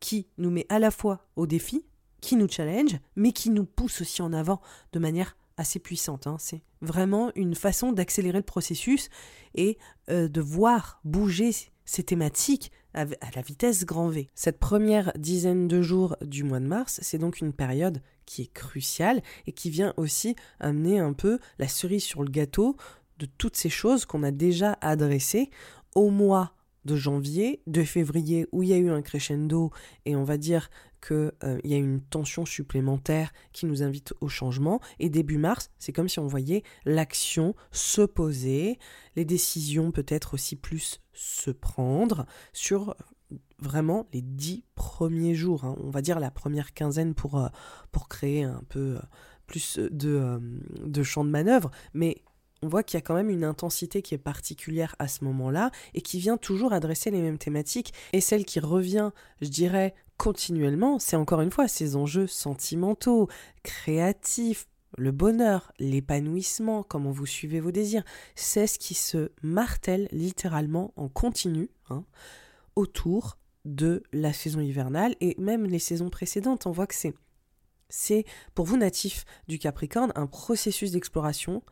qui 0.00 0.26
nous 0.38 0.50
met 0.50 0.66
à 0.68 0.78
la 0.78 0.90
fois 0.90 1.26
au 1.36 1.46
défi, 1.46 1.84
qui 2.20 2.36
nous 2.36 2.48
challenge, 2.48 2.98
mais 3.16 3.32
qui 3.32 3.50
nous 3.50 3.64
pousse 3.64 4.00
aussi 4.00 4.22
en 4.22 4.32
avant 4.32 4.60
de 4.92 4.98
manière 4.98 5.36
assez 5.56 5.78
puissante. 5.78 6.26
Hein. 6.26 6.36
C'est 6.38 6.62
vraiment 6.80 7.30
une 7.34 7.54
façon 7.54 7.92
d'accélérer 7.92 8.38
le 8.38 8.44
processus 8.44 9.08
et 9.54 9.78
euh, 10.10 10.28
de 10.28 10.40
voir 10.40 11.00
bouger 11.04 11.52
ces 11.84 12.02
thématiques 12.02 12.72
à 12.94 13.06
la 13.34 13.42
vitesse 13.42 13.84
grand 13.84 14.08
V. 14.08 14.30
Cette 14.34 14.60
première 14.60 15.12
dizaine 15.18 15.66
de 15.66 15.82
jours 15.82 16.16
du 16.22 16.44
mois 16.44 16.60
de 16.60 16.66
mars, 16.66 17.00
c'est 17.02 17.18
donc 17.18 17.40
une 17.40 17.52
période 17.52 18.00
qui 18.24 18.42
est 18.42 18.52
cruciale 18.52 19.20
et 19.46 19.52
qui 19.52 19.68
vient 19.68 19.92
aussi 19.96 20.36
amener 20.60 21.00
un 21.00 21.12
peu 21.12 21.40
la 21.58 21.66
cerise 21.66 22.04
sur 22.04 22.22
le 22.22 22.30
gâteau 22.30 22.76
de 23.18 23.26
toutes 23.38 23.56
ces 23.56 23.68
choses 23.68 24.04
qu'on 24.04 24.22
a 24.22 24.30
déjà 24.30 24.78
adressées 24.80 25.50
au 25.94 26.10
mois 26.10 26.54
de 26.84 26.96
janvier, 26.96 27.62
de 27.66 27.82
février, 27.82 28.46
où 28.52 28.62
il 28.62 28.68
y 28.68 28.72
a 28.72 28.78
eu 28.78 28.90
un 28.90 29.02
crescendo 29.02 29.70
et 30.04 30.16
on 30.16 30.24
va 30.24 30.36
dire 30.36 30.70
qu'il 31.06 31.32
euh, 31.44 31.58
y 31.64 31.74
a 31.74 31.78
une 31.78 32.00
tension 32.00 32.44
supplémentaire 32.44 33.32
qui 33.52 33.66
nous 33.66 33.82
invite 33.82 34.14
au 34.20 34.28
changement. 34.28 34.80
Et 34.98 35.08
début 35.08 35.38
mars, 35.38 35.70
c'est 35.78 35.92
comme 35.92 36.08
si 36.08 36.18
on 36.18 36.26
voyait 36.26 36.62
l'action 36.84 37.54
se 37.72 38.02
poser, 38.02 38.78
les 39.16 39.24
décisions 39.24 39.92
peut-être 39.92 40.34
aussi 40.34 40.56
plus 40.56 41.00
se 41.12 41.50
prendre 41.50 42.26
sur 42.52 42.96
vraiment 43.58 44.06
les 44.12 44.22
dix 44.22 44.64
premiers 44.74 45.34
jours, 45.34 45.64
hein. 45.64 45.76
on 45.82 45.90
va 45.90 46.02
dire 46.02 46.20
la 46.20 46.30
première 46.30 46.74
quinzaine 46.74 47.14
pour, 47.14 47.38
euh, 47.38 47.48
pour 47.92 48.08
créer 48.08 48.42
un 48.42 48.62
peu 48.68 48.96
euh, 48.96 49.00
plus 49.46 49.78
de, 49.78 50.40
de 50.84 51.02
champ 51.02 51.24
de 51.24 51.30
manœuvre, 51.30 51.70
mais 51.92 52.22
on 52.64 52.68
voit 52.68 52.82
qu'il 52.82 52.96
y 52.96 53.02
a 53.02 53.02
quand 53.02 53.14
même 53.14 53.28
une 53.28 53.44
intensité 53.44 54.00
qui 54.00 54.14
est 54.14 54.18
particulière 54.18 54.96
à 54.98 55.06
ce 55.06 55.22
moment-là 55.24 55.70
et 55.92 56.00
qui 56.00 56.18
vient 56.18 56.38
toujours 56.38 56.72
adresser 56.72 57.10
les 57.10 57.20
mêmes 57.20 57.36
thématiques. 57.36 57.92
Et 58.14 58.22
celle 58.22 58.46
qui 58.46 58.58
revient, 58.58 59.10
je 59.42 59.48
dirais, 59.48 59.94
continuellement, 60.16 60.98
c'est 60.98 61.16
encore 61.16 61.42
une 61.42 61.50
fois 61.50 61.68
ces 61.68 61.94
enjeux 61.94 62.26
sentimentaux, 62.26 63.28
créatifs, 63.62 64.66
le 64.96 65.12
bonheur, 65.12 65.72
l'épanouissement, 65.78 66.82
comment 66.82 67.10
vous 67.10 67.26
suivez 67.26 67.60
vos 67.60 67.70
désirs. 67.70 68.04
C'est 68.34 68.66
ce 68.66 68.78
qui 68.78 68.94
se 68.94 69.30
martèle 69.42 70.08
littéralement 70.10 70.94
en 70.96 71.08
continu 71.08 71.68
hein, 71.90 72.04
autour 72.76 73.36
de 73.66 74.02
la 74.12 74.32
saison 74.32 74.60
hivernale 74.60 75.16
et 75.20 75.34
même 75.38 75.66
les 75.66 75.78
saisons 75.78 76.08
précédentes. 76.08 76.66
On 76.66 76.72
voit 76.72 76.86
que 76.86 76.94
c'est 76.94 77.14
c'est 77.90 78.24
pour 78.54 78.64
vous 78.64 78.76
natifs 78.76 79.24
du 79.46 79.58
Capricorne 79.58 80.12
un 80.16 80.26
processus 80.26 80.90
d'exploration 80.90 81.62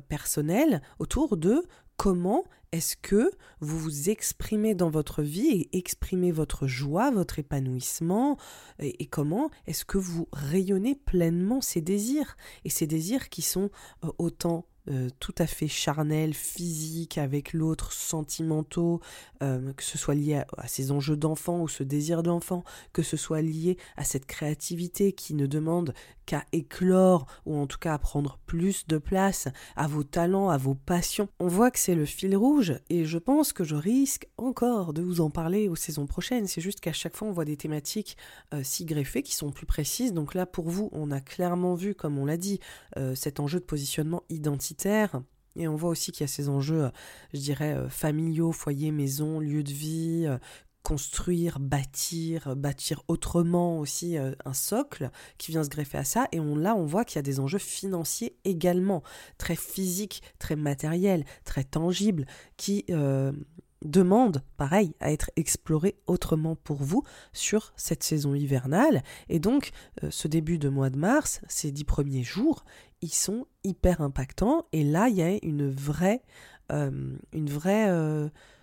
personnel 0.00 0.82
autour 0.98 1.36
de 1.36 1.62
comment 1.96 2.44
est-ce 2.72 2.96
que 2.96 3.30
vous 3.60 3.78
vous 3.78 4.10
exprimez 4.10 4.74
dans 4.74 4.90
votre 4.90 5.22
vie 5.22 5.48
et 5.48 5.78
exprimez 5.78 6.32
votre 6.32 6.66
joie, 6.66 7.10
votre 7.10 7.38
épanouissement, 7.38 8.36
et, 8.78 9.06
comment 9.06 9.50
est-ce 9.66 9.84
que 9.84 9.98
vous 9.98 10.28
rayonnez 10.32 10.94
pleinement 10.94 11.60
ces 11.60 11.80
désirs, 11.80 12.36
et 12.64 12.70
ces 12.70 12.86
désirs 12.86 13.30
qui 13.30 13.42
sont 13.42 13.70
euh, 14.04 14.10
autant 14.18 14.66
euh, 14.90 15.08
tout 15.20 15.34
à 15.38 15.46
fait 15.46 15.68
charnels, 15.68 16.32
physiques 16.32 17.18
avec 17.18 17.52
l'autre, 17.52 17.92
sentimentaux, 17.92 19.00
euh, 19.42 19.72
que 19.74 19.82
ce 19.82 19.98
soit 19.98 20.14
lié 20.14 20.42
à, 20.56 20.66
ces 20.66 20.92
enjeux 20.92 21.16
d'enfant 21.16 21.60
ou 21.60 21.68
ce 21.68 21.82
désir 21.82 22.22
d'enfant, 22.22 22.64
que 22.94 23.02
ce 23.02 23.16
soit 23.16 23.42
lié 23.42 23.76
à 23.96 24.04
cette 24.04 24.24
créativité 24.24 25.12
qui 25.12 25.34
ne 25.34 25.46
demande 25.46 25.92
qu'à 26.24 26.44
éclore 26.52 27.26
ou 27.46 27.56
en 27.56 27.66
tout 27.66 27.78
cas 27.78 27.94
à 27.94 27.98
prendre 27.98 28.38
plus 28.46 28.86
de 28.86 28.98
place 28.98 29.48
à 29.76 29.86
vos 29.86 30.04
talents, 30.04 30.48
à 30.48 30.56
vos 30.56 30.74
passions. 30.74 31.28
On 31.38 31.48
voit 31.48 31.70
que 31.70 31.78
c'est 31.78 31.94
le 31.94 32.04
fil 32.04 32.36
rouge 32.36 32.74
et 32.88 33.04
je 33.04 33.18
pense 33.18 33.52
que 33.52 33.64
je 33.64 33.76
risque 33.76 34.26
encore 34.36 34.92
de 34.92 35.02
vous 35.02 35.20
en 35.20 35.30
parler 35.30 35.68
aux 35.68 35.76
saisons 35.76 36.06
prochaines. 36.06 36.46
C'est 36.46 36.60
juste 36.60 36.80
qu'à 36.80 36.92
chaque 36.92 37.16
fois 37.16 37.28
on 37.28 37.32
voit 37.32 37.46
des 37.46 37.56
thématiques 37.56 38.16
euh, 38.54 38.60
si 38.62 38.84
greffées 38.84 39.22
qui 39.22 39.34
sont 39.34 39.50
plus 39.50 39.66
précises. 39.66 40.12
Donc 40.12 40.34
là 40.34 40.46
pour 40.46 40.68
vous 40.68 40.88
on 40.92 41.10
a 41.10 41.20
clairement 41.20 41.74
vu, 41.74 41.94
comme 41.94 42.18
on 42.18 42.24
l'a 42.24 42.36
dit, 42.36 42.60
cet 43.14 43.38
enjeu 43.38 43.60
de 43.60 43.64
positionnement 43.64 44.22
identitaire. 44.28 44.77
Et 45.56 45.66
on 45.66 45.74
voit 45.76 45.90
aussi 45.90 46.12
qu'il 46.12 46.20
y 46.22 46.24
a 46.24 46.28
ces 46.28 46.48
enjeux, 46.48 46.84
euh, 46.84 46.90
je 47.34 47.40
dirais, 47.40 47.76
familiaux, 47.88 48.52
foyer, 48.52 48.92
maison, 48.92 49.40
lieu 49.40 49.62
de 49.62 49.72
vie, 49.72 50.28
construire, 50.88 51.60
bâtir, 51.60 52.56
bâtir 52.56 53.02
autrement 53.08 53.78
aussi 53.78 54.16
euh, 54.16 54.32
un 54.46 54.54
socle 54.54 55.10
qui 55.36 55.50
vient 55.50 55.62
se 55.62 55.68
greffer 55.68 55.98
à 55.98 56.04
ça. 56.04 56.28
Et 56.32 56.38
là, 56.38 56.74
on 56.74 56.86
voit 56.86 57.04
qu'il 57.04 57.16
y 57.16 57.18
a 57.18 57.22
des 57.22 57.40
enjeux 57.40 57.58
financiers 57.58 58.38
également, 58.44 59.02
très 59.36 59.54
physiques, 59.54 60.22
très 60.38 60.56
matériels, 60.56 61.26
très 61.44 61.62
tangibles, 61.62 62.24
qui 62.56 62.86
euh, 62.88 63.32
demandent, 63.84 64.42
pareil, 64.56 64.94
à 65.00 65.12
être 65.12 65.30
explorés 65.36 65.96
autrement 66.06 66.56
pour 66.56 66.82
vous 66.82 67.02
sur 67.34 67.74
cette 67.76 68.02
saison 68.02 68.34
hivernale. 68.34 69.02
Et 69.28 69.40
donc, 69.40 69.72
euh, 70.02 70.08
ce 70.10 70.26
début 70.26 70.58
de 70.58 70.70
mois 70.70 70.88
de 70.88 70.96
mars, 70.96 71.42
ces 71.48 71.70
dix 71.70 71.84
premiers 71.84 72.24
jours, 72.24 72.64
ils 73.02 73.14
sont 73.14 73.46
hyper 73.64 74.00
impactants. 74.00 74.66
Et 74.72 74.84
là, 74.84 75.08
il 75.08 75.16
y 75.16 75.22
a 75.22 75.38
une 75.42 75.70
vraie... 75.70 76.22
une 76.70 77.48
vraie 77.48 77.88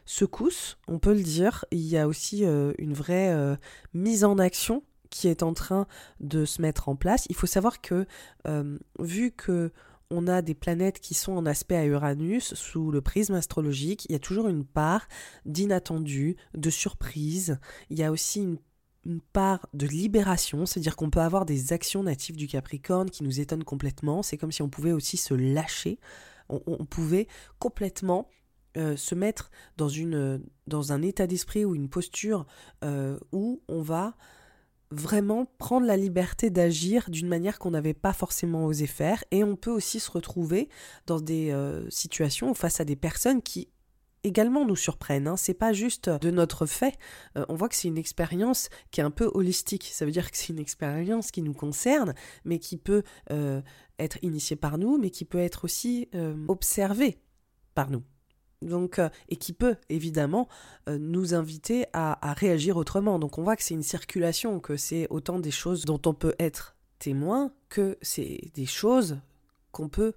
secousse, 0.05 0.77
on 0.87 0.99
peut 0.99 1.13
le 1.13 1.23
dire. 1.23 1.65
Il 1.71 1.85
y 1.85 1.97
a 1.97 2.07
aussi 2.07 2.45
euh, 2.45 2.73
une 2.77 2.93
vraie 2.93 3.33
euh, 3.33 3.55
mise 3.93 4.23
en 4.23 4.37
action 4.37 4.83
qui 5.09 5.27
est 5.27 5.43
en 5.43 5.53
train 5.53 5.87
de 6.19 6.45
se 6.45 6.61
mettre 6.61 6.89
en 6.89 6.95
place. 6.95 7.25
Il 7.29 7.35
faut 7.35 7.47
savoir 7.47 7.81
que 7.81 8.05
euh, 8.47 8.77
vu 8.99 9.31
que 9.31 9.71
on 10.11 10.27
a 10.27 10.43
des 10.43 10.53
planètes 10.53 10.99
qui 10.99 11.15
sont 11.15 11.31
en 11.31 11.47
aspect 11.47 11.75
à 11.75 11.85
Uranus 11.85 12.53
sous 12.53 12.91
le 12.91 13.01
prisme 13.01 13.33
astrologique, 13.33 14.05
il 14.05 14.11
y 14.11 14.15
a 14.15 14.19
toujours 14.19 14.47
une 14.47 14.63
part 14.63 15.07
d'inattendu, 15.45 16.37
de 16.53 16.69
surprise. 16.69 17.57
Il 17.89 17.97
y 17.97 18.03
a 18.03 18.11
aussi 18.11 18.41
une 18.41 18.59
une 19.05 19.21
part 19.21 19.67
de 19.73 19.87
libération, 19.87 20.65
c'est-à-dire 20.65 20.95
qu'on 20.95 21.09
peut 21.09 21.21
avoir 21.21 21.45
des 21.45 21.73
actions 21.73 22.03
natives 22.03 22.35
du 22.35 22.47
Capricorne 22.47 23.09
qui 23.09 23.23
nous 23.23 23.39
étonnent 23.39 23.63
complètement. 23.63 24.23
C'est 24.23 24.37
comme 24.37 24.51
si 24.51 24.61
on 24.61 24.69
pouvait 24.69 24.91
aussi 24.91 25.17
se 25.17 25.33
lâcher, 25.33 25.99
on 26.49 26.85
pouvait 26.85 27.27
complètement 27.59 28.29
euh, 28.77 28.97
se 28.97 29.15
mettre 29.15 29.51
dans, 29.77 29.87
une, 29.87 30.43
dans 30.67 30.91
un 30.91 31.01
état 31.01 31.27
d'esprit 31.27 31.63
ou 31.63 31.75
une 31.75 31.87
posture 31.87 32.45
euh, 32.83 33.17
où 33.31 33.61
on 33.69 33.81
va 33.81 34.17
vraiment 34.91 35.45
prendre 35.57 35.87
la 35.87 35.95
liberté 35.95 36.49
d'agir 36.49 37.09
d'une 37.09 37.29
manière 37.29 37.57
qu'on 37.57 37.71
n'avait 37.71 37.93
pas 37.93 38.11
forcément 38.11 38.65
osé 38.65 38.85
faire 38.85 39.23
et 39.31 39.45
on 39.45 39.55
peut 39.55 39.71
aussi 39.71 40.01
se 40.01 40.11
retrouver 40.11 40.67
dans 41.07 41.21
des 41.21 41.51
euh, 41.51 41.89
situations 41.89 42.53
face 42.53 42.81
à 42.81 42.85
des 42.85 42.97
personnes 42.97 43.41
qui 43.41 43.69
également 44.25 44.65
nous 44.65 44.75
surprennent. 44.75 45.27
Hein. 45.27 45.37
C'est 45.37 45.53
pas 45.53 45.73
juste 45.73 46.09
de 46.09 46.31
notre 46.31 46.65
fait. 46.65 46.97
on 47.35 47.55
voit 47.55 47.69
que 47.69 47.75
c'est 47.75 47.87
une 47.87 47.97
expérience 47.97 48.69
qui 48.91 49.01
est 49.01 49.03
un 49.03 49.11
peu 49.11 49.29
holistique. 49.33 49.89
Ça 49.93 50.05
veut 50.05 50.11
dire 50.11 50.31
que 50.31 50.37
c'est 50.37 50.49
une 50.49 50.59
expérience 50.59 51.31
qui 51.31 51.41
nous 51.41 51.53
concerne, 51.53 52.13
mais 52.43 52.59
qui 52.59 52.77
peut 52.77 53.03
être 53.99 54.17
initiée 54.21 54.55
par 54.55 54.77
nous, 54.77 54.97
mais 54.97 55.09
qui 55.09 55.25
peut 55.25 55.39
être 55.39 55.65
aussi 55.65 56.09
observée 56.47 57.19
par 57.73 57.89
nous 57.89 58.03
donc, 58.61 58.99
euh, 58.99 59.09
et 59.29 59.35
qui 59.35 59.53
peut 59.53 59.75
évidemment 59.89 60.47
euh, 60.89 60.97
nous 60.97 61.33
inviter 61.33 61.85
à, 61.93 62.33
réagir 62.33 62.77
autrement. 62.77 63.19
Donc 63.19 63.37
on 63.37 63.43
voit 63.43 63.55
que 63.55 63.63
c'est 63.63 63.73
une 63.73 63.83
circulation, 63.83 64.59
que 64.59 64.77
c'est 64.77 65.07
autant 65.09 65.39
des 65.39 65.51
choses 65.51 65.85
dont 65.85 66.01
on 66.05 66.13
peut 66.13 66.35
être 66.39 66.75
témoin 66.99 67.51
que 67.69 67.97
c'est 68.01 68.51
des 68.53 68.65
choses 68.65 69.19
qu'on 69.71 69.89
peut 69.89 70.13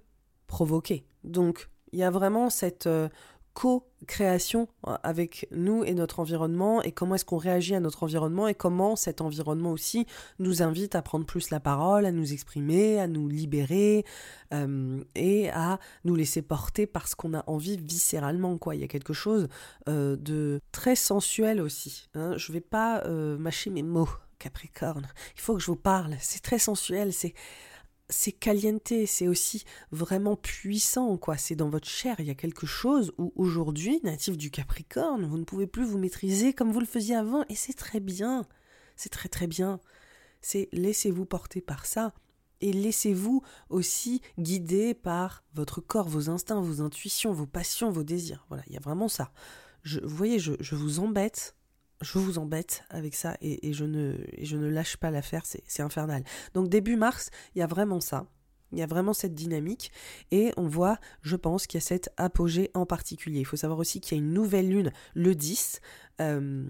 provoquer. 0.47 1.05
Donc 1.23 1.69
il 1.91 1.99
y 1.99 2.03
a 2.03 2.11
vraiment 2.11 2.49
cette 2.49 2.87
euh, 2.87 3.09
co-création 3.53 4.67
euh, 4.87 4.95
avec 5.03 5.47
nous 5.51 5.83
et 5.83 5.93
notre 5.93 6.19
environnement 6.19 6.81
et 6.81 6.91
comment 6.91 7.15
est-ce 7.15 7.25
qu'on 7.25 7.37
réagit 7.37 7.75
à 7.75 7.79
notre 7.79 8.03
environnement 8.03 8.47
et 8.47 8.53
comment 8.53 8.95
cet 8.95 9.21
environnement 9.21 9.71
aussi 9.71 10.05
nous 10.39 10.61
invite 10.61 10.95
à 10.95 11.01
prendre 11.01 11.25
plus 11.25 11.49
la 11.49 11.59
parole, 11.59 12.05
à 12.05 12.11
nous 12.11 12.33
exprimer, 12.33 12.99
à 12.99 13.07
nous 13.07 13.27
libérer 13.27 14.05
euh, 14.53 15.03
et 15.15 15.49
à 15.49 15.79
nous 16.05 16.15
laisser 16.15 16.41
porter 16.41 16.87
parce 16.87 17.15
qu'on 17.15 17.33
a 17.33 17.43
envie 17.47 17.77
viscéralement 17.77 18.57
quoi. 18.57 18.75
Il 18.75 18.81
y 18.81 18.85
a 18.85 18.87
quelque 18.87 19.13
chose 19.13 19.47
euh, 19.87 20.15
de 20.15 20.61
très 20.71 20.95
sensuel 20.95 21.61
aussi. 21.61 22.09
Hein. 22.15 22.37
Je 22.37 22.51
vais 22.51 22.61
pas 22.61 23.03
mâcher 23.09 23.69
mes 23.69 23.83
mots. 23.83 24.09
Capricorne, 24.39 25.05
il 25.35 25.41
faut 25.41 25.53
que 25.55 25.59
je 25.59 25.65
vous 25.65 25.75
parle, 25.75 26.15
c'est 26.21 26.41
très 26.41 26.59
sensuel, 26.59 27.11
c'est 27.11 27.33
c'est 28.09 28.31
caliente, 28.31 28.91
c'est 29.05 29.27
aussi 29.27 29.65
vraiment 29.91 30.35
puissant, 30.35 31.17
quoi. 31.17 31.37
C'est 31.37 31.55
dans 31.55 31.69
votre 31.69 31.87
chair. 31.87 32.15
Il 32.19 32.25
y 32.25 32.31
a 32.31 32.35
quelque 32.35 32.65
chose 32.65 33.13
où 33.17 33.31
aujourd'hui, 33.35 33.99
natif 34.03 34.37
du 34.37 34.49
Capricorne, 34.49 35.25
vous 35.25 35.37
ne 35.37 35.43
pouvez 35.43 35.67
plus 35.67 35.83
vous 35.83 35.97
maîtriser 35.97 36.53
comme 36.53 36.71
vous 36.71 36.79
le 36.79 36.85
faisiez 36.85 37.15
avant, 37.15 37.45
et 37.49 37.55
c'est 37.55 37.73
très 37.73 37.99
bien. 37.99 38.45
C'est 38.95 39.09
très 39.09 39.29
très 39.29 39.47
bien. 39.47 39.79
C'est 40.41 40.69
laissez-vous 40.71 41.25
porter 41.25 41.61
par 41.61 41.85
ça. 41.85 42.13
Et 42.61 42.73
laissez-vous 42.73 43.41
aussi 43.69 44.21
guider 44.37 44.93
par 44.93 45.45
votre 45.53 45.79
corps, 45.79 46.09
vos 46.09 46.29
instincts, 46.29 46.59
vos 46.59 46.81
intuitions, 46.81 47.31
vos 47.31 47.45
passions, 47.45 47.89
vos 47.89 48.03
désirs. 48.03 48.45
Voilà, 48.49 48.63
il 48.67 48.73
y 48.73 48.77
a 48.77 48.81
vraiment 48.81 49.07
ça. 49.07 49.31
Je, 49.83 50.01
vous 50.01 50.15
voyez, 50.15 50.39
je, 50.39 50.53
je 50.59 50.75
vous 50.75 50.99
embête 50.99 51.55
je 52.01 52.17
vous 52.17 52.37
embête 52.37 52.83
avec 52.89 53.15
ça 53.15 53.37
et, 53.41 53.73
je, 53.73 53.85
ne, 53.85 54.67
lâche 54.69 54.97
pas 54.97 55.11
l'affaire, 55.11 55.43
c'est 55.45 55.81
infernal. 55.81 56.23
Donc 56.53 56.69
début 56.69 56.95
mars, 56.95 57.29
il 57.55 57.59
y 57.59 57.61
a 57.61 57.67
vraiment 57.67 57.99
ça. 57.99 58.25
Il 58.71 58.77
y 58.77 58.83
a 58.83 58.85
vraiment 58.85 59.13
cette 59.13 59.33
dynamique 59.33 59.91
et 60.31 60.51
on 60.55 60.67
voit, 60.67 60.99
je 61.23 61.35
pense, 61.35 61.65
qu'il 61.65 61.79
y 61.79 61.83
a 61.83 61.85
cet 61.85 62.09
apogée 62.17 62.69
en 62.75 62.85
particulier. 62.85 63.39
Il 63.39 63.45
faut 63.45 63.57
savoir 63.57 63.79
aussi 63.79 63.99
qu'il 63.99 64.17
y 64.17 64.21
a 64.21 64.23
une 64.23 64.31
nouvelle 64.31 64.69
lune 64.69 64.91
le 65.15 65.33
10, 65.33 65.81
euh, 66.21 66.65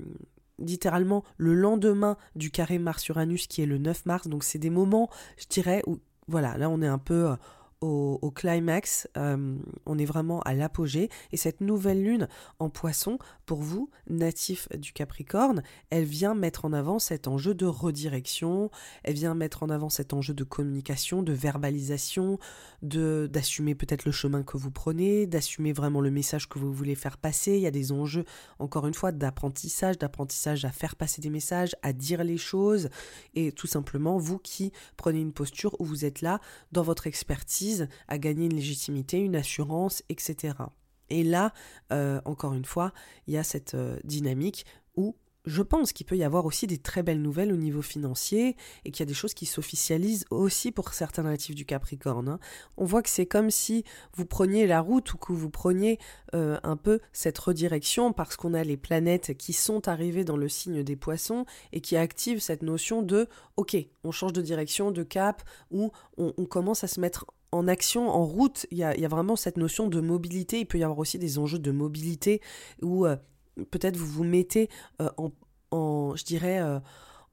littéralement 0.60 1.24
le 1.38 1.54
lendemain 1.54 2.18
du 2.36 2.52
carré 2.52 2.80
Mars-Uranus 2.80 3.48
qui 3.48 3.62
est 3.62 3.66
le 3.66 3.78
9 3.78 4.06
mars. 4.06 4.28
Donc 4.28 4.46
c'est 4.46 4.60
des 4.60 4.70
moments, 4.70 5.10
je 5.38 5.48
dirais, 5.48 5.84
où 5.88 6.00
voilà, 6.28 6.58
là 6.58 6.70
on 6.70 6.82
est 6.82 6.88
un 6.88 7.00
peu 7.00 7.36
au, 7.82 8.32
climax, 8.32 9.08
euh, 9.18 9.56
on 9.86 9.98
est 9.98 10.06
vraiment 10.06 10.42
à 10.42 10.54
l'apogée. 10.54 11.10
Et 11.32 11.38
cette 11.38 11.62
nouvelle 11.62 12.04
lune 12.04 12.28
en 12.60 12.70
poisson, 12.70 13.18
pour 13.46 13.62
vous, 13.62 13.90
natif 14.10 14.68
du 14.78 14.92
Capricorne, 14.92 15.64
elle 15.90 16.04
vient 16.04 16.36
mettre 16.36 16.66
en 16.66 16.74
avant 16.74 17.00
cet 17.00 17.28
enjeu 17.28 17.54
de 17.54 17.66
redirection, 17.66 18.70
elle 19.04 19.16
vient 19.16 19.34
mettre 19.34 19.64
en 19.64 19.70
avant 19.70 19.90
cet 19.90 20.14
enjeu 20.14 20.34
de 20.34 20.44
communication, 20.44 21.24
de 21.24 21.34
verbalisation, 21.34 22.38
de 22.82 23.30
d'assumer 23.32 23.76
peut-être 23.76 24.06
le 24.06 24.12
chemin 24.12 24.44
que 24.44 24.58
vous 24.58 24.72
prenez, 24.72 25.26
d'assumer 25.26 25.72
vraiment 25.72 26.02
le 26.02 26.12
message 26.12 26.50
que 26.50 26.60
vous 26.60 26.74
voulez 26.74 26.96
faire 26.96 27.18
passer. 27.18 27.54
Il 27.54 27.62
y 27.62 27.68
a 27.68 27.72
des 27.72 27.92
enjeux, 27.92 28.26
encore 28.60 28.88
une 28.88 28.94
fois, 28.94 29.12
d'apprentissage, 29.12 29.98
d'apprentissage 29.98 30.66
à 30.66 30.72
faire 30.72 30.96
passer 30.96 31.22
des 31.22 31.30
messages, 31.30 31.76
à 31.82 31.94
dire 31.94 32.24
les 32.24 32.38
choses, 32.38 32.90
et 33.36 33.52
tout 33.52 33.68
simplement, 33.68 34.18
vous 34.18 34.38
qui 34.38 34.72
prenez 34.98 35.20
une 35.20 35.34
posture 35.34 35.76
où 35.80 35.86
vous 35.86 36.06
êtes 36.06 36.22
là 36.22 36.40
dans 36.72 36.84
votre 36.84 37.08
expertise, 37.08 37.69
à 38.08 38.18
gagner 38.18 38.46
une 38.46 38.56
légitimité, 38.56 39.20
une 39.20 39.36
assurance, 39.36 40.04
etc. 40.10 40.54
Et 41.10 41.24
là, 41.24 41.54
euh, 41.92 42.22
encore 42.26 42.54
une 42.54 42.66
fois, 42.66 42.94
il 43.28 43.34
y 43.34 43.38
a 43.38 43.44
cette 43.44 43.74
euh, 43.74 44.00
dynamique 44.04 44.66
où 44.96 45.16
je 45.46 45.62
pense 45.62 45.94
qu'il 45.94 46.06
peut 46.06 46.18
y 46.18 46.24
avoir 46.24 46.46
aussi 46.46 46.68
des 46.68 46.78
très 46.78 47.02
belles 47.02 47.22
nouvelles 47.22 47.52
au 47.52 47.58
niveau 47.58 47.82
financier 47.82 48.56
et 48.86 48.92
qu'il 48.92 49.00
y 49.00 49.04
a 49.04 49.06
des 49.08 49.14
choses 49.14 49.34
qui 49.34 49.46
s'officialisent 49.46 50.26
aussi 50.30 50.72
pour 50.72 50.94
certains 50.94 51.24
natifs 51.24 51.56
du 51.56 51.66
Capricorne. 51.66 52.28
Hein. 52.28 52.40
On 52.78 52.86
voit 52.86 53.02
que 53.02 53.10
c'est 53.10 53.26
comme 53.26 53.50
si 53.50 53.84
vous 54.14 54.26
preniez 54.26 54.68
la 54.68 54.82
route 54.82 55.14
ou 55.14 55.18
que 55.18 55.32
vous 55.32 55.50
preniez 55.50 55.98
euh, 56.36 56.60
un 56.64 56.76
peu 56.76 57.00
cette 57.14 57.38
redirection 57.40 58.14
parce 58.14 58.36
qu'on 58.36 58.54
a 58.54 58.64
les 58.64 58.78
planètes 58.78 59.36
qui 59.38 59.54
sont 59.54 59.88
arrivées 59.88 60.26
dans 60.26 60.38
le 60.38 60.50
signe 60.50 60.84
des 60.84 60.96
poissons 60.96 61.46
et 61.72 61.82
qui 61.82 61.96
activent 61.96 62.42
cette 62.42 62.62
notion 62.62 63.02
de 63.02 63.28
ok, 63.56 63.78
on 64.04 64.12
change 64.12 64.34
de 64.34 64.42
direction, 64.42 64.92
de 64.92 65.04
cap, 65.04 65.42
ou 65.72 65.92
on, 66.18 66.34
on 66.38 66.46
commence 66.46 66.84
à 66.84 66.88
se 66.88 67.00
mettre 67.00 67.26
en 67.52 67.68
action, 67.68 68.10
en 68.10 68.26
route, 68.26 68.66
il 68.72 68.78
y 68.78 68.84
a, 68.84 69.08
vraiment 69.08 69.36
cette 69.36 69.58
notion 69.58 69.88
de 69.88 70.02
mobilité. 70.02 70.60
Il 70.60 70.66
peut 70.66 70.78
y 70.78 70.84
avoir 70.84 71.00
aussi 71.00 71.18
des 71.18 71.40
enjeux 71.40 71.60
de 71.60 71.72
mobilité 71.72 72.42
où 72.82 73.06
euh, 73.06 73.16
peut-être 73.72 73.98
vous 73.98 74.06
vous 74.06 74.24
mettez 74.24 74.70
euh, 75.02 75.10
en, 75.72 76.16
je 76.16 76.24
dirais, 76.24 76.62
euh, 76.62 76.80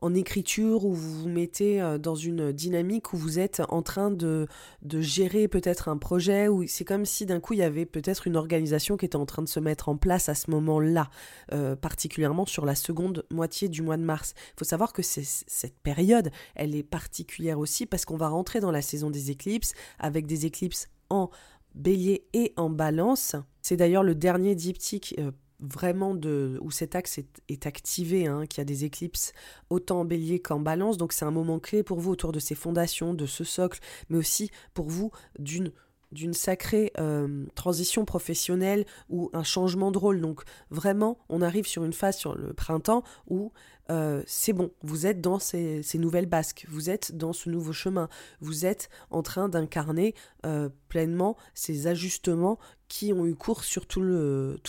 en 0.00 0.14
écriture 0.14 0.84
ou 0.84 0.92
vous 0.92 1.22
vous 1.22 1.28
mettez 1.28 1.80
euh, 1.80 1.98
dans 1.98 2.14
une 2.14 2.52
dynamique 2.52 3.12
où 3.12 3.16
vous 3.16 3.38
êtes 3.38 3.62
en 3.68 3.82
train 3.82 4.10
de, 4.10 4.46
de 4.82 5.00
gérer 5.00 5.48
peut-être 5.48 5.88
un 5.88 5.96
projet, 5.96 6.48
où 6.48 6.66
c'est 6.66 6.84
comme 6.84 7.04
si 7.04 7.26
d'un 7.26 7.40
coup 7.40 7.54
il 7.54 7.60
y 7.60 7.62
avait 7.62 7.86
peut-être 7.86 8.26
une 8.26 8.36
organisation 8.36 8.96
qui 8.96 9.06
était 9.06 9.16
en 9.16 9.26
train 9.26 9.42
de 9.42 9.48
se 9.48 9.60
mettre 9.60 9.88
en 9.88 9.96
place 9.96 10.28
à 10.28 10.34
ce 10.34 10.50
moment-là, 10.50 11.08
euh, 11.52 11.76
particulièrement 11.76 12.46
sur 12.46 12.66
la 12.66 12.74
seconde 12.74 13.24
moitié 13.30 13.68
du 13.68 13.82
mois 13.82 13.96
de 13.96 14.02
mars. 14.02 14.34
Il 14.36 14.58
faut 14.58 14.64
savoir 14.64 14.92
que 14.92 15.02
cette 15.02 15.78
période, 15.82 16.30
elle 16.54 16.74
est 16.74 16.82
particulière 16.82 17.58
aussi 17.58 17.86
parce 17.86 18.04
qu'on 18.04 18.16
va 18.16 18.28
rentrer 18.28 18.60
dans 18.60 18.70
la 18.70 18.82
saison 18.82 19.10
des 19.10 19.30
éclipses 19.30 19.72
avec 19.98 20.26
des 20.26 20.46
éclipses 20.46 20.88
en 21.10 21.30
bélier 21.74 22.26
et 22.32 22.52
en 22.56 22.70
balance. 22.70 23.36
C'est 23.62 23.76
d'ailleurs 23.76 24.02
le 24.02 24.14
dernier 24.14 24.54
diptyque 24.54 25.14
euh, 25.18 25.30
vraiment 25.60 26.14
de 26.14 26.58
où 26.60 26.70
cet 26.70 26.94
axe 26.94 27.18
est, 27.48 27.66
activé, 27.66 28.26
hein, 28.26 28.46
qu'il 28.46 28.58
y 28.58 28.62
a 28.62 28.64
des 28.64 28.84
éclipses 28.84 29.32
autant 29.70 30.00
en 30.00 30.04
bélier 30.04 30.40
qu'en 30.40 30.60
balance. 30.60 30.96
Donc 30.96 31.12
c'est 31.12 31.24
un 31.24 31.30
moment 31.30 31.58
clé 31.58 31.82
pour 31.82 32.00
vous 32.00 32.10
autour 32.12 32.32
de 32.32 32.38
ces 32.38 32.54
fondations, 32.54 33.14
de 33.14 33.26
ce 33.26 33.44
socle, 33.44 33.80
mais 34.08 34.18
aussi 34.18 34.50
pour 34.74 34.88
vous 34.88 35.10
d'une 35.38 35.72
d'une 36.12 36.34
sacrée 36.34 36.92
euh, 36.98 37.46
transition 37.54 38.04
professionnelle 38.04 38.86
ou 39.08 39.28
un 39.32 39.42
changement 39.42 39.90
de 39.90 39.98
rôle. 39.98 40.20
Donc 40.20 40.42
vraiment, 40.70 41.18
on 41.28 41.42
arrive 41.42 41.66
sur 41.66 41.84
une 41.84 41.92
phase 41.92 42.16
sur 42.16 42.36
le 42.36 42.52
printemps 42.52 43.02
où 43.26 43.52
euh, 43.90 44.22
c'est 44.26 44.52
bon, 44.52 44.70
vous 44.82 45.06
êtes 45.06 45.20
dans 45.20 45.38
ces, 45.38 45.82
nouvelles 45.94 46.26
basques, 46.26 46.66
vous 46.68 46.90
êtes 46.90 47.16
dans 47.16 47.32
ce 47.32 47.50
nouveau 47.50 47.72
chemin, 47.72 48.08
vous 48.40 48.66
êtes 48.66 48.88
en 49.10 49.22
train 49.22 49.48
d'incarner 49.48 50.14
euh, 50.44 50.68
pleinement 50.88 51.36
ces 51.54 51.86
ajustements 51.86 52.58
qui 52.88 53.12
ont 53.12 53.26
eu 53.26 53.34
cours 53.34 53.64
sur 53.64 53.86
tout 53.86 54.02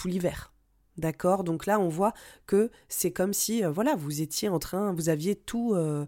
l'hiver. 0.05 0.51
D'accord? 0.97 1.43
Donc 1.43 1.65
là, 1.65 1.79
on 1.79 1.89
voit 1.89 2.13
que 2.47 2.71
c'est 2.89 3.11
comme 3.11 3.33
si, 3.33 3.63
euh, 3.63 3.71
voilà, 3.71 3.95
vous 3.95 4.21
étiez 4.21 4.49
en 4.49 4.59
train, 4.59 4.93
vous 4.93 5.09
aviez 5.09 5.35
tout, 5.35 5.73
euh, 5.75 6.05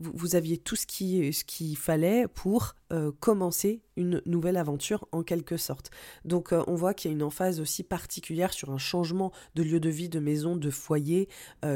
vous, 0.00 0.36
aviez 0.36 0.56
tout 0.56 0.76
ce 0.76 0.86
qu'il 0.86 1.32
ce 1.34 1.44
qu'il 1.44 1.76
fallait 1.76 2.26
pour 2.28 2.74
euh, 2.92 3.12
commencer 3.20 3.82
une 3.96 4.22
nouvelle 4.26 4.56
aventure 4.56 5.06
en 5.12 5.22
quelque 5.22 5.56
sorte. 5.56 5.90
Donc 6.24 6.52
on 6.52 6.74
voit 6.74 6.94
qu'il 6.94 7.10
y 7.10 7.14
a 7.14 7.16
une 7.16 7.22
emphase 7.22 7.60
aussi 7.60 7.82
particulière 7.82 8.52
sur 8.52 8.70
un 8.70 8.78
changement 8.78 9.32
de 9.54 9.62
lieu 9.62 9.80
de 9.80 9.90
vie, 9.90 10.08
de 10.08 10.20
maison, 10.20 10.56
de 10.56 10.70
foyer 10.70 11.28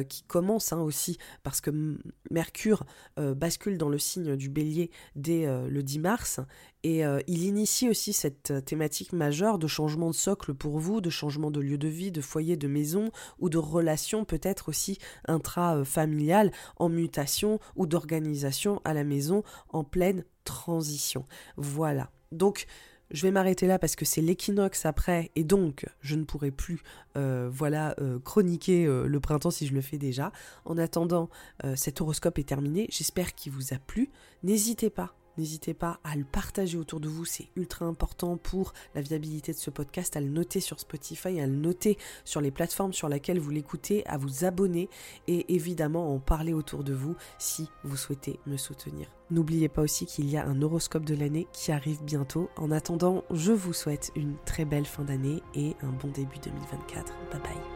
qui 0.08 0.22
commence 0.22 0.72
hein, 0.72 0.80
aussi 0.80 1.18
parce 1.42 1.60
que 1.60 1.98
Mercure 2.30 2.84
bascule 3.16 3.78
dans 3.78 3.88
le 3.88 3.98
signe 3.98 4.36
du 4.36 4.48
bélier 4.48 4.90
dès 5.14 5.46
le 5.46 5.82
10 5.82 5.98
mars 5.98 6.40
et 6.86 7.04
euh, 7.04 7.18
il 7.26 7.42
initie 7.42 7.88
aussi 7.88 8.12
cette 8.12 8.52
euh, 8.52 8.60
thématique 8.60 9.12
majeure 9.12 9.58
de 9.58 9.66
changement 9.66 10.10
de 10.10 10.14
socle 10.14 10.54
pour 10.54 10.78
vous, 10.78 11.00
de 11.00 11.10
changement 11.10 11.50
de 11.50 11.58
lieu 11.58 11.78
de 11.78 11.88
vie, 11.88 12.12
de 12.12 12.20
foyer, 12.20 12.56
de 12.56 12.68
maison, 12.68 13.10
ou 13.40 13.48
de 13.48 13.58
relation 13.58 14.24
peut-être 14.24 14.68
aussi 14.68 14.98
intra-familiale 15.26 16.52
en 16.76 16.88
mutation, 16.88 17.58
ou 17.74 17.86
d'organisation 17.86 18.80
à 18.84 18.94
la 18.94 19.02
maison 19.02 19.42
en 19.70 19.82
pleine 19.82 20.22
transition. 20.46 21.26
Voilà. 21.58 22.10
Donc, 22.32 22.66
je 23.10 23.22
vais 23.22 23.30
m'arrêter 23.30 23.66
là 23.66 23.78
parce 23.78 23.94
que 23.94 24.04
c'est 24.04 24.22
l'équinoxe 24.22 24.84
après 24.86 25.30
et 25.36 25.44
donc 25.44 25.86
je 26.00 26.16
ne 26.16 26.24
pourrai 26.24 26.50
plus 26.50 26.80
euh, 27.16 27.48
voilà 27.52 27.94
chroniquer 28.24 28.84
le 28.86 29.20
printemps 29.20 29.52
si 29.52 29.66
je 29.68 29.74
le 29.74 29.80
fais 29.80 29.96
déjà. 29.96 30.32
En 30.64 30.76
attendant, 30.76 31.28
cet 31.76 32.00
horoscope 32.00 32.40
est 32.40 32.48
terminé. 32.48 32.88
J'espère 32.90 33.36
qu'il 33.36 33.52
vous 33.52 33.72
a 33.72 33.78
plu. 33.78 34.10
N'hésitez 34.42 34.90
pas 34.90 35.14
N'hésitez 35.38 35.74
pas 35.74 36.00
à 36.04 36.16
le 36.16 36.24
partager 36.24 36.78
autour 36.78 37.00
de 37.00 37.08
vous, 37.08 37.24
c'est 37.24 37.48
ultra 37.56 37.86
important 37.86 38.36
pour 38.36 38.72
la 38.94 39.00
viabilité 39.00 39.52
de 39.52 39.58
ce 39.58 39.70
podcast, 39.70 40.16
à 40.16 40.20
le 40.20 40.28
noter 40.28 40.60
sur 40.60 40.80
Spotify, 40.80 41.40
à 41.40 41.46
le 41.46 41.56
noter 41.56 41.98
sur 42.24 42.40
les 42.40 42.50
plateformes 42.50 42.92
sur 42.92 43.08
lesquelles 43.08 43.38
vous 43.38 43.50
l'écoutez, 43.50 44.06
à 44.06 44.18
vous 44.18 44.44
abonner 44.44 44.88
et 45.28 45.54
évidemment 45.54 46.14
en 46.14 46.18
parler 46.18 46.52
autour 46.52 46.84
de 46.84 46.94
vous 46.94 47.16
si 47.38 47.68
vous 47.84 47.96
souhaitez 47.96 48.38
me 48.46 48.56
soutenir. 48.56 49.08
N'oubliez 49.30 49.68
pas 49.68 49.82
aussi 49.82 50.06
qu'il 50.06 50.30
y 50.30 50.36
a 50.36 50.46
un 50.46 50.62
horoscope 50.62 51.04
de 51.04 51.14
l'année 51.14 51.48
qui 51.52 51.72
arrive 51.72 52.02
bientôt. 52.04 52.48
En 52.56 52.70
attendant, 52.70 53.24
je 53.32 53.52
vous 53.52 53.72
souhaite 53.72 54.12
une 54.14 54.36
très 54.44 54.64
belle 54.64 54.86
fin 54.86 55.04
d'année 55.04 55.42
et 55.54 55.74
un 55.82 55.90
bon 55.90 56.08
début 56.08 56.38
2024. 56.38 57.12
Bye 57.32 57.40
bye. 57.40 57.75